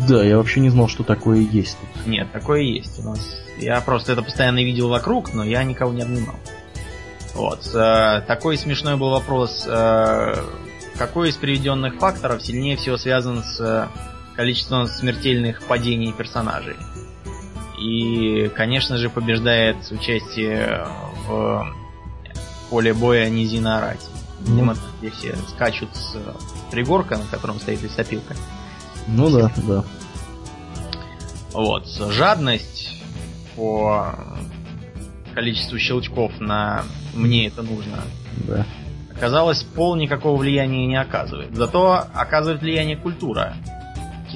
Да, 0.07 0.23
я 0.23 0.37
вообще 0.37 0.59
не 0.59 0.69
знал, 0.69 0.87
что 0.87 1.03
такое 1.03 1.39
есть. 1.39 1.77
Нет, 2.05 2.31
такое 2.31 2.61
есть 2.61 2.99
у 2.99 3.03
нас. 3.03 3.19
Я 3.59 3.79
просто 3.81 4.13
это 4.13 4.23
постоянно 4.23 4.63
видел 4.63 4.89
вокруг, 4.89 5.33
но 5.33 5.43
я 5.43 5.63
никого 5.63 5.93
не 5.93 6.01
обнимал. 6.01 6.35
Вот. 7.35 7.69
Э, 7.75 8.21
такой 8.27 8.57
смешной 8.57 8.97
был 8.97 9.11
вопрос. 9.11 9.67
Э, 9.67 10.35
какой 10.97 11.29
из 11.29 11.35
приведенных 11.35 11.95
факторов 11.95 12.41
сильнее 12.43 12.75
всего 12.75 12.97
связан 12.97 13.43
с 13.43 13.89
количеством 14.39 14.87
смертельных 14.87 15.61
падений 15.63 16.13
персонажей? 16.13 16.77
И, 17.77 18.49
конечно 18.55 18.95
же, 18.95 19.09
побеждает 19.09 19.75
участие 19.91 20.87
в 21.27 21.75
поле 22.69 22.93
боя 22.93 23.29
низина 23.29 23.79
Арати. 23.79 24.05
Видимо, 24.39 24.77
где 25.01 25.09
все 25.09 25.35
скачут 25.49 25.93
с 25.93 26.15
пригорка, 26.71 27.17
на 27.17 27.25
котором 27.25 27.59
стоит 27.59 27.81
лесопилка. 27.81 28.33
Ну 29.07 29.29
да, 29.29 29.51
да. 29.57 29.83
Вот. 31.51 31.89
Жадность 31.89 32.93
по 33.57 34.15
количеству 35.35 35.77
щелчков 35.79 36.39
на 36.39 36.85
«мне 37.13 37.47
это 37.47 37.61
нужно» 37.61 37.97
да. 38.47 38.65
оказалось, 39.13 39.63
пол 39.63 39.97
никакого 39.97 40.37
влияния 40.37 40.87
не 40.87 40.95
оказывает. 40.95 41.53
Зато 41.53 42.05
оказывает 42.13 42.61
влияние 42.61 42.95
культура. 42.95 43.57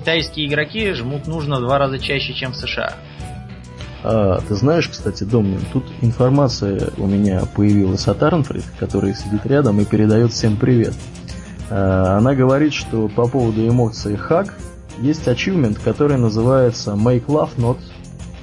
Китайские 0.03 0.47
игроки 0.47 0.91
жмут 0.91 1.27
нужно 1.27 1.59
в 1.59 1.61
два 1.61 1.77
раза 1.77 1.97
чаще, 1.97 2.33
чем 2.33 2.51
в 2.51 2.57
США. 2.57 2.93
А, 4.03 4.41
ты 4.41 4.53
знаешь, 4.53 4.89
кстати, 4.89 5.23
Домнин, 5.23 5.61
тут 5.71 5.85
информация 6.01 6.89
у 6.97 7.07
меня 7.07 7.43
появилась 7.55 8.05
от 8.09 8.21
Арнфрид, 8.21 8.65
который 8.77 9.15
сидит 9.15 9.45
рядом 9.45 9.79
и 9.79 9.85
передает 9.85 10.33
всем 10.33 10.57
привет. 10.57 10.93
А, 11.69 12.17
она 12.17 12.35
говорит, 12.35 12.73
что 12.73 13.07
по 13.07 13.29
поводу 13.29 13.65
эмоций 13.65 14.17
хак 14.17 14.53
есть 14.99 15.25
ачивмент, 15.25 15.79
который 15.79 16.17
называется 16.17 16.91
Make 16.91 17.27
Love 17.27 17.55
Not 17.55 17.77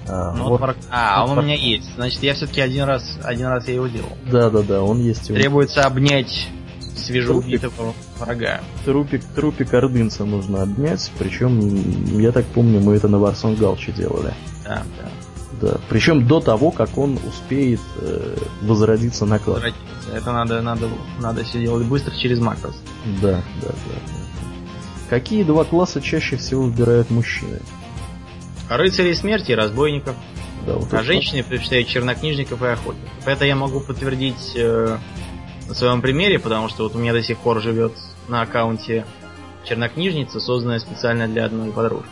а, 0.09 0.32
вот, 0.32 0.77
а, 0.91 1.27
он 1.27 1.39
у 1.39 1.43
меня 1.43 1.57
есть. 1.57 1.95
Значит, 1.95 2.23
я 2.23 2.32
все-таки 2.32 2.62
один 2.62 2.85
раз, 2.85 3.19
один 3.23 3.49
раз 3.49 3.69
я 3.69 3.74
его 3.74 3.87
делал. 3.87 4.09
Да, 4.32 4.49
да, 4.49 4.62
да, 4.62 4.82
он 4.82 4.99
есть. 5.03 5.27
Требуется 5.27 5.85
обнять 5.85 6.49
свежеубитого 6.97 7.93
врага. 8.21 8.61
Трупик, 8.85 9.23
трупик 9.35 9.73
ордынца 9.75 10.25
нужно 10.25 10.63
обнять, 10.63 11.11
причем, 11.19 11.59
я 12.19 12.33
так 12.33 12.45
помню, 12.47 12.81
мы 12.81 12.95
это 12.95 13.09
на 13.09 13.19
Варсон 13.19 13.55
Галче 13.57 13.93
делали. 13.93 14.35
Да, 14.65 14.83
да. 14.99 15.09
Да. 15.61 15.79
Причем 15.89 16.27
до 16.27 16.41
того, 16.41 16.71
как 16.71 16.97
он 16.97 17.19
успеет 17.29 17.81
э, 17.99 18.37
возродиться 18.63 19.27
на 19.27 19.39
класс. 19.39 19.63
Это 20.15 20.33
надо, 20.33 20.63
надо, 20.63 20.89
надо 21.21 21.45
все 21.45 21.61
делать 21.61 21.87
быстро 21.87 22.15
через 22.17 22.39
макрос. 22.41 22.75
Да, 23.21 23.43
да, 23.61 23.69
да, 23.69 23.75
да. 23.97 24.21
Какие 25.11 25.43
два 25.43 25.65
класса 25.65 26.01
чаще 26.01 26.37
всего 26.37 26.63
выбирают 26.63 27.11
мужчины? 27.11 27.61
Рыцари 28.71 29.13
смерти 29.13 29.51
и 29.51 29.55
разбойников. 29.55 30.15
Да, 30.67 30.75
вот 30.75 30.93
а 30.95 31.03
женщины 31.03 31.43
предпочитают 31.43 31.89
чернокнижников 31.89 32.63
и 32.63 32.67
охотников. 32.67 33.11
Это 33.27 33.45
я 33.45 33.57
могу 33.57 33.81
подтвердить 33.81 34.53
э, 34.55 34.99
на 35.69 35.75
своем 35.75 36.01
примере, 36.01 36.39
потому 36.39 36.69
что 36.69 36.85
вот 36.85 36.95
у 36.95 36.99
меня 36.99 37.13
до 37.13 37.23
сих 37.23 37.39
пор 37.39 37.61
живет 37.61 37.93
на 38.31 38.43
аккаунте 38.43 39.05
чернокнижница, 39.65 40.40
созданная 40.40 40.78
специально 40.78 41.28
для 41.28 41.44
одной 41.44 41.70
подружки. 41.70 42.09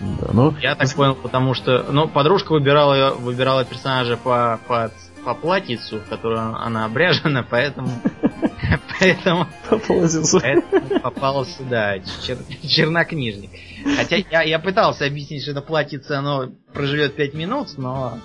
Да, 0.00 0.28
ну... 0.32 0.54
Я 0.60 0.76
так 0.76 0.92
понял, 0.94 1.14
потому 1.14 1.54
что... 1.54 1.84
Ну, 1.90 2.08
подружка 2.08 2.52
выбирала, 2.52 3.14
выбирала 3.14 3.64
персонажа 3.64 4.16
по, 4.16 4.58
по, 4.66 4.90
по 5.24 5.34
платьицу, 5.34 5.98
в 5.98 6.08
которую 6.08 6.40
она 6.40 6.84
обряжена, 6.84 7.44
поэтому... 7.48 7.90
Поэтому... 9.00 9.46
Попал 11.02 11.44
сюда 11.44 11.98
чер, 12.24 12.36
чернокнижник. 12.62 13.50
Хотя 13.96 14.16
я, 14.16 14.42
я 14.42 14.58
пытался 14.58 15.06
объяснить, 15.06 15.42
что 15.42 15.52
это 15.52 15.62
платьице, 15.62 16.12
оно 16.12 16.50
проживет 16.72 17.16
5 17.16 17.34
минут, 17.34 17.78
но 17.78 18.18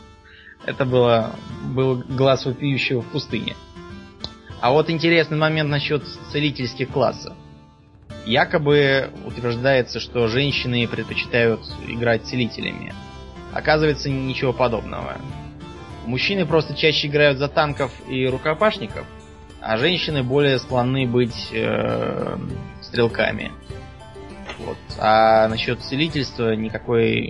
это 0.65 0.85
было, 0.85 1.35
был 1.63 2.03
глаз 2.09 2.45
вопиющего 2.45 3.01
в 3.01 3.07
пустыне. 3.07 3.55
А 4.65 4.71
вот 4.71 4.89
интересный 4.89 5.37
момент 5.37 5.69
насчет 5.69 6.01
целительских 6.31 6.89
классов. 6.89 7.33
Якобы 8.25 9.11
утверждается, 9.23 9.99
что 9.99 10.27
женщины 10.27 10.87
предпочитают 10.87 11.61
играть 11.87 12.23
целителями. 12.23 12.91
Оказывается, 13.53 14.09
ничего 14.09 14.53
подобного. 14.53 15.17
Мужчины 16.07 16.47
просто 16.47 16.73
чаще 16.73 17.05
играют 17.05 17.37
за 17.37 17.47
танков 17.47 17.91
и 18.09 18.25
рукопашников, 18.25 19.05
а 19.61 19.77
женщины 19.77 20.23
более 20.23 20.57
склонны 20.57 21.05
быть 21.05 21.49
э, 21.51 22.35
стрелками. 22.81 23.51
Вот. 24.57 24.77
А 24.97 25.47
насчет 25.47 25.79
целительства 25.81 26.55
никакой 26.55 27.29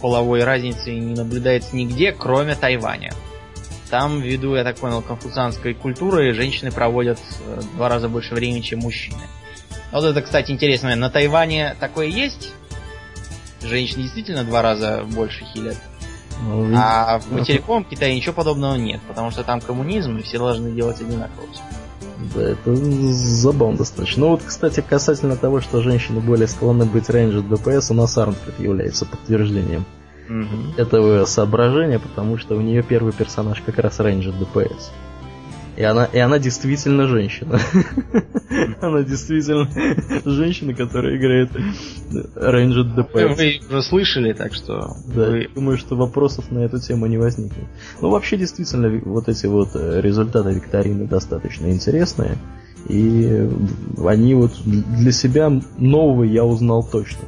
половой 0.00 0.44
разницы 0.44 0.94
не 0.94 1.16
наблюдается 1.16 1.74
нигде, 1.74 2.12
кроме 2.12 2.54
Тайваня. 2.54 3.10
Там, 3.90 4.20
ввиду, 4.20 4.56
я 4.56 4.64
так 4.64 4.76
понял, 4.76 5.00
конфуцианской 5.00 5.74
культуры, 5.74 6.32
женщины 6.34 6.72
проводят 6.72 7.18
э, 7.46 7.60
в 7.60 7.76
два 7.76 7.88
раза 7.88 8.08
больше 8.08 8.34
времени, 8.34 8.60
чем 8.60 8.80
мужчины. 8.80 9.20
Вот 9.92 10.04
это, 10.04 10.22
кстати, 10.22 10.50
интересно. 10.50 10.94
На 10.96 11.08
Тайване 11.08 11.76
такое 11.78 12.06
есть? 12.06 12.52
Женщины 13.62 14.02
действительно 14.02 14.44
два 14.44 14.62
раза 14.62 15.04
больше 15.04 15.44
хилят? 15.44 15.76
Ну, 16.42 16.72
а 16.76 17.18
в 17.18 17.32
материковом 17.32 17.84
Китае 17.84 18.14
ничего 18.14 18.34
подобного 18.34 18.74
нет, 18.74 19.00
потому 19.08 19.30
что 19.30 19.42
там 19.42 19.60
коммунизм, 19.60 20.18
и 20.18 20.22
все 20.22 20.38
должны 20.38 20.70
делать 20.72 21.00
одинаково. 21.00 21.46
Да, 22.34 22.42
это 22.42 22.74
забавно 22.74 23.78
достаточно. 23.78 24.22
Ну 24.22 24.30
вот, 24.30 24.42
кстати, 24.42 24.82
касательно 24.86 25.36
того, 25.36 25.60
что 25.60 25.82
женщины 25.82 26.20
более 26.20 26.48
склонны 26.48 26.84
быть 26.84 27.08
рейнджер 27.08 27.42
ДПС, 27.42 27.90
у 27.90 27.94
нас 27.94 28.18
Арнфрид 28.18 28.58
является 28.58 29.06
подтверждением 29.06 29.86
угу. 30.28 30.72
этого 30.76 31.24
соображения, 31.24 31.98
потому 31.98 32.38
что 32.38 32.56
у 32.56 32.60
нее 32.60 32.82
первый 32.82 33.12
персонаж 33.12 33.60
как 33.64 33.78
раз 33.78 34.00
рейнджер 34.00 34.32
ДПС. 34.34 34.92
И 35.76 35.82
она, 35.82 36.06
и 36.06 36.18
она 36.18 36.38
действительно 36.38 37.06
женщина. 37.06 37.60
она 38.80 39.02
действительно 39.02 39.68
женщина, 40.24 40.72
которая 40.74 41.16
играет 41.16 41.50
Рейнджер 42.34 42.84
ДПС. 42.84 43.12
Вы 43.12 43.60
уже 43.68 43.82
слышали, 43.82 44.32
так 44.32 44.54
что... 44.54 44.96
Да, 45.06 45.28
вы... 45.28 45.48
думаю, 45.54 45.76
что 45.76 45.94
вопросов 45.94 46.50
на 46.50 46.60
эту 46.60 46.80
тему 46.80 47.06
не 47.06 47.18
возникнет. 47.18 47.66
Ну, 48.00 48.08
вообще, 48.08 48.38
действительно, 48.38 48.88
вот 49.04 49.28
эти 49.28 49.46
вот 49.46 49.70
э, 49.74 50.00
результаты 50.00 50.52
викторины 50.52 51.06
достаточно 51.06 51.66
интересные. 51.66 52.38
И 52.88 53.46
они 54.06 54.34
вот 54.34 54.52
для 54.64 55.12
себя 55.12 55.52
новые 55.76 56.32
я 56.32 56.44
узнал 56.44 56.88
точно 56.88 57.26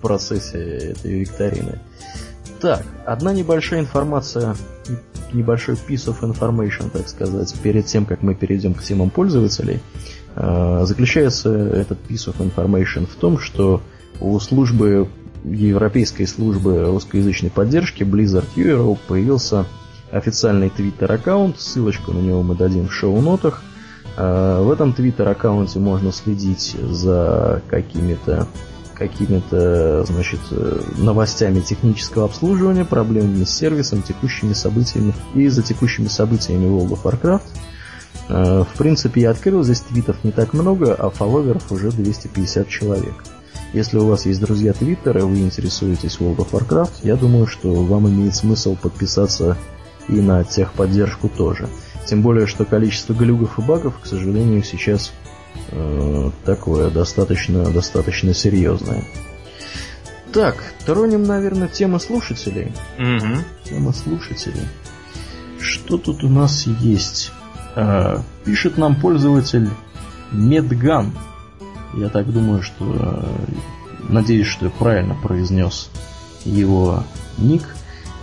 в 0.00 0.02
процессе 0.02 0.58
этой 0.58 1.20
викторины. 1.20 1.78
Так, 2.60 2.84
одна 3.04 3.34
небольшая 3.34 3.80
информация 3.80 4.56
небольшой 5.32 5.74
piece 5.74 6.08
of 6.08 6.20
information, 6.22 6.90
так 6.90 7.08
сказать, 7.08 7.54
перед 7.62 7.86
тем, 7.86 8.06
как 8.06 8.22
мы 8.22 8.34
перейдем 8.34 8.74
к 8.74 8.82
темам 8.82 9.10
пользователей. 9.10 9.80
А, 10.34 10.84
заключается 10.86 11.50
этот 11.50 11.98
piece 12.08 12.32
of 12.32 12.36
information 12.38 13.06
в 13.06 13.14
том, 13.14 13.38
что 13.38 13.82
у 14.20 14.38
службы 14.40 15.08
европейской 15.44 16.24
службы 16.24 16.84
русскоязычной 16.84 17.50
поддержки 17.50 18.02
Blizzard 18.02 18.48
Europe 18.56 18.98
появился 19.06 19.66
официальный 20.10 20.70
твиттер-аккаунт, 20.70 21.60
ссылочку 21.60 22.12
на 22.12 22.18
него 22.18 22.42
мы 22.42 22.54
дадим 22.54 22.88
в 22.88 22.92
шоу-нотах. 22.92 23.62
А, 24.16 24.62
в 24.62 24.70
этом 24.70 24.92
твиттер-аккаунте 24.92 25.78
можно 25.78 26.12
следить 26.12 26.76
за 26.90 27.62
какими-то 27.68 28.48
какими-то, 29.00 30.04
значит, 30.04 30.40
э, 30.50 30.80
новостями 30.98 31.60
технического 31.60 32.26
обслуживания, 32.26 32.84
проблемами 32.84 33.44
с 33.44 33.50
сервисом, 33.50 34.02
текущими 34.02 34.52
событиями 34.52 35.14
и 35.34 35.48
за 35.48 35.62
текущими 35.62 36.08
событиями 36.08 36.66
World 36.66 36.90
of 36.90 37.02
Warcraft. 37.04 37.42
Э, 38.28 38.64
в 38.70 38.76
принципе, 38.76 39.22
я 39.22 39.30
открыл, 39.30 39.64
здесь 39.64 39.80
твитов 39.80 40.22
не 40.22 40.32
так 40.32 40.52
много, 40.52 40.94
а 40.94 41.08
фолловеров 41.08 41.72
уже 41.72 41.90
250 41.90 42.68
человек. 42.68 43.14
Если 43.72 43.96
у 43.96 44.06
вас 44.06 44.26
есть 44.26 44.40
друзья 44.40 44.74
Твиттера, 44.74 45.24
вы 45.24 45.38
интересуетесь 45.38 46.18
World 46.18 46.36
of 46.36 46.50
Warcraft, 46.50 46.92
я 47.02 47.16
думаю, 47.16 47.46
что 47.46 47.72
вам 47.72 48.06
имеет 48.06 48.36
смысл 48.36 48.76
подписаться 48.76 49.56
и 50.08 50.20
на 50.20 50.44
техподдержку 50.44 51.30
тоже. 51.30 51.70
Тем 52.04 52.20
более, 52.20 52.46
что 52.46 52.66
количество 52.66 53.14
глюгов 53.14 53.58
и 53.58 53.62
багов, 53.62 53.98
к 53.98 54.06
сожалению, 54.06 54.62
сейчас 54.62 55.12
Э, 55.72 56.30
такое 56.44 56.90
достаточно, 56.90 57.70
достаточно 57.70 58.34
серьезное. 58.34 59.04
Так, 60.32 60.56
тронем, 60.86 61.24
наверное, 61.24 61.68
тема 61.68 61.98
слушателей. 61.98 62.72
Угу. 62.98 63.44
Тема 63.64 63.92
слушателей. 63.92 64.66
Что 65.60 65.98
тут 65.98 66.24
у 66.24 66.28
нас 66.28 66.66
есть? 66.66 67.32
А, 67.74 68.22
пишет 68.44 68.78
нам 68.78 69.00
пользователь 69.00 69.68
Медган. 70.32 71.16
Я 71.94 72.08
так 72.08 72.32
думаю, 72.32 72.62
что... 72.62 72.84
Э, 72.88 73.24
надеюсь, 74.08 74.46
что 74.46 74.66
я 74.66 74.70
правильно 74.70 75.14
произнес 75.14 75.90
его 76.44 77.04
ник. 77.38 77.62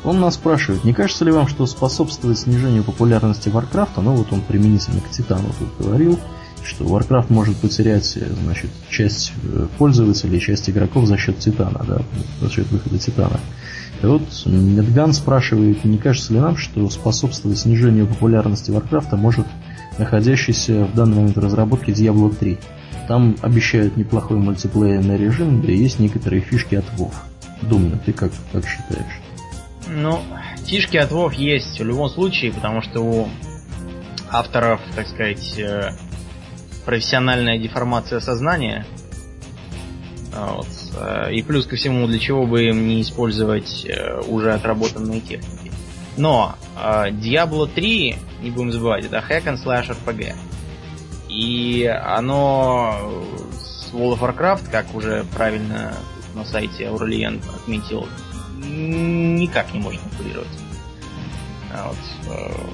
Он 0.03 0.19
нас 0.19 0.35
спрашивает, 0.35 0.83
не 0.83 0.93
кажется 0.93 1.25
ли 1.25 1.31
вам, 1.31 1.47
что 1.47 1.65
способствует 1.65 2.37
снижению 2.37 2.83
популярности 2.83 3.49
Варкрафта, 3.49 4.01
ну 4.01 4.13
вот 4.15 4.31
он 4.31 4.41
применительно 4.41 5.01
к 5.01 5.09
Титану 5.09 5.49
тут 5.59 5.85
говорил, 5.85 6.19
что 6.67 6.83
Warcraft 6.83 7.27
может 7.29 7.57
потерять 7.57 8.17
значит, 8.43 8.69
часть 8.89 9.31
э, 9.43 9.67
пользователей, 9.77 10.39
часть 10.39 10.69
игроков 10.69 11.05
за 11.05 11.17
счет 11.17 11.39
Титана, 11.39 11.83
да, 11.87 12.01
за 12.41 12.51
счет 12.51 12.69
выхода 12.71 12.99
Титана. 12.99 13.39
И 14.01 14.05
вот 14.05 14.21
Медган 14.45 15.13
спрашивает, 15.13 15.83
не 15.83 15.97
кажется 15.97 16.33
ли 16.33 16.39
нам, 16.39 16.57
что 16.57 16.87
способствовать 16.89 17.57
снижению 17.57 18.05
популярности 18.07 18.69
Warcraft 18.69 19.15
может 19.15 19.47
находящийся 19.97 20.85
в 20.85 20.93
данный 20.93 21.15
момент 21.15 21.35
в 21.35 21.39
разработке 21.39 21.91
Diablo 21.91 22.35
3. 22.35 22.57
Там 23.07 23.35
обещают 23.41 23.97
неплохой 23.97 24.37
мультиплеерный 24.37 25.17
режим, 25.17 25.61
да 25.61 25.71
и 25.71 25.77
есть 25.77 25.99
некоторые 25.99 26.41
фишки 26.41 26.75
от 26.75 26.85
WoW. 26.97 27.13
Думаю, 27.61 27.99
ты 28.05 28.13
как, 28.13 28.31
как 28.51 28.65
считаешь? 28.67 29.21
Ну, 29.87 30.19
фишки 30.65 30.97
от 30.97 31.11
WoW 31.11 31.33
есть 31.35 31.79
в 31.79 31.83
любом 31.83 32.09
случае, 32.09 32.51
потому 32.51 32.81
что 32.81 33.01
у 33.01 33.29
авторов, 34.29 34.81
так 34.95 35.07
сказать, 35.07 35.57
э, 35.57 35.91
профессиональная 36.87 37.59
деформация 37.59 38.21
сознания. 38.21 38.87
А, 40.33 40.53
вот. 40.53 40.67
Э, 40.95 41.33
и 41.33 41.43
плюс 41.43 41.67
ко 41.67 41.75
всему, 41.75 42.07
для 42.07 42.17
чего 42.17 42.47
бы 42.47 42.63
им 42.63 42.87
не 42.87 43.01
использовать 43.01 43.85
э, 43.85 44.21
уже 44.21 44.53
отработанные 44.53 45.19
техники. 45.19 45.73
Но 46.15 46.55
э, 46.81 47.09
Diablo 47.11 47.67
3, 47.67 48.15
не 48.41 48.51
будем 48.51 48.71
забывать, 48.71 49.03
это 49.03 49.17
hack 49.17 49.43
and 49.43 49.57
slash 49.61 49.89
RPG. 49.89 50.33
И 51.27 51.85
оно 51.85 53.11
с 53.51 53.91
World 53.93 54.17
of 54.17 54.19
Warcraft, 54.19 54.71
как 54.71 54.95
уже 54.95 55.25
правильно 55.35 55.93
на 56.35 56.45
сайте 56.45 56.85
Aurelien 56.85 57.43
отметил, 57.53 58.07
никак 58.55 59.73
не 59.73 59.81
может 59.81 60.01
конкурировать. 60.03 60.47
А 61.73 61.89
вот. 61.89 62.71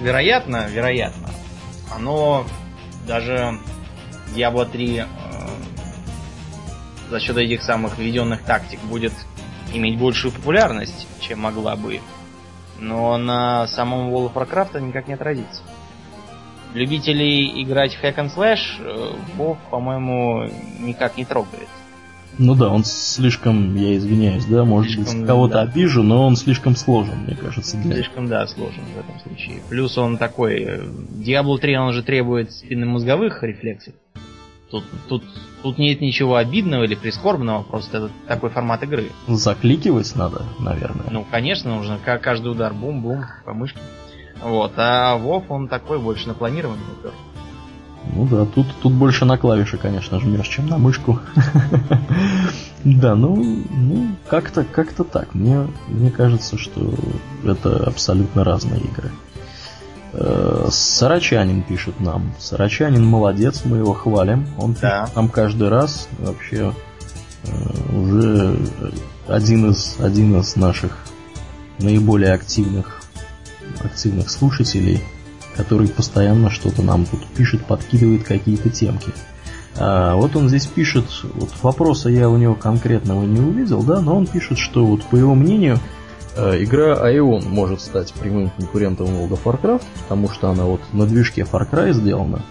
Вероятно, 0.00 0.66
вероятно, 0.68 1.30
оно 1.94 2.44
даже 3.06 3.58
Diablo 4.34 4.64
3 4.64 4.98
э, 4.98 5.06
за 7.10 7.20
счет 7.20 7.36
этих 7.36 7.62
самых 7.62 7.98
введенных 7.98 8.42
тактик 8.42 8.80
будет 8.80 9.12
иметь 9.72 9.98
большую 9.98 10.32
популярность, 10.32 11.06
чем 11.20 11.40
могла 11.40 11.76
бы. 11.76 12.00
Но 12.78 13.16
на 13.16 13.66
самом 13.66 14.10
World 14.10 14.32
of 14.32 14.34
Warcraft 14.34 14.80
никак 14.80 15.08
не 15.08 15.14
отразится. 15.14 15.62
Любителей 16.74 17.62
играть 17.62 17.94
в 17.94 18.02
Hack 18.02 18.16
and 18.16 18.34
Slash 18.34 18.80
э, 18.80 19.14
WoW, 19.36 19.58
по-моему, 19.70 20.48
никак 20.80 21.16
не 21.16 21.24
трогает. 21.24 21.68
Ну 22.38 22.54
да, 22.54 22.70
он 22.70 22.84
слишком, 22.84 23.76
я 23.76 23.96
извиняюсь, 23.96 24.46
да, 24.46 24.64
может 24.64 24.92
слишком, 24.92 25.18
быть, 25.20 25.26
кого-то 25.26 25.54
да. 25.54 25.60
обижу, 25.62 26.02
но 26.02 26.26
он 26.26 26.36
слишком 26.36 26.76
сложен, 26.76 27.24
мне 27.26 27.36
кажется. 27.36 27.76
Для... 27.76 27.94
Слишком, 27.94 28.28
да, 28.28 28.46
сложен 28.46 28.82
в 28.94 28.98
этом 28.98 29.20
случае. 29.20 29.60
Плюс 29.68 29.98
он 29.98 30.16
такой, 30.16 30.62
э, 30.62 30.80
Diablo 31.24 31.58
3, 31.58 31.76
он 31.76 31.92
же 31.92 32.02
требует 32.02 32.52
спинномозговых 32.52 33.42
рефлексов. 33.42 33.94
Тут, 34.70 34.84
тут, 35.08 35.22
тут 35.62 35.76
нет 35.76 36.00
ничего 36.00 36.36
обидного 36.36 36.84
или 36.84 36.94
прискорбного, 36.94 37.62
просто 37.62 37.98
это 37.98 38.10
такой 38.26 38.48
формат 38.48 38.82
игры. 38.82 39.10
Закликивать 39.28 40.16
надо, 40.16 40.44
наверное. 40.58 41.06
Ну, 41.10 41.26
конечно, 41.30 41.76
нужно 41.76 41.98
каждый 41.98 42.52
удар 42.52 42.72
бум-бум 42.72 43.24
по 43.44 43.52
мышке. 43.52 43.80
Вот, 44.42 44.72
а 44.76 45.16
Вов, 45.16 45.44
он 45.50 45.68
такой 45.68 45.98
больше 45.98 46.26
на 46.26 46.34
планировании 46.34 46.82
упер. 46.98 47.12
Ну 48.14 48.26
да, 48.26 48.44
тут, 48.44 48.66
тут 48.82 48.92
больше 48.92 49.24
на 49.24 49.38
клавиши, 49.38 49.78
конечно, 49.78 50.20
жмешь, 50.20 50.48
чем 50.48 50.66
на 50.66 50.78
мышку. 50.78 51.20
Да, 52.84 53.14
ну, 53.14 53.36
ну 53.70 54.16
как-то 54.28 54.64
как 54.64 54.92
так. 54.92 55.34
Мне, 55.34 55.68
мне 55.86 56.10
кажется, 56.10 56.58
что 56.58 56.92
это 57.44 57.84
абсолютно 57.86 58.42
разные 58.42 58.80
игры. 58.80 59.12
Э, 60.14 60.68
Сарачанин 60.70 61.62
пишет 61.62 62.00
нам. 62.00 62.34
Сарачанин 62.40 63.04
молодец, 63.04 63.62
мы 63.64 63.78
его 63.78 63.92
хвалим. 63.92 64.48
Он 64.58 64.74
да. 64.80 65.08
нам 65.14 65.28
каждый 65.28 65.68
раз 65.68 66.08
вообще 66.18 66.74
э, 67.44 67.96
уже 67.96 68.58
один 69.28 69.70
из, 69.70 69.96
один 70.00 70.40
из 70.40 70.56
наших 70.56 70.98
наиболее 71.78 72.32
активных, 72.32 73.00
активных 73.80 74.28
слушателей 74.28 75.02
который 75.56 75.88
постоянно 75.88 76.50
что-то 76.50 76.82
нам 76.82 77.04
тут 77.06 77.24
пишет, 77.26 77.64
подкидывает 77.64 78.24
какие-то 78.24 78.70
темки. 78.70 79.12
А, 79.78 80.16
вот 80.16 80.36
он 80.36 80.48
здесь 80.48 80.66
пишет, 80.66 81.04
вот 81.34 81.50
вопроса 81.62 82.08
я 82.08 82.28
у 82.28 82.36
него 82.36 82.54
конкретного 82.54 83.24
не 83.24 83.40
увидел, 83.40 83.82
да, 83.82 84.00
но 84.00 84.16
он 84.16 84.26
пишет, 84.26 84.58
что 84.58 84.84
вот 84.84 85.02
по 85.04 85.16
его 85.16 85.34
мнению 85.34 85.78
э, 86.36 86.62
игра 86.62 87.10
Ion 87.10 87.48
может 87.48 87.80
стать 87.80 88.12
прямым 88.14 88.50
конкурентом 88.50 89.06
World 89.06 89.30
of 89.30 89.42
Warcraft, 89.44 89.82
потому 90.02 90.28
что 90.28 90.50
она 90.50 90.64
вот 90.64 90.80
на 90.92 91.06
движке 91.06 91.42
Far 91.42 91.68
Cry 91.70 91.92
сделана. 91.92 92.42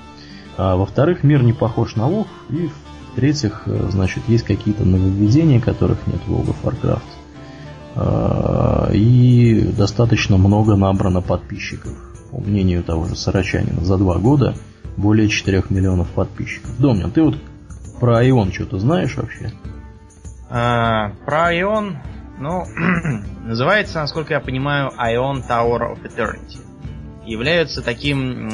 А 0.57 0.75
во-вторых, 0.75 1.23
мир 1.23 1.43
не 1.43 1.53
похож 1.53 1.95
на 1.95 2.03
WoW, 2.09 2.27
и 2.49 2.69
в-третьих, 3.13 3.63
э, 3.65 3.89
значит, 3.91 4.23
есть 4.27 4.43
какие-то 4.43 4.83
нововведения, 4.83 5.61
которых 5.61 6.07
нет 6.07 6.21
в 6.25 6.31
World 6.31 6.55
of 6.55 6.55
Warcraft. 6.63 7.01
А, 7.93 8.89
и 8.93 9.61
достаточно 9.77 10.37
много 10.37 10.75
набрано 10.75 11.21
подписчиков 11.21 12.10
по 12.31 12.39
мнению 12.39 12.83
того 12.83 13.05
же 13.05 13.15
Сарачанина, 13.15 13.83
за 13.83 13.97
два 13.97 14.17
года 14.17 14.55
более 14.97 15.27
4 15.27 15.63
миллионов 15.69 16.09
подписчиков. 16.09 16.77
Домнин, 16.79 17.11
ты 17.11 17.21
вот 17.21 17.35
про 17.99 18.27
Ион 18.27 18.51
что-то 18.51 18.79
знаешь 18.79 19.15
вообще? 19.15 19.51
А, 20.49 21.11
про 21.25 21.57
Ион, 21.59 21.97
Ну, 22.39 22.63
называется, 23.45 23.99
насколько 23.99 24.33
я 24.33 24.39
понимаю, 24.39 24.91
Ion 24.97 25.47
Tower 25.47 25.93
of 25.93 26.03
Eternity. 26.03 26.59
Является 27.25 27.83
таким 27.83 28.49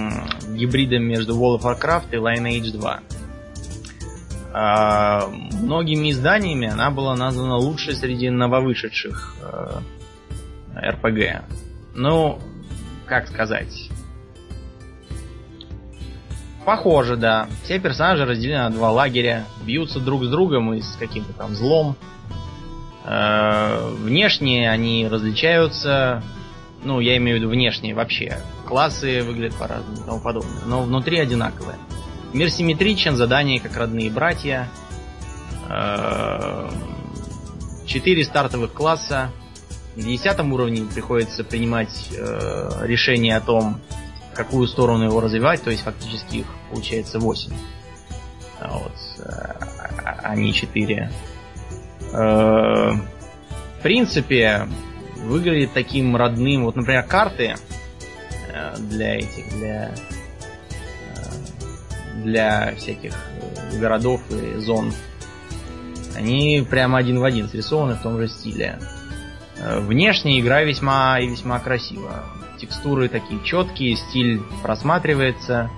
гибридом 0.49 1.03
между 1.03 1.35
World 1.35 1.61
of 1.61 1.79
Warcraft 1.79 2.09
и 2.11 2.15
Lineage 2.17 2.71
2. 2.71 2.99
А, 4.53 5.27
многими 5.61 6.11
изданиями 6.11 6.67
она 6.67 6.91
была 6.91 7.15
названа 7.15 7.55
лучшей 7.55 7.93
среди 7.93 8.29
нововышедших 8.29 9.35
э, 9.41 9.79
RPG. 10.75 11.41
Ну, 11.95 12.39
как 13.07 13.27
сказать. 13.27 13.89
Похоже, 16.65 17.15
да. 17.15 17.47
Все 17.63 17.79
персонажи 17.79 18.25
разделены 18.25 18.63
на 18.63 18.69
два 18.69 18.91
лагеря, 18.91 19.45
бьются 19.65 20.01
друг 20.01 20.25
с 20.25 20.27
другом 20.27 20.73
и 20.73 20.81
с 20.81 20.97
каким-то 20.97 21.31
там 21.31 21.55
злом. 21.55 21.95
Э, 23.05 23.89
внешне 23.99 24.69
они 24.69 25.07
различаются. 25.07 26.21
Ну, 26.83 26.99
я 26.99 27.15
имею 27.17 27.37
в 27.37 27.39
виду 27.39 27.49
внешне 27.49 27.95
вообще. 27.95 28.37
Классы 28.65 29.23
выглядят 29.23 29.57
по-разному 29.57 29.95
и 29.95 30.05
тому 30.05 30.19
подобное. 30.19 30.65
Но 30.65 30.83
внутри 30.83 31.19
одинаковые. 31.19 31.77
Мир 32.33 32.51
симметричен, 32.51 33.15
задания 33.15 33.61
как 33.61 33.77
родные 33.77 34.11
братья. 34.11 34.67
Э, 35.69 36.69
четыре 37.85 38.25
стартовых 38.25 38.73
класса. 38.73 39.31
На 39.97 40.03
десятом 40.03 40.53
уровне 40.53 40.85
приходится 40.85 41.43
принимать 41.43 42.09
э, 42.15 42.69
решение 42.83 43.35
о 43.35 43.41
том, 43.41 43.81
какую 44.35 44.67
сторону 44.67 45.05
его 45.05 45.19
развивать, 45.19 45.63
то 45.63 45.71
есть 45.71 45.81
фактически 45.81 46.37
их 46.37 46.45
получается 46.69 47.17
8. 47.17 47.51
А 48.59 48.77
вот, 48.77 48.91
а 50.23 50.35
не 50.35 50.53
4. 50.53 51.11
Э, 52.13 52.91
в 53.79 53.81
принципе, 53.81 54.67
выглядит 55.15 55.73
таким 55.73 56.15
родным. 56.15 56.65
Вот, 56.65 56.75
например, 56.75 57.01
карты 57.01 57.55
э, 58.53 58.75
для 58.77 59.15
этих, 59.15 59.49
для 59.57 59.95
э, 61.15 62.23
для 62.23 62.75
всяких 62.75 63.13
городов 63.79 64.21
и 64.29 64.59
зон. 64.59 64.93
Они 66.15 66.63
прямо 66.69 66.99
один 66.99 67.19
в 67.19 67.23
один 67.23 67.49
срисованы 67.49 67.95
в 67.95 68.03
том 68.03 68.19
же 68.19 68.27
стиле. 68.27 68.77
Внешне 69.59 70.39
игра 70.39 70.63
весьма 70.63 71.19
и 71.19 71.27
весьма 71.27 71.59
красива 71.59 72.23
текстуры 72.57 73.07
такие 73.07 73.43
четкие, 73.43 73.95
стиль 73.95 74.41
просматривается. 74.61 75.69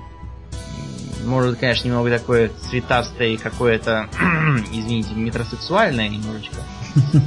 Может, 1.26 1.60
конечно, 1.60 1.88
немного 1.88 2.10
такое 2.10 2.50
цветастое 2.50 3.30
и 3.30 3.38
какое-то, 3.38 4.10
извините, 4.72 5.14
метросексуальное 5.16 6.10
немножечко. 6.10 6.58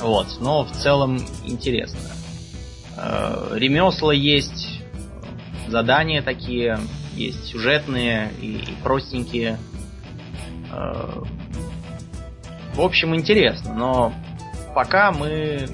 Вот, 0.00 0.38
но 0.40 0.64
в 0.64 0.72
целом 0.72 1.20
интересно. 1.44 1.98
Э, 2.96 3.50
ремесла 3.52 4.14
есть, 4.14 4.80
задания 5.68 6.22
такие, 6.22 6.80
есть 7.12 7.44
сюжетные 7.44 8.32
и, 8.40 8.64
простенькие. 8.82 9.58
Э, 10.72 11.22
в 12.72 12.80
общем, 12.80 13.14
интересно, 13.14 13.74
но 13.74 14.14
пока 14.74 15.12
мы 15.12 15.68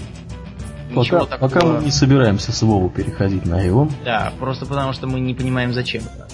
Пока, 0.94 1.24
такого... 1.26 1.48
пока 1.48 1.66
мы 1.66 1.84
не 1.84 1.90
собираемся 1.90 2.52
с 2.52 2.62
Вову 2.62 2.88
переходить 2.88 3.44
на 3.44 3.66
Ион. 3.66 3.90
Да, 4.04 4.32
просто 4.38 4.66
потому 4.66 4.92
что 4.92 5.06
мы 5.06 5.20
не 5.20 5.34
понимаем, 5.34 5.72
зачем 5.72 6.02
это 6.04 6.28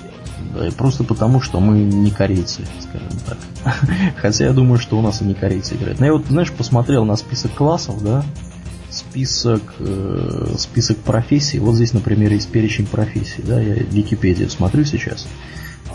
Да, 0.55 0.69
и 0.69 0.71
просто 0.71 1.05
потому, 1.05 1.41
что 1.41 1.59
мы 1.59 1.79
не 1.79 2.11
корейцы, 2.11 2.67
скажем 2.81 3.19
так. 3.27 3.39
Хотя 4.19 4.45
я 4.45 4.53
думаю, 4.53 4.79
что 4.79 4.99
у 4.99 5.03
нас 5.03 5.23
и 5.23 5.25
не 5.25 5.35
корейцы 5.35 5.75
играют. 5.75 6.01
Но 6.01 6.07
я 6.07 6.13
вот, 6.13 6.27
знаешь, 6.27 6.53
посмотрел 6.53 7.05
на 7.05 7.17
список 7.17 7.53
классов, 7.55 8.03
да, 8.03 8.25
список, 8.91 9.63
э, 9.79 10.55
список 10.59 10.99
профессий. 10.99 11.59
Вот 11.59 11.75
здесь, 11.75 11.95
например, 11.95 12.33
есть 12.33 12.51
перечень 12.51 12.87
профессий, 12.87 13.43
да, 13.43 13.61
я 13.61 13.75
Википедию 13.75 14.51
смотрю 14.51 14.85
сейчас. 14.85 15.27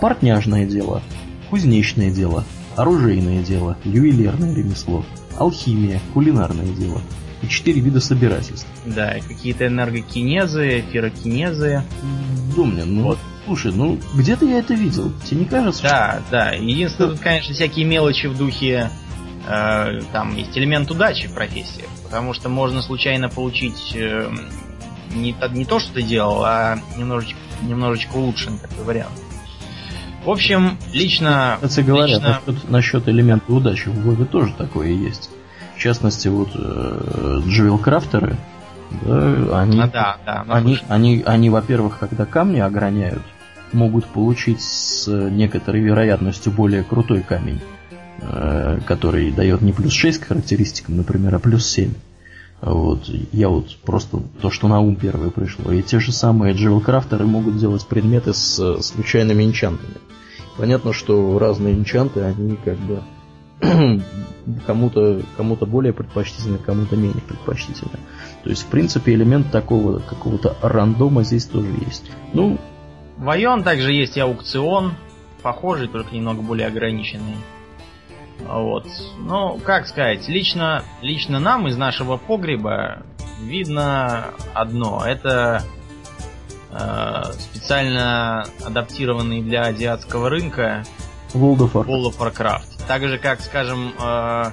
Портняжное 0.02 0.66
дело, 0.66 1.04
кузнечное 1.50 2.10
дело, 2.10 2.44
оружейное 2.76 3.44
дело, 3.44 3.78
ювелирное 3.84 4.54
ремесло, 4.54 5.06
алхимия, 5.38 6.02
кулинарное 6.14 6.68
дело, 6.68 7.02
и 7.42 7.48
четыре 7.48 7.82
вида 7.82 8.00
собирательств. 8.00 8.68
Да, 8.86 9.18
и 9.18 9.22
какие-то 9.22 9.68
энергокинезы, 9.68 10.84
ферокинезы. 10.92 11.84
Думаю, 12.56 12.86
ну 12.86 13.04
вот. 13.04 13.20
Слушай, 13.46 13.72
ну 13.72 13.98
где-то 14.14 14.46
я 14.46 14.60
это 14.60 14.74
видел. 14.74 15.12
Тебе 15.24 15.42
не 15.42 15.46
кажется? 15.46 15.84
Да, 15.84 16.20
что... 16.20 16.32
да. 16.32 16.52
Единственное, 16.52 17.12
тут, 17.12 17.20
конечно, 17.20 17.54
всякие 17.54 17.86
мелочи 17.86 18.28
в 18.28 18.38
духе 18.38 18.90
э, 19.48 20.02
там 20.12 20.36
есть 20.36 20.58
элемент 20.58 20.92
удачи 20.92 21.28
в 21.28 21.34
профессии. 21.34 21.86
Потому 22.04 22.34
что 22.34 22.50
можно 22.50 22.82
случайно 22.82 23.30
получить 23.30 23.94
э, 23.96 24.30
не, 25.16 25.36
не 25.52 25.66
то, 25.66 25.80
что 25.80 25.94
ты 25.94 26.02
делал, 26.02 26.44
а 26.44 26.78
немножечко, 26.98 27.40
немножечко 27.62 28.16
улучшенный 28.18 28.60
такой 28.60 28.84
вариант. 28.84 29.14
В 30.28 30.30
общем, 30.30 30.78
лично... 30.92 31.58
Кстати 31.62 31.86
говоря, 31.86 32.16
лично... 32.16 32.42
насчет, 32.46 32.70
насчет 32.70 33.08
элемента 33.08 33.50
удачи 33.54 33.88
в 33.88 34.02
Вове 34.02 34.26
тоже 34.26 34.54
такое 34.58 34.90
есть. 34.90 35.30
В 35.78 35.80
частности, 35.80 36.28
вот 36.28 36.50
э, 36.54 37.42
Джевел 37.48 37.78
Крафтеры, 37.78 38.36
да, 39.06 39.62
они, 39.62 39.80
а, 39.80 39.88
да, 39.88 40.18
да, 40.26 40.46
они, 40.50 40.80
они, 40.90 41.24
они, 41.26 41.50
во-первых, 41.50 42.00
когда 42.00 42.26
камни 42.26 42.60
ограняют, 42.60 43.22
могут 43.72 44.06
получить 44.08 44.60
с 44.60 45.08
некоторой 45.08 45.80
вероятностью 45.80 46.52
более 46.52 46.84
крутой 46.84 47.22
камень, 47.22 47.62
э, 48.20 48.82
который 48.86 49.32
дает 49.32 49.62
не 49.62 49.72
плюс 49.72 49.94
6 49.94 50.26
характеристикам, 50.26 50.98
например, 50.98 51.36
а 51.36 51.40
плюс 51.40 51.66
7. 51.70 51.94
Вот, 52.60 53.08
я 53.32 53.48
вот 53.48 53.78
просто 53.78 54.20
то, 54.42 54.52
что 54.52 54.68
на 54.68 54.82
ум 54.82 54.98
первое 54.98 55.30
пришло. 55.30 55.72
И 55.72 55.82
те 55.82 56.02
же 56.02 56.12
самые 56.12 56.54
джевелкрафтеры 56.54 57.26
могут 57.26 57.58
делать 57.58 57.88
предметы 57.88 58.34
с 58.34 58.82
случайными 58.82 59.46
энчантами. 59.46 59.94
Понятно, 60.58 60.94
что 60.94 61.38
разные 61.38 61.76
энчанты, 61.76 62.22
они 62.22 62.58
как 62.58 62.78
бы 62.78 63.04
кому-то 64.66 65.22
кому 65.36 65.56
более 65.56 65.94
предпочтительно, 65.94 66.58
кому-то 66.58 66.96
менее 66.96 67.22
предпочтительно. 67.22 68.00
То 68.44 68.50
есть, 68.50 68.64
в 68.64 68.68
принципе, 68.68 69.14
элемент 69.14 69.52
такого 69.52 70.00
какого-то 70.00 70.56
рандома 70.62 71.24
здесь 71.24 71.46
тоже 71.46 71.70
есть. 71.86 72.12
Ну, 72.34 72.58
в 73.18 73.30
Айон 73.30 73.64
также 73.64 73.94
есть 73.94 74.18
аукцион, 74.18 74.94
похожий, 75.42 75.88
только 75.88 76.16
немного 76.16 76.42
более 76.42 76.68
ограниченный. 76.68 77.38
Вот. 78.46 78.86
Ну, 79.20 79.60
как 79.64 79.88
сказать, 79.88 80.28
лично, 80.28 80.84
лично 81.02 81.40
нам 81.40 81.68
из 81.68 81.78
нашего 81.78 82.18
погреба 82.18 83.04
видно 83.42 84.26
одно. 84.54 85.04
Это 85.06 85.64
специально 87.40 88.46
адаптированный 88.64 89.42
для 89.42 89.64
азиатского 89.64 90.30
рынка 90.30 90.84
World 91.34 91.60
of 91.60 91.74
Warcraft. 91.74 91.88
World 91.88 92.12
of 92.12 92.18
Warcraft. 92.18 92.88
Так 92.88 93.08
же, 93.08 93.18
как, 93.18 93.42
скажем, 93.42 93.94
э, 94.00 94.52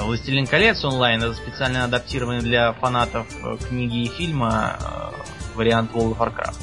Властелин 0.00 0.46
колец 0.46 0.84
онлайн, 0.84 1.22
это 1.22 1.34
специально 1.34 1.84
адаптированный 1.84 2.40
для 2.40 2.72
фанатов 2.72 3.26
э, 3.44 3.56
книги 3.68 4.04
и 4.04 4.08
фильма 4.08 4.76
э, 4.80 5.56
вариант 5.56 5.92
World 5.92 6.16
of 6.16 6.18
Warcraft. 6.18 6.56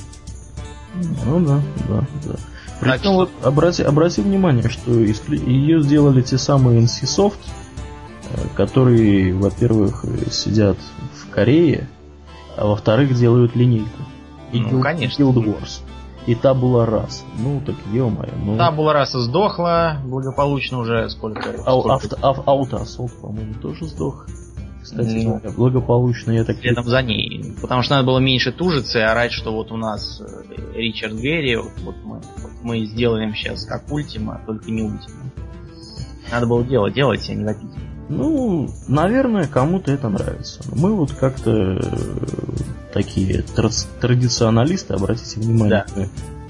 Ну 1.26 1.46
да, 1.46 1.62
да, 1.90 2.08
да. 2.24 2.36
Причем 2.80 3.00
что... 3.00 3.14
вот 3.14 3.32
обрати, 3.44 3.84
обрати 3.84 4.22
внимание, 4.22 4.70
что 4.70 4.92
ее 4.92 5.82
сделали 5.82 6.22
те 6.22 6.38
самые 6.38 6.82
NCSoft, 6.82 7.38
которые, 8.56 9.34
во-первых, 9.34 10.06
сидят 10.32 10.78
в 11.14 11.30
Корее, 11.30 11.90
а 12.58 12.66
во-вторых, 12.66 13.14
делают 13.16 13.56
линейку. 13.56 13.90
И 14.56 14.62
ну, 14.62 14.70
Guild, 14.70 14.82
конечно. 14.82 15.24
Guild 15.24 15.36
Wars 15.36 15.82
и 16.28 16.34
табула 16.34 16.86
раз. 16.86 17.24
Ну, 17.38 17.62
так 17.66 17.76
ё-моё. 17.92 18.32
Ну... 18.44 18.58
Табула 18.58 18.94
раса 18.94 19.20
сдохла 19.20 19.98
благополучно 20.04 20.80
уже 20.80 21.10
сколько? 21.10 21.54
Ау, 21.66 21.82
сколько? 21.82 22.16
Авто, 22.16 22.18
ав, 22.22 22.48
Аутасолт, 22.48 23.14
по-моему, 23.22 23.54
тоже 23.62 23.86
сдох. 23.86 24.26
Кстати 24.82 25.24
ну, 25.26 25.42
благополучно, 25.58 26.32
я 26.32 26.44
так... 26.44 26.58
Следом 26.58 26.86
за 26.86 27.02
ней. 27.02 27.56
Потому 27.60 27.82
что 27.82 27.96
надо 27.96 28.06
было 28.06 28.20
меньше 28.20 28.52
тужиться 28.52 29.00
и 29.00 29.02
орать, 29.02 29.32
что 29.32 29.52
вот 29.52 29.72
у 29.72 29.78
нас 29.78 30.22
э, 30.22 30.76
Ричард 30.76 31.16
Герри, 31.16 31.56
вот, 31.56 31.96
мы, 32.04 32.18
вот 32.18 32.52
мы 32.62 32.86
сделаем 32.86 33.34
сейчас 33.34 33.66
как 33.66 33.92
Ультима, 33.92 34.42
только 34.46 34.70
не 34.70 34.84
Ультима. 34.84 35.32
Надо 36.32 36.46
было 36.46 36.64
делать, 36.64 36.94
делать, 36.94 37.28
а 37.30 37.34
не 37.34 37.44
вопить. 37.44 37.72
Ну, 38.08 38.70
наверное, 38.88 39.48
кому-то 39.48 39.92
это 39.92 40.10
нравится. 40.10 40.62
Мы 40.72 40.96
вот 40.96 41.12
как-то 41.14 41.52
э, 41.52 41.80
такие 42.94 43.42
традиционалисты, 43.42 44.94
обратите 44.94 45.40
внимание, 45.40 45.86
да. 45.96 46.06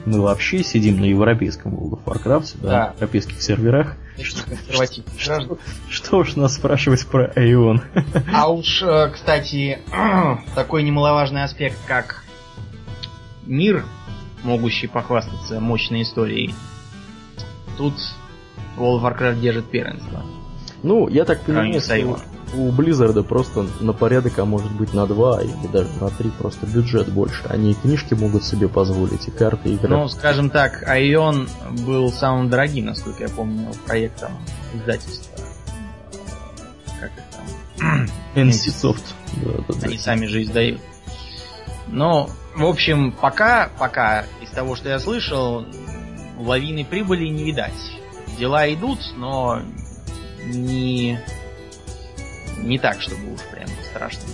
мы, 0.05 0.21
вообще 0.21 0.63
сидим 0.63 0.99
на 0.99 1.05
европейском 1.05 1.73
World 1.73 1.99
of 1.99 2.03
Warcraft, 2.03 2.57
да, 2.61 2.69
да. 2.69 2.87
на 2.87 2.93
европейских 2.95 3.41
серверах. 3.41 3.95
Что, 4.21 4.41
что, 5.17 5.57
что 5.89 6.17
уж 6.17 6.35
нас 6.35 6.55
спрашивать 6.55 7.05
про 7.07 7.31
Айон? 7.35 7.81
А 8.33 8.51
уж, 8.51 8.83
э, 8.83 9.09
кстати, 9.13 9.79
такой 10.55 10.83
немаловажный 10.83 11.43
аспект, 11.43 11.77
как 11.87 12.23
мир, 13.45 13.85
могущий 14.43 14.87
похвастаться 14.87 15.59
мощной 15.61 16.01
историей. 16.01 16.53
Тут 17.77 17.95
World 18.77 19.01
of 19.01 19.17
Warcraft 19.17 19.39
держит 19.39 19.71
первенство. 19.71 20.23
Ну, 20.85 21.09
я 21.09 21.25
так 21.25 21.41
понимаю, 21.41 21.81
что 21.81 22.19
у 22.53 22.71
Blizzard 22.71 23.23
просто 23.23 23.65
на 23.79 23.91
порядок, 23.91 24.37
а 24.37 24.45
может 24.45 24.71
быть 24.71 24.93
на 24.93 25.07
два 25.07 25.41
или 25.41 25.67
даже 25.73 25.89
на 25.99 26.11
три 26.11 26.29
просто 26.29 26.67
бюджет 26.67 27.11
больше. 27.11 27.43
Они 27.47 27.71
и 27.71 27.73
книжки 27.73 28.13
могут 28.13 28.43
себе 28.43 28.69
позволить, 28.69 29.27
и 29.27 29.31
карты 29.31 29.73
играть. 29.73 29.89
Ну, 29.89 30.07
скажем 30.07 30.51
так, 30.51 30.87
Айон 30.87 31.49
был 31.87 32.11
самым 32.11 32.51
дорогим, 32.51 32.85
насколько 32.85 33.23
я 33.23 33.29
помню, 33.29 33.71
проектом 33.87 34.33
издательства. 34.75 35.35
Как 36.99 37.11
их 37.17 37.23
там? 37.79 38.05
NC 38.35 38.67
Soft. 38.79 39.03
Да, 39.43 39.51
да, 39.67 39.73
да. 39.81 39.87
Они 39.87 39.97
сами 39.97 40.27
же 40.27 40.43
издают. 40.43 40.81
Но, 41.87 42.29
в 42.55 42.63
общем, 42.63 43.11
пока, 43.11 43.71
пока 43.79 44.25
из 44.39 44.51
того, 44.51 44.75
что 44.75 44.89
я 44.89 44.99
слышал, 44.99 45.65
лавины 46.37 46.85
прибыли 46.85 47.25
не 47.25 47.43
видать. 47.43 47.73
Дела 48.37 48.71
идут, 48.71 48.99
но 49.17 49.63
не 50.45 51.19
не 52.65 52.79
так, 52.79 53.01
чтобы 53.01 53.33
уж 53.33 53.41
прям 53.51 53.67
страшным 53.89 54.29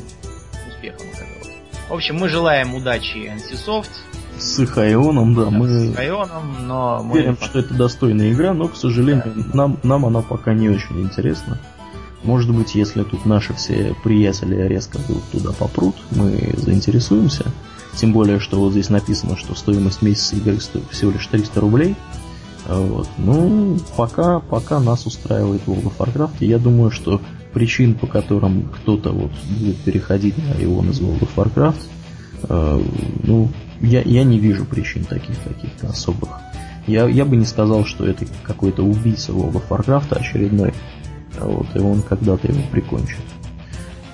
успехом 0.67 1.07
оказалось. 1.13 1.57
В 1.89 1.93
общем, 1.93 2.15
мы 2.17 2.29
желаем 2.29 2.73
удачи 2.73 3.17
NCSoft. 3.17 3.89
С 4.37 4.59
их 4.59 4.77
Айоном, 4.77 5.35
да, 5.35 5.45
да 5.45 5.49
мы... 5.51 5.67
С 5.67 5.97
Айоном, 5.97 6.67
но 6.67 7.03
мы... 7.03 7.19
Верим, 7.19 7.37
что 7.41 7.59
это 7.59 7.73
достойная 7.73 8.31
игра, 8.31 8.53
но, 8.53 8.67
к 8.67 8.75
сожалению, 8.75 9.33
да. 9.35 9.43
нам, 9.53 9.79
нам 9.83 10.05
она 10.05 10.21
пока 10.21 10.53
не 10.53 10.69
очень 10.69 11.01
интересна. 11.01 11.59
Может 12.23 12.55
быть, 12.55 12.75
если 12.75 13.03
тут 13.03 13.25
наши 13.25 13.53
все 13.53 13.95
приятели 14.03 14.55
резко 14.67 14.99
вдруг 14.99 15.23
туда 15.31 15.51
попрут, 15.51 15.95
мы 16.11 16.53
заинтересуемся. 16.55 17.45
Тем 17.95 18.13
более, 18.13 18.39
что 18.39 18.59
вот 18.59 18.71
здесь 18.71 18.89
написано, 18.89 19.35
что 19.37 19.53
стоимость 19.55 20.01
месяца 20.01 20.35
игры 20.35 20.59
стоит 20.59 20.89
всего 20.91 21.11
лишь 21.11 21.27
300 21.27 21.59
рублей. 21.59 21.95
Вот. 22.67 23.07
Ну, 23.17 23.77
пока, 23.97 24.39
пока 24.39 24.79
нас 24.79 25.05
устраивает 25.05 25.61
World 25.65 25.91
of 25.91 25.97
Warcraft, 25.97 26.35
и 26.39 26.45
я 26.45 26.59
думаю, 26.59 26.91
что 26.91 27.21
причин, 27.53 27.95
по 27.95 28.07
которым 28.07 28.69
кто-то 28.69 29.11
вот 29.11 29.31
будет 29.49 29.77
переходить 29.77 30.37
на 30.37 30.59
его 30.59 30.83
из 30.83 30.99
World 30.99 31.21
of 31.21 31.29
Warcraft, 31.35 31.81
э, 32.49 32.83
ну, 33.23 33.49
я, 33.81 34.01
я 34.01 34.23
не 34.23 34.39
вижу 34.39 34.65
причин 34.65 35.05
таких 35.05 35.41
каких-то 35.43 35.89
особых. 35.89 36.29
Я, 36.87 37.07
я 37.07 37.25
бы 37.25 37.35
не 37.35 37.45
сказал, 37.45 37.85
что 37.85 38.05
это 38.05 38.25
какой-то 38.43 38.83
убийца 38.83 39.31
World 39.31 39.53
of 39.53 39.67
Warcraft 39.69 40.17
очередной, 40.17 40.73
вот, 41.39 41.67
и 41.75 41.79
он 41.79 42.01
когда-то 42.01 42.47
его 42.47 42.61
прикончит. 42.71 43.21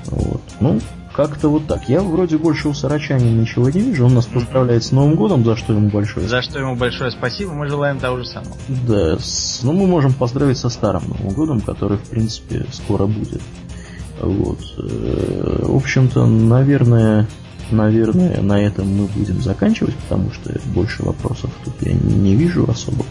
Вот. 0.06 0.41
Ну, 0.60 0.80
как-то 1.18 1.49
вот 1.49 1.65
так. 1.65 1.89
Я 1.89 2.02
вроде 2.02 2.38
больше 2.38 2.69
у 2.69 2.76
Сарачани 2.76 3.31
ничего 3.31 3.72
не 3.72 3.80
вижу. 3.80 4.06
Он 4.06 4.14
нас 4.14 4.27
поздравляет 4.27 4.84
с 4.84 4.91
Новым 4.91 5.15
годом, 5.15 5.44
за 5.44 5.56
что 5.56 5.73
ему 5.73 5.89
большое 5.89 6.27
За 6.27 6.44
что 6.44 6.60
ему 6.60 6.76
большое 6.76 7.10
спасибо. 7.10 7.53
Мы 7.53 7.68
желаем 7.68 7.98
того 7.98 8.19
же 8.19 8.26
самого. 8.26 8.56
Да, 8.88 9.18
с, 9.18 9.61
ну 9.64 9.73
мы 9.73 9.88
можем 9.88 10.14
поздравить 10.14 10.60
со 10.60 10.69
Старым 10.69 11.10
Новым 11.10 11.30
годом, 11.30 11.61
который, 11.61 11.98
в 11.98 12.03
принципе, 12.03 12.68
скоро 12.72 13.07
будет. 13.07 13.41
Вот. 14.22 14.60
Э, 14.77 15.64
в 15.64 15.76
общем-то, 15.76 16.27
наверное, 16.27 17.27
наверное, 17.72 18.39
на 18.44 18.61
этом 18.61 18.88
мы 18.88 19.07
будем 19.07 19.41
заканчивать, 19.41 19.95
потому 19.95 20.31
что 20.31 20.53
больше 20.68 21.02
вопросов 21.03 21.49
тут 21.65 21.73
я 21.81 21.94
не, 21.94 22.14
не 22.14 22.35
вижу 22.35 22.69
особо. 22.69 23.03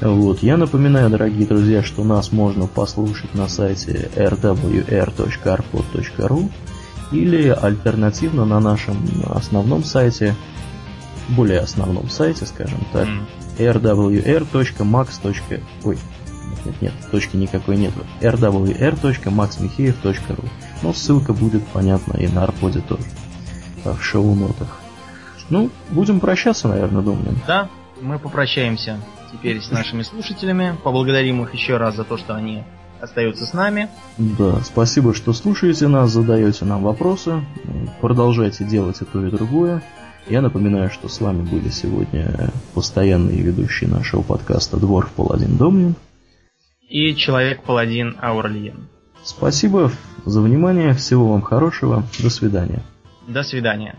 Вот. 0.00 0.40
Я 0.44 0.56
напоминаю, 0.56 1.10
дорогие 1.10 1.48
друзья, 1.48 1.82
что 1.82 2.04
нас 2.04 2.30
можно 2.30 2.68
послушать 2.68 3.34
на 3.34 3.48
сайте 3.48 4.08
rwr.arpod.ru 4.14 4.50
или 7.14 7.48
альтернативно 7.48 8.44
на 8.44 8.60
нашем 8.60 8.98
основном 9.30 9.84
сайте, 9.84 10.34
более 11.28 11.60
основном 11.60 12.10
сайте, 12.10 12.44
скажем 12.44 12.80
так, 12.92 13.08
rwr.max. 13.58 15.42
Ой, 15.84 15.96
нет, 16.64 16.82
нет, 16.82 16.92
точки 17.10 17.36
никакой 17.36 17.76
нету. 17.76 18.00
rwr.maxmicheev.ru 18.20 20.48
Но 20.82 20.92
ссылка 20.92 21.32
будет 21.32 21.64
понятна 21.68 22.18
и 22.18 22.26
на 22.26 22.42
Арподе 22.42 22.80
тоже. 22.80 23.04
В 23.84 24.02
шоу-нотах. 24.02 24.80
Ну, 25.50 25.70
будем 25.90 26.18
прощаться, 26.20 26.68
наверное, 26.68 27.02
думаю. 27.02 27.36
Да, 27.46 27.68
мы 28.00 28.18
попрощаемся 28.18 28.98
теперь 29.30 29.60
с 29.60 29.70
нашими 29.70 30.00
слушателями. 30.02 30.74
Поблагодарим 30.82 31.42
их 31.42 31.52
еще 31.52 31.76
раз 31.76 31.96
за 31.96 32.04
то, 32.04 32.16
что 32.16 32.34
они 32.34 32.64
остаются 33.04 33.46
с 33.46 33.52
нами. 33.52 33.88
Да, 34.18 34.60
спасибо, 34.62 35.14
что 35.14 35.32
слушаете 35.32 35.88
нас, 35.88 36.10
задаете 36.10 36.64
нам 36.64 36.82
вопросы. 36.82 37.42
Продолжайте 38.00 38.64
делать 38.64 39.00
и 39.00 39.04
то, 39.04 39.24
и 39.24 39.30
другое. 39.30 39.82
Я 40.28 40.40
напоминаю, 40.40 40.90
что 40.90 41.08
с 41.08 41.20
вами 41.20 41.42
были 41.42 41.68
сегодня 41.68 42.50
постоянные 42.74 43.40
ведущие 43.42 43.90
нашего 43.90 44.22
подкаста 44.22 44.78
Дворф 44.78 45.10
Паладин 45.12 45.56
Домнин 45.56 45.94
и 46.88 47.14
Человек-Паладин 47.14 48.16
Аурлиен. 48.20 48.88
Спасибо 49.22 49.90
за 50.24 50.40
внимание, 50.40 50.94
всего 50.94 51.32
вам 51.32 51.42
хорошего, 51.42 52.04
до 52.20 52.30
свидания. 52.30 52.82
До 53.26 53.42
свидания. 53.42 53.96